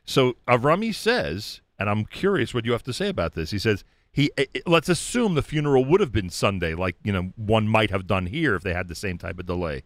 So 0.06 0.36
Avrami 0.48 0.94
says, 0.94 1.62
and 1.80 1.90
I'm 1.90 2.06
curious 2.06 2.54
what 2.54 2.66
you 2.66 2.72
have 2.74 2.84
to 2.84 2.94
say 2.94 3.10
about 3.10 3.34
this. 3.34 3.52
He 3.52 3.60
says 3.60 3.84
he 4.12 4.32
eh, 4.38 4.46
eh, 4.54 4.60
let's 4.66 4.90
assume 4.90 5.34
the 5.34 5.42
funeral 5.42 5.84
would 5.84 6.00
have 6.00 6.12
been 6.12 6.30
Sunday, 6.30 6.76
like 6.76 6.96
you 7.04 7.12
know 7.12 7.34
one 7.36 7.68
might 7.68 7.90
have 7.90 8.08
done 8.08 8.28
here 8.28 8.56
if 8.56 8.64
they 8.64 8.74
had 8.74 8.88
the 8.88 8.96
same 8.96 9.18
type 9.18 9.40
of 9.40 9.46
delay. 9.46 9.84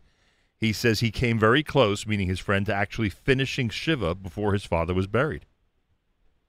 He 0.60 0.74
says 0.74 1.00
he 1.02 1.12
came 1.12 1.38
very 1.38 1.62
close, 1.64 2.08
meaning 2.08 2.28
his 2.28 2.40
friend, 2.40 2.66
to 2.66 2.74
actually 2.74 3.10
finishing 3.10 3.70
shiva 3.70 4.16
before 4.16 4.54
his 4.54 4.66
father 4.66 4.94
was 4.94 5.08
buried. 5.08 5.46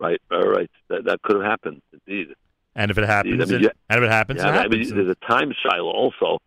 right, 0.00 0.20
all 0.30 0.48
right, 0.48 0.70
that 0.88 1.04
that 1.04 1.20
could 1.22 1.36
have 1.36 1.44
happened 1.44 1.82
indeed. 1.92 2.28
And 2.74 2.90
if 2.90 2.98
it 2.98 3.04
happens, 3.04 3.34
Indeed. 3.34 3.42
I 3.42 3.46
mean, 3.46 3.60
it, 3.60 3.62
yeah- 3.64 3.80
and 3.90 3.98
if 4.04 4.08
it 4.08 4.12
happens, 4.12 4.40
Yeah, 4.40 4.54
it 4.54 4.64
I 4.64 4.68
mean, 4.68 4.94
there's 4.94 5.10
a 5.10 5.26
time 5.26 5.52
shiloh 5.62 5.90
also. 5.90 6.38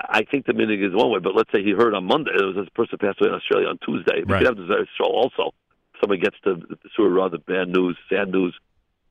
I 0.00 0.22
think 0.24 0.46
the 0.46 0.52
minhag 0.52 0.84
is 0.86 0.94
one 0.94 1.10
way, 1.10 1.18
but 1.20 1.34
let's 1.34 1.50
say 1.52 1.62
he 1.62 1.70
heard 1.72 1.94
on 1.94 2.04
Monday 2.04 2.30
there 2.36 2.46
was 2.46 2.56
this 2.56 2.68
person 2.74 2.98
passed 2.98 3.20
away 3.20 3.30
in 3.30 3.34
Australia 3.34 3.68
on 3.68 3.78
Tuesday. 3.84 4.22
We 4.24 4.32
Right. 4.32 4.44
could 4.44 4.58
have 4.58 4.68
this 4.68 4.88
show 4.96 5.04
also. 5.06 5.52
Somebody 6.00 6.20
gets 6.20 6.36
to 6.44 6.54
the 6.56 6.76
sewer 6.94 7.08
rather 7.10 7.38
bad 7.38 7.68
news, 7.68 7.96
sad 8.08 8.30
news, 8.30 8.54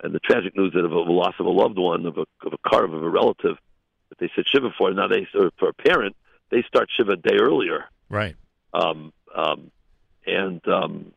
and 0.04 0.14
the 0.14 0.20
tragic 0.20 0.56
news 0.56 0.74
that 0.74 0.86
of 0.86 0.92
a 0.92 1.00
loss 1.00 1.34
of 1.40 1.46
a 1.46 1.50
loved 1.50 1.78
one, 1.78 2.06
of 2.06 2.18
a 2.18 2.26
of 2.46 2.54
a 2.54 2.58
carve 2.70 2.94
of 2.94 3.02
a 3.04 3.10
relative 3.10 3.58
that 4.10 4.18
they 4.20 4.30
said 4.36 4.46
shiva 4.48 4.70
for. 4.78 4.92
Now 4.94 5.08
they 5.08 5.28
or 5.36 5.52
for 5.58 5.70
a 5.70 5.74
parent, 5.74 6.16
they 6.52 6.64
start 6.68 6.90
shiva 6.96 7.14
a 7.14 7.16
day 7.16 7.38
earlier. 7.40 7.86
right. 8.10 8.36
Um, 8.74 9.12
um, 9.36 9.72
and 10.26 10.62
um, 10.68 11.14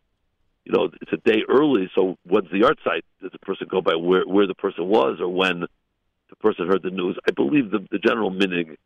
you 0.65 0.73
know 0.73 0.91
it's 1.01 1.13
a 1.13 1.17
day 1.29 1.43
early. 1.49 1.91
So 1.95 2.17
when's 2.25 2.51
the 2.51 2.61
yahrzeit? 2.61 3.03
Does 3.23 3.33
the 3.33 3.39
person 3.41 3.67
go 3.71 3.81
by 3.81 3.95
where 3.97 4.27
where 4.27 4.47
the 4.47 4.55
person 4.55 4.87
was 4.87 5.19
or 5.21 5.29
when 5.29 5.61
the 5.61 6.37
person 6.37 6.67
heard 6.69 6.83
the 6.83 6.91
news? 6.91 7.19
I 7.29 7.33
believe 7.33 7.71
the 7.71 7.87
the 7.91 7.99
general 7.99 8.31
minhag 8.31 8.77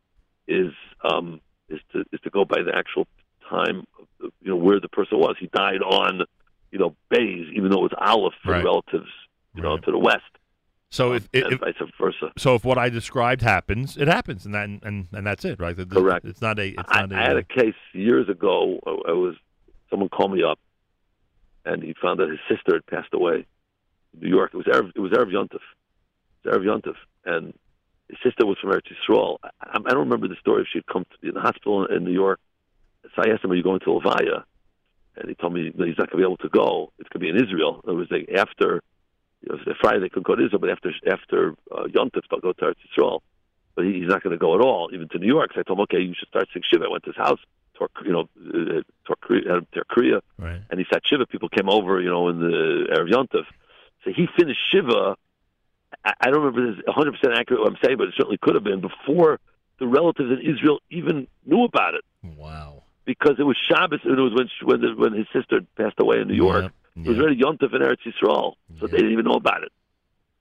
is 0.48 0.72
um, 1.02 1.40
is 1.68 1.80
to 1.92 2.00
is 2.12 2.20
to 2.24 2.30
go 2.30 2.44
by 2.44 2.62
the 2.62 2.74
actual 2.74 3.06
time, 3.48 3.84
of 4.00 4.06
the, 4.20 4.30
you 4.40 4.50
know, 4.50 4.56
where 4.56 4.80
the 4.80 4.88
person 4.88 5.18
was. 5.18 5.36
He 5.38 5.48
died 5.54 5.82
on, 5.82 6.22
you 6.70 6.78
know, 6.78 6.96
Bays, 7.10 7.46
even 7.54 7.70
though 7.70 7.84
it 7.84 7.92
was 7.92 7.98
Aleph 8.00 8.32
for 8.42 8.52
Right. 8.52 8.64
relatives, 8.64 9.10
you 9.54 9.62
know, 9.62 9.76
to 9.78 9.90
the 9.90 9.98
west, 9.98 10.22
So 10.94 11.12
if, 11.12 11.28
and 11.34 11.54
if, 11.54 11.58
vice 11.58 11.74
versa. 12.00 12.30
so, 12.38 12.54
if 12.54 12.64
what 12.64 12.78
I 12.78 12.88
described 12.88 13.42
happens, 13.42 13.96
it 13.96 14.06
happens, 14.06 14.46
and 14.46 14.54
that 14.54 14.68
and, 14.68 15.08
and 15.10 15.26
that's 15.26 15.44
it, 15.44 15.58
right? 15.58 15.76
The- 15.76 15.86
Correct. 15.86 16.24
It's 16.24 16.40
not 16.40 16.60
a. 16.60 16.68
It's 16.68 16.82
I, 16.86 17.00
not 17.00 17.12
a. 17.12 17.16
I 17.16 17.22
had 17.22 17.36
a 17.36 17.42
case 17.42 17.74
years 17.92 18.28
ago. 18.28 18.78
Uh, 18.86 18.90
I, 18.90 19.10
I 19.10 19.12
was 19.14 19.34
someone 19.90 20.08
called 20.08 20.32
me 20.32 20.44
up, 20.44 20.60
and 21.64 21.82
he 21.82 21.96
found 22.00 22.20
that 22.20 22.28
his 22.28 22.38
sister 22.48 22.74
had 22.74 22.86
passed 22.86 23.12
away 23.12 23.44
in 24.14 24.20
New 24.20 24.28
York. 24.28 24.52
It 24.54 24.56
was 24.56 24.66
Erev, 24.66 24.92
it 24.94 25.00
was 25.00 25.10
Erev 25.10 25.32
Yontif. 25.32 25.58
It 26.44 26.48
was 26.48 26.54
Erev 26.54 26.64
Yontif, 26.64 26.94
and 27.24 27.54
his 28.08 28.18
sister 28.22 28.46
was 28.46 28.56
from 28.60 28.70
Eretz 28.70 28.86
Yisrael. 28.86 29.38
I, 29.42 29.78
I 29.84 29.90
don't 29.90 30.08
remember 30.08 30.28
the 30.28 30.36
story 30.38 30.62
if 30.62 30.68
she 30.72 30.78
had 30.78 30.86
come 30.86 31.04
to 31.04 31.32
the 31.32 31.40
hospital 31.40 31.86
in 31.86 32.04
New 32.04 32.12
York. 32.12 32.38
So 33.16 33.22
I 33.26 33.32
asked 33.32 33.44
him, 33.44 33.50
"Are 33.50 33.56
you 33.56 33.64
going 33.64 33.80
to 33.80 33.86
Levaya?" 33.86 34.44
and 35.16 35.28
he 35.28 35.34
told 35.34 35.54
me 35.54 35.72
that 35.76 35.86
he's 35.86 35.98
not 35.98 36.10
going 36.10 36.22
to 36.22 36.28
be 36.28 36.32
able 36.32 36.36
to 36.38 36.48
go. 36.48 36.92
It's 36.98 37.08
going 37.08 37.26
to 37.26 37.32
be 37.32 37.36
in 37.36 37.44
Israel. 37.44 37.80
It 37.86 37.92
was 37.92 38.08
like 38.10 38.28
after, 38.36 38.82
Friday 39.80 40.00
they 40.00 40.08
could 40.08 40.24
go 40.24 40.34
to 40.34 40.44
Israel, 40.44 40.60
but 40.60 40.70
after 40.70 40.92
after 41.10 41.54
uh, 41.70 41.84
Yom 41.94 42.10
Tov 42.10 42.22
they'll 42.30 42.40
go 42.40 42.52
to 42.52 42.64
Eretz 42.64 42.74
Yisrael. 42.96 43.20
But 43.76 43.86
he, 43.86 43.94
he's 44.00 44.08
not 44.08 44.22
going 44.22 44.30
to 44.32 44.38
go 44.38 44.54
at 44.54 44.60
all, 44.60 44.90
even 44.92 45.08
to 45.08 45.18
New 45.18 45.26
York. 45.26 45.50
So 45.54 45.60
I 45.60 45.64
told 45.64 45.78
him, 45.80 45.82
okay, 45.84 45.98
you 46.00 46.14
should 46.16 46.28
start 46.28 46.46
six 46.54 46.66
shiva. 46.68 46.84
I 46.84 46.88
went 46.92 47.02
to 47.04 47.10
his 47.10 47.16
house, 47.16 47.40
toward, 47.76 47.90
you 48.04 48.12
know, 48.12 48.28
uh, 48.38 48.82
toward 49.04 49.20
Korea, 49.20 49.60
Korea, 49.90 50.20
Right. 50.38 50.60
and 50.70 50.78
he 50.78 50.86
sat 50.92 51.02
shiva. 51.04 51.26
People 51.26 51.48
came 51.48 51.68
over, 51.68 52.00
you 52.00 52.08
know, 52.08 52.28
in 52.28 52.38
the 52.38 52.86
Erev 52.96 53.10
Yom 53.10 53.26
Tov. 53.26 53.44
So 54.04 54.12
he 54.14 54.28
finished 54.38 54.60
shiva. 54.70 55.16
I, 56.04 56.12
I 56.20 56.30
don't 56.30 56.42
remember 56.44 56.74
this 56.76 56.84
100 56.86 57.12
percent 57.14 57.34
accurate 57.36 57.62
what 57.62 57.70
I'm 57.72 57.78
saying, 57.84 57.98
but 57.98 58.08
it 58.08 58.14
certainly 58.16 58.38
could 58.40 58.54
have 58.54 58.62
been 58.64 58.80
before 58.80 59.40
the 59.80 59.88
relatives 59.88 60.30
in 60.30 60.38
Israel 60.54 60.78
even 60.90 61.26
knew 61.44 61.64
about 61.64 61.94
it 61.94 62.04
Wow. 62.36 62.84
because 63.04 63.36
it 63.40 63.42
was 63.42 63.56
Shabbos 63.68 64.00
and 64.04 64.16
it 64.16 64.22
was 64.22 64.34
when 64.34 64.48
when, 64.68 64.80
the, 64.82 64.94
when 64.96 65.12
his 65.14 65.26
sister 65.32 65.62
passed 65.76 65.96
away 65.98 66.20
in 66.20 66.28
New 66.28 66.34
York. 66.34 66.72
It 66.96 67.08
was 67.08 67.18
already 67.18 67.36
Yom 67.36 67.58
Tov 67.58 67.74
in 67.74 67.82
Eretz 67.82 67.98
Yisrael, 68.06 68.54
so 68.78 68.86
they 68.86 68.98
didn't 68.98 69.12
even 69.12 69.24
know 69.24 69.34
about 69.34 69.64
it. 69.64 69.72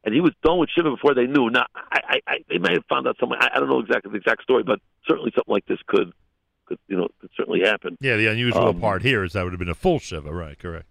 And 0.03 0.14
he 0.14 0.22
was 0.22 0.33
done 0.43 0.59
with 0.59 0.69
Shiva 0.69 0.91
before 0.91 1.15
they 1.15 1.25
knew. 1.25 1.49
Now, 1.49 1.65
I, 1.75 1.99
I, 2.07 2.19
I 2.27 2.38
they 2.49 2.57
may 2.57 2.73
have 2.73 2.85
found 2.90 3.07
out 3.07 3.15
somewhere. 3.19 3.40
I, 3.41 3.49
I 3.56 3.59
don't 3.59 3.69
know 3.69 3.80
exactly 3.80 4.11
the 4.11 4.17
exact 4.17 4.43
story, 4.43 4.61
but 4.64 4.80
certainly 5.07 5.32
something 5.33 5.51
like 5.51 5.65
this 5.65 5.80
could, 5.88 6.11
could 6.65 6.77
you 6.88 6.98
know, 6.98 7.07
could 7.22 7.32
certainly 7.35 7.61
happen. 7.61 7.98
Yeah, 8.01 8.17
the 8.17 8.27
unusual 8.27 8.67
Um, 8.67 8.80
part 8.82 9.01
here 9.01 9.23
is 9.23 9.33
that 9.33 9.43
would 9.43 9.53
have 9.53 9.59
been 9.59 9.69
a 9.69 9.73
full 9.75 9.99
shiva, 9.99 10.32
right? 10.32 10.59
Correct. 10.59 10.88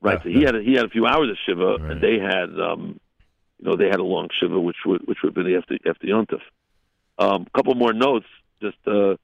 Right. 0.00 0.22
So 0.22 0.30
he 0.30 0.42
had 0.42 0.54
a, 0.54 0.62
he 0.62 0.72
had 0.74 0.84
a 0.86 0.88
few 0.88 1.04
hours 1.04 1.28
of 1.28 1.36
shiva, 1.44 1.74
and 1.74 2.00
they 2.00 2.18
had 2.18 2.48
um, 2.58 2.98
you 3.58 3.68
know, 3.68 3.76
they 3.76 3.88
had 3.88 4.00
a 4.00 4.04
long 4.04 4.28
shiva, 4.40 4.58
which 4.58 4.76
would 4.86 5.02
which 5.06 5.18
would 5.22 5.36
have 5.36 5.44
been 5.44 5.54
after 5.54 5.76
after 5.86 6.06
Yom 6.06 6.26
Tov. 6.26 6.40
Um, 7.18 7.46
a 7.46 7.50
couple 7.58 7.74
more 7.74 7.92
notes. 7.92 8.26
Just 8.62 8.78
uh, 8.86 9.16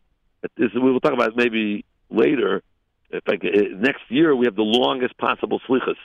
this, 0.56 0.70
we 0.74 0.80
will 0.92 1.00
talk 1.00 1.14
about 1.14 1.30
it 1.30 1.36
maybe 1.36 1.84
later. 2.10 2.62
If 3.10 3.22
I 3.28 3.36
could, 3.36 3.54
uh, 3.56 3.76
next 3.78 4.02
year 4.08 4.34
we 4.34 4.46
have 4.46 4.56
the 4.56 4.62
longest 4.62 5.16
possible 5.18 5.60
slichas 5.68 5.96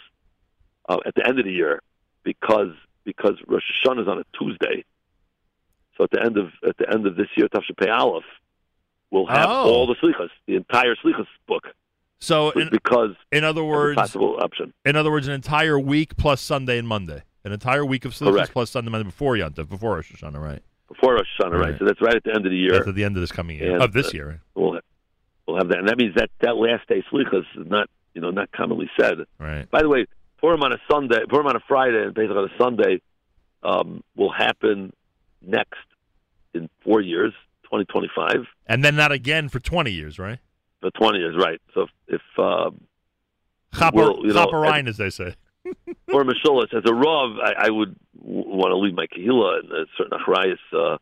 uh, 0.87 0.97
at 1.05 1.15
the 1.15 1.27
end 1.27 1.39
of 1.39 1.45
the 1.45 1.51
year 1.51 1.81
because 2.23 2.69
because 3.03 3.33
Rosh 3.47 3.63
Hashanah 3.83 4.01
is 4.03 4.07
on 4.07 4.19
a 4.19 4.23
Tuesday. 4.37 4.83
So 5.97 6.03
at 6.05 6.11
the 6.11 6.21
end 6.23 6.37
of 6.37 6.47
at 6.67 6.77
the 6.77 6.89
end 6.91 7.07
of 7.07 7.15
this 7.15 7.27
year, 7.35 7.47
Tafshin 7.49 7.89
Aleph, 7.91 8.23
we'll 9.09 9.25
have 9.27 9.49
Oh. 9.49 9.69
all 9.73 9.87
the 9.87 9.95
slichas, 9.95 10.29
the 10.47 10.55
entire 10.55 10.95
slichas 10.95 11.27
book. 11.47 11.63
So 12.19 12.51
in, 12.51 12.69
because 12.71 13.15
in 13.31 13.43
other 13.43 13.63
words, 13.63 13.95
possible 13.97 14.37
option. 14.39 14.73
in 14.85 14.95
other 14.95 15.09
words, 15.11 15.27
an 15.27 15.33
entire 15.33 15.79
week 15.79 16.15
plus 16.17 16.39
Sunday 16.39 16.77
and 16.77 16.87
Monday, 16.87 17.23
an 17.43 17.51
entire 17.51 17.83
week 17.83 18.05
of 18.05 18.13
slichas 18.13 18.31
Correct. 18.33 18.51
plus 18.53 18.69
Sunday 18.69 18.87
and 18.87 18.91
Monday 18.91 19.05
before 19.05 19.35
Yom 19.37 19.53
Tov, 19.53 19.69
before 19.69 19.95
Rosh 19.95 20.11
Hashanah, 20.13 20.39
right? 20.39 20.61
before 20.87 21.15
Rosh 21.15 21.27
Hashanah, 21.39 21.51
right? 21.53 21.59
Right. 21.71 21.79
So 21.79 21.85
that's 21.85 22.01
right 22.01 22.13
at 22.15 22.23
the 22.23 22.29
end 22.35 22.45
of 22.45 22.51
the 22.51 22.57
year. 22.57 22.73
That's 22.73 22.87
at 22.89 22.95
the 22.95 23.03
end 23.03 23.15
of 23.17 23.21
this 23.21 23.31
coming 23.31 23.57
year 23.57 23.73
And, 23.75 23.81
of 23.83 23.93
this 23.93 24.07
uh, 24.07 24.11
year. 24.13 24.27
Right? 24.29 24.39
We'll 24.55 24.79
we'll 25.51 25.59
have 25.59 25.69
that, 25.69 25.79
and 25.79 25.87
that 25.87 25.97
means 25.97 26.15
that 26.15 26.29
that 26.41 26.55
last 26.55 26.87
day 26.87 27.03
slichas 27.11 27.45
is 27.55 27.67
not 27.69 27.89
you 28.13 28.21
know 28.21 28.31
not 28.31 28.51
commonly 28.51 28.89
said. 28.99 29.19
Right. 29.39 29.69
By 29.69 29.81
the 29.81 29.89
way, 29.89 30.05
Purim 30.39 30.63
on 30.63 30.73
a 30.73 30.77
Sunday, 30.89 31.19
Purim 31.29 31.47
on 31.47 31.55
a 31.55 31.61
Friday, 31.67 32.03
and 32.03 32.15
Pesach 32.15 32.35
on 32.35 32.45
a 32.45 32.57
Sunday 32.57 33.01
um, 33.63 34.03
will 34.15 34.31
happen 34.31 34.93
next 35.41 35.79
in 36.53 36.69
four 36.83 37.01
years, 37.01 37.33
twenty 37.63 37.85
twenty 37.85 38.09
five. 38.15 38.45
And 38.67 38.83
then 38.83 38.95
not 38.95 39.11
again 39.11 39.49
for 39.49 39.59
20 39.59 39.91
years, 39.91 40.17
right? 40.17 40.39
For 40.79 40.91
twenty 40.91 41.19
years, 41.19 41.35
right? 41.37 41.61
So 41.73 41.81
if, 41.81 41.89
if 42.07 42.39
um, 42.39 42.81
Chopper, 43.77 44.13
you 44.21 44.33
know, 44.33 44.63
as 44.87 44.97
they 44.97 45.09
say. 45.09 45.35
or 46.11 46.23
Mishulas, 46.23 46.73
as 46.73 46.83
a 46.85 46.93
Rav, 46.93 47.37
I, 47.43 47.67
I 47.67 47.69
would 47.69 47.95
w- 48.17 48.47
want 48.47 48.71
to 48.71 48.77
leave 48.77 48.95
my 48.95 49.05
Kehillah 49.05 49.59
and 49.59 49.71
uh, 49.71 49.85
certain 49.97 50.17
Achrayas, 50.17 50.57
uh, 50.73 50.97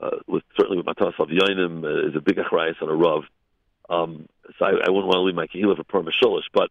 uh, 0.00 0.18
with, 0.26 0.42
certainly 0.56 0.76
with 0.76 0.86
Matas 0.86 1.18
of 1.18 1.28
Yoinim 1.28 1.84
uh, 1.84 2.08
is 2.08 2.14
a 2.16 2.20
big 2.20 2.36
Achrayas 2.36 2.80
on 2.82 2.88
a 2.88 2.94
Rav. 2.94 3.24
Um, 3.88 4.28
so 4.58 4.64
I, 4.64 4.70
I 4.86 4.90
wouldn't 4.90 5.06
want 5.06 5.14
to 5.16 5.20
leave 5.20 5.34
my 5.34 5.46
Kehillah 5.46 5.84
for 5.88 6.02
Mishulas, 6.02 6.42
but 6.52 6.70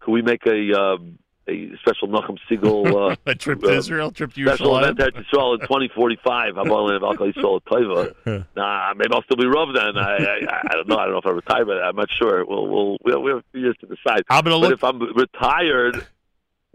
could 0.00 0.12
we 0.12 0.22
make 0.22 0.46
a 0.46 0.72
um, 0.80 1.18
a 1.48 1.70
special 1.80 2.08
Nachum 2.08 2.38
Segal 2.50 3.12
uh, 3.12 3.16
a 3.26 3.34
trip 3.34 3.60
to 3.62 3.68
uh, 3.68 3.72
Israel, 3.72 4.10
trip 4.10 4.32
to 4.34 4.44
special 4.46 4.72
Yerushalayim? 4.72 4.90
event 4.90 5.00
at 5.00 5.14
Yisrael 5.14 5.54
in 5.54 5.60
2045? 5.60 6.58
I'm 6.58 6.70
all 6.70 6.90
in 6.94 7.02
Al 7.02 7.14
Yisrael 7.16 7.60
Taiva. 7.62 8.14
Nah, 8.56 8.92
maybe 8.96 9.12
I'll 9.12 9.22
still 9.22 9.36
be 9.36 9.46
Rav 9.46 9.72
then. 9.74 9.96
I, 9.96 10.16
I 10.16 10.60
I 10.70 10.74
don't 10.74 10.88
know. 10.88 10.96
I 10.98 11.04
don't 11.04 11.12
know 11.12 11.18
if 11.18 11.26
I 11.26 11.30
retire, 11.30 11.64
but 11.64 11.82
I'm 11.82 11.96
not 11.96 12.10
sure. 12.10 12.44
We'll 12.44 12.66
we'll 12.68 12.98
we 13.04 13.12
have, 13.12 13.22
we 13.22 13.30
have 13.30 13.38
a 13.38 13.44
few 13.52 13.60
years 13.62 13.76
to 13.80 13.86
decide. 13.86 14.24
I'm 14.28 14.44
gonna 14.44 14.56
but 14.56 14.58
look- 14.60 14.72
if 14.74 14.84
I'm 14.84 15.00
retired, 15.14 16.06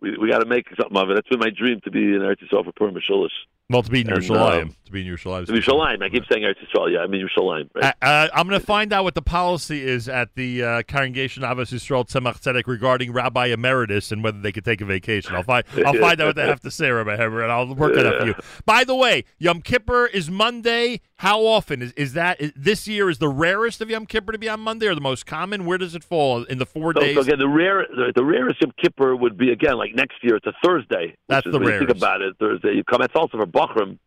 we 0.02 0.18
we 0.18 0.30
got 0.30 0.40
to 0.40 0.46
make 0.46 0.68
something 0.76 0.98
of 0.98 1.10
it. 1.12 1.16
That's 1.16 1.30
been 1.30 1.40
my 1.40 1.52
dream 1.52 1.80
to 1.82 1.92
be 1.92 2.00
in 2.00 2.20
Eretz 2.22 2.44
Yisrael 2.44 2.66
for 2.66 2.72
Purim 2.72 2.96
Mishulish. 2.96 3.30
Well, 3.70 3.82
to 3.82 3.90
be 3.90 4.02
in 4.02 4.10
And, 4.10 4.22
Yerushalayim. 4.22 4.62
um, 4.64 4.76
to 4.86 4.92
be 4.92 5.08
in 5.08 5.14
Yerushalayim. 5.14 5.46
To 5.48 5.54
be 5.54 5.60
Yerushalayim. 5.62 6.04
I 6.04 6.10
keep 6.10 6.26
saying 6.30 6.44
Eretz 6.44 6.56
Yisrael. 6.64 6.92
Yeah, 6.92 7.00
I 7.00 7.08
mean 7.08 7.26
Yerushalayim. 7.26 7.70
Right? 7.74 7.96
Uh, 8.02 8.06
uh, 8.06 8.28
I'm 8.34 8.48
going 8.48 8.60
to 8.60 8.66
find 8.66 8.92
out 8.92 9.06
what 9.06 9.16
the 9.16 9.22
policy 9.22 9.82
is 9.82 10.10
at 10.10 10.36
the 10.36 10.64
uh, 10.64 10.84
congregation 10.84 11.44
of 11.46 11.58
Yisrael 11.58 12.06
Tzemach 12.06 12.42
Tzedek 12.42 12.68
regarding 12.68 13.14
Rabbi 13.14 13.48
Emeritus 13.48 14.12
and 14.12 14.22
whether 14.24 14.40
they 14.40 14.52
could 14.52 14.66
take 14.66 14.82
a 14.82 14.86
vacation. 14.86 15.34
I'll 15.36 15.44
find 15.44 15.64
I'll 15.86 15.94
find 15.94 16.20
out 16.20 16.28
what 16.28 16.36
they 16.36 16.46
have 16.46 16.60
to 16.62 16.72
say, 16.72 16.92
Rabbi 16.92 17.16
Heber, 17.16 17.42
and 17.42 17.52
I'll 17.52 17.74
work 17.74 17.96
it 17.96 18.06
out 18.06 18.20
for 18.22 18.28
you. 18.28 18.36
By 18.66 18.84
the 18.84 18.96
way, 18.96 19.24
Yom 19.40 19.62
Kippur 19.62 20.08
is 20.08 20.30
Monday. 20.30 21.00
How 21.18 21.46
often 21.46 21.82
is 21.82 21.94
is 21.94 22.14
that? 22.14 22.42
Is, 22.42 22.52
this 22.54 22.86
year 22.86 23.10
is 23.10 23.18
the 23.20 23.30
rarest 23.30 23.80
of 23.80 23.90
Yom 23.90 24.06
Kippur 24.06 24.34
to 24.34 24.38
be 24.38 24.50
on 24.50 24.60
Monday, 24.60 24.88
or 24.88 24.96
the 24.96 25.00
most 25.00 25.26
common? 25.26 25.66
Where 25.66 25.78
does 25.78 25.96
it 25.96 26.04
fall 26.04 26.44
in 26.44 26.58
the 26.58 26.66
four 26.66 26.94
So, 26.94 27.00
days? 27.00 27.16
so 27.16 27.22
again, 27.22 27.40
the 27.40 27.48
rare, 27.48 27.88
the, 27.90 28.12
the 28.14 28.26
rarest 28.26 28.60
Yom 28.62 28.74
Kippur 28.82 29.16
would 29.16 29.38
be 29.38 29.52
again 29.52 29.78
like 29.78 29.96
next 29.96 30.16
year. 30.22 30.36
It's 30.36 30.46
a 30.48 30.54
Thursday. 30.64 31.16
That's 31.30 31.46
is, 31.48 31.54
the 31.54 31.60
when 31.60 31.72
you 31.72 31.80
think 31.80 31.92
about 31.92 32.22
it. 32.22 32.36
Thursday, 32.40 32.74
you 32.76 32.84
come. 32.84 33.02
It's 33.02 33.14
also 33.16 33.38
for 33.38 33.46
Bachram 33.68 33.98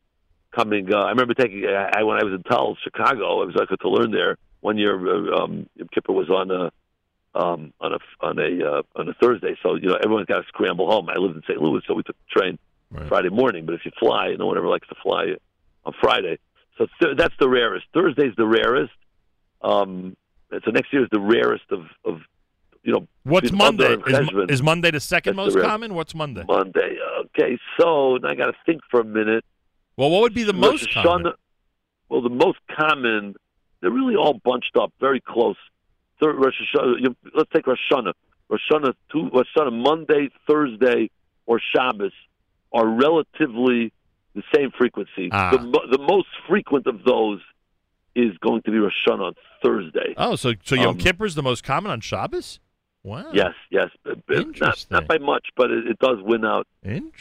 coming. 0.54 0.92
Uh, 0.92 0.98
I 0.98 1.10
remember 1.10 1.34
taking. 1.34 1.64
I, 1.66 2.00
I 2.00 2.02
when 2.02 2.18
I 2.18 2.24
was 2.24 2.34
in 2.34 2.42
Tel, 2.42 2.76
Chicago. 2.82 3.42
I 3.42 3.46
was 3.46 3.54
like 3.54 3.68
to 3.68 3.88
learn 3.88 4.10
there. 4.10 4.36
One 4.60 4.78
year, 4.78 4.94
uh, 4.94 5.44
um, 5.44 5.68
Yom 5.76 5.88
Kippur 5.92 6.12
was 6.12 6.30
on 6.30 6.50
a 6.50 6.72
um, 7.38 7.72
on 7.80 7.92
a 7.92 7.98
on 8.20 8.38
a 8.38 8.66
uh, 8.66 8.82
on 8.96 9.08
a 9.08 9.14
Thursday. 9.14 9.56
So 9.62 9.74
you 9.74 9.88
know 9.88 9.96
everyone's 10.02 10.26
got 10.26 10.40
to 10.40 10.48
scramble 10.48 10.90
home. 10.90 11.08
I 11.08 11.18
lived 11.18 11.36
in 11.36 11.42
St. 11.42 11.60
Louis, 11.60 11.82
so 11.86 11.94
we 11.94 12.02
took 12.02 12.16
the 12.16 12.40
train 12.40 12.58
Friday 13.08 13.28
morning. 13.28 13.66
But 13.66 13.74
if 13.74 13.84
you 13.84 13.92
fly, 13.98 14.34
no 14.38 14.46
one 14.46 14.56
ever 14.56 14.68
likes 14.68 14.88
to 14.88 14.94
fly 15.02 15.34
on 15.84 15.92
Friday. 16.00 16.38
So 16.78 16.86
th- 17.00 17.16
that's 17.16 17.34
the 17.38 17.48
rarest. 17.48 17.86
Thursday's 17.94 18.34
the 18.36 18.46
rarest. 18.46 18.92
Um, 19.62 20.16
so 20.50 20.70
next 20.70 20.92
year 20.92 21.02
is 21.02 21.10
the 21.10 21.20
rarest 21.20 21.64
of, 21.70 21.86
of 22.04 22.20
you 22.86 22.92
know. 22.92 23.08
What's 23.24 23.52
Monday? 23.52 23.96
Is, 24.06 24.30
is 24.48 24.62
Monday 24.62 24.92
the 24.92 25.00
second 25.00 25.34
most 25.36 25.54
the 25.54 25.60
common? 25.60 25.94
What's 25.94 26.14
Monday? 26.14 26.44
Monday. 26.46 26.96
Okay, 27.26 27.58
so 27.78 28.16
now 28.22 28.30
I 28.30 28.34
got 28.34 28.46
to 28.46 28.54
think 28.64 28.80
for 28.90 29.00
a 29.00 29.04
minute. 29.04 29.44
Well, 29.96 30.10
what 30.10 30.22
would 30.22 30.34
be 30.34 30.44
the 30.44 30.54
Rosh 30.54 30.62
most 30.62 30.92
common? 30.92 31.32
Well, 32.08 32.22
the 32.22 32.30
most 32.30 32.58
common. 32.78 33.34
They're 33.80 33.90
really 33.90 34.14
all 34.14 34.40
bunched 34.44 34.76
up, 34.80 34.92
very 35.00 35.20
close. 35.20 35.56
Third 36.22 36.36
Rosh 36.36 36.54
Hashanah. 36.74 37.14
Let's 37.34 37.50
take 37.52 37.66
Rosh 37.66 37.78
Hashanah. 37.90 38.12
Rosh 38.48 38.60
Hashanah, 38.70 38.94
two, 39.10 39.28
Rosh 39.34 39.46
Hashanah 39.56 39.82
Monday, 39.82 40.30
Thursday, 40.46 41.10
or 41.46 41.60
Shabbos 41.74 42.12
are 42.72 42.86
relatively 42.86 43.92
the 44.34 44.42
same 44.54 44.70
frequency. 44.70 45.28
Ah. 45.32 45.50
The, 45.50 45.58
the 45.90 45.98
most 45.98 46.28
frequent 46.48 46.86
of 46.86 47.02
those 47.04 47.40
is 48.14 48.36
going 48.38 48.62
to 48.62 48.70
be 48.70 48.78
Rosh 48.78 48.92
Hashanah 49.06 49.20
on 49.20 49.34
Thursday. 49.62 50.14
Oh, 50.16 50.36
so 50.36 50.54
so 50.62 50.74
Yom 50.76 50.90
Um, 50.90 50.98
Kippur 50.98 51.26
is 51.26 51.34
the 51.34 51.42
most 51.42 51.64
common 51.64 51.90
on 51.90 52.00
Shabbos? 52.00 52.60
Wow. 53.06 53.30
Yes, 53.32 53.52
yes, 53.70 53.90
not 54.60 54.84
not 54.90 55.06
by 55.06 55.18
much, 55.18 55.46
but 55.56 55.70
it, 55.70 55.86
it 55.86 55.98
does 56.00 56.20
win 56.22 56.44
out. 56.44 56.66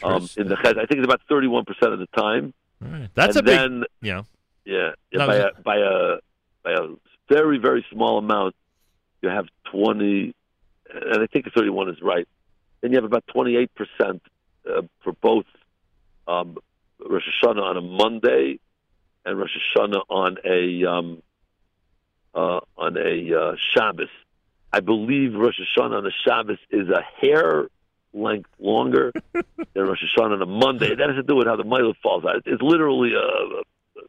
Um, 0.02 0.28
in 0.36 0.48
the 0.48 0.56
Chez. 0.56 0.70
I 0.70 0.84
think 0.86 0.98
it's 0.98 1.04
about 1.04 1.20
thirty-one 1.28 1.64
percent 1.64 1.92
of 1.92 2.00
the 2.00 2.08
time. 2.08 2.52
Right. 2.80 3.08
That's 3.14 3.36
and 3.36 3.48
a 3.48 3.50
big. 3.50 3.56
then, 3.56 3.84
yeah. 4.02 4.22
Yeah, 4.64 4.90
yeah 5.12 5.18
No, 5.18 5.26
by, 5.28 5.36
a, 5.36 5.48
by 5.62 5.76
a 5.76 6.16
by 6.64 6.72
a 6.72 6.88
very 7.28 7.58
very 7.58 7.86
small 7.92 8.18
amount, 8.18 8.56
you 9.22 9.28
have 9.28 9.46
twenty, 9.70 10.34
and 10.92 11.22
I 11.22 11.26
think 11.28 11.46
thirty-one 11.54 11.88
is 11.88 12.02
right. 12.02 12.26
Then 12.80 12.90
you 12.90 12.96
have 12.96 13.04
about 13.04 13.24
twenty-eight 13.28 13.70
percent 13.76 14.22
uh, 14.68 14.82
for 15.04 15.12
both 15.12 15.46
um, 16.26 16.58
Rosh 16.98 17.22
Hashanah 17.40 17.62
on 17.62 17.76
a 17.76 17.80
Monday 17.80 18.58
and 19.24 19.38
Rosh 19.38 19.56
Hashanah 19.76 20.02
on 20.08 20.38
a 20.44 20.84
um, 20.84 21.22
uh, 22.34 22.58
on 22.76 22.96
a 22.96 23.40
uh, 23.40 23.56
Shabbos. 23.72 24.08
I 24.76 24.80
believe 24.80 25.32
Rosh 25.32 25.58
Hashanah 25.58 25.96
on 25.96 26.04
the 26.04 26.12
Shabbos 26.26 26.58
is 26.70 26.90
a 26.90 27.00
hair 27.18 27.68
length 28.12 28.50
longer 28.58 29.10
than 29.32 29.46
Rosh 29.74 30.02
Hashanah 30.18 30.34
on 30.34 30.42
a 30.42 30.46
Monday. 30.46 30.94
That 30.94 31.08
has 31.08 31.16
to 31.16 31.22
do 31.22 31.34
with 31.34 31.46
how 31.46 31.56
the 31.56 31.64
Mila 31.64 31.94
falls 32.02 32.26
out. 32.26 32.42
It's 32.44 32.60
literally 32.60 33.12
a, 33.14 34.00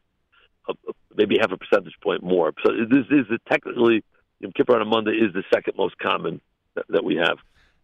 a, 0.70 0.74
a, 0.74 0.94
maybe 1.16 1.38
half 1.40 1.54
a 1.54 1.58
percentage 1.58 1.94
point 2.04 2.22
more. 2.22 2.52
So 2.66 2.74
this 2.74 3.06
is 3.10 3.40
technically 3.50 4.04
Yom 4.42 4.52
Kippur 4.52 4.76
on 4.76 4.82
a 4.82 4.86
Monday 4.86 5.12
is 5.12 5.34
the 5.34 5.44
second 5.54 5.76
most 5.78 5.98
common 6.00 6.42
that, 6.76 6.84
that 6.90 7.06
we 7.06 7.16
have. 7.16 7.38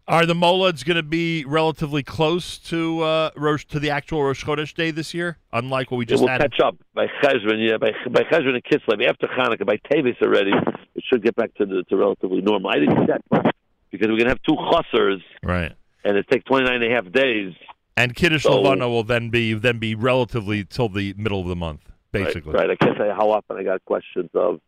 Are 0.05 0.25
the 0.25 0.33
Molads 0.33 0.83
going 0.83 0.97
to 0.97 1.03
be 1.03 1.45
relatively 1.45 2.03
close 2.03 2.57
to 2.57 3.01
uh, 3.01 3.29
Rosh 3.37 3.63
to 3.67 3.79
the 3.79 3.91
actual 3.91 4.25
Rosh 4.25 4.43
Chodesh 4.43 4.73
day 4.73 4.91
this 4.91 5.13
year? 5.13 5.37
Unlike 5.53 5.91
what 5.91 5.99
we 5.99 6.05
just 6.05 6.19
will 6.19 6.27
had. 6.27 6.41
catch 6.41 6.59
up 6.59 6.75
by 6.93 7.07
Cheshvan, 7.23 7.65
yeah, 7.65 7.77
by 7.77 7.91
by 8.11 8.23
Cheshvan 8.23 8.55
and 8.55 8.63
Kislev 8.65 9.07
after 9.07 9.27
Hanukkah, 9.27 9.65
by 9.65 9.77
Tevis 9.89 10.21
already. 10.21 10.51
It 11.03 11.07
should 11.15 11.23
get 11.23 11.35
back 11.35 11.53
to 11.55 11.65
the 11.65 11.83
to 11.89 11.97
relatively 11.97 12.41
normal. 12.41 12.71
I 12.71 12.75
didn't 12.79 13.07
check 13.07 13.21
because 13.91 14.07
we're 14.07 14.17
gonna 14.17 14.29
have 14.29 14.41
two 14.43 14.55
chassers, 14.55 15.21
Right. 15.43 15.73
and 16.03 16.17
it 16.17 16.27
takes 16.29 16.45
29 16.45 16.81
and 16.81 16.91
a 16.91 16.95
half 16.95 17.11
days. 17.11 17.53
And 17.97 18.15
Kiddush 18.15 18.43
So- 18.43 18.59
Levana 18.61 18.89
will 18.89 19.03
then 19.03 19.29
be 19.29 19.53
then 19.53 19.77
be 19.79 19.95
relatively 19.95 20.63
till 20.63 20.89
the 20.89 21.13
middle 21.17 21.41
of 21.41 21.47
the 21.47 21.55
month, 21.55 21.91
basically. 22.11 22.53
Right, 22.53 22.67
right. 22.69 22.77
I 22.81 22.85
can't 22.85 22.97
say 22.97 23.09
how 23.09 23.29
often 23.31 23.57
I 23.57 23.63
got 23.63 23.83
questions 23.85 24.29
of 24.33 24.61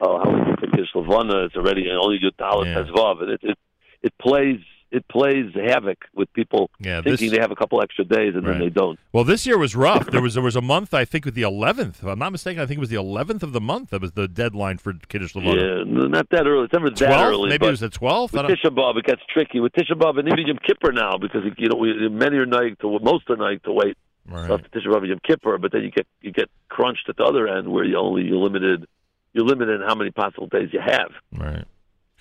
oh, 0.00 0.18
how 0.18 0.30
we 0.30 0.56
think 0.60 0.74
Kish 0.74 0.88
Levana, 0.94 1.44
it's 1.44 1.56
already 1.56 1.88
only 1.90 2.18
Yud 2.18 2.32
Dalet 2.40 2.66
Yeah. 2.66 2.74
has 2.74 2.86
Vav, 2.88 3.22
and 3.22 3.30
it, 3.32 3.40
it 3.42 3.58
it 4.02 4.12
plays 4.18 4.60
it 4.90 5.06
plays 5.08 5.52
havoc 5.54 5.98
with 6.14 6.32
people 6.32 6.70
Yeah, 6.80 7.02
thinking 7.02 7.26
this- 7.28 7.36
they 7.36 7.40
have 7.40 7.50
a 7.50 7.56
couple 7.56 7.82
extra 7.82 8.04
days 8.04 8.34
and 8.34 8.46
Right. 8.46 8.52
then 8.54 8.60
they 8.60 8.68
don't. 8.70 8.98
Well, 9.12 9.24
this 9.24 9.46
year 9.46 9.58
was 9.58 9.76
rough. 9.76 10.06
There 10.10 10.22
was 10.22 10.34
there 10.34 10.42
was 10.42 10.56
a 10.56 10.62
month 10.62 10.94
I 10.94 11.04
think 11.04 11.24
with 11.26 11.34
the 11.34 11.42
11th. 11.42 12.02
If 12.02 12.06
I'm 12.08 12.18
not 12.18 12.32
mistaken, 12.32 12.62
I 12.62 12.66
think 12.66 12.78
it 12.78 12.80
was 12.80 12.88
the 12.88 12.96
11th 12.96 13.42
of 13.42 13.52
the 13.52 13.60
month 13.60 13.90
that 13.90 14.00
was 14.00 14.12
the 14.12 14.26
deadline 14.28 14.78
for 14.78 14.94
Kiddush 15.08 15.34
Levana. 15.34 15.84
Yeah, 15.84 15.84
not 16.08 16.28
that 16.30 16.46
early. 16.46 16.64
It's 16.64 16.72
never 16.72 16.90
that 16.90 17.24
early. 17.26 17.50
Maybe 17.50 17.66
it 17.66 17.70
was 17.70 17.80
the 17.80 17.90
12th. 17.90 18.34
I 18.36 18.46
With 18.46 18.58
Tisha 18.58 18.70
B'av, 18.74 18.96
it 18.96 19.04
gets 19.04 19.22
tricky. 19.28 19.60
With 19.60 19.72
Tisha 19.72 19.92
B'av 19.92 20.18
and 20.18 20.28
even 20.28 20.46
Yom 20.46 20.58
Kippur 20.66 20.92
now, 20.92 21.18
because 21.20 21.42
you 21.58 21.68
know 21.68 21.76
we, 21.76 22.08
many 22.08 22.36
are 22.38 22.46
night 22.46 22.78
to 22.80 22.98
most 23.02 23.28
are 23.30 23.36
night 23.36 23.62
to 23.64 23.72
wait 23.72 23.96
Right. 24.26 24.50
after 24.50 24.68
Tisha 24.70 24.86
B'av 24.86 24.98
and 24.98 25.08
Yom 25.08 25.20
Kippur, 25.26 25.58
but 25.58 25.72
then 25.72 25.82
you 25.82 25.90
get 25.90 26.06
you 26.22 26.32
get 26.32 26.48
crunched 26.70 27.08
at 27.08 27.16
the 27.16 27.24
other 27.24 27.46
end 27.46 27.68
where 27.68 27.84
you 27.84 27.96
only 27.96 28.22
you're 28.24 28.36
limited 28.38 28.86
you're 29.34 29.44
limited 29.44 29.80
in 29.80 29.86
how 29.86 29.94
many 29.94 30.10
possible 30.10 30.46
days 30.46 30.70
you 30.72 30.80
have. 30.80 31.10
Right. 31.36 31.64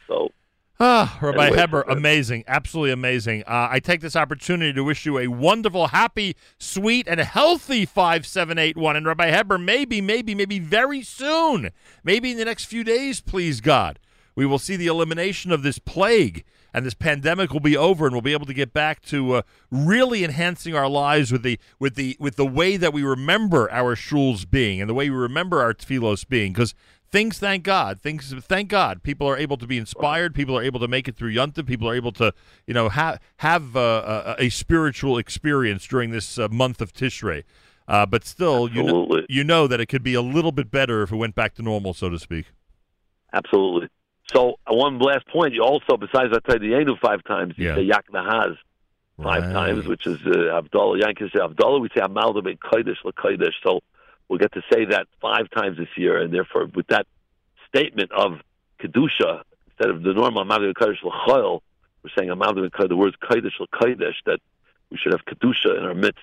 So 0.07 0.31
Ah, 0.79 1.17
Rabbi 1.21 1.55
Heber, 1.55 1.81
amazing, 1.83 2.43
absolutely 2.47 2.91
amazing. 2.91 3.41
Uh, 3.47 3.67
I 3.71 3.79
take 3.79 3.99
this 4.01 4.15
opportunity 4.15 4.71
to 4.73 4.83
wish 4.83 5.07
you 5.07 5.17
a 5.17 5.25
wonderful, 5.25 5.87
happy, 5.87 6.35
sweet, 6.59 7.07
and 7.07 7.19
healthy 7.19 7.83
five 7.83 8.27
seven 8.27 8.59
eight 8.59 8.77
one. 8.77 8.95
And 8.95 9.07
Rabbi 9.07 9.31
Heber, 9.31 9.57
maybe, 9.57 10.01
maybe, 10.01 10.35
maybe 10.35 10.59
very 10.59 11.01
soon, 11.01 11.71
maybe 12.03 12.29
in 12.29 12.37
the 12.37 12.45
next 12.45 12.65
few 12.65 12.83
days, 12.83 13.21
please 13.21 13.59
God, 13.59 13.97
we 14.35 14.45
will 14.45 14.59
see 14.59 14.75
the 14.75 14.85
elimination 14.85 15.51
of 15.51 15.63
this 15.63 15.79
plague, 15.79 16.45
and 16.75 16.85
this 16.85 16.93
pandemic 16.93 17.51
will 17.51 17.59
be 17.59 17.75
over, 17.75 18.05
and 18.05 18.13
we'll 18.13 18.21
be 18.21 18.33
able 18.33 18.45
to 18.45 18.53
get 18.53 18.71
back 18.71 19.01
to 19.05 19.33
uh, 19.33 19.41
really 19.71 20.23
enhancing 20.23 20.75
our 20.75 20.87
lives 20.87 21.31
with 21.31 21.41
the 21.41 21.59
with 21.79 21.95
the 21.95 22.15
with 22.19 22.35
the 22.35 22.45
way 22.45 22.77
that 22.77 22.93
we 22.93 23.01
remember 23.01 23.71
our 23.71 23.95
shuls 23.95 24.47
being, 24.47 24.79
and 24.79 24.87
the 24.87 24.93
way 24.93 25.09
we 25.09 25.17
remember 25.17 25.59
our 25.59 25.73
tefillos 25.73 26.27
being, 26.27 26.53
because 26.53 26.75
things 27.09 27.39
thank 27.39 27.63
god 27.63 28.01
things 28.01 28.33
thank 28.41 28.69
god 28.69 29.01
people 29.03 29.27
are 29.27 29.37
able 29.37 29.57
to 29.57 29.65
be 29.67 29.77
inspired 29.77 30.35
people 30.35 30.57
are 30.57 30.63
able 30.63 30.79
to 30.79 30.87
make 30.87 31.07
it 31.07 31.15
through 31.15 31.33
yunta 31.33 31.65
people 31.65 31.87
are 31.87 31.95
able 31.95 32.11
to 32.11 32.33
you 32.65 32.73
know 32.73 32.89
have 32.89 33.19
have 33.37 33.75
uh, 33.75 34.35
a, 34.39 34.45
a 34.45 34.49
spiritual 34.49 35.17
experience 35.17 35.85
during 35.87 36.11
this 36.11 36.37
uh, 36.37 36.47
month 36.49 36.81
of 36.81 36.91
tishrei 36.93 37.43
uh, 37.87 38.05
but 38.05 38.25
still 38.25 38.69
you 38.69 38.83
know, 38.83 39.07
you 39.29 39.43
know 39.43 39.67
that 39.67 39.79
it 39.79 39.85
could 39.87 40.03
be 40.03 40.13
a 40.13 40.21
little 40.21 40.51
bit 40.51 40.69
better 40.69 41.01
if 41.03 41.11
it 41.11 41.15
went 41.15 41.35
back 41.35 41.53
to 41.53 41.61
normal 41.61 41.93
so 41.93 42.09
to 42.09 42.19
speak 42.19 42.47
absolutely. 43.33 43.89
So 44.33 44.55
uh, 44.67 44.75
one 44.75 44.99
last 44.99 45.25
point, 45.27 45.53
you 45.53 45.63
also 45.63 45.95
besides 45.97 46.33
I 46.33 46.39
tell 46.49 46.61
you 46.61 46.71
the 46.71 46.75
Enu 46.77 46.95
five 47.01 47.23
times, 47.23 47.53
you 47.57 47.67
Yeah. 47.67 47.75
say 47.75 47.87
Yaknehaz 47.87 48.57
five 49.23 49.43
Right. 49.43 49.53
times, 49.53 49.87
which 49.87 50.05
is 50.05 50.17
uh, 50.25 50.57
Abdullah. 50.57 50.99
Yankees 50.99 51.29
say 51.35 51.41
Abdullah. 51.41 51.79
We 51.79 51.89
say 51.95 52.01
Amalda 52.03 52.41
Kodesh 52.41 52.97
LaKodesh. 53.05 53.53
So 53.65 53.79
we'll 54.27 54.39
get 54.39 54.53
to 54.53 54.61
say 54.71 54.85
that 54.85 55.07
five 55.21 55.49
times 55.49 55.77
this 55.77 55.89
year, 55.95 56.21
and 56.21 56.33
therefore 56.33 56.67
with 56.73 56.87
that 56.87 57.07
statement 57.67 58.11
of 58.11 58.39
kedusha 58.79 59.41
instead 59.67 59.89
of 59.89 60.03
the 60.03 60.13
normal 60.13 60.41
Amalda 60.41 60.65
ben 60.65 60.73
Kodesh 60.73 61.01
LaChoil, 61.03 61.61
we're 62.03 62.09
saying 62.17 62.29
Kodesh. 62.29 62.89
The 62.89 62.95
words 62.95 63.15
Kodesh 63.21 63.59
LaKodesh 63.59 64.15
that 64.25 64.39
we 64.89 64.97
should 64.97 65.11
have 65.11 65.25
kedusha 65.25 65.77
in 65.77 65.83
our 65.83 65.93
midst. 65.93 66.21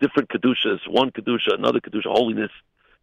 Different 0.00 0.28
kedushas, 0.28 0.80
one 0.88 1.10
kedusha, 1.10 1.54
another 1.54 1.80
kedusha, 1.80 2.06
holiness 2.06 2.50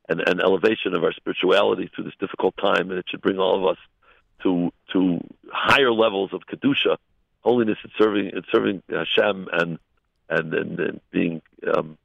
and, 0.09 0.21
and 0.21 0.41
elevation 0.41 0.93
of 0.93 1.03
our 1.03 1.13
spirituality 1.13 1.89
through 1.93 2.05
this 2.05 2.15
difficult 2.19 2.55
time, 2.57 2.89
and 2.89 2.99
it 2.99 3.05
should 3.09 3.21
bring 3.21 3.39
all 3.39 3.57
of 3.57 3.71
us 3.71 3.77
to 4.43 4.71
to 4.93 5.19
higher 5.51 5.91
levels 5.91 6.31
of 6.33 6.41
kedusha, 6.47 6.97
holiness, 7.41 7.77
and 7.83 7.91
serving 7.97 8.31
and 8.33 8.45
serving 8.51 8.83
Hashem, 8.89 9.47
and 9.51 9.79
and 10.29 10.53
and, 10.53 10.79
and 10.79 11.01
being 11.11 11.41
um, 11.75 11.97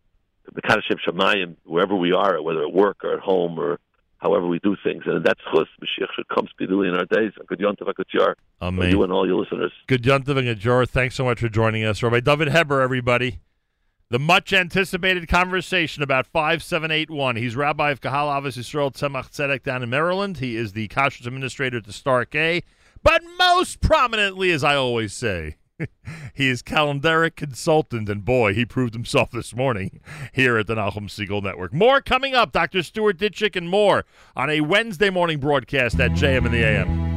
the 0.44 0.82
of 0.90 0.98
Shemayim 1.06 1.56
wherever 1.64 1.94
we 1.94 2.12
are, 2.12 2.40
whether 2.42 2.62
at 2.62 2.72
work 2.72 3.04
or 3.04 3.14
at 3.14 3.20
home 3.20 3.58
or 3.58 3.78
however 4.18 4.46
we 4.46 4.58
do 4.60 4.76
things, 4.84 5.02
and 5.06 5.24
that's 5.24 5.40
chus. 5.52 5.66
Mashiach 5.80 6.08
should 6.14 6.28
come 6.28 6.46
speedily 6.48 6.88
in 6.88 6.94
our 6.94 7.04
days. 7.06 7.32
Good 7.46 7.58
yontav, 7.58 7.92
good 7.94 8.06
yar. 8.12 8.36
Amen. 8.60 8.90
You 8.90 9.02
and 9.02 9.12
all 9.12 9.26
your 9.26 9.40
listeners. 9.40 9.72
Good 9.88 10.02
Yontav 10.02 10.38
and 10.38 10.60
Gajor. 10.60 10.88
Thanks 10.88 11.16
so 11.16 11.24
much 11.24 11.40
for 11.40 11.48
joining 11.48 11.84
us. 11.84 12.02
Rabbi 12.02 12.20
David 12.20 12.48
Heber, 12.48 12.80
everybody. 12.80 13.40
The 14.10 14.18
much 14.18 14.52
anticipated 14.52 15.26
conversation 15.26 16.02
about 16.02 16.26
5781. 16.26 17.36
He's 17.36 17.56
rabbi 17.56 17.90
of 17.90 18.00
Kahal 18.00 18.28
Avos 18.28 18.58
Yisrael 18.58 18.92
Tzemach 18.92 19.30
Tzedek 19.32 19.62
down 19.62 19.82
in 19.82 19.90
Maryland. 19.90 20.36
He 20.36 20.54
is 20.54 20.74
the 20.74 20.86
kashrus 20.88 21.26
administrator 21.26 21.78
at 21.78 21.84
the 21.84 21.94
Star-K. 21.94 22.62
But 23.02 23.22
most 23.38 23.80
prominently, 23.80 24.52
as 24.52 24.62
I 24.62 24.76
always 24.76 25.14
say, 25.14 25.56
he 26.34 26.48
is 26.48 26.62
calendaric 26.62 27.36
consultant, 27.36 28.08
and 28.08 28.24
boy, 28.24 28.54
he 28.54 28.64
proved 28.64 28.94
himself 28.94 29.30
this 29.30 29.54
morning 29.54 30.00
here 30.32 30.56
at 30.58 30.66
the 30.66 30.74
Nachum 30.74 31.08
Segal 31.08 31.42
Network. 31.42 31.72
More 31.72 32.00
coming 32.00 32.34
up, 32.34 32.52
Dr. 32.52 32.82
Stuart 32.82 33.18
Ditchek 33.18 33.56
and 33.56 33.68
more 33.68 34.04
on 34.36 34.50
a 34.50 34.60
Wednesday 34.60 35.10
morning 35.10 35.40
broadcast 35.40 35.98
at 36.00 36.12
JM 36.12 36.46
in 36.46 36.52
the 36.52 36.64
AM. 36.64 37.11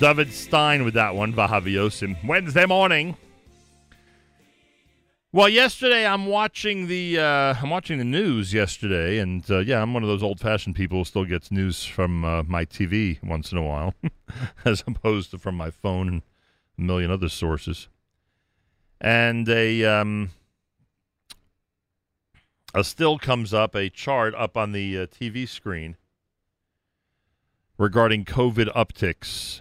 David 0.00 0.32
Stein 0.32 0.82
with 0.86 0.94
that 0.94 1.14
one, 1.14 1.34
Vahaviosim. 1.34 2.24
Wednesday 2.24 2.64
morning. 2.64 3.18
Well, 5.30 5.46
yesterday 5.46 6.06
I'm 6.06 6.24
watching 6.24 6.86
the 6.86 7.18
uh, 7.18 7.54
I'm 7.60 7.68
watching 7.68 7.98
the 7.98 8.04
news 8.04 8.54
yesterday, 8.54 9.18
and 9.18 9.44
uh, 9.50 9.58
yeah, 9.58 9.82
I'm 9.82 9.92
one 9.92 10.02
of 10.02 10.08
those 10.08 10.22
old-fashioned 10.22 10.74
people 10.74 10.96
who 10.96 11.04
still 11.04 11.26
gets 11.26 11.50
news 11.50 11.84
from 11.84 12.24
uh, 12.24 12.44
my 12.44 12.64
TV 12.64 13.22
once 13.22 13.52
in 13.52 13.58
a 13.58 13.62
while, 13.62 13.92
as 14.64 14.82
opposed 14.86 15.32
to 15.32 15.38
from 15.38 15.54
my 15.54 15.68
phone 15.68 16.08
and 16.08 16.22
a 16.78 16.80
million 16.80 17.10
other 17.10 17.28
sources. 17.28 17.88
And 19.02 19.46
a 19.50 19.84
um, 19.84 20.30
a 22.72 22.84
still 22.84 23.18
comes 23.18 23.52
up, 23.52 23.74
a 23.74 23.90
chart 23.90 24.34
up 24.34 24.56
on 24.56 24.72
the 24.72 25.00
uh, 25.00 25.06
TV 25.08 25.46
screen 25.46 25.98
regarding 27.76 28.24
COVID 28.24 28.74
upticks. 28.74 29.60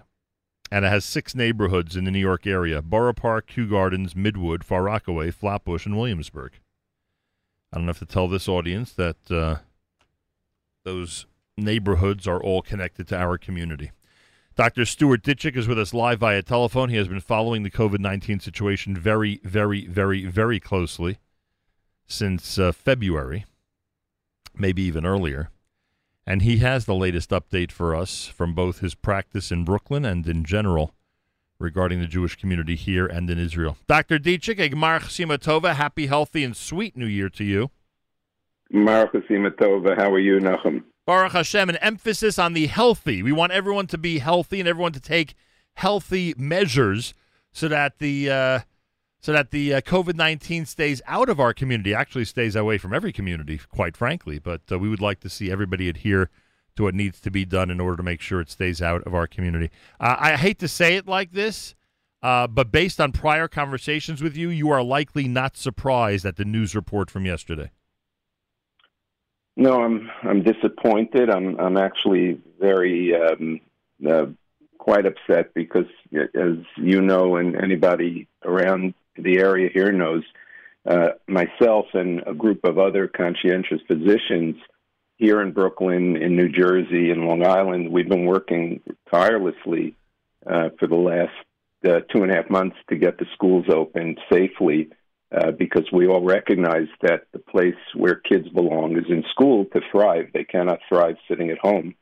And 0.72 0.86
it 0.86 0.90
has 0.90 1.04
six 1.04 1.34
neighborhoods 1.34 1.96
in 1.96 2.04
the 2.04 2.12
New 2.12 2.20
York 2.20 2.46
area 2.46 2.82
Borough 2.82 3.14
Park, 3.14 3.48
Kew 3.48 3.68
Gardens, 3.68 4.14
Midwood, 4.14 4.64
Far 4.64 4.84
Rockaway, 4.84 5.32
Flatbush, 5.32 5.86
and 5.86 5.98
Williamsburg. 5.98 6.54
I 7.74 7.78
don't 7.78 7.88
have 7.88 8.00
to 8.00 8.06
tell 8.06 8.28
this 8.28 8.48
audience 8.48 8.94
that 8.94 9.32
uh, 9.32 9.58
those 10.84 11.26
neighborhoods 11.58 12.28
are 12.28 12.42
all 12.42 12.62
connected 12.62 13.08
to 13.10 13.18
our 13.18 13.38
community. 13.38 13.92
Dr. 14.56 14.86
Stuart 14.86 15.24
Ditchek 15.24 15.56
is 15.56 15.68
with 15.68 15.80
us 15.80 15.94
live 15.94 16.20
via 16.20 16.42
telephone. 16.42 16.90
He 16.90 16.98
has 16.98 17.08
been 17.08 17.22
following 17.22 17.64
the 17.64 17.72
COVID 17.72 18.00
19 18.00 18.40
situation 18.40 18.96
very, 18.96 19.40
very, 19.44 19.88
very, 19.88 20.26
very 20.26 20.60
closely 20.60 21.18
since 22.08 22.58
uh, 22.58 22.72
February, 22.72 23.46
maybe 24.56 24.82
even 24.82 25.06
earlier. 25.06 25.50
And 26.26 26.42
he 26.42 26.58
has 26.58 26.86
the 26.86 26.96
latest 26.96 27.32
update 27.32 27.72
for 27.72 27.96
us 27.96 28.28
from 28.28 28.54
both 28.54 28.80
his 28.80 28.96
practice 28.96 29.52
in 29.52 29.66
Brooklyn 29.66 30.06
and 30.06 30.28
in 30.28 30.44
general 30.44 30.94
regarding 31.60 32.00
the 32.00 32.08
Jewish 32.08 32.36
community 32.36 32.76
here 32.76 33.06
and 33.06 33.30
in 33.30 33.38
Israel. 33.38 33.78
Dr. 33.88 34.20
Ditchek, 34.20 34.60
a 34.60 34.70
Gmar 34.70 35.00
Chasima 35.02 35.38
Tova, 35.38 35.76
happy, 35.76 36.08
healthy, 36.08 36.44
and 36.44 36.56
sweet 36.56 36.96
new 36.96 37.06
year 37.06 37.30
to 37.30 37.44
you. 37.44 37.72
Mark 38.72 39.12
Tova, 39.14 39.98
how 39.98 40.12
are 40.12 40.20
you, 40.20 40.40
Nachum? 40.40 40.84
Baruch 41.06 41.32
Hashem, 41.32 41.70
an 41.70 41.78
emphasis 41.78 42.38
on 42.38 42.54
the 42.54 42.68
healthy. 42.68 43.24
We 43.24 43.32
want 43.32 43.52
everyone 43.52 43.88
to 43.88 43.98
be 43.98 44.20
healthy 44.20 44.60
and 44.60 44.70
everyone 44.70 44.92
to 44.92 45.00
take 45.00 45.34
healthy 45.74 46.36
measures 46.38 47.16
so 47.52 47.68
that 47.68 47.98
the 47.98 48.30
uh, 48.30 48.60
so 49.22 49.34
that 49.34 49.52
the 49.52 49.74
uh, 49.74 49.82
COVID 49.82 50.16
nineteen 50.16 50.66
stays 50.66 51.02
out 51.06 51.30
of 51.30 51.40
our 51.40 51.54
community. 51.54 51.94
Actually, 51.94 52.26
stays 52.26 52.56
away 52.56 52.78
from 52.78 52.94
every 52.94 53.12
community, 53.12 53.60
quite 53.72 53.98
frankly. 53.98 54.40
But 54.40 54.62
uh, 54.72 54.80
we 54.80 54.90
would 54.90 55.02
like 55.02 55.20
to 55.22 55.30
see 55.30 55.52
everybody 55.52 55.90
adhere 55.90 56.30
to 56.76 56.84
what 56.84 56.96
needs 56.96 57.20
to 57.22 57.32
be 57.32 57.44
done 57.46 57.70
in 57.70 57.80
order 57.82 57.98
to 57.98 58.04
make 58.04 58.22
sure 58.22 58.40
it 58.40 58.50
stays 58.50 58.82
out 58.82 59.04
of 59.04 59.14
our 59.14 59.28
community. 59.28 59.70
Uh, 60.00 60.16
I 60.20 60.38
hate 60.38 60.60
to 60.60 60.68
say 60.68 60.96
it 60.96 61.08
like 61.08 61.34
this, 61.34 61.76
uh, 62.24 62.48
but 62.48 62.72
based 62.72 63.02
on 63.02 63.12
prior 63.12 63.50
conversations 63.50 64.22
with 64.22 64.38
you, 64.38 64.50
you 64.50 64.70
are 64.70 64.82
likely 64.82 65.28
not 65.28 65.58
surprised 65.58 66.26
at 66.26 66.38
the 66.38 66.46
news 66.46 66.76
report 66.76 67.12
from 67.12 67.26
yesterday. 67.26 67.72
No, 69.58 69.82
I'm 69.84 70.10
I'm 70.24 70.42
disappointed. 70.42 71.30
I'm 71.30 71.60
I'm 71.60 71.76
actually 71.76 72.40
very 72.62 73.14
um, 73.14 73.60
uh, 74.10 74.28
quite 74.78 75.06
upset 75.06 75.54
because, 75.54 75.88
as 76.14 76.56
you 76.78 77.02
know, 77.02 77.36
and 77.36 77.58
anybody 77.58 78.30
around 78.46 78.94
the 79.24 79.40
area 79.40 79.70
here 79.74 79.92
knows, 79.92 80.24
uh, 80.90 81.10
myself 81.28 81.86
and 81.94 82.24
a 82.26 82.34
group 82.34 82.64
of 82.64 82.78
other 82.78 83.08
conscientious 83.08 83.82
physicians 83.88 84.56
here 85.18 85.42
in 85.42 85.52
Brooklyn, 85.52 86.16
in 86.16 86.38
New 86.38 86.48
Jersey, 86.48 87.12
in 87.12 87.28
Long 87.28 87.46
Island, 87.46 87.92
we've 87.92 88.08
been 88.08 88.26
working 88.26 88.82
tirelessly 89.12 89.96
uh, 90.48 90.70
for 90.80 90.88
the 90.88 90.96
last 90.96 91.34
uh, 91.86 92.00
two 92.12 92.24
and 92.24 92.32
a 92.32 92.36
half 92.36 92.50
months 92.50 92.78
to 92.90 92.96
get 92.96 93.18
the 93.18 93.26
schools 93.34 93.66
open 93.70 94.16
safely 94.32 94.90
uh, 95.36 95.52
because 95.52 95.86
we 95.92 96.08
all 96.08 96.24
recognize 96.24 96.88
that 97.02 97.28
the 97.34 97.40
place 97.40 97.76
where 97.96 98.16
kids 98.16 98.48
belong 98.50 98.98
is 98.98 99.06
in 99.10 99.24
school 99.30 99.66
to 99.74 99.82
thrive. 99.92 100.28
They 100.34 100.46
cannot 100.46 100.80
thrive 100.88 101.18
sitting 101.28 101.50
at 101.50 101.60
home. 101.60 101.96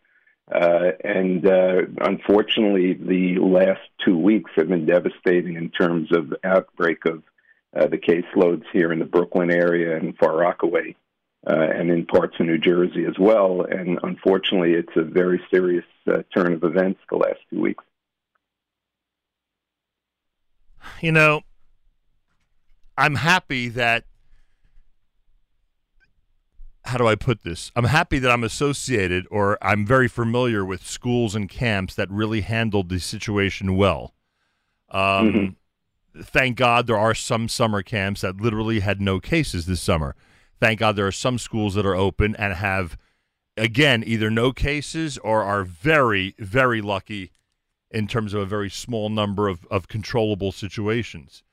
Uh, 0.51 0.92
and 1.03 1.45
uh, 1.45 1.82
unfortunately, 2.01 2.93
the 2.93 3.38
last 3.40 3.82
two 4.03 4.17
weeks 4.17 4.51
have 4.56 4.69
been 4.69 4.85
devastating 4.85 5.56
in 5.56 5.69
terms 5.69 6.11
of 6.11 6.34
outbreak 6.43 7.06
of 7.06 7.24
uh, 7.76 7.88
the 7.88 7.98
caseloads 7.98 8.64
here 8.72 8.93
in 8.93 9.00
the 9.00 9.06
Brooklyn 9.06 9.51
area 9.51 9.98
and 9.98 10.17
Far 10.17 10.38
Rockaway, 10.38 10.95
uh, 11.45 11.53
and 11.53 11.92
in 11.92 12.06
parts 12.06 12.40
of 12.40 12.45
New 12.45 12.58
Jersey 12.58 13.06
as 13.06 13.19
well. 13.19 13.61
And 13.61 14.00
unfortunately, 14.03 14.74
it's 14.74 14.95
a 14.95 15.03
very 15.03 15.42
serious 15.51 15.85
uh, 16.09 16.24
turn 16.34 16.53
of 16.53 16.64
events 16.64 17.01
the 17.09 17.17
last 17.17 17.40
two 17.50 17.59
weeks. 17.59 17.84
You 21.01 21.11
know, 21.11 21.42
I'm 22.98 23.16
happy 23.16 23.67
that 23.69 24.06
how 26.88 26.98
do 26.98 27.06
I 27.06 27.16
put 27.16 27.43
this? 27.43 27.69
I'm 27.75 27.83
happy 27.83 28.17
that 28.19 28.32
I'm 28.32 28.45
associated 28.45 29.25
or 29.30 29.57
I'm 29.61 29.85
very 29.85 30.07
familiar 30.07 30.64
with 30.64 30.88
schools 30.88 31.35
and 31.35 31.49
camps 31.49 31.93
that 31.95 32.09
really 32.09 32.41
handled 32.41 32.88
the 32.88 32.99
situation 32.99 33.75
well. 33.75 34.14
Um, 34.90 35.01
mm-hmm. 36.14 36.22
Thank 36.22 36.56
God 36.56 36.88
there 36.88 36.98
are 36.98 37.14
some 37.14 37.49
summer 37.49 37.83
camps 37.83 38.22
that 38.22 38.40
literally 38.40 38.80
had 38.80 39.01
no 39.01 39.19
cases 39.19 39.66
this 39.66 39.82
summer. 39.82 40.16
Thank 40.61 40.80
God 40.80 40.95
there 40.95 41.06
are 41.06 41.11
some 41.11 41.38
schools 41.38 41.75
that 41.75 41.85
are 41.85 41.95
open 41.95 42.35
and 42.38 42.53
have, 42.53 42.98
again, 43.57 44.01
either 44.07 44.32
no 44.32 44.53
cases 44.53 45.17
or 45.17 45.43
are 45.43 45.66
very, 45.66 46.35
very 46.40 46.82
lucky 46.82 47.32
in 47.91 48.07
terms 48.07 48.33
of 48.33 48.41
a 48.41 48.45
very 48.45 48.69
small 48.69 49.09
number 49.09 49.49
of, 49.49 49.67
of 49.69 49.90
controllable 49.90 50.53
situations. 50.53 51.43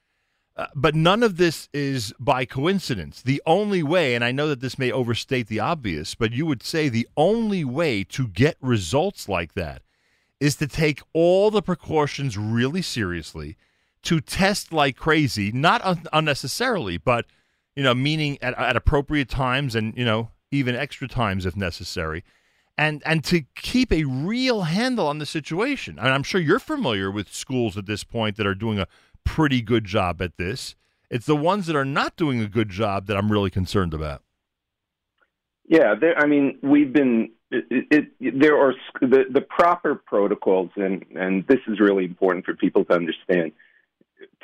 Uh, 0.56 0.66
but 0.74 0.94
none 0.94 1.22
of 1.24 1.36
this 1.36 1.68
is 1.72 2.12
by 2.20 2.44
coincidence. 2.44 3.20
The 3.22 3.42
only 3.44 3.82
way, 3.82 4.14
and 4.14 4.22
I 4.22 4.30
know 4.30 4.48
that 4.48 4.60
this 4.60 4.78
may 4.78 4.92
overstate 4.92 5.48
the 5.48 5.58
obvious, 5.58 6.14
but 6.14 6.32
you 6.32 6.46
would 6.46 6.62
say 6.62 6.88
the 6.88 7.08
only 7.16 7.64
way 7.64 8.04
to 8.04 8.28
get 8.28 8.56
results 8.60 9.28
like 9.28 9.54
that 9.54 9.82
is 10.38 10.56
to 10.56 10.68
take 10.68 11.00
all 11.12 11.50
the 11.50 11.62
precautions 11.62 12.38
really 12.38 12.82
seriously, 12.82 13.56
to 14.02 14.20
test 14.20 14.72
like 14.72 14.96
crazy, 14.96 15.50
not 15.50 15.82
un- 15.84 16.06
unnecessarily, 16.12 16.98
but 16.98 17.26
you 17.74 17.82
know, 17.82 17.94
meaning 17.94 18.38
at, 18.40 18.56
at 18.56 18.76
appropriate 18.76 19.28
times 19.28 19.74
and 19.74 19.96
you 19.96 20.04
know 20.04 20.30
even 20.52 20.76
extra 20.76 21.08
times 21.08 21.46
if 21.46 21.56
necessary, 21.56 22.22
and 22.78 23.02
and 23.04 23.24
to 23.24 23.42
keep 23.56 23.92
a 23.92 24.04
real 24.04 24.62
handle 24.62 25.08
on 25.08 25.18
the 25.18 25.26
situation. 25.26 25.98
And 25.98 26.08
I'm 26.08 26.22
sure 26.22 26.40
you're 26.40 26.60
familiar 26.60 27.10
with 27.10 27.32
schools 27.32 27.76
at 27.76 27.86
this 27.86 28.04
point 28.04 28.36
that 28.36 28.46
are 28.46 28.54
doing 28.54 28.78
a 28.78 28.86
pretty 29.24 29.62
good 29.62 29.84
job 29.84 30.20
at 30.22 30.36
this. 30.36 30.74
It's 31.10 31.26
the 31.26 31.36
ones 31.36 31.66
that 31.66 31.76
are 31.76 31.84
not 31.84 32.16
doing 32.16 32.40
a 32.40 32.48
good 32.48 32.68
job 32.68 33.06
that 33.06 33.16
I'm 33.16 33.30
really 33.30 33.50
concerned 33.50 33.94
about. 33.94 34.22
Yeah, 35.66 35.94
there, 35.98 36.18
I 36.18 36.26
mean, 36.26 36.58
we've 36.62 36.92
been. 36.92 37.30
It, 37.50 38.08
it, 38.20 38.40
there 38.40 38.58
are 38.58 38.74
the 39.00 39.24
the 39.30 39.40
proper 39.40 39.94
protocols, 39.94 40.70
and 40.76 41.04
and 41.14 41.46
this 41.46 41.60
is 41.68 41.78
really 41.78 42.04
important 42.04 42.44
for 42.44 42.54
people 42.54 42.84
to 42.86 42.94
understand. 42.94 43.52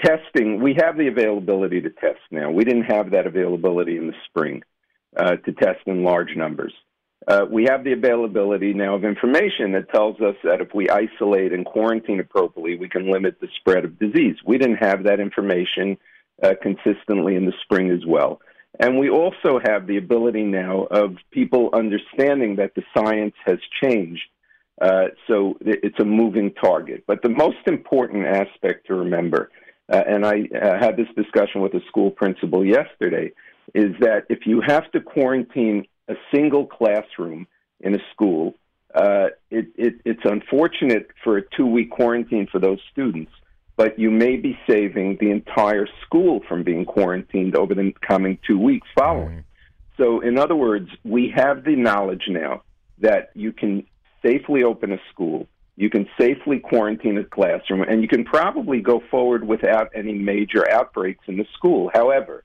Testing, 0.05 0.63
we 0.63 0.75
have 0.81 0.97
the 0.97 1.09
availability 1.09 1.81
to 1.81 1.91
test 1.91 2.21
now. 2.31 2.51
We 2.51 2.65
didn't 2.65 2.85
have 2.85 3.11
that 3.11 3.27
availability 3.27 3.97
in 3.97 4.07
the 4.07 4.15
spring 4.27 4.63
uh, 5.17 5.37
to 5.37 5.53
test 5.53 5.81
in 5.87 6.05
large 6.05 6.37
numbers. 6.37 6.73
Uh, 7.29 7.45
we 7.51 7.65
have 7.65 7.85
the 7.85 7.93
availability 7.93 8.73
now 8.73 8.95
of 8.95 9.05
information 9.05 9.73
that 9.73 9.93
tells 9.93 10.21
us 10.21 10.37
that 10.43 10.61
if 10.61 10.75
we 10.75 10.89
isolate 10.89 11.53
and 11.53 11.67
quarantine 11.67 12.19
appropriately, 12.19 12.77
we 12.77 12.89
can 12.89 13.11
limit 13.11 13.39
the 13.41 13.49
spread 13.57 13.85
of 13.85 13.99
disease. 13.99 14.37
We 14.45 14.57
didn't 14.59 14.77
have 14.77 15.05
that 15.05 15.21
information 15.21 15.99
uh, 16.43 16.55
consistently 16.63 17.37
in 17.37 17.45
the 17.45 17.53
spring 17.63 17.91
as 17.91 18.05
well. 18.07 18.41
And 18.79 18.99
we 18.99 19.11
also 19.11 19.61
have 19.63 19.87
the 19.87 19.99
ability 19.99 20.45
now 20.45 20.85
of 20.85 21.17
people 21.31 21.71
understanding 21.75 22.57
that 22.57 22.75
the 22.75 22.83
science 22.97 23.35
has 23.45 23.59
changed. 23.83 24.23
Uh, 24.81 25.09
so 25.29 25.59
it's 25.61 25.99
a 26.01 26.05
moving 26.05 26.55
target. 26.55 27.05
But 27.07 27.23
the 27.23 27.29
most 27.29 27.59
important 27.67 28.27
aspect 28.27 28.87
to 28.87 28.95
remember, 28.95 29.51
uh, 29.93 30.03
and 30.07 30.25
I 30.25 30.49
uh, 30.55 30.79
had 30.79 30.97
this 30.97 31.09
discussion 31.15 31.61
with 31.61 31.75
a 31.75 31.81
school 31.89 32.11
principal 32.11 32.65
yesterday, 32.65 33.33
is 33.75 33.95
that 34.01 34.25
if 34.31 34.47
you 34.47 34.63
have 34.67 34.91
to 34.93 35.01
quarantine 35.01 35.87
a 36.11 36.15
single 36.35 36.67
classroom 36.67 37.47
in 37.81 37.95
a 37.95 37.99
school, 38.13 38.55
uh, 38.95 39.29
it, 39.51 39.69
it, 39.77 39.95
it's 40.05 40.25
unfortunate 40.25 41.09
for 41.23 41.39
a 41.39 41.43
two 41.57 41.67
week 41.67 41.91
quarantine 41.91 42.49
for 42.51 42.59
those 42.59 42.81
students, 42.91 43.33
but 43.77 43.99
you 43.99 44.11
may 44.11 44.37
be 44.37 44.59
saving 44.69 45.17
the 45.21 45.31
entire 45.31 45.87
school 46.05 46.41
from 46.49 46.65
being 46.65 46.85
quarantined 46.85 47.57
over 47.57 47.75
the 47.75 47.95
coming 48.07 48.39
two 48.47 48.59
weeks 48.59 48.89
following. 48.99 49.39
Mm. 49.39 49.45
So, 49.97 50.21
in 50.21 50.39
other 50.39 50.57
words, 50.57 50.89
we 51.05 51.33
have 51.37 51.65
the 51.65 51.77
knowledge 51.77 52.25
now 52.29 52.63
that 52.99 53.31
you 53.35 53.53
can 53.53 53.87
safely 54.25 54.65
open 54.65 54.93
a 54.93 54.99
school, 55.13 55.47
you 55.77 55.89
can 55.89 56.09
safely 56.19 56.59
quarantine 56.59 57.17
a 57.19 57.25
classroom, 57.25 57.83
and 57.83 58.03
you 58.03 58.09
can 58.09 58.25
probably 58.25 58.81
go 58.81 59.01
forward 59.11 59.47
without 59.47 59.91
any 59.95 60.15
major 60.15 60.69
outbreaks 60.71 61.25
in 61.29 61.37
the 61.37 61.47
school. 61.55 61.91
However, 61.95 62.43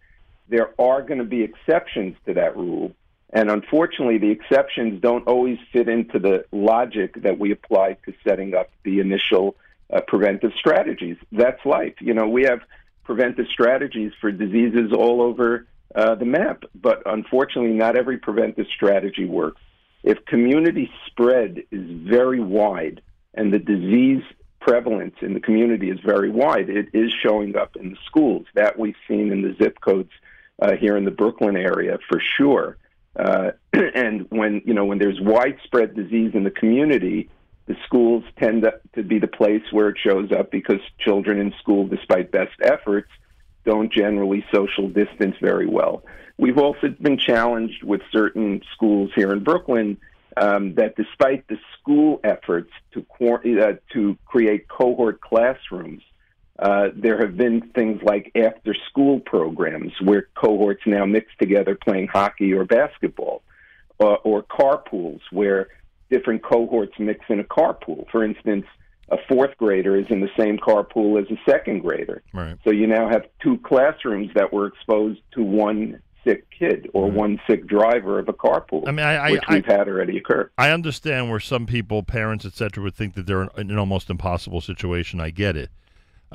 there 0.47 0.79
are 0.79 1.01
going 1.01 1.17
to 1.17 1.25
be 1.25 1.43
exceptions 1.43 2.15
to 2.27 2.33
that 2.35 2.55
rule 2.55 2.93
And 3.35 3.51
unfortunately, 3.51 4.17
the 4.17 4.31
exceptions 4.31 5.01
don't 5.01 5.27
always 5.27 5.57
fit 5.73 5.89
into 5.89 6.19
the 6.19 6.45
logic 6.53 7.21
that 7.21 7.37
we 7.37 7.51
apply 7.51 7.97
to 8.05 8.13
setting 8.25 8.55
up 8.55 8.69
the 8.85 9.01
initial 9.01 9.57
uh, 9.93 9.99
preventive 10.07 10.53
strategies. 10.57 11.17
That's 11.33 11.63
life. 11.65 11.95
You 11.99 12.13
know, 12.13 12.29
we 12.29 12.43
have 12.43 12.61
preventive 13.03 13.47
strategies 13.51 14.13
for 14.21 14.31
diseases 14.31 14.93
all 14.93 15.21
over 15.21 15.67
uh, 15.93 16.15
the 16.15 16.23
map, 16.23 16.63
but 16.73 17.03
unfortunately, 17.05 17.73
not 17.73 17.97
every 17.97 18.17
preventive 18.17 18.67
strategy 18.73 19.25
works. 19.25 19.61
If 20.01 20.23
community 20.25 20.89
spread 21.07 21.61
is 21.71 21.83
very 22.07 22.39
wide 22.39 23.01
and 23.33 23.51
the 23.51 23.59
disease 23.59 24.23
prevalence 24.61 25.15
in 25.21 25.33
the 25.33 25.41
community 25.41 25.89
is 25.89 25.99
very 25.99 26.31
wide, 26.31 26.69
it 26.69 26.87
is 26.93 27.11
showing 27.21 27.57
up 27.57 27.75
in 27.75 27.89
the 27.89 27.97
schools. 28.05 28.45
That 28.53 28.79
we've 28.79 28.95
seen 29.09 29.33
in 29.33 29.41
the 29.41 29.55
zip 29.61 29.81
codes 29.81 30.11
uh, 30.61 30.77
here 30.77 30.95
in 30.95 31.03
the 31.03 31.11
Brooklyn 31.11 31.57
area 31.57 31.99
for 32.07 32.21
sure. 32.37 32.77
Uh, 33.15 33.51
and 33.73 34.27
when 34.29 34.61
you 34.65 34.73
know 34.73 34.85
when 34.85 34.97
there's 34.97 35.19
widespread 35.21 35.95
disease 35.95 36.31
in 36.33 36.43
the 36.43 36.51
community, 36.51 37.29
the 37.67 37.75
schools 37.85 38.23
tend 38.37 38.63
to, 38.63 38.79
to 38.93 39.03
be 39.03 39.19
the 39.19 39.27
place 39.27 39.63
where 39.71 39.89
it 39.89 39.97
shows 39.97 40.31
up 40.31 40.51
because 40.51 40.79
children 40.99 41.39
in 41.39 41.53
school, 41.59 41.87
despite 41.87 42.31
best 42.31 42.53
efforts, 42.61 43.09
don't 43.65 43.91
generally 43.91 44.45
social 44.53 44.87
distance 44.89 45.35
very 45.41 45.67
well. 45.67 46.03
We've 46.37 46.57
also 46.57 46.89
been 46.89 47.17
challenged 47.17 47.83
with 47.83 48.01
certain 48.11 48.61
schools 48.73 49.11
here 49.15 49.31
in 49.31 49.43
Brooklyn 49.43 49.97
um, 50.37 50.75
that, 50.75 50.95
despite 50.95 51.47
the 51.47 51.57
school 51.79 52.19
efforts 52.23 52.71
to 52.93 53.05
uh, 53.21 53.73
to 53.93 54.17
create 54.25 54.67
cohort 54.67 55.21
classrooms, 55.21 56.03
uh, 56.59 56.89
there 56.95 57.19
have 57.19 57.35
been 57.35 57.61
things 57.75 58.01
like 58.03 58.31
after 58.35 58.73
school 58.89 59.19
programs 59.19 59.91
where 60.01 60.27
cohorts 60.35 60.83
now 60.85 61.05
mix 61.05 61.27
together 61.39 61.75
playing 61.75 62.07
hockey 62.07 62.53
or 62.53 62.63
basketball, 62.65 63.41
uh, 63.99 64.15
or 64.23 64.43
carpools 64.43 65.19
where 65.31 65.67
different 66.09 66.43
cohorts 66.43 66.93
mix 66.99 67.25
in 67.29 67.39
a 67.39 67.43
carpool. 67.43 68.09
For 68.11 68.23
instance, 68.23 68.65
a 69.09 69.17
fourth 69.27 69.55
grader 69.57 69.95
is 69.97 70.05
in 70.09 70.21
the 70.21 70.29
same 70.37 70.57
carpool 70.57 71.21
as 71.21 71.29
a 71.29 71.39
second 71.49 71.79
grader. 71.79 72.23
Right. 72.33 72.57
So 72.63 72.71
you 72.71 72.87
now 72.87 73.09
have 73.09 73.25
two 73.41 73.57
classrooms 73.59 74.31
that 74.35 74.51
were 74.53 74.67
exposed 74.67 75.21
to 75.33 75.43
one 75.43 76.01
sick 76.23 76.47
kid 76.57 76.89
or 76.93 77.11
one 77.11 77.39
sick 77.47 77.67
driver 77.67 78.17
of 78.17 78.27
a 78.29 78.33
carpool, 78.33 78.87
I 78.87 78.91
mean, 78.91 79.05
I- 79.05 79.27
I- 79.27 79.31
which 79.31 79.43
we've 79.47 79.65
had 79.65 79.87
already 79.87 80.17
occur. 80.17 80.49
I 80.57 80.71
understand 80.71 81.29
where 81.29 81.39
some 81.39 81.67
people, 81.67 82.01
parents, 82.01 82.45
etc., 82.45 82.83
would 82.83 82.95
think 82.95 83.13
that 83.13 83.27
they're 83.27 83.43
in 83.57 83.69
an 83.69 83.77
almost 83.77 84.09
impossible 84.09 84.59
situation. 84.61 85.19
I 85.19 85.29
get 85.29 85.55
it, 85.55 85.69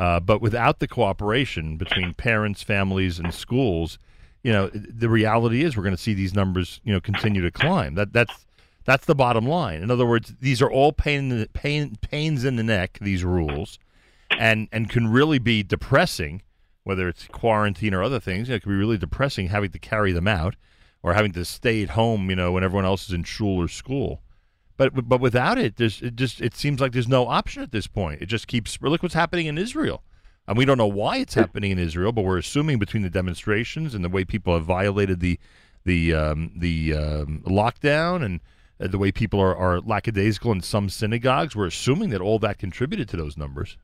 uh, 0.00 0.18
but 0.18 0.40
without 0.40 0.78
the 0.78 0.88
cooperation 0.88 1.76
between 1.76 2.14
parents, 2.14 2.62
families, 2.62 3.18
and 3.18 3.34
schools, 3.34 3.98
you 4.42 4.50
know, 4.50 4.70
the 4.72 5.10
reality 5.10 5.62
is 5.62 5.76
we're 5.76 5.82
going 5.82 5.94
to 5.94 6.02
see 6.02 6.14
these 6.14 6.32
numbers, 6.32 6.80
you 6.84 6.92
know, 6.94 7.02
continue 7.02 7.42
to 7.42 7.50
climb. 7.50 7.96
That 7.96 8.10
that's 8.10 8.46
that's 8.86 9.04
the 9.04 9.14
bottom 9.14 9.46
line. 9.46 9.82
In 9.82 9.90
other 9.90 10.06
words, 10.06 10.32
these 10.40 10.62
are 10.62 10.70
all 10.70 10.92
pain, 10.92 11.46
pain 11.52 11.98
pains 12.00 12.46
in 12.46 12.56
the 12.56 12.62
neck. 12.62 12.96
These 13.02 13.24
rules, 13.24 13.78
and 14.30 14.68
and 14.72 14.88
can 14.88 15.06
really 15.06 15.38
be 15.38 15.62
depressing, 15.62 16.40
whether 16.84 17.06
it's 17.06 17.26
quarantine 17.26 17.92
or 17.92 18.02
other 18.02 18.20
things. 18.20 18.48
You 18.48 18.52
know, 18.52 18.56
it 18.56 18.62
can 18.62 18.72
be 18.72 18.78
really 18.78 18.96
depressing 18.96 19.48
having 19.48 19.70
to 19.72 19.78
carry 19.78 20.12
them 20.12 20.26
out, 20.26 20.56
or 21.02 21.12
having 21.12 21.32
to 21.32 21.44
stay 21.44 21.82
at 21.82 21.90
home. 21.90 22.30
You 22.30 22.36
know, 22.36 22.52
when 22.52 22.64
everyone 22.64 22.86
else 22.86 23.06
is 23.06 23.12
in 23.12 23.26
school 23.26 23.62
or 23.62 23.68
school. 23.68 24.22
But 24.80 25.06
but 25.10 25.20
without 25.20 25.58
it, 25.58 25.76
there's 25.76 26.00
it 26.00 26.16
just 26.16 26.40
it 26.40 26.54
seems 26.54 26.80
like 26.80 26.92
there's 26.92 27.06
no 27.06 27.28
option 27.28 27.62
at 27.62 27.70
this 27.70 27.86
point. 27.86 28.22
It 28.22 28.26
just 28.26 28.46
keeps 28.46 28.80
look 28.80 29.02
what's 29.02 29.14
happening 29.14 29.44
in 29.44 29.58
Israel. 29.58 30.02
And 30.48 30.56
we 30.56 30.64
don't 30.64 30.78
know 30.78 30.86
why 30.86 31.18
it's 31.18 31.34
happening 31.34 31.70
in 31.70 31.78
Israel, 31.78 32.12
but 32.12 32.24
we're 32.24 32.38
assuming 32.38 32.78
between 32.78 33.02
the 33.02 33.10
demonstrations 33.10 33.94
and 33.94 34.02
the 34.02 34.08
way 34.08 34.24
people 34.24 34.54
have 34.54 34.64
violated 34.64 35.20
the 35.20 35.38
the 35.84 36.14
um, 36.14 36.52
the 36.56 36.94
um, 36.94 37.42
lockdown 37.46 38.24
and 38.24 38.40
uh, 38.80 38.86
the 38.86 38.96
way 38.96 39.12
people 39.12 39.38
are, 39.38 39.54
are 39.54 39.80
lackadaisical 39.80 40.50
in 40.50 40.62
some 40.62 40.88
synagogues, 40.88 41.54
we're 41.54 41.66
assuming 41.66 42.08
that 42.08 42.22
all 42.22 42.38
that 42.38 42.56
contributed 42.56 43.06
to 43.10 43.18
those 43.18 43.36
numbers. 43.36 43.76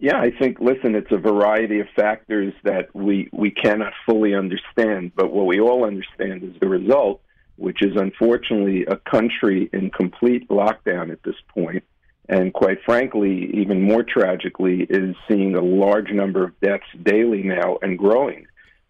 Yeah, 0.00 0.18
I 0.18 0.32
think, 0.32 0.58
listen, 0.60 0.96
it's 0.96 1.12
a 1.12 1.18
variety 1.18 1.78
of 1.78 1.86
factors 1.94 2.54
that 2.64 2.92
we, 2.94 3.28
we 3.32 3.52
cannot 3.52 3.92
fully 4.04 4.34
understand, 4.34 5.12
but 5.14 5.30
what 5.30 5.46
we 5.46 5.60
all 5.60 5.84
understand 5.84 6.42
is 6.42 6.58
the 6.58 6.66
result, 6.66 7.20
which 7.60 7.82
is 7.82 7.94
unfortunately 7.94 8.86
a 8.86 8.96
country 8.96 9.68
in 9.72 9.90
complete 9.90 10.48
lockdown 10.48 11.12
at 11.12 11.22
this 11.22 11.36
point, 11.48 11.84
and 12.26 12.54
quite 12.54 12.78
frankly, 12.86 13.50
even 13.54 13.82
more 13.82 14.02
tragically, 14.02 14.86
is 14.88 15.14
seeing 15.28 15.54
a 15.54 15.60
large 15.60 16.10
number 16.10 16.42
of 16.42 16.58
deaths 16.60 16.86
daily 17.02 17.42
now 17.42 17.76
and 17.82 17.98
growing. 17.98 18.46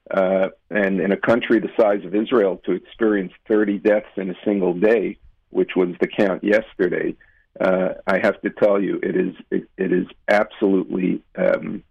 Uh, 0.08 0.48
and 0.70 1.00
in 1.00 1.10
a 1.10 1.16
country 1.16 1.58
the 1.58 1.70
size 1.78 2.04
of 2.04 2.14
Israel, 2.14 2.60
to 2.64 2.72
experience 2.72 3.32
30 3.48 3.78
deaths 3.78 4.06
in 4.16 4.30
a 4.30 4.34
single 4.44 4.74
day, 4.74 5.18
which 5.50 5.70
was 5.74 5.88
the 6.00 6.06
count 6.06 6.44
yesterday, 6.44 7.16
uh, 7.60 7.94
I 8.06 8.18
have 8.22 8.40
to 8.42 8.50
tell 8.50 8.80
you, 8.80 9.00
it 9.02 9.16
is 9.16 9.34
it, 9.50 9.68
it 9.76 9.92
is 9.92 10.06
absolutely 10.28 11.22
um, 11.36 11.82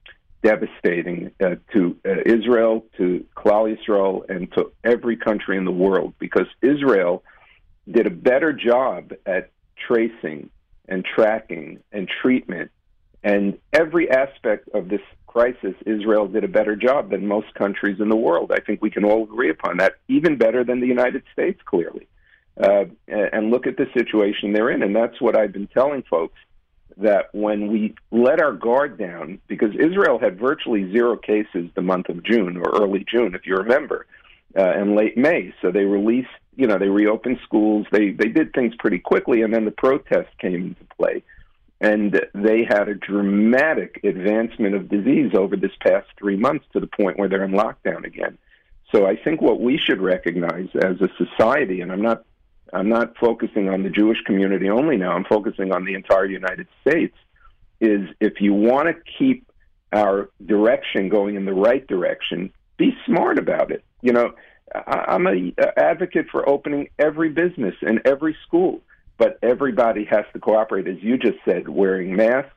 devastating 0.44 1.32
uh, 1.44 1.56
to 1.74 1.98
uh, 2.06 2.22
Israel, 2.26 2.86
to 2.98 3.26
Klal 3.36 3.76
Yisrael, 3.76 4.30
and 4.30 4.52
to 4.54 4.72
every 4.84 5.18
country 5.18 5.58
in 5.58 5.66
the 5.66 5.72
world 5.72 6.14
because 6.20 6.48
Israel 6.62 7.24
did 7.90 8.08
a 8.08 8.12
better 8.12 8.54
job 8.54 9.14
at 9.26 9.52
tracing 9.88 10.50
and 10.88 11.06
tracking 11.06 11.80
and 11.92 12.10
treatment 12.22 12.72
and 13.24 13.58
every 13.74 14.10
aspect 14.10 14.70
of 14.74 14.88
this 14.88 15.02
crisis. 15.28 15.76
Israel 15.86 16.28
did 16.28 16.44
a 16.44 16.48
better 16.48 16.76
job 16.76 17.12
than 17.12 17.28
most 17.28 17.54
countries 17.54 18.00
in 18.00 18.10
the 18.10 18.16
world. 18.16 18.52
I 18.52 18.60
think 18.60 18.82
we 18.82 18.90
can 18.90 19.04
all 19.04 19.24
agree 19.24 19.50
upon 19.50 19.78
that, 19.78 19.96
even 20.08 20.38
better 20.38 20.64
than 20.64 20.80
the 20.80 20.88
United 20.88 21.24
States, 21.34 21.60
clearly 21.66 22.08
uh, 22.60 22.86
and 23.08 23.52
look 23.52 23.68
at 23.68 23.78
the 23.78 23.88
situation 23.94 24.54
they're 24.54 24.70
in. 24.70 24.84
And 24.84 24.96
that's 24.96 25.20
what 25.22 25.36
I've 25.36 25.54
been 25.54 25.68
telling 25.68 26.04
folks 26.04 26.38
that 27.00 27.34
when 27.34 27.72
we 27.72 27.96
let 28.12 28.42
our 28.42 28.54
guard 28.54 28.98
down, 28.98 29.40
because 29.48 29.74
Israel 29.76 30.20
had 30.20 30.40
virtually 30.40 30.92
zero 30.92 31.16
cases 31.16 31.70
the 31.76 31.82
month 31.82 32.10
of 32.10 32.24
June 32.24 32.58
or 32.58 32.70
early 32.82 33.06
June, 33.10 33.36
if 33.36 33.46
you 33.46 33.56
remember, 33.56 34.06
uh, 34.58 34.64
and 34.64 34.96
late 34.96 35.18
May. 35.18 35.54
So 35.62 35.72
they 35.72 35.86
released, 35.86 36.30
you 36.56 36.68
know, 36.68 36.78
they 36.78 36.90
reopened 36.90 37.40
schools. 37.44 37.88
They 37.92 38.12
they 38.12 38.30
did 38.30 38.54
things 38.54 38.74
pretty 38.80 39.00
quickly, 39.00 39.42
and 39.42 39.54
then 39.54 39.66
the 39.66 39.72
protests 39.72 40.34
came 40.40 40.56
into 40.56 40.86
play. 40.98 41.24
And 41.82 42.20
they 42.34 42.66
had 42.66 42.90
a 42.90 42.96
dramatic 42.96 44.02
advancement 44.04 44.76
of 44.76 44.90
disease 44.90 45.32
over 45.34 45.56
this 45.56 45.72
past 45.80 46.08
three 46.18 46.36
months 46.36 46.66
to 46.74 46.82
the 46.82 46.88
point 46.88 47.18
where 47.18 47.30
they're 47.30 47.46
in 47.46 47.52
lockdown 47.52 48.04
again. 48.06 48.38
So 48.92 49.06
I 49.06 49.16
think 49.16 49.42
what 49.42 49.62
we 49.62 49.78
should 49.78 50.02
recognize 50.02 50.68
as 50.76 51.00
a 51.00 51.10
society, 51.18 51.80
and 51.80 51.92
I'm 51.92 52.02
not 52.02 52.26
I'm 52.74 52.90
not 52.90 53.18
focusing 53.18 53.70
on 53.70 53.84
the 53.84 53.90
Jewish 53.90 54.22
community 54.26 54.70
only 54.70 54.98
now, 54.98 55.12
I'm 55.12 55.26
focusing 55.26 55.72
on 55.72 55.86
the 55.86 55.94
entire 55.94 56.26
United 56.26 56.68
States, 56.82 57.16
is 57.80 58.10
if 58.20 58.42
you 58.42 58.54
want 58.54 58.88
to 58.88 58.96
keep 59.18 59.50
our 59.92 60.30
direction 60.46 61.10
going 61.10 61.36
in 61.36 61.46
the 61.46 61.54
right 61.54 61.86
direction, 61.88 62.52
be 62.78 62.92
smart 63.06 63.40
about 63.40 63.72
it. 63.72 63.84
You 64.02 64.14
know, 64.14 64.34
I'm 64.76 65.28
a 65.28 65.54
a 65.58 65.80
advocate 65.80 66.28
for 66.32 66.48
opening 66.48 66.90
every 67.00 67.30
business 67.30 67.76
and 67.82 68.02
every 68.06 68.36
school, 68.46 68.82
but 69.18 69.40
everybody 69.42 70.06
has 70.06 70.26
to 70.34 70.40
cooperate, 70.40 70.88
as 70.88 71.02
you 71.02 71.18
just 71.18 71.38
said, 71.44 71.68
wearing 71.68 72.16
masks 72.16 72.52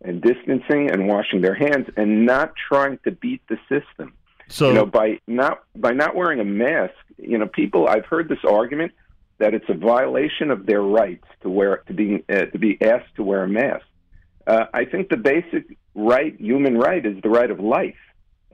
and 0.00 0.22
distancing 0.22 0.90
and 0.90 1.08
washing 1.08 1.40
their 1.40 1.54
hands 1.54 1.88
and 1.96 2.24
not 2.24 2.52
trying 2.56 2.98
to 3.04 3.10
beat 3.10 3.42
the 3.48 3.58
system. 3.68 4.14
So 4.48 4.68
you 4.68 4.74
know, 4.74 4.86
by 4.86 5.20
not 5.26 5.62
by 5.76 5.92
not 5.92 6.16
wearing 6.16 6.40
a 6.40 6.44
mask, 6.44 6.94
you 7.18 7.36
know, 7.36 7.46
people. 7.46 7.86
I've 7.86 8.06
heard 8.06 8.28
this 8.28 8.44
argument 8.48 8.92
that 9.38 9.54
it's 9.54 9.68
a 9.68 9.74
violation 9.74 10.50
of 10.50 10.66
their 10.66 10.82
rights 10.82 11.24
to 11.42 11.48
wear 11.48 11.78
to 11.86 11.94
be 11.94 12.24
uh, 12.28 12.46
to 12.46 12.58
be 12.58 12.78
asked 12.82 13.14
to 13.16 13.22
wear 13.22 13.44
a 13.44 13.48
mask. 13.48 13.84
Uh, 14.46 14.64
I 14.72 14.84
think 14.84 15.08
the 15.08 15.16
basic 15.16 15.76
right, 15.94 16.34
human 16.40 16.76
right, 16.78 17.04
is 17.04 17.20
the 17.22 17.28
right 17.28 17.50
of 17.50 17.60
life. 17.60 17.96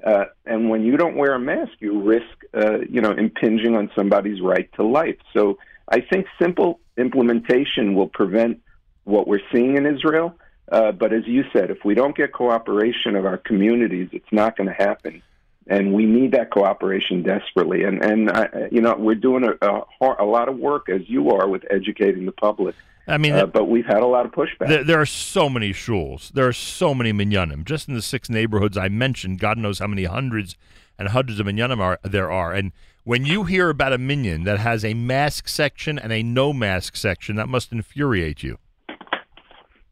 Uh, 0.04 0.24
and 0.44 0.68
when 0.68 0.84
you 0.84 0.96
don't 0.96 1.16
wear 1.16 1.34
a 1.34 1.38
mask, 1.38 1.72
you 1.78 2.02
risk, 2.02 2.44
uh, 2.52 2.80
you 2.80 3.00
know, 3.00 3.12
impinging 3.12 3.74
on 3.76 3.90
somebody's 3.94 4.40
right 4.40 4.68
to 4.74 4.84
life. 4.84 5.16
So 5.32 5.58
I 5.88 6.00
think 6.00 6.26
simple 6.40 6.80
implementation 6.98 7.94
will 7.94 8.08
prevent 8.08 8.60
what 9.04 9.26
we're 9.26 9.46
seeing 9.52 9.76
in 9.76 9.86
Israel. 9.86 10.34
Uh, 10.70 10.92
but 10.92 11.12
as 11.12 11.26
you 11.26 11.44
said, 11.52 11.70
if 11.70 11.84
we 11.84 11.94
don't 11.94 12.16
get 12.16 12.32
cooperation 12.32 13.16
of 13.16 13.24
our 13.24 13.38
communities, 13.38 14.08
it's 14.12 14.32
not 14.32 14.56
going 14.56 14.68
to 14.68 14.74
happen 14.74 15.22
and 15.66 15.92
we 15.92 16.04
need 16.06 16.32
that 16.32 16.50
cooperation 16.50 17.22
desperately. 17.22 17.84
And 17.84 18.02
and 18.04 18.30
I, 18.30 18.68
you 18.70 18.80
know 18.80 18.94
we're 18.96 19.14
doing 19.14 19.44
a, 19.44 19.66
a, 19.66 19.84
a 20.20 20.24
lot 20.24 20.48
of 20.48 20.56
work 20.58 20.88
as 20.88 21.02
you 21.08 21.30
are 21.30 21.48
with 21.48 21.64
educating 21.70 22.26
the 22.26 22.32
public. 22.32 22.74
I 23.06 23.18
mean, 23.18 23.34
uh, 23.34 23.46
but 23.46 23.66
we've 23.68 23.84
had 23.84 24.02
a 24.02 24.06
lot 24.06 24.24
of 24.24 24.32
pushback. 24.32 24.68
There, 24.68 24.82
there 24.82 25.00
are 25.00 25.06
so 25.06 25.50
many 25.50 25.72
shuls. 25.72 26.32
There 26.32 26.48
are 26.48 26.54
so 26.54 26.94
many 26.94 27.12
minyanim. 27.12 27.64
Just 27.64 27.86
in 27.86 27.94
the 27.94 28.00
six 28.00 28.30
neighborhoods 28.30 28.78
I 28.78 28.88
mentioned, 28.88 29.40
God 29.40 29.58
knows 29.58 29.78
how 29.78 29.86
many 29.86 30.04
hundreds 30.04 30.56
and 30.98 31.08
hundreds 31.08 31.40
of 31.40 31.46
minyanim 31.46 31.80
are, 31.80 31.98
there 32.02 32.30
are. 32.30 32.52
And 32.52 32.72
when 33.04 33.26
you 33.26 33.44
hear 33.44 33.68
about 33.68 33.92
a 33.92 33.98
minyan 33.98 34.44
that 34.44 34.58
has 34.58 34.84
a 34.84 34.94
mask 34.94 35.48
section 35.48 35.98
and 35.98 36.12
a 36.12 36.22
no 36.22 36.52
mask 36.52 36.96
section, 36.96 37.36
that 37.36 37.48
must 37.48 37.72
infuriate 37.72 38.42
you. 38.42 38.58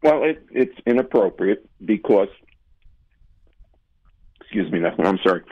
Well, 0.02 0.24
it, 0.24 0.44
it's 0.50 0.76
inappropriate 0.86 1.68
because, 1.84 2.28
excuse 4.52 4.70
me, 4.70 4.80
Nathan, 4.80 5.06
I'm 5.06 5.18
sorry. 5.24 5.42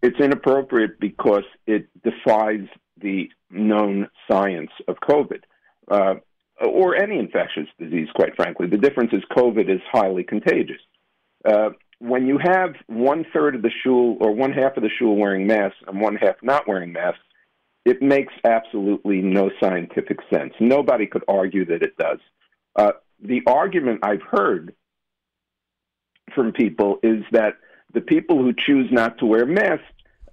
It's 0.00 0.18
inappropriate 0.18 0.98
because 1.00 1.42
it 1.66 1.88
defies 2.02 2.66
the 2.98 3.28
known 3.50 4.08
science 4.30 4.70
of 4.86 4.96
COVID. 5.06 5.40
Uh, 5.90 6.14
or 6.66 6.96
any 6.96 7.18
infectious 7.18 7.68
disease, 7.78 8.08
quite 8.14 8.34
frankly. 8.36 8.66
The 8.66 8.78
difference 8.78 9.12
is 9.12 9.22
COVID 9.36 9.68
is 9.68 9.80
highly 9.92 10.24
contagious. 10.24 10.80
Uh, 11.44 11.70
when 11.98 12.26
you 12.26 12.38
have 12.42 12.70
one 12.86 13.26
third 13.34 13.54
of 13.54 13.62
the 13.62 13.70
shul 13.84 14.16
or 14.20 14.32
one 14.32 14.52
half 14.52 14.76
of 14.78 14.82
the 14.82 14.90
shul 14.98 15.14
wearing 15.14 15.46
masks 15.46 15.78
and 15.86 16.00
one 16.00 16.16
half 16.16 16.36
not 16.42 16.66
wearing 16.66 16.92
masks, 16.92 17.20
it 17.84 18.00
makes 18.00 18.32
absolutely 18.44 19.20
no 19.20 19.50
scientific 19.60 20.20
sense. 20.32 20.54
Nobody 20.58 21.06
could 21.06 21.24
argue 21.28 21.66
that 21.66 21.82
it 21.82 21.96
does. 21.98 22.18
Uh, 22.76 22.92
the 23.22 23.42
argument 23.46 24.00
I've 24.02 24.22
heard 24.22 24.74
from 26.34 26.52
people 26.52 26.98
is 27.02 27.22
that 27.32 27.54
the 27.92 28.00
people 28.00 28.38
who 28.38 28.52
choose 28.52 28.90
not 28.92 29.18
to 29.18 29.26
wear 29.26 29.46
masks 29.46 29.84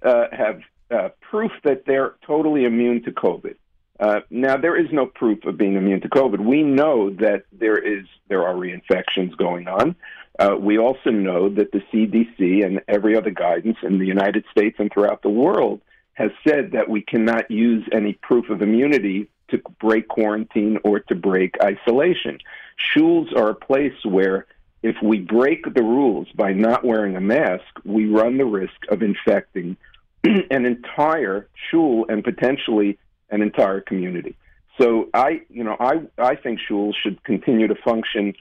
uh, 0.02 0.26
have 0.32 0.60
uh, 0.90 1.08
proof 1.20 1.52
that 1.64 1.84
they're 1.86 2.14
totally 2.26 2.64
immune 2.64 3.02
to 3.04 3.12
COVID. 3.12 3.56
Uh, 3.98 4.20
now, 4.28 4.56
there 4.56 4.76
is 4.76 4.88
no 4.92 5.06
proof 5.06 5.44
of 5.46 5.56
being 5.56 5.74
immune 5.74 6.02
to 6.02 6.08
COVID. 6.08 6.44
We 6.44 6.62
know 6.62 7.10
that 7.10 7.44
there 7.50 7.78
is 7.78 8.04
there 8.28 8.46
are 8.46 8.54
reinfections 8.54 9.36
going 9.36 9.68
on. 9.68 9.96
Uh, 10.38 10.54
we 10.58 10.78
also 10.78 11.10
know 11.10 11.48
that 11.48 11.72
the 11.72 11.82
CDC 11.92 12.64
and 12.64 12.82
every 12.88 13.16
other 13.16 13.30
guidance 13.30 13.78
in 13.82 13.98
the 13.98 14.04
United 14.04 14.44
States 14.50 14.76
and 14.78 14.92
throughout 14.92 15.22
the 15.22 15.30
world 15.30 15.80
has 16.12 16.30
said 16.46 16.72
that 16.72 16.90
we 16.90 17.00
cannot 17.00 17.50
use 17.50 17.86
any 17.90 18.12
proof 18.12 18.50
of 18.50 18.60
immunity 18.60 19.28
to 19.48 19.62
break 19.80 20.08
quarantine 20.08 20.78
or 20.84 21.00
to 21.00 21.14
break 21.14 21.54
isolation. 21.62 22.38
Shuls 22.78 23.34
are 23.34 23.50
a 23.50 23.54
place 23.54 24.04
where 24.04 24.46
if 24.86 24.96
we 25.02 25.18
break 25.18 25.74
the 25.74 25.82
rules 25.82 26.28
by 26.36 26.52
not 26.52 26.84
wearing 26.84 27.16
a 27.16 27.20
mask, 27.20 27.64
we 27.84 28.06
run 28.06 28.38
the 28.38 28.44
risk 28.44 28.76
of 28.88 29.02
infecting 29.02 29.76
an 30.24 30.64
entire 30.64 31.48
shul 31.68 32.06
and 32.08 32.22
potentially 32.22 32.96
an 33.30 33.42
entire 33.42 33.80
community. 33.80 34.36
So 34.80 35.08
I, 35.12 35.40
you 35.48 35.64
know, 35.64 35.76
I 35.80 36.02
I 36.18 36.36
think 36.36 36.60
shuls 36.60 36.92
should 37.02 37.22
continue 37.24 37.66
to 37.66 37.74
function 37.74 38.34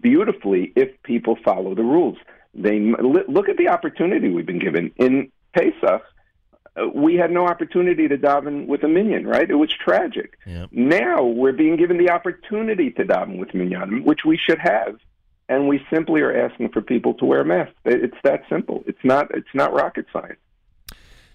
beautifully 0.00 0.72
if 0.76 1.02
people 1.02 1.36
follow 1.44 1.74
the 1.74 1.82
rules. 1.82 2.18
They 2.54 2.78
look 2.78 3.48
at 3.48 3.56
the 3.56 3.68
opportunity 3.68 4.28
we've 4.28 4.46
been 4.46 4.60
given 4.60 4.92
in 4.96 5.32
Pesach. 5.52 6.02
Uh, 6.76 6.88
we 6.94 7.16
had 7.16 7.32
no 7.32 7.46
opportunity 7.46 8.06
to 8.06 8.16
daven 8.16 8.66
with 8.66 8.84
a 8.84 8.88
minyan, 8.88 9.26
right? 9.26 9.50
It 9.50 9.54
was 9.54 9.72
tragic. 9.72 10.38
Yep. 10.46 10.68
Now 10.72 11.24
we're 11.24 11.52
being 11.52 11.76
given 11.76 11.98
the 11.98 12.10
opportunity 12.10 12.90
to 12.92 13.04
daven 13.04 13.38
with 13.38 13.48
minyanim, 13.48 14.04
which 14.04 14.20
we 14.24 14.38
should 14.38 14.58
have, 14.58 14.98
and 15.48 15.68
we 15.68 15.80
simply 15.92 16.20
are 16.22 16.46
asking 16.46 16.70
for 16.70 16.82
people 16.82 17.14
to 17.14 17.24
wear 17.24 17.44
masks. 17.44 17.74
It's 17.84 18.16
that 18.24 18.42
simple. 18.48 18.82
It's 18.86 19.04
not. 19.04 19.30
It's 19.34 19.54
not 19.54 19.72
rocket 19.72 20.06
science. 20.12 20.38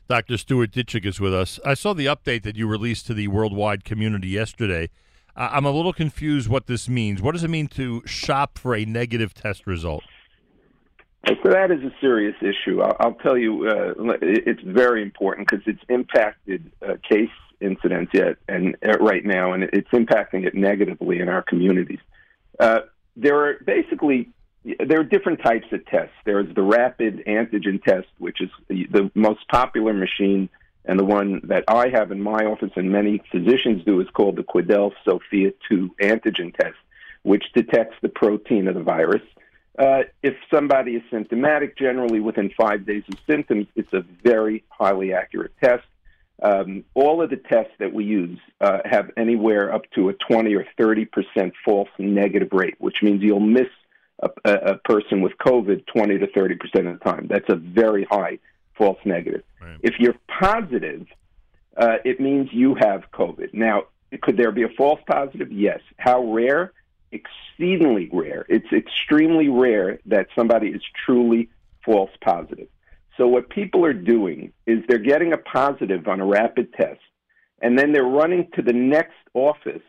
Dr. 0.07 0.37
Stuart 0.37 0.71
Ditchek 0.71 1.05
is 1.05 1.21
with 1.21 1.33
us. 1.33 1.59
I 1.65 1.73
saw 1.73 1.93
the 1.93 2.05
update 2.07 2.43
that 2.43 2.57
you 2.57 2.67
released 2.67 3.07
to 3.07 3.13
the 3.13 3.29
worldwide 3.29 3.85
community 3.85 4.27
yesterday. 4.27 4.89
Uh, 5.37 5.49
I'm 5.53 5.65
a 5.65 5.71
little 5.71 5.93
confused 5.93 6.49
what 6.49 6.67
this 6.67 6.89
means. 6.89 7.21
What 7.21 7.31
does 7.31 7.45
it 7.45 7.49
mean 7.49 7.67
to 7.69 8.05
shop 8.05 8.57
for 8.57 8.75
a 8.75 8.83
negative 8.83 9.33
test 9.33 9.65
result? 9.65 10.03
So 11.27 11.49
that 11.49 11.71
is 11.71 11.81
a 11.83 11.93
serious 12.01 12.35
issue. 12.41 12.81
I'll, 12.81 12.97
I'll 12.99 13.13
tell 13.13 13.37
you, 13.37 13.69
uh, 13.69 13.93
it's 14.21 14.61
very 14.63 15.01
important 15.01 15.49
because 15.49 15.63
it's 15.65 15.83
impacted 15.87 16.71
uh, 16.81 16.95
case 17.09 17.29
incidents 17.61 18.11
yet 18.13 18.37
and 18.49 18.75
uh, 18.83 18.97
right 18.99 19.23
now, 19.23 19.53
and 19.53 19.63
it's 19.71 19.89
impacting 19.91 20.45
it 20.45 20.55
negatively 20.55 21.19
in 21.19 21.29
our 21.29 21.43
communities. 21.43 21.99
There 23.15 23.45
are 23.45 23.57
basically 23.65 24.29
there 24.63 24.99
are 24.99 25.03
different 25.03 25.41
types 25.41 25.65
of 25.71 25.85
tests. 25.87 26.13
There's 26.25 26.53
the 26.53 26.61
rapid 26.61 27.23
antigen 27.25 27.83
test, 27.83 28.07
which 28.19 28.41
is 28.41 28.49
the, 28.67 28.85
the 28.91 29.11
most 29.15 29.47
popular 29.47 29.93
machine, 29.93 30.49
and 30.85 30.99
the 30.99 31.05
one 31.05 31.41
that 31.45 31.63
I 31.67 31.89
have 31.89 32.11
in 32.11 32.21
my 32.21 32.45
office 32.45 32.71
and 32.75 32.91
many 32.91 33.21
physicians 33.31 33.83
do 33.85 33.99
is 34.01 34.07
called 34.13 34.35
the 34.35 34.43
Quidel 34.43 34.91
Sofia 35.03 35.51
2 35.69 35.95
antigen 36.01 36.55
test, 36.55 36.77
which 37.23 37.43
detects 37.53 37.95
the 38.01 38.09
protein 38.09 38.67
of 38.67 38.75
the 38.75 38.83
virus. 38.83 39.21
Uh, 39.79 40.03
if 40.21 40.35
somebody 40.53 40.95
is 40.95 41.03
symptomatic, 41.09 41.77
generally 41.77 42.19
within 42.19 42.51
five 42.55 42.85
days 42.85 43.03
of 43.11 43.17
symptoms, 43.25 43.67
it's 43.75 43.93
a 43.93 44.03
very 44.23 44.63
highly 44.69 45.13
accurate 45.13 45.53
test. 45.63 45.83
Um, 46.41 46.83
all 46.95 47.21
of 47.21 47.29
the 47.29 47.37
tests 47.37 47.73
that 47.79 47.93
we 47.93 48.03
use 48.03 48.39
uh, 48.61 48.79
have 48.85 49.11
anywhere 49.15 49.73
up 49.73 49.83
to 49.95 50.09
a 50.09 50.13
20 50.13 50.55
or 50.55 50.65
30 50.77 51.05
percent 51.05 51.53
false 51.63 51.89
negative 51.99 52.49
rate, 52.51 52.75
which 52.79 52.97
means 53.03 53.21
you'll 53.21 53.39
miss 53.39 53.67
a, 54.21 54.29
a, 54.45 54.77
person 54.77 55.21
with 55.21 55.33
COVID 55.37 55.85
20 55.87 56.19
to 56.19 56.27
30 56.27 56.55
percent 56.55 56.87
of 56.87 56.99
the 56.99 57.05
time. 57.05 57.27
That's 57.29 57.49
a 57.49 57.55
very 57.55 58.05
high 58.09 58.39
false 58.75 58.99
negative. 59.05 59.43
Right. 59.61 59.77
If 59.81 59.99
you're 59.99 60.15
positive, 60.27 61.05
uh, 61.77 61.97
it 62.03 62.19
means 62.19 62.49
you 62.51 62.75
have 62.75 63.03
COVID. 63.13 63.53
Now, 63.53 63.83
could 64.21 64.37
there 64.37 64.51
be 64.51 64.63
a 64.63 64.69
false 64.69 64.99
positive? 65.07 65.51
Yes. 65.51 65.79
How 65.97 66.23
rare? 66.23 66.73
Exceedingly 67.11 68.09
rare. 68.11 68.45
It's 68.49 68.71
extremely 68.71 69.49
rare 69.49 69.99
that 70.05 70.27
somebody 70.35 70.69
is 70.69 70.81
truly 71.05 71.49
false 71.85 72.11
positive. 72.21 72.67
So, 73.17 73.27
what 73.27 73.49
people 73.49 73.85
are 73.85 73.93
doing 73.93 74.53
is 74.65 74.79
they're 74.87 74.97
getting 74.97 75.33
a 75.33 75.37
positive 75.37 76.07
on 76.07 76.19
a 76.19 76.25
rapid 76.25 76.73
test, 76.73 76.99
and 77.61 77.77
then 77.77 77.91
they're 77.91 78.03
running 78.03 78.47
to 78.55 78.61
the 78.61 78.73
next 78.73 79.13
office 79.33 79.81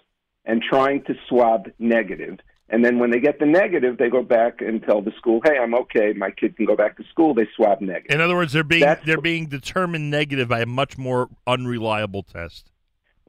and 0.45 0.63
trying 0.63 1.03
to 1.05 1.15
swab 1.29 1.69
negative. 1.79 2.39
And 2.69 2.85
then 2.85 2.99
when 2.99 3.11
they 3.11 3.21
get 3.21 3.39
the 3.39 3.47
negative, 3.47 3.99
they 3.99 4.09
go 4.09 4.23
back 4.23 4.61
and 4.61 4.83
tell 4.83 5.03
the 5.03 5.13
school, 5.19 5.41
"Hey, 5.45 5.59
I'm 5.59 5.75
okay. 5.75 6.15
My 6.15 6.31
kid 6.31 6.57
can 6.57 6.65
go 6.67 6.75
back 6.75 6.97
to 6.97 7.05
school." 7.05 7.35
They 7.35 7.47
swab 7.55 7.81
negative. 7.81 8.15
In 8.15 8.21
other 8.21 8.35
words, 8.35 8.53
they're 8.53 8.65
being 8.65 8.81
That's- 8.81 9.07
they're 9.07 9.21
being 9.21 9.47
determined 9.47 10.11
negative 10.11 10.49
by 10.49 10.61
a 10.61 10.67
much 10.67 10.97
more 10.99 11.29
unreliable 11.47 12.23
test. 12.23 12.71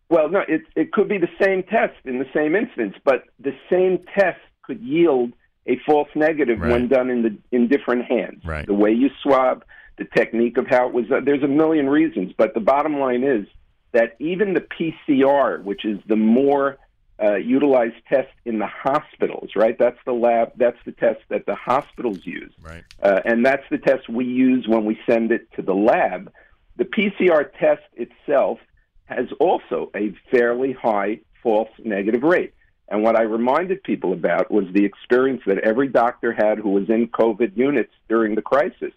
Well, 0.10 0.30
no, 0.30 0.42
it 0.48 0.62
it 0.76 0.92
could 0.92 1.08
be 1.10 1.18
the 1.18 1.30
same 1.42 1.64
test 1.64 1.96
in 2.06 2.20
the 2.20 2.28
same 2.34 2.56
instance, 2.56 2.96
but 3.04 3.26
the 3.40 3.54
same 3.70 4.00
test 4.18 4.40
could 4.64 4.80
yield 4.80 5.34
a 5.66 5.78
false 5.86 6.10
negative 6.16 6.60
Right. 6.60 6.72
when 6.72 6.88
done 6.88 7.10
in 7.10 7.22
the 7.22 7.38
in 7.52 7.68
different 7.68 8.06
hands. 8.06 8.46
Right. 8.46 8.66
The 8.66 8.74
way 8.74 8.92
you 8.92 9.10
swab, 9.22 9.64
the 9.98 10.06
technique 10.06 10.58
of 10.58 10.68
how 10.68 10.88
it 10.88 10.94
was. 10.94 11.08
done. 11.08 11.26
There's 11.26 11.44
a 11.44 11.48
million 11.48 11.90
reasons, 11.90 12.34
but 12.38 12.54
the 12.54 12.60
bottom 12.60 13.00
line 13.00 13.24
is 13.24 13.48
that 13.92 14.16
even 14.20 14.54
the 14.54 14.62
PCR, 14.62 15.64
which 15.64 15.86
is 15.86 16.00
the 16.08 16.16
more 16.16 16.78
uh, 17.22 17.36
utilized 17.36 17.96
test 18.10 18.32
in 18.44 18.60
the 18.60 18.68
hospitals, 18.68 19.52
right? 19.56 19.78
That's 19.78 20.00
the 20.06 20.14
lab. 20.14 20.54
That's 20.58 20.78
the 20.86 20.92
test 20.92 21.22
that 21.30 21.46
the 21.46 21.56
hospitals 21.56 22.26
use. 22.26 22.52
Right. 22.62 22.84
Uh, 23.02 23.22
and 23.24 23.46
that's 23.46 23.64
the 23.70 23.78
test 23.78 24.10
we 24.10 24.26
use 24.26 24.68
when 24.68 24.86
we 24.86 25.00
send 25.08 25.32
it 25.32 25.52
to 25.54 25.62
the 25.62 25.76
lab. 25.76 26.32
The 26.78 26.86
PCR 26.86 27.52
test 27.60 27.84
itself 27.94 28.60
has 29.06 29.28
also 29.40 29.92
a 29.96 30.14
fairly 30.32 30.74
high 30.74 31.20
false 31.44 31.70
negative 31.84 32.24
rate. 32.24 32.54
And 32.88 33.04
what 33.04 33.16
I 33.16 33.24
reminded 33.24 33.84
people 33.84 34.14
about 34.14 34.52
was 34.52 34.66
the 34.74 34.86
experience 34.86 35.42
that 35.46 35.60
every 35.60 35.88
doctor 35.88 36.34
had 36.34 36.58
who 36.58 36.70
was 36.70 36.90
in 36.90 37.08
COVID 37.08 37.56
units 37.56 37.94
during 38.10 38.36
the 38.36 38.42
crisis. 38.42 38.94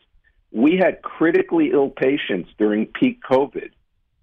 We 0.57 0.79
had 0.79 1.03
critically 1.03 1.71
ill 1.71 1.91
patients 1.91 2.49
during 2.57 2.87
peak 2.87 3.21
COVID, 3.31 3.73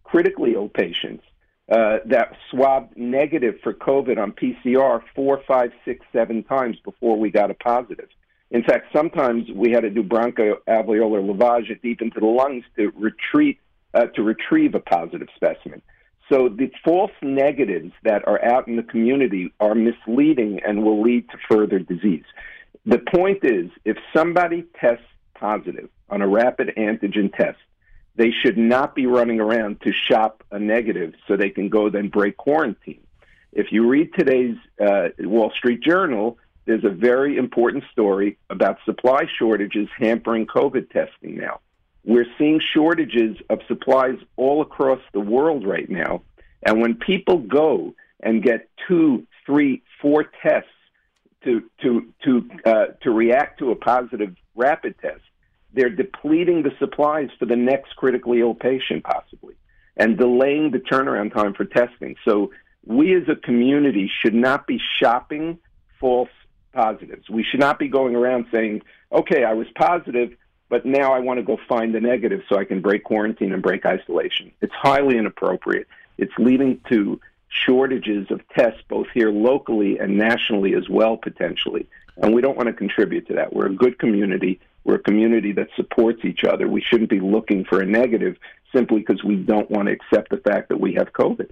critically 0.03 0.55
ill 0.55 0.67
patients 0.67 1.23
uh, 1.71 1.99
that 2.07 2.35
swabbed 2.49 2.97
negative 2.97 3.59
for 3.61 3.71
COVID 3.71 4.17
on 4.17 4.31
PCR 4.31 5.03
four, 5.15 5.43
five, 5.47 5.69
six, 5.85 6.03
seven 6.11 6.41
times 6.41 6.77
before 6.83 7.19
we 7.19 7.29
got 7.29 7.51
a 7.51 7.53
positive. 7.53 8.09
In 8.49 8.63
fact, 8.63 8.87
sometimes 8.91 9.47
we 9.53 9.69
had 9.73 9.81
to 9.81 9.91
do 9.91 10.01
bronchoalveolar 10.01 11.21
lavage 11.23 11.79
deep 11.83 12.01
into 12.01 12.19
the 12.19 12.25
lungs 12.25 12.63
to 12.77 12.91
retreat 12.95 13.59
uh, 13.93 14.07
to 14.15 14.23
retrieve 14.23 14.73
a 14.73 14.79
positive 14.79 15.27
specimen. 15.35 15.83
So 16.31 16.49
the 16.49 16.71
false 16.83 17.11
negatives 17.21 17.91
that 18.05 18.27
are 18.27 18.43
out 18.43 18.67
in 18.67 18.75
the 18.75 18.81
community 18.81 19.53
are 19.59 19.75
misleading 19.75 20.61
and 20.65 20.83
will 20.83 21.03
lead 21.03 21.29
to 21.29 21.37
further 21.47 21.77
disease. 21.77 22.25
The 22.87 22.97
point 22.97 23.41
is, 23.43 23.69
if 23.85 23.97
somebody 24.15 24.65
tests 24.81 25.05
positive 25.35 25.89
on 26.09 26.21
a 26.21 26.27
rapid 26.27 26.73
antigen 26.77 27.35
test, 27.35 27.59
they 28.15 28.31
should 28.31 28.57
not 28.57 28.95
be 28.95 29.07
running 29.07 29.39
around 29.39 29.81
to 29.81 29.91
shop 29.91 30.43
a 30.51 30.59
negative 30.59 31.13
so 31.27 31.35
they 31.35 31.49
can 31.49 31.69
go 31.69 31.89
then 31.89 32.09
break 32.09 32.37
quarantine. 32.37 33.01
If 33.51 33.71
you 33.71 33.87
read 33.87 34.13
today's 34.17 34.57
uh, 34.79 35.09
Wall 35.19 35.51
Street 35.51 35.81
Journal, 35.81 36.37
there's 36.65 36.83
a 36.83 36.89
very 36.89 37.37
important 37.37 37.83
story 37.91 38.37
about 38.49 38.77
supply 38.85 39.25
shortages 39.37 39.89
hampering 39.97 40.45
COVID 40.45 40.89
testing 40.91 41.35
now. 41.37 41.59
We're 42.05 42.27
seeing 42.37 42.59
shortages 42.73 43.37
of 43.49 43.59
supplies 43.67 44.17
all 44.35 44.61
across 44.61 44.99
the 45.13 45.19
world 45.19 45.65
right 45.65 45.89
now. 45.89 46.21
And 46.63 46.81
when 46.81 46.95
people 46.95 47.37
go 47.37 47.93
and 48.21 48.43
get 48.43 48.69
two, 48.87 49.25
three, 49.45 49.83
four 50.01 50.25
tests 50.41 50.69
to 51.43 51.63
to 51.81 52.07
to 52.23 52.49
uh, 52.65 52.85
to 53.01 53.11
react 53.11 53.59
to 53.59 53.71
a 53.71 53.75
positive 53.75 54.35
rapid 54.55 54.95
test, 54.99 55.21
they're 55.73 55.89
depleting 55.89 56.63
the 56.63 56.71
supplies 56.79 57.29
for 57.37 57.45
the 57.45 57.55
next 57.55 57.95
critically 57.95 58.39
ill 58.41 58.53
patient, 58.53 59.03
possibly, 59.03 59.55
and 59.97 60.17
delaying 60.17 60.71
the 60.71 60.79
turnaround 60.79 61.33
time 61.33 61.53
for 61.53 61.65
testing. 61.65 62.15
So 62.25 62.51
we 62.85 63.15
as 63.15 63.27
a 63.27 63.35
community 63.35 64.09
should 64.21 64.33
not 64.35 64.67
be 64.67 64.79
shopping 64.99 65.59
false 65.99 66.29
positives. 66.73 67.29
We 67.29 67.43
should 67.43 67.59
not 67.59 67.79
be 67.79 67.87
going 67.87 68.15
around 68.15 68.47
saying, 68.51 68.81
"Okay, 69.11 69.43
I 69.43 69.53
was 69.53 69.67
positive." 69.75 70.35
But 70.69 70.85
now 70.87 71.13
I 71.13 71.19
want 71.19 71.37
to 71.37 71.43
go 71.43 71.59
find 71.69 71.93
the 71.93 72.01
negative 72.01 72.41
so 72.49 72.57
I 72.57 72.65
can 72.65 72.81
break 72.81 73.03
quarantine 73.03 73.53
and 73.53 73.61
break 73.61 73.85
isolation. 73.85 74.51
It's 74.59 74.73
highly 74.73 75.17
inappropriate. 75.17 75.87
it's 76.17 76.33
leading 76.37 76.79
to 76.89 77.19
shortages 77.49 78.29
of 78.31 78.41
tests 78.49 78.81
both 78.87 79.07
here 79.13 79.31
locally 79.31 79.99
and 79.99 80.17
nationally 80.17 80.73
as 80.73 80.89
well, 80.89 81.17
potentially. 81.17 81.87
And 82.17 82.33
we 82.33 82.41
don't 82.41 82.57
want 82.57 82.67
to 82.67 82.73
contribute 82.73 83.27
to 83.27 83.33
that. 83.33 83.53
We're 83.53 83.67
a 83.67 83.73
good 83.73 83.99
community. 83.99 84.59
We're 84.83 84.95
a 84.95 85.03
community 85.03 85.51
that 85.53 85.67
supports 85.75 86.25
each 86.25 86.43
other. 86.43 86.67
We 86.67 86.81
shouldn't 86.81 87.09
be 87.09 87.19
looking 87.19 87.65
for 87.65 87.79
a 87.81 87.85
negative 87.85 88.37
simply 88.75 88.99
because 88.99 89.23
we 89.23 89.35
don't 89.37 89.69
want 89.71 89.87
to 89.87 89.93
accept 89.93 90.29
the 90.29 90.37
fact 90.37 90.69
that 90.69 90.79
we 90.79 90.93
have 90.95 91.13
COVID. 91.13 91.51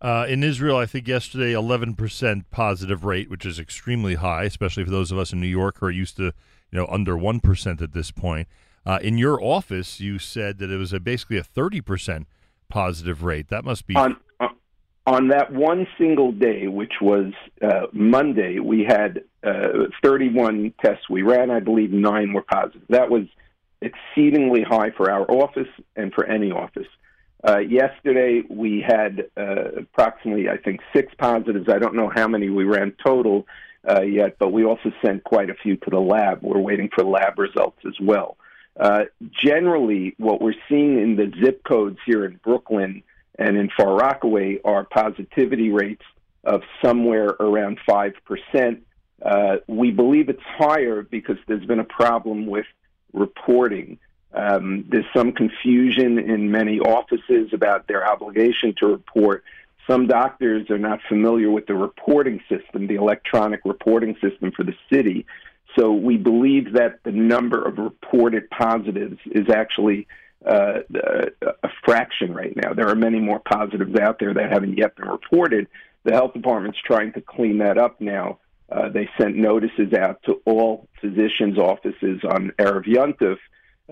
Uh, 0.00 0.26
in 0.28 0.42
Israel, 0.42 0.76
I 0.76 0.86
think 0.86 1.06
yesterday, 1.06 1.52
11% 1.52 2.44
positive 2.50 3.04
rate, 3.04 3.30
which 3.30 3.46
is 3.46 3.58
extremely 3.60 4.16
high, 4.16 4.44
especially 4.44 4.84
for 4.84 4.90
those 4.90 5.12
of 5.12 5.18
us 5.18 5.32
in 5.32 5.40
New 5.40 5.46
York 5.46 5.78
who 5.78 5.86
are 5.86 5.92
used 5.92 6.16
to, 6.16 6.24
you 6.24 6.78
know, 6.78 6.86
under 6.90 7.14
1% 7.14 7.82
at 7.82 7.92
this 7.92 8.10
point. 8.10 8.48
Uh, 8.84 8.98
in 9.00 9.16
your 9.16 9.40
office, 9.40 10.00
you 10.00 10.18
said 10.18 10.58
that 10.58 10.70
it 10.70 10.76
was 10.76 10.92
a, 10.92 10.98
basically 10.98 11.36
a 11.36 11.44
30% 11.44 12.26
positive 12.68 13.22
rate. 13.22 13.48
That 13.48 13.64
must 13.64 13.86
be. 13.86 13.94
On, 13.94 14.16
on 15.06 15.28
that 15.28 15.52
one 15.52 15.86
single 15.98 16.32
day, 16.32 16.68
which 16.68 16.94
was 17.00 17.32
uh, 17.60 17.86
Monday, 17.92 18.58
we 18.58 18.84
had 18.84 19.24
uh, 19.42 19.86
31 20.02 20.74
tests 20.84 21.08
we 21.10 21.22
ran. 21.22 21.50
I 21.50 21.60
believe 21.60 21.90
nine 21.90 22.32
were 22.32 22.42
positive. 22.42 22.82
That 22.88 23.10
was 23.10 23.24
exceedingly 23.80 24.62
high 24.62 24.90
for 24.90 25.10
our 25.10 25.28
office 25.28 25.68
and 25.96 26.12
for 26.14 26.24
any 26.24 26.52
office. 26.52 26.86
Uh, 27.46 27.58
yesterday, 27.58 28.42
we 28.48 28.80
had 28.80 29.28
uh, 29.36 29.80
approximately, 29.80 30.48
I 30.48 30.58
think, 30.58 30.80
six 30.94 31.12
positives. 31.18 31.68
I 31.68 31.78
don't 31.78 31.96
know 31.96 32.08
how 32.14 32.28
many 32.28 32.48
we 32.48 32.62
ran 32.62 32.94
total 33.04 33.46
uh, 33.88 34.02
yet, 34.02 34.36
but 34.38 34.52
we 34.52 34.64
also 34.64 34.92
sent 35.04 35.24
quite 35.24 35.50
a 35.50 35.54
few 35.54 35.76
to 35.78 35.90
the 35.90 35.98
lab. 35.98 36.42
We're 36.42 36.60
waiting 36.60 36.88
for 36.94 37.04
lab 37.04 37.40
results 37.40 37.80
as 37.84 37.98
well. 38.00 38.36
Uh, 38.78 39.04
generally, 39.32 40.14
what 40.18 40.40
we're 40.40 40.54
seeing 40.68 41.00
in 41.00 41.16
the 41.16 41.32
zip 41.44 41.64
codes 41.64 41.98
here 42.06 42.24
in 42.24 42.38
Brooklyn 42.44 43.02
and 43.42 43.56
in 43.56 43.70
Far 43.76 43.94
Rockaway 43.94 44.60
are 44.64 44.84
positivity 44.84 45.70
rates 45.70 46.04
of 46.44 46.62
somewhere 46.80 47.26
around 47.26 47.78
5%. 47.88 48.80
Uh, 49.20 49.56
we 49.66 49.90
believe 49.90 50.28
it's 50.28 50.42
higher 50.42 51.02
because 51.02 51.36
there's 51.46 51.64
been 51.64 51.80
a 51.80 51.84
problem 51.84 52.46
with 52.46 52.66
reporting. 53.12 53.98
Um, 54.32 54.84
there's 54.88 55.06
some 55.14 55.32
confusion 55.32 56.18
in 56.18 56.50
many 56.50 56.78
offices 56.78 57.52
about 57.52 57.88
their 57.88 58.08
obligation 58.08 58.74
to 58.78 58.86
report. 58.86 59.44
Some 59.86 60.06
doctors 60.06 60.70
are 60.70 60.78
not 60.78 61.00
familiar 61.08 61.50
with 61.50 61.66
the 61.66 61.74
reporting 61.74 62.40
system, 62.48 62.86
the 62.86 62.94
electronic 62.94 63.60
reporting 63.64 64.16
system 64.20 64.52
for 64.52 64.62
the 64.62 64.74
city. 64.90 65.26
So 65.76 65.92
we 65.92 66.16
believe 66.16 66.74
that 66.74 67.02
the 67.02 67.12
number 67.12 67.60
of 67.60 67.78
reported 67.78 68.48
positives 68.50 69.18
is 69.26 69.48
actually 69.50 70.06
uh, 70.46 70.80
a 71.62 71.68
fraction 71.84 72.34
right 72.34 72.54
now. 72.56 72.72
There 72.74 72.88
are 72.88 72.94
many 72.94 73.20
more 73.20 73.40
positives 73.40 73.98
out 73.98 74.18
there 74.18 74.34
that 74.34 74.52
haven't 74.52 74.76
yet 74.76 74.96
been 74.96 75.08
reported. 75.08 75.68
The 76.04 76.12
health 76.12 76.32
department's 76.34 76.78
trying 76.84 77.12
to 77.12 77.20
clean 77.20 77.58
that 77.58 77.78
up 77.78 78.00
now. 78.00 78.38
Uh, 78.70 78.88
they 78.88 79.08
sent 79.20 79.36
notices 79.36 79.92
out 79.92 80.22
to 80.24 80.40
all 80.46 80.88
physicians' 81.00 81.58
offices 81.58 82.20
on 82.28 82.52
Erev 82.58 83.38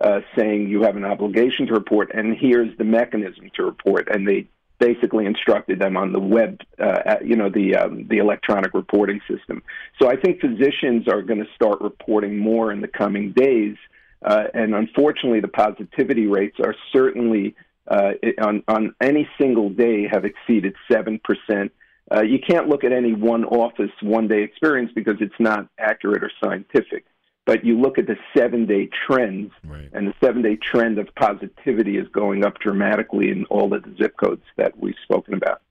uh, 0.00 0.20
saying 0.36 0.68
you 0.68 0.82
have 0.82 0.96
an 0.96 1.04
obligation 1.04 1.66
to 1.66 1.74
report, 1.74 2.10
and 2.14 2.36
here's 2.36 2.76
the 2.78 2.84
mechanism 2.84 3.50
to 3.54 3.64
report. 3.64 4.08
And 4.10 4.26
they 4.26 4.48
basically 4.78 5.26
instructed 5.26 5.78
them 5.78 5.96
on 5.96 6.12
the 6.12 6.18
web, 6.18 6.60
uh, 6.78 7.16
you 7.22 7.36
know, 7.36 7.50
the 7.50 7.76
um, 7.76 8.06
the 8.08 8.16
electronic 8.16 8.72
reporting 8.72 9.20
system. 9.28 9.62
So 10.00 10.08
I 10.08 10.16
think 10.16 10.40
physicians 10.40 11.06
are 11.06 11.22
going 11.22 11.40
to 11.40 11.50
start 11.54 11.80
reporting 11.80 12.38
more 12.38 12.72
in 12.72 12.80
the 12.80 12.88
coming 12.88 13.32
days. 13.32 13.76
Uh, 14.22 14.44
and 14.52 14.74
unfortunately, 14.74 15.40
the 15.40 15.48
positivity 15.48 16.26
rates 16.26 16.58
are 16.60 16.74
certainly 16.92 17.54
uh, 17.88 18.12
on 18.40 18.62
on 18.68 18.94
any 19.00 19.28
single 19.38 19.70
day 19.70 20.06
have 20.06 20.24
exceeded 20.24 20.74
seven 20.90 21.20
percent. 21.24 21.72
Uh, 22.12 22.22
you 22.22 22.38
can't 22.38 22.68
look 22.68 22.84
at 22.84 22.92
any 22.92 23.12
one 23.12 23.44
office 23.44 23.90
one 24.02 24.28
day 24.28 24.42
experience 24.42 24.90
because 24.94 25.16
it's 25.20 25.38
not 25.38 25.68
accurate 25.78 26.22
or 26.22 26.30
scientific. 26.42 27.04
But 27.46 27.64
you 27.64 27.80
look 27.80 27.98
at 27.98 28.06
the 28.06 28.16
seven 28.36 28.66
day 28.66 28.88
trends, 29.06 29.52
and 29.92 30.06
the 30.06 30.14
seven 30.22 30.42
day 30.42 30.56
trend 30.56 30.98
of 30.98 31.08
positivity 31.14 31.96
is 31.96 32.06
going 32.08 32.44
up 32.44 32.58
dramatically 32.58 33.30
in 33.30 33.44
all 33.46 33.72
of 33.72 33.82
the 33.82 33.94
zip 33.96 34.16
codes 34.16 34.44
that 34.56 34.78
we've 34.78 34.94
spoken 35.02 35.34
about. 35.34 35.62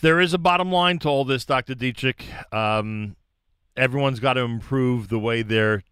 There 0.00 0.20
is 0.20 0.32
a 0.32 0.38
bottom 0.38 0.72
line 0.72 0.98
to 1.00 1.08
all 1.08 1.24
this, 1.24 1.44
Dr. 1.44 1.74
Ditchek. 1.74 2.22
Um, 2.54 3.16
everyone's 3.76 4.20
got 4.20 4.34
to 4.34 4.40
improve 4.40 5.08
the 5.08 5.18
way 5.18 5.42
they're 5.42 5.82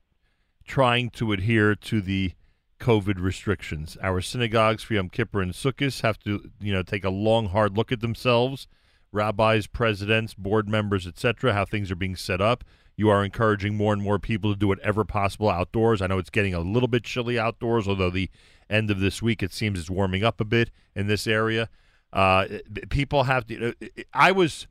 trying 0.66 1.10
to 1.10 1.32
adhere 1.32 1.74
to 1.74 2.00
the 2.00 2.32
COVID 2.80 3.20
restrictions. 3.20 3.96
Our 4.02 4.20
synagogues 4.20 4.82
for 4.82 4.94
Yom 4.94 5.08
Kippur 5.08 5.42
and 5.42 5.52
Sukkot 5.52 6.00
have 6.00 6.18
to, 6.20 6.50
you 6.60 6.72
know, 6.72 6.82
take 6.82 7.04
a 7.04 7.10
long, 7.10 7.48
hard 7.48 7.76
look 7.76 7.92
at 7.92 8.00
themselves. 8.00 8.66
Rabbis, 9.12 9.66
presidents, 9.66 10.34
board 10.34 10.68
members, 10.68 11.06
etc., 11.06 11.52
how 11.52 11.64
things 11.64 11.90
are 11.90 11.96
being 11.96 12.16
set 12.16 12.40
up. 12.40 12.64
You 12.96 13.08
are 13.08 13.24
encouraging 13.24 13.76
more 13.76 13.92
and 13.92 14.02
more 14.02 14.18
people 14.18 14.52
to 14.52 14.58
do 14.58 14.68
whatever 14.68 15.04
possible 15.04 15.48
outdoors. 15.48 16.00
I 16.02 16.06
know 16.06 16.18
it's 16.18 16.30
getting 16.30 16.54
a 16.54 16.60
little 16.60 16.88
bit 16.88 17.02
chilly 17.02 17.38
outdoors, 17.38 17.88
although 17.88 18.10
the 18.10 18.30
end 18.68 18.90
of 18.90 19.00
this 19.00 19.20
week 19.20 19.42
it 19.42 19.52
seems 19.52 19.78
it's 19.78 19.90
warming 19.90 20.22
up 20.22 20.40
a 20.40 20.44
bit 20.44 20.70
in 20.94 21.06
this 21.06 21.26
area. 21.26 21.68
Uh, 22.12 22.46
people 22.88 23.24
have 23.24 23.46
to. 23.46 23.74
I 24.12 24.32
was, 24.32 24.66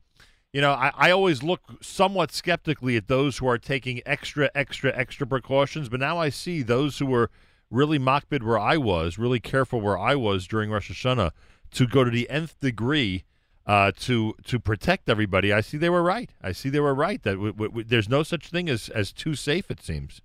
you 0.53 0.61
know, 0.61 0.71
I, 0.71 0.91
I 0.95 1.11
always 1.11 1.43
look 1.43 1.61
somewhat 1.81 2.31
skeptically 2.31 2.97
at 2.97 3.07
those 3.07 3.37
who 3.37 3.47
are 3.47 3.57
taking 3.57 4.01
extra, 4.05 4.49
extra, 4.55 4.91
extra 4.95 5.27
precautions, 5.27 5.89
but 5.89 5.99
now 5.99 6.17
I 6.17 6.29
see 6.29 6.63
those 6.63 6.97
who 6.97 7.05
were 7.05 7.29
really 7.69 7.99
makpid 7.99 8.41
where 8.43 8.57
I 8.57 8.77
was, 8.77 9.19
really 9.19 9.39
careful 9.39 9.79
where 9.79 9.97
I 9.97 10.15
was 10.15 10.47
during 10.47 10.71
Rosh 10.71 10.91
Hashanah, 10.91 11.31
to 11.71 11.87
go 11.87 12.03
to 12.03 12.09
the 12.09 12.29
nth 12.29 12.59
degree 12.59 13.25
uh, 13.67 13.91
to 13.99 14.33
to 14.45 14.59
protect 14.59 15.07
everybody. 15.07 15.53
I 15.53 15.61
see 15.61 15.77
they 15.77 15.91
were 15.91 16.01
right. 16.01 16.31
I 16.41 16.53
see 16.53 16.69
they 16.69 16.79
were 16.79 16.95
right 16.95 17.21
that 17.21 17.33
w- 17.33 17.53
w- 17.53 17.83
there's 17.87 18.09
no 18.09 18.23
such 18.23 18.49
thing 18.49 18.67
as 18.67 18.89
as 18.89 19.11
too 19.11 19.35
safe. 19.35 19.69
It 19.69 19.83
seems. 19.83 20.21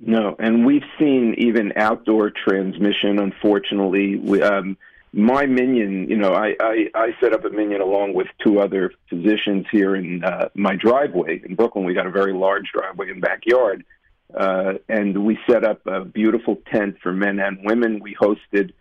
No, 0.00 0.34
and 0.40 0.66
we've 0.66 0.82
seen 0.98 1.36
even 1.38 1.72
outdoor 1.76 2.30
transmission. 2.30 3.20
Unfortunately, 3.20 4.16
we, 4.16 4.42
um, 4.42 4.76
my 5.16 5.46
minyan, 5.46 6.10
you 6.10 6.16
know, 6.16 6.34
I, 6.34 6.54
I 6.60 6.90
I 6.94 7.16
set 7.20 7.32
up 7.32 7.46
a 7.46 7.50
minyan 7.50 7.80
along 7.80 8.12
with 8.12 8.26
two 8.44 8.60
other 8.60 8.92
physicians 9.08 9.64
here 9.72 9.96
in 9.96 10.22
uh, 10.22 10.50
my 10.54 10.76
driveway 10.76 11.40
in 11.42 11.54
Brooklyn. 11.54 11.86
We 11.86 11.94
got 11.94 12.06
a 12.06 12.10
very 12.10 12.34
large 12.34 12.70
driveway 12.70 13.10
and 13.10 13.22
backyard, 13.22 13.84
uh, 14.34 14.74
and 14.90 15.24
we 15.24 15.38
set 15.48 15.64
up 15.64 15.86
a 15.86 16.04
beautiful 16.04 16.58
tent 16.70 16.98
for 17.02 17.14
men 17.14 17.40
and 17.40 17.60
women. 17.64 18.00
We 18.00 18.14
hosted 18.14 18.72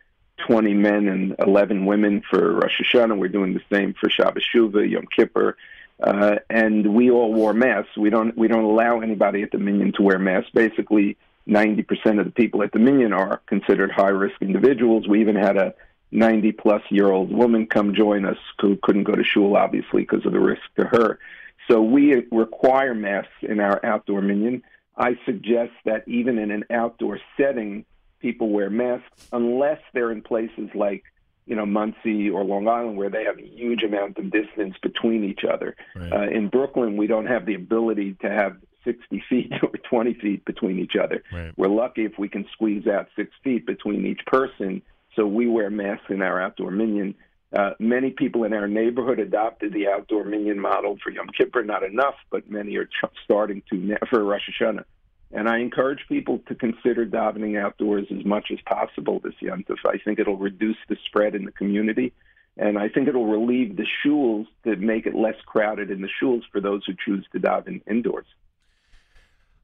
20 0.45 0.73
men 0.73 1.07
and 1.07 1.35
11 1.39 1.85
women 1.85 2.21
for 2.29 2.55
Rosh 2.55 2.81
Hashanah. 2.81 3.17
We're 3.17 3.29
doing 3.29 3.53
the 3.53 3.63
same 3.71 3.93
for 3.93 4.09
Shabbos 4.09 4.43
Shuvah, 4.53 4.89
Yom 4.89 5.07
Kippur, 5.15 5.55
uh, 6.03 6.35
and 6.49 6.93
we 6.93 7.11
all 7.11 7.33
wore 7.33 7.53
masks. 7.53 7.95
We 7.95 8.09
don't 8.09 8.37
we 8.37 8.49
don't 8.49 8.65
allow 8.65 8.99
anybody 8.99 9.41
at 9.41 9.51
the 9.51 9.57
Minyan 9.57 9.93
to 9.93 10.01
wear 10.01 10.19
masks. 10.19 10.51
Basically, 10.53 11.15
90% 11.47 12.19
of 12.19 12.25
the 12.25 12.31
people 12.31 12.61
at 12.61 12.73
the 12.73 12.79
Minyan 12.79 13.13
are 13.13 13.41
considered 13.47 13.91
high 13.91 14.09
risk 14.09 14.41
individuals. 14.41 15.07
We 15.07 15.21
even 15.21 15.37
had 15.37 15.55
a 15.55 15.73
90 16.11 16.51
plus 16.53 16.81
year 16.89 17.11
old 17.11 17.31
woman 17.31 17.67
come 17.67 17.93
join 17.93 18.25
us 18.25 18.37
who 18.59 18.77
couldn't 18.81 19.03
go 19.03 19.13
to 19.13 19.23
shul 19.23 19.55
obviously 19.55 20.01
because 20.01 20.25
of 20.25 20.31
the 20.31 20.39
risk 20.39 20.61
to 20.77 20.85
her. 20.85 21.19
So 21.67 21.81
we 21.81 22.25
require 22.31 22.93
masks 22.93 23.31
in 23.41 23.59
our 23.59 23.83
outdoor 23.83 24.21
Minyan. 24.21 24.63
I 24.97 25.17
suggest 25.25 25.73
that 25.85 26.07
even 26.07 26.37
in 26.37 26.51
an 26.51 26.65
outdoor 26.69 27.19
setting 27.37 27.85
people 28.19 28.49
wear 28.49 28.69
masks 28.69 29.27
unless 29.31 29.79
they're 29.93 30.11
in 30.11 30.21
places 30.21 30.69
like 30.73 31.03
you 31.45 31.55
know 31.55 31.65
Monsey 31.65 32.29
or 32.29 32.43
Long 32.43 32.67
Island 32.67 32.97
where 32.97 33.09
they 33.09 33.23
have 33.23 33.37
a 33.37 33.45
huge 33.45 33.83
amount 33.83 34.17
of 34.17 34.31
distance 34.31 34.75
between 34.81 35.23
each 35.23 35.43
other. 35.43 35.75
Right. 35.95 36.11
Uh, 36.11 36.29
in 36.29 36.49
Brooklyn, 36.49 36.97
we 36.97 37.07
don't 37.07 37.27
have 37.27 37.45
the 37.45 37.55
ability 37.55 38.15
to 38.21 38.29
have 38.29 38.57
60 38.83 39.23
feet 39.29 39.53
or 39.61 39.69
20 39.69 40.13
feet 40.15 40.45
between 40.45 40.79
each 40.79 40.95
other. 40.95 41.23
Right. 41.31 41.53
We're 41.57 41.67
lucky 41.67 42.05
if 42.05 42.17
we 42.17 42.29
can 42.29 42.45
squeeze 42.53 42.87
out 42.87 43.07
six 43.15 43.31
feet 43.43 43.65
between 43.65 44.05
each 44.05 44.25
person. 44.25 44.81
So 45.15 45.25
we 45.25 45.47
wear 45.47 45.69
masks 45.69 46.05
in 46.09 46.21
our 46.21 46.41
outdoor 46.41 46.71
minyan. 46.71 47.15
Uh, 47.55 47.71
many 47.79 48.09
people 48.09 48.43
in 48.43 48.53
our 48.53 48.67
neighborhood 48.67 49.19
adopted 49.19 49.71
the 49.73 49.87
outdoor 49.87 50.25
minyan 50.25 50.59
model 50.59 50.97
for 51.03 51.11
Yom 51.11 51.27
Kippur. 51.37 51.63
Not 51.63 51.83
enough, 51.83 52.15
but 52.29 52.49
many 52.49 52.75
are 52.77 52.89
starting 53.23 53.61
to 53.69 53.77
now 53.77 53.97
for 54.09 54.23
Rosh 54.23 54.49
Hashanah. 54.59 54.83
And 55.31 55.49
I 55.49 55.59
encourage 55.59 55.99
people 56.07 56.39
to 56.47 56.55
consider 56.55 57.05
davening 57.05 57.59
outdoors 57.61 58.07
as 58.11 58.25
much 58.25 58.51
as 58.51 58.59
possible 58.65 59.19
this 59.23 59.33
Yom 59.39 59.63
Tov. 59.63 59.77
I 59.85 59.97
think 59.97 60.19
it'll 60.19 60.37
reduce 60.37 60.77
the 60.87 60.97
spread 61.05 61.35
in 61.35 61.45
the 61.45 61.51
community, 61.51 62.13
and 62.57 62.77
I 62.77 62.89
think 62.89 63.07
it'll 63.07 63.25
relieve 63.25 63.75
the 63.75 63.85
shuls 64.05 64.47
to 64.63 64.75
make 64.75 65.05
it 65.05 65.15
less 65.15 65.35
crowded 65.45 65.91
in 65.91 66.01
the 66.01 66.09
shuls 66.21 66.43
for 66.51 66.61
those 66.61 66.83
who 66.85 66.93
choose 67.05 67.25
to 67.31 67.39
daven 67.39 67.81
indoors. 67.89 68.27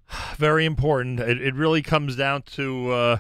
Very 0.38 0.66
important. 0.66 1.20
It, 1.20 1.42
it 1.42 1.56
really 1.56 1.82
comes 1.82 2.16
down 2.16 2.42
to 2.54 2.92
uh, 2.92 3.18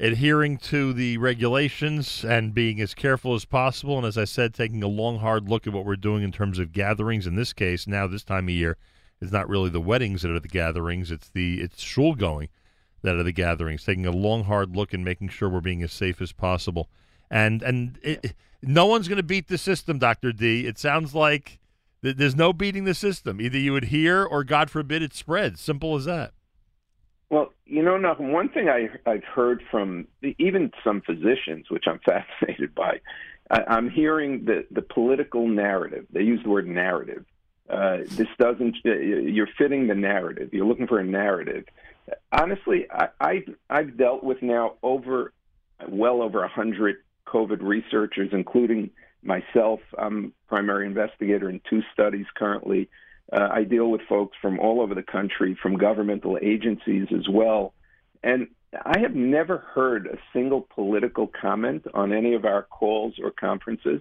adhering 0.00 0.58
to 0.58 0.92
the 0.92 1.18
regulations 1.18 2.24
and 2.24 2.54
being 2.54 2.80
as 2.80 2.94
careful 2.94 3.34
as 3.34 3.44
possible. 3.44 3.96
And 3.96 4.06
as 4.06 4.16
I 4.16 4.24
said, 4.24 4.54
taking 4.54 4.82
a 4.82 4.88
long, 4.88 5.18
hard 5.18 5.48
look 5.48 5.66
at 5.66 5.72
what 5.72 5.84
we're 5.84 5.96
doing 5.96 6.22
in 6.22 6.32
terms 6.32 6.58
of 6.58 6.72
gatherings. 6.72 7.26
In 7.26 7.34
this 7.34 7.52
case, 7.52 7.86
now 7.86 8.06
this 8.06 8.24
time 8.24 8.48
of 8.48 8.54
year 8.54 8.76
it's 9.20 9.32
not 9.32 9.48
really 9.48 9.70
the 9.70 9.80
weddings 9.80 10.22
that 10.22 10.30
are 10.30 10.40
the 10.40 10.48
gatherings; 10.48 11.10
it's 11.10 11.28
the 11.28 11.60
it's 11.60 11.82
shul 11.82 12.14
going 12.14 12.48
that 13.02 13.16
are 13.16 13.22
the 13.22 13.32
gatherings. 13.32 13.84
Taking 13.84 14.06
a 14.06 14.12
long, 14.12 14.44
hard 14.44 14.76
look 14.76 14.94
and 14.94 15.04
making 15.04 15.30
sure 15.30 15.48
we're 15.48 15.60
being 15.60 15.82
as 15.82 15.92
safe 15.92 16.20
as 16.20 16.32
possible. 16.32 16.88
and 17.30 17.62
and 17.62 17.98
it, 18.02 18.34
no 18.62 18.86
one's 18.86 19.08
going 19.08 19.18
to 19.18 19.22
beat 19.22 19.48
the 19.48 19.58
system, 19.58 19.98
Doctor 19.98 20.32
D. 20.32 20.66
It 20.66 20.78
sounds 20.78 21.14
like 21.14 21.58
th- 22.02 22.16
there's 22.16 22.36
no 22.36 22.52
beating 22.52 22.84
the 22.84 22.94
system. 22.94 23.40
Either 23.40 23.58
you 23.58 23.76
adhere, 23.76 24.24
or 24.24 24.44
God 24.44 24.70
forbid, 24.70 25.02
it 25.02 25.14
spreads. 25.14 25.60
Simple 25.60 25.94
as 25.96 26.04
that. 26.06 26.32
Well, 27.30 27.52
you 27.66 27.82
know, 27.82 27.98
one 28.18 28.48
thing 28.48 28.68
I, 28.68 28.88
I've 29.08 29.24
heard 29.24 29.62
from 29.70 30.06
even 30.38 30.72
some 30.82 31.02
physicians, 31.02 31.66
which 31.70 31.84
I'm 31.86 31.98
fascinated 32.04 32.74
by, 32.74 33.00
I, 33.50 33.64
I'm 33.68 33.90
hearing 33.90 34.44
the, 34.44 34.66
the 34.70 34.82
political 34.82 35.46
narrative. 35.46 36.06
They 36.10 36.22
use 36.22 36.42
the 36.42 36.48
word 36.48 36.66
narrative. 36.66 37.24
Uh, 37.68 37.98
this 38.06 38.28
doesn't, 38.38 38.76
uh, 38.86 38.94
you're 38.94 39.48
fitting 39.58 39.88
the 39.88 39.94
narrative. 39.94 40.50
You're 40.52 40.66
looking 40.66 40.86
for 40.86 40.98
a 40.98 41.04
narrative. 41.04 41.64
Honestly, 42.32 42.86
I, 42.90 43.08
I, 43.20 43.44
I've 43.68 43.98
dealt 43.98 44.24
with 44.24 44.42
now 44.42 44.74
over, 44.82 45.34
well 45.86 46.22
over 46.22 46.40
100 46.40 46.96
COVID 47.26 47.60
researchers, 47.60 48.30
including 48.32 48.90
myself. 49.22 49.80
I'm 49.98 50.32
primary 50.48 50.86
investigator 50.86 51.50
in 51.50 51.60
two 51.68 51.82
studies 51.92 52.24
currently. 52.34 52.88
Uh, 53.32 53.48
I 53.50 53.64
deal 53.64 53.90
with 53.90 54.00
folks 54.08 54.36
from 54.40 54.58
all 54.58 54.80
over 54.80 54.94
the 54.94 55.02
country, 55.02 55.56
from 55.60 55.76
governmental 55.76 56.38
agencies 56.40 57.08
as 57.14 57.28
well. 57.28 57.74
And 58.22 58.48
I 58.72 59.00
have 59.00 59.14
never 59.14 59.58
heard 59.58 60.06
a 60.06 60.18
single 60.32 60.66
political 60.74 61.26
comment 61.26 61.86
on 61.94 62.12
any 62.12 62.34
of 62.34 62.44
our 62.44 62.62
calls 62.62 63.14
or 63.22 63.30
conferences. 63.30 64.00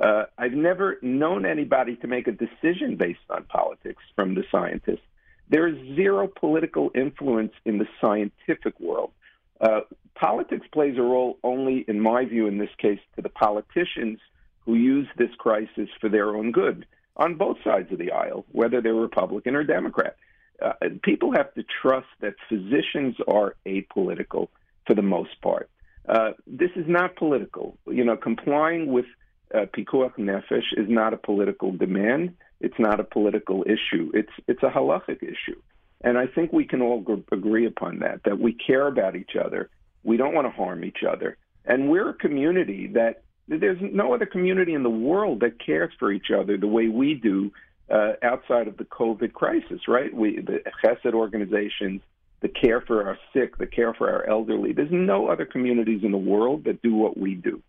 Uh, 0.00 0.24
I've 0.36 0.52
never 0.52 0.98
known 1.00 1.46
anybody 1.46 1.96
to 1.96 2.06
make 2.06 2.26
a 2.28 2.32
decision 2.32 2.96
based 2.96 3.20
on 3.30 3.44
politics 3.44 4.02
from 4.14 4.34
the 4.34 4.44
scientists. 4.50 5.06
There 5.48 5.68
is 5.68 5.76
zero 5.96 6.26
political 6.28 6.90
influence 6.94 7.52
in 7.64 7.78
the 7.78 7.86
scientific 8.00 8.78
world. 8.80 9.12
Uh, 9.60 9.80
politics 10.14 10.66
plays 10.72 10.98
a 10.98 11.02
role 11.02 11.38
only, 11.42 11.84
in 11.88 12.00
my 12.00 12.24
view, 12.24 12.46
in 12.46 12.58
this 12.58 12.74
case, 12.78 13.00
to 13.14 13.22
the 13.22 13.28
politicians 13.28 14.18
who 14.60 14.74
use 14.74 15.08
this 15.16 15.30
crisis 15.38 15.88
for 16.00 16.08
their 16.08 16.36
own 16.36 16.50
good 16.50 16.84
on 17.16 17.34
both 17.34 17.56
sides 17.64 17.90
of 17.92 17.98
the 17.98 18.12
aisle, 18.12 18.44
whether 18.52 18.80
they're 18.80 18.94
Republican 18.94 19.56
or 19.56 19.64
Democrat. 19.64 20.16
Uh, 20.60 20.72
people 21.02 21.32
have 21.32 21.52
to 21.54 21.64
trust 21.82 22.06
that 22.20 22.34
physicians 22.48 23.16
are 23.28 23.54
apolitical 23.66 24.48
for 24.86 24.94
the 24.94 25.02
most 25.02 25.40
part. 25.42 25.68
Uh, 26.08 26.30
this 26.46 26.70
is 26.76 26.84
not 26.86 27.16
political. 27.16 27.76
You 27.86 28.04
know, 28.04 28.16
complying 28.16 28.92
with 28.92 29.06
uh, 29.54 29.66
pikuach 29.76 30.16
nefesh 30.16 30.72
is 30.76 30.88
not 30.88 31.12
a 31.12 31.16
political 31.16 31.72
demand. 31.72 32.34
It's 32.60 32.78
not 32.78 33.00
a 33.00 33.04
political 33.04 33.64
issue. 33.64 34.10
It's 34.14 34.32
it's 34.46 34.62
a 34.62 34.70
halachic 34.70 35.22
issue, 35.22 35.60
and 36.02 36.16
I 36.16 36.26
think 36.26 36.52
we 36.52 36.64
can 36.64 36.80
all 36.80 37.04
agree 37.32 37.66
upon 37.66 37.98
that. 37.98 38.22
That 38.24 38.38
we 38.38 38.54
care 38.54 38.86
about 38.86 39.14
each 39.14 39.36
other. 39.36 39.68
We 40.04 40.16
don't 40.16 40.34
want 40.34 40.46
to 40.46 40.52
harm 40.52 40.84
each 40.84 41.02
other, 41.08 41.36
and 41.64 41.90
we're 41.90 42.10
a 42.10 42.14
community 42.14 42.86
that 42.94 43.24
there's 43.48 43.78
no 43.80 44.12
other 44.12 44.26
community 44.26 44.74
in 44.74 44.82
the 44.82 44.90
world 44.90 45.40
that 45.40 45.64
cares 45.64 45.92
for 45.98 46.12
each 46.12 46.30
other 46.36 46.56
the 46.56 46.66
way 46.66 46.88
we 46.88 47.14
do 47.14 47.52
uh, 47.90 48.12
outside 48.22 48.66
of 48.66 48.76
the 48.76 48.84
COVID 48.84 49.32
crisis, 49.32 49.82
right? 49.86 50.12
We, 50.12 50.40
the 50.40 50.60
Chesed 50.82 51.14
organizations, 51.14 52.02
the 52.40 52.48
care 52.48 52.80
for 52.80 53.06
our 53.06 53.18
sick, 53.32 53.58
the 53.58 53.66
care 53.66 53.94
for 53.94 54.10
our 54.10 54.28
elderly. 54.28 54.72
There's 54.72 54.90
no 54.90 55.28
other 55.28 55.46
communities 55.46 56.02
in 56.02 56.10
the 56.10 56.18
world 56.18 56.64
that 56.64 56.82
do 56.82 56.94
what 56.94 57.16
we 57.16 57.34
do. 57.34 57.62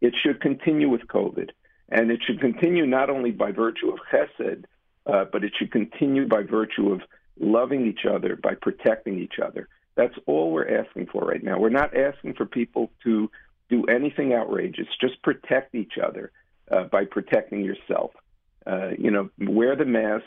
It 0.00 0.14
should 0.22 0.40
continue 0.40 0.88
with 0.88 1.02
COVID, 1.08 1.50
and 1.88 2.10
it 2.10 2.20
should 2.24 2.40
continue 2.40 2.86
not 2.86 3.10
only 3.10 3.32
by 3.32 3.50
virtue 3.50 3.90
of 3.90 3.98
Chesed, 4.12 4.64
uh, 5.06 5.24
but 5.30 5.44
it 5.44 5.52
should 5.58 5.72
continue 5.72 6.26
by 6.28 6.42
virtue 6.42 6.92
of 6.92 7.02
loving 7.38 7.86
each 7.86 8.06
other, 8.08 8.36
by 8.36 8.54
protecting 8.54 9.18
each 9.18 9.38
other. 9.44 9.68
That's 9.96 10.14
all 10.26 10.52
we're 10.52 10.80
asking 10.80 11.06
for 11.06 11.22
right 11.22 11.42
now. 11.42 11.58
We're 11.58 11.68
not 11.68 11.96
asking 11.96 12.34
for 12.34 12.46
people 12.46 12.90
to 13.04 13.30
do 13.68 13.84
anything 13.84 14.32
outrageous. 14.32 14.86
Just 15.00 15.22
protect 15.22 15.74
each 15.74 15.94
other 16.02 16.30
uh, 16.70 16.84
by 16.84 17.04
protecting 17.04 17.64
yourself. 17.64 18.12
Uh, 18.66 18.90
you 18.98 19.10
know, 19.10 19.28
wear 19.38 19.76
the 19.76 19.84
mask, 19.84 20.24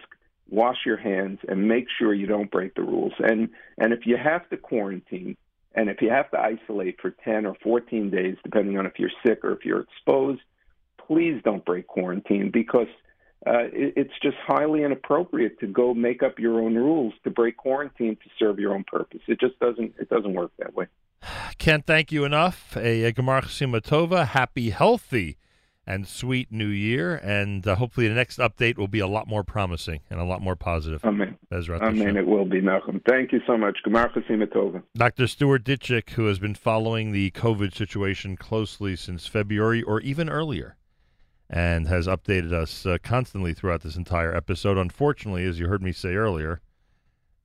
wash 0.50 0.78
your 0.86 0.98
hands, 0.98 1.40
and 1.48 1.68
make 1.68 1.88
sure 1.98 2.14
you 2.14 2.28
don't 2.28 2.52
break 2.52 2.76
the 2.76 2.84
rules. 2.84 3.14
And 3.20 3.50
and 3.78 3.94
if 3.94 4.06
you 4.06 4.18
have 4.18 4.48
to 4.50 4.58
quarantine, 4.58 5.36
and 5.74 5.90
if 5.90 6.02
you 6.02 6.10
have 6.10 6.30
to 6.32 6.40
isolate 6.40 7.00
for 7.02 7.12
ten 7.24 7.46
or 7.46 7.56
fourteen 7.64 8.10
days, 8.10 8.38
depending 8.44 8.78
on 8.78 8.86
if 8.86 8.94
you're 8.98 9.12
sick 9.26 9.44
or 9.44 9.54
if 9.54 9.66
you're 9.66 9.82
exposed, 9.82 10.42
please 11.08 11.42
don't 11.44 11.66
break 11.66 11.88
quarantine 11.88 12.52
because 12.52 12.88
uh, 13.46 13.66
it, 13.72 13.94
it's 13.96 14.14
just 14.22 14.38
highly 14.46 14.84
inappropriate 14.84 15.60
to 15.60 15.68
go 15.68 15.94
make 15.94 16.22
up 16.22 16.38
your 16.38 16.60
own 16.62 16.76
rules 16.76 17.14
to 17.24 17.30
break 17.30 17.58
quarantine 17.58 18.16
to 18.16 18.30
serve 18.38 18.60
your 18.60 18.74
own 18.74 18.84
purpose. 18.84 19.22
It 19.28 19.40
just 19.40 19.60
doesn't 19.60 19.96
it 20.00 20.10
doesn't 20.10 20.34
work 20.34 20.52
that 20.60 20.76
way. 20.76 20.88
Can't 21.58 21.86
thank 21.86 22.12
you 22.12 22.24
enough. 22.24 22.76
A, 22.78 23.12
Gemar 23.14 23.44
Tova, 23.44 24.28
happy, 24.28 24.70
healthy, 24.70 25.38
and 25.88 26.08
sweet 26.08 26.52
new 26.52 26.68
year. 26.68 27.16
And 27.16 27.66
uh, 27.66 27.76
hopefully 27.76 28.08
the 28.08 28.14
next 28.14 28.40
update 28.40 28.78
will 28.78 28.90
be 28.90 29.00
a 29.00 29.08
lot 29.08 29.28
more 29.28 29.44
promising 29.44 30.02
and 30.10 30.20
a 30.20 30.26
lot 30.26 30.42
more 30.42 30.56
positive. 30.56 31.04
Amen. 31.04 31.38
Bezrat 31.52 31.82
Amen. 31.82 31.98
Hashem. 31.98 32.18
It 32.18 32.28
will 32.28 32.46
be, 32.46 32.62
Nachum. 32.62 33.02
Thank 33.08 33.32
you 33.32 33.40
so 33.48 33.58
much. 33.58 33.78
Gemar 33.86 34.14
Tova. 34.14 34.84
Dr. 34.96 35.28
Stuart 35.28 35.64
Ditchek, 35.64 36.12
who 36.12 36.26
has 36.28 36.40
been 36.40 36.56
following 36.56 37.12
the 37.12 37.32
COVID 37.32 37.74
situation 37.74 38.36
closely 38.36 38.96
since 38.96 39.26
February 39.26 39.82
or 39.82 40.02
even 40.02 40.30
earlier, 40.30 40.76
and 41.50 41.88
has 41.88 42.06
updated 42.06 42.52
us 42.52 42.86
uh, 42.86 42.98
constantly 43.02 43.54
throughout 43.54 43.82
this 43.82 43.96
entire 43.96 44.36
episode. 44.36 44.78
Unfortunately, 44.78 45.46
as 45.46 45.60
you 45.60 45.68
heard 45.68 45.82
me 45.82 45.94
say 45.94 46.16
earlier, 46.16 46.60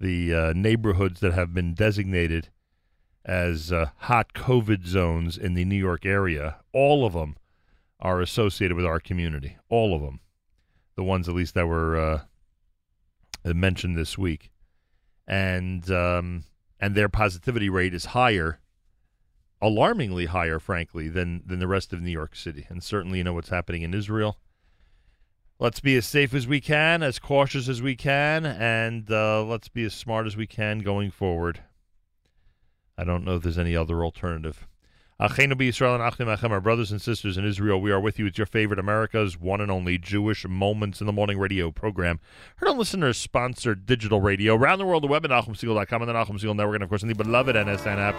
the 0.00 0.34
uh, 0.34 0.52
neighborhoods 0.54 1.20
that 1.20 1.32
have 1.32 1.54
been 1.54 1.74
designated 1.74 2.48
as 3.24 3.72
uh, 3.72 3.90
hot 3.98 4.32
COVID 4.34 4.86
zones 4.86 5.38
in 5.38 5.54
the 5.54 5.64
New 5.64 5.76
York 5.76 6.04
area, 6.04 6.56
all 6.72 7.06
of 7.06 7.12
them 7.12 7.36
are 8.00 8.20
associated 8.20 8.76
with 8.76 8.86
our 8.86 9.00
community. 9.00 9.56
All 9.68 9.94
of 9.94 10.02
them. 10.02 10.20
The 10.96 11.04
ones, 11.04 11.28
at 11.28 11.34
least, 11.34 11.54
that 11.54 11.66
were 11.66 11.96
uh, 11.96 12.20
mentioned 13.44 13.96
this 13.96 14.18
week. 14.18 14.50
And 15.26 15.88
um, 15.90 16.44
and 16.80 16.94
their 16.94 17.08
positivity 17.08 17.70
rate 17.70 17.94
is 17.94 18.06
higher, 18.06 18.58
alarmingly 19.60 20.26
higher, 20.26 20.58
frankly, 20.58 21.08
than 21.08 21.42
than 21.46 21.60
the 21.60 21.68
rest 21.68 21.92
of 21.92 22.02
New 22.02 22.10
York 22.10 22.34
City. 22.34 22.66
And 22.68 22.82
certainly, 22.82 23.18
you 23.18 23.24
know 23.24 23.32
what's 23.32 23.48
happening 23.50 23.82
in 23.82 23.94
Israel. 23.94 24.38
Let's 25.60 25.78
be 25.78 25.96
as 25.96 26.06
safe 26.06 26.34
as 26.34 26.48
we 26.48 26.60
can, 26.60 27.04
as 27.04 27.20
cautious 27.20 27.68
as 27.68 27.80
we 27.80 27.94
can, 27.94 28.44
and 28.44 29.08
uh, 29.08 29.44
let's 29.44 29.68
be 29.68 29.84
as 29.84 29.94
smart 29.94 30.26
as 30.26 30.36
we 30.36 30.48
can 30.48 30.80
going 30.80 31.12
forward. 31.12 31.60
I 32.96 33.04
don't 33.04 33.24
know 33.24 33.36
if 33.36 33.42
there's 33.42 33.58
any 33.58 33.76
other 33.76 34.04
alternative. 34.04 34.66
Achenu 35.20 35.52
B'Yisrael 35.52 35.94
and 35.94 36.02
Achim 36.02 36.26
Achem, 36.26 36.50
our 36.50 36.60
brothers 36.60 36.90
and 36.90 37.00
sisters 37.00 37.36
in 37.36 37.44
Israel, 37.44 37.80
we 37.80 37.92
are 37.92 38.00
with 38.00 38.18
you. 38.18 38.26
It's 38.26 38.38
your 38.38 38.46
favorite 38.46 38.80
America's 38.80 39.38
one 39.38 39.60
and 39.60 39.70
only 39.70 39.96
Jewish 39.96 40.44
Moments 40.46 41.00
in 41.00 41.06
the 41.06 41.12
Morning 41.12 41.38
radio 41.38 41.70
program. 41.70 42.18
Heard 42.56 42.70
on 42.70 42.78
listeners 42.78 43.18
sponsored 43.18 43.86
digital 43.86 44.20
radio 44.20 44.56
around 44.56 44.80
the 44.80 44.86
world, 44.86 45.04
the 45.04 45.06
web 45.06 45.24
at 45.24 45.30
NachumSegal.com 45.30 46.02
and 46.02 46.08
the 46.08 46.12
Nachum 46.12 46.40
Segal 46.40 46.56
Network, 46.56 46.74
and 46.74 46.82
of 46.82 46.88
course, 46.88 47.02
in 47.02 47.08
the 47.08 47.14
beloved 47.14 47.54
NSN 47.54 47.98
app. 47.98 48.16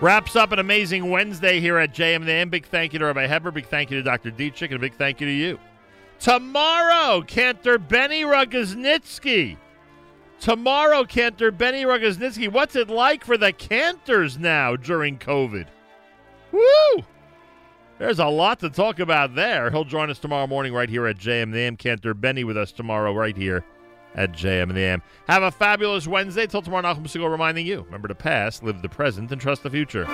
Wraps 0.00 0.36
up 0.36 0.52
an 0.52 0.58
amazing 0.58 1.10
Wednesday 1.10 1.60
here 1.60 1.78
at 1.78 1.94
JM. 1.94 2.24
the 2.24 2.44
Big 2.46 2.66
thank 2.66 2.92
you 2.92 2.98
to 2.98 3.06
Rabbi 3.06 3.26
Heber. 3.26 3.50
Big 3.50 3.66
thank 3.66 3.90
you 3.90 3.98
to 3.98 4.02
Dr. 4.02 4.30
Ditchek. 4.30 4.66
And 4.66 4.74
a 4.74 4.78
big 4.78 4.94
thank 4.94 5.20
you 5.20 5.26
to 5.26 5.32
you. 5.32 5.58
Tomorrow, 6.18 7.22
Cantor 7.26 7.78
Benny 7.78 8.22
Rogoznitsky. 8.22 9.56
Tomorrow, 10.44 11.04
Cantor 11.04 11.50
Benny 11.50 11.84
Rogoznitsky. 11.84 12.52
What's 12.52 12.76
it 12.76 12.90
like 12.90 13.24
for 13.24 13.38
the 13.38 13.50
Cantors 13.50 14.38
now 14.38 14.76
during 14.76 15.16
COVID? 15.16 15.66
Woo! 16.52 17.04
There's 17.98 18.18
a 18.18 18.26
lot 18.26 18.60
to 18.60 18.68
talk 18.68 18.98
about 18.98 19.34
there. 19.34 19.70
He'll 19.70 19.86
join 19.86 20.10
us 20.10 20.18
tomorrow 20.18 20.46
morning 20.46 20.74
right 20.74 20.90
here 20.90 21.06
at 21.06 21.16
JM 21.16 21.50
the 21.50 21.60
AM. 21.60 21.78
Cantor 21.78 22.12
Benny 22.12 22.44
with 22.44 22.58
us 22.58 22.72
tomorrow 22.72 23.14
right 23.14 23.34
here 23.34 23.64
at 24.16 24.32
JM 24.32 24.74
the 24.74 24.80
AM. 24.80 25.02
Have 25.28 25.44
a 25.44 25.50
fabulous 25.50 26.06
Wednesday. 26.06 26.46
Till 26.46 26.60
tomorrow, 26.60 26.82
Nachum 26.82 27.04
Segal 27.04 27.30
reminding 27.30 27.66
you, 27.66 27.80
remember 27.80 28.08
the 28.08 28.14
past, 28.14 28.62
live 28.62 28.82
the 28.82 28.88
present, 28.90 29.32
and 29.32 29.40
trust 29.40 29.62
the 29.62 29.70
future. 29.70 30.04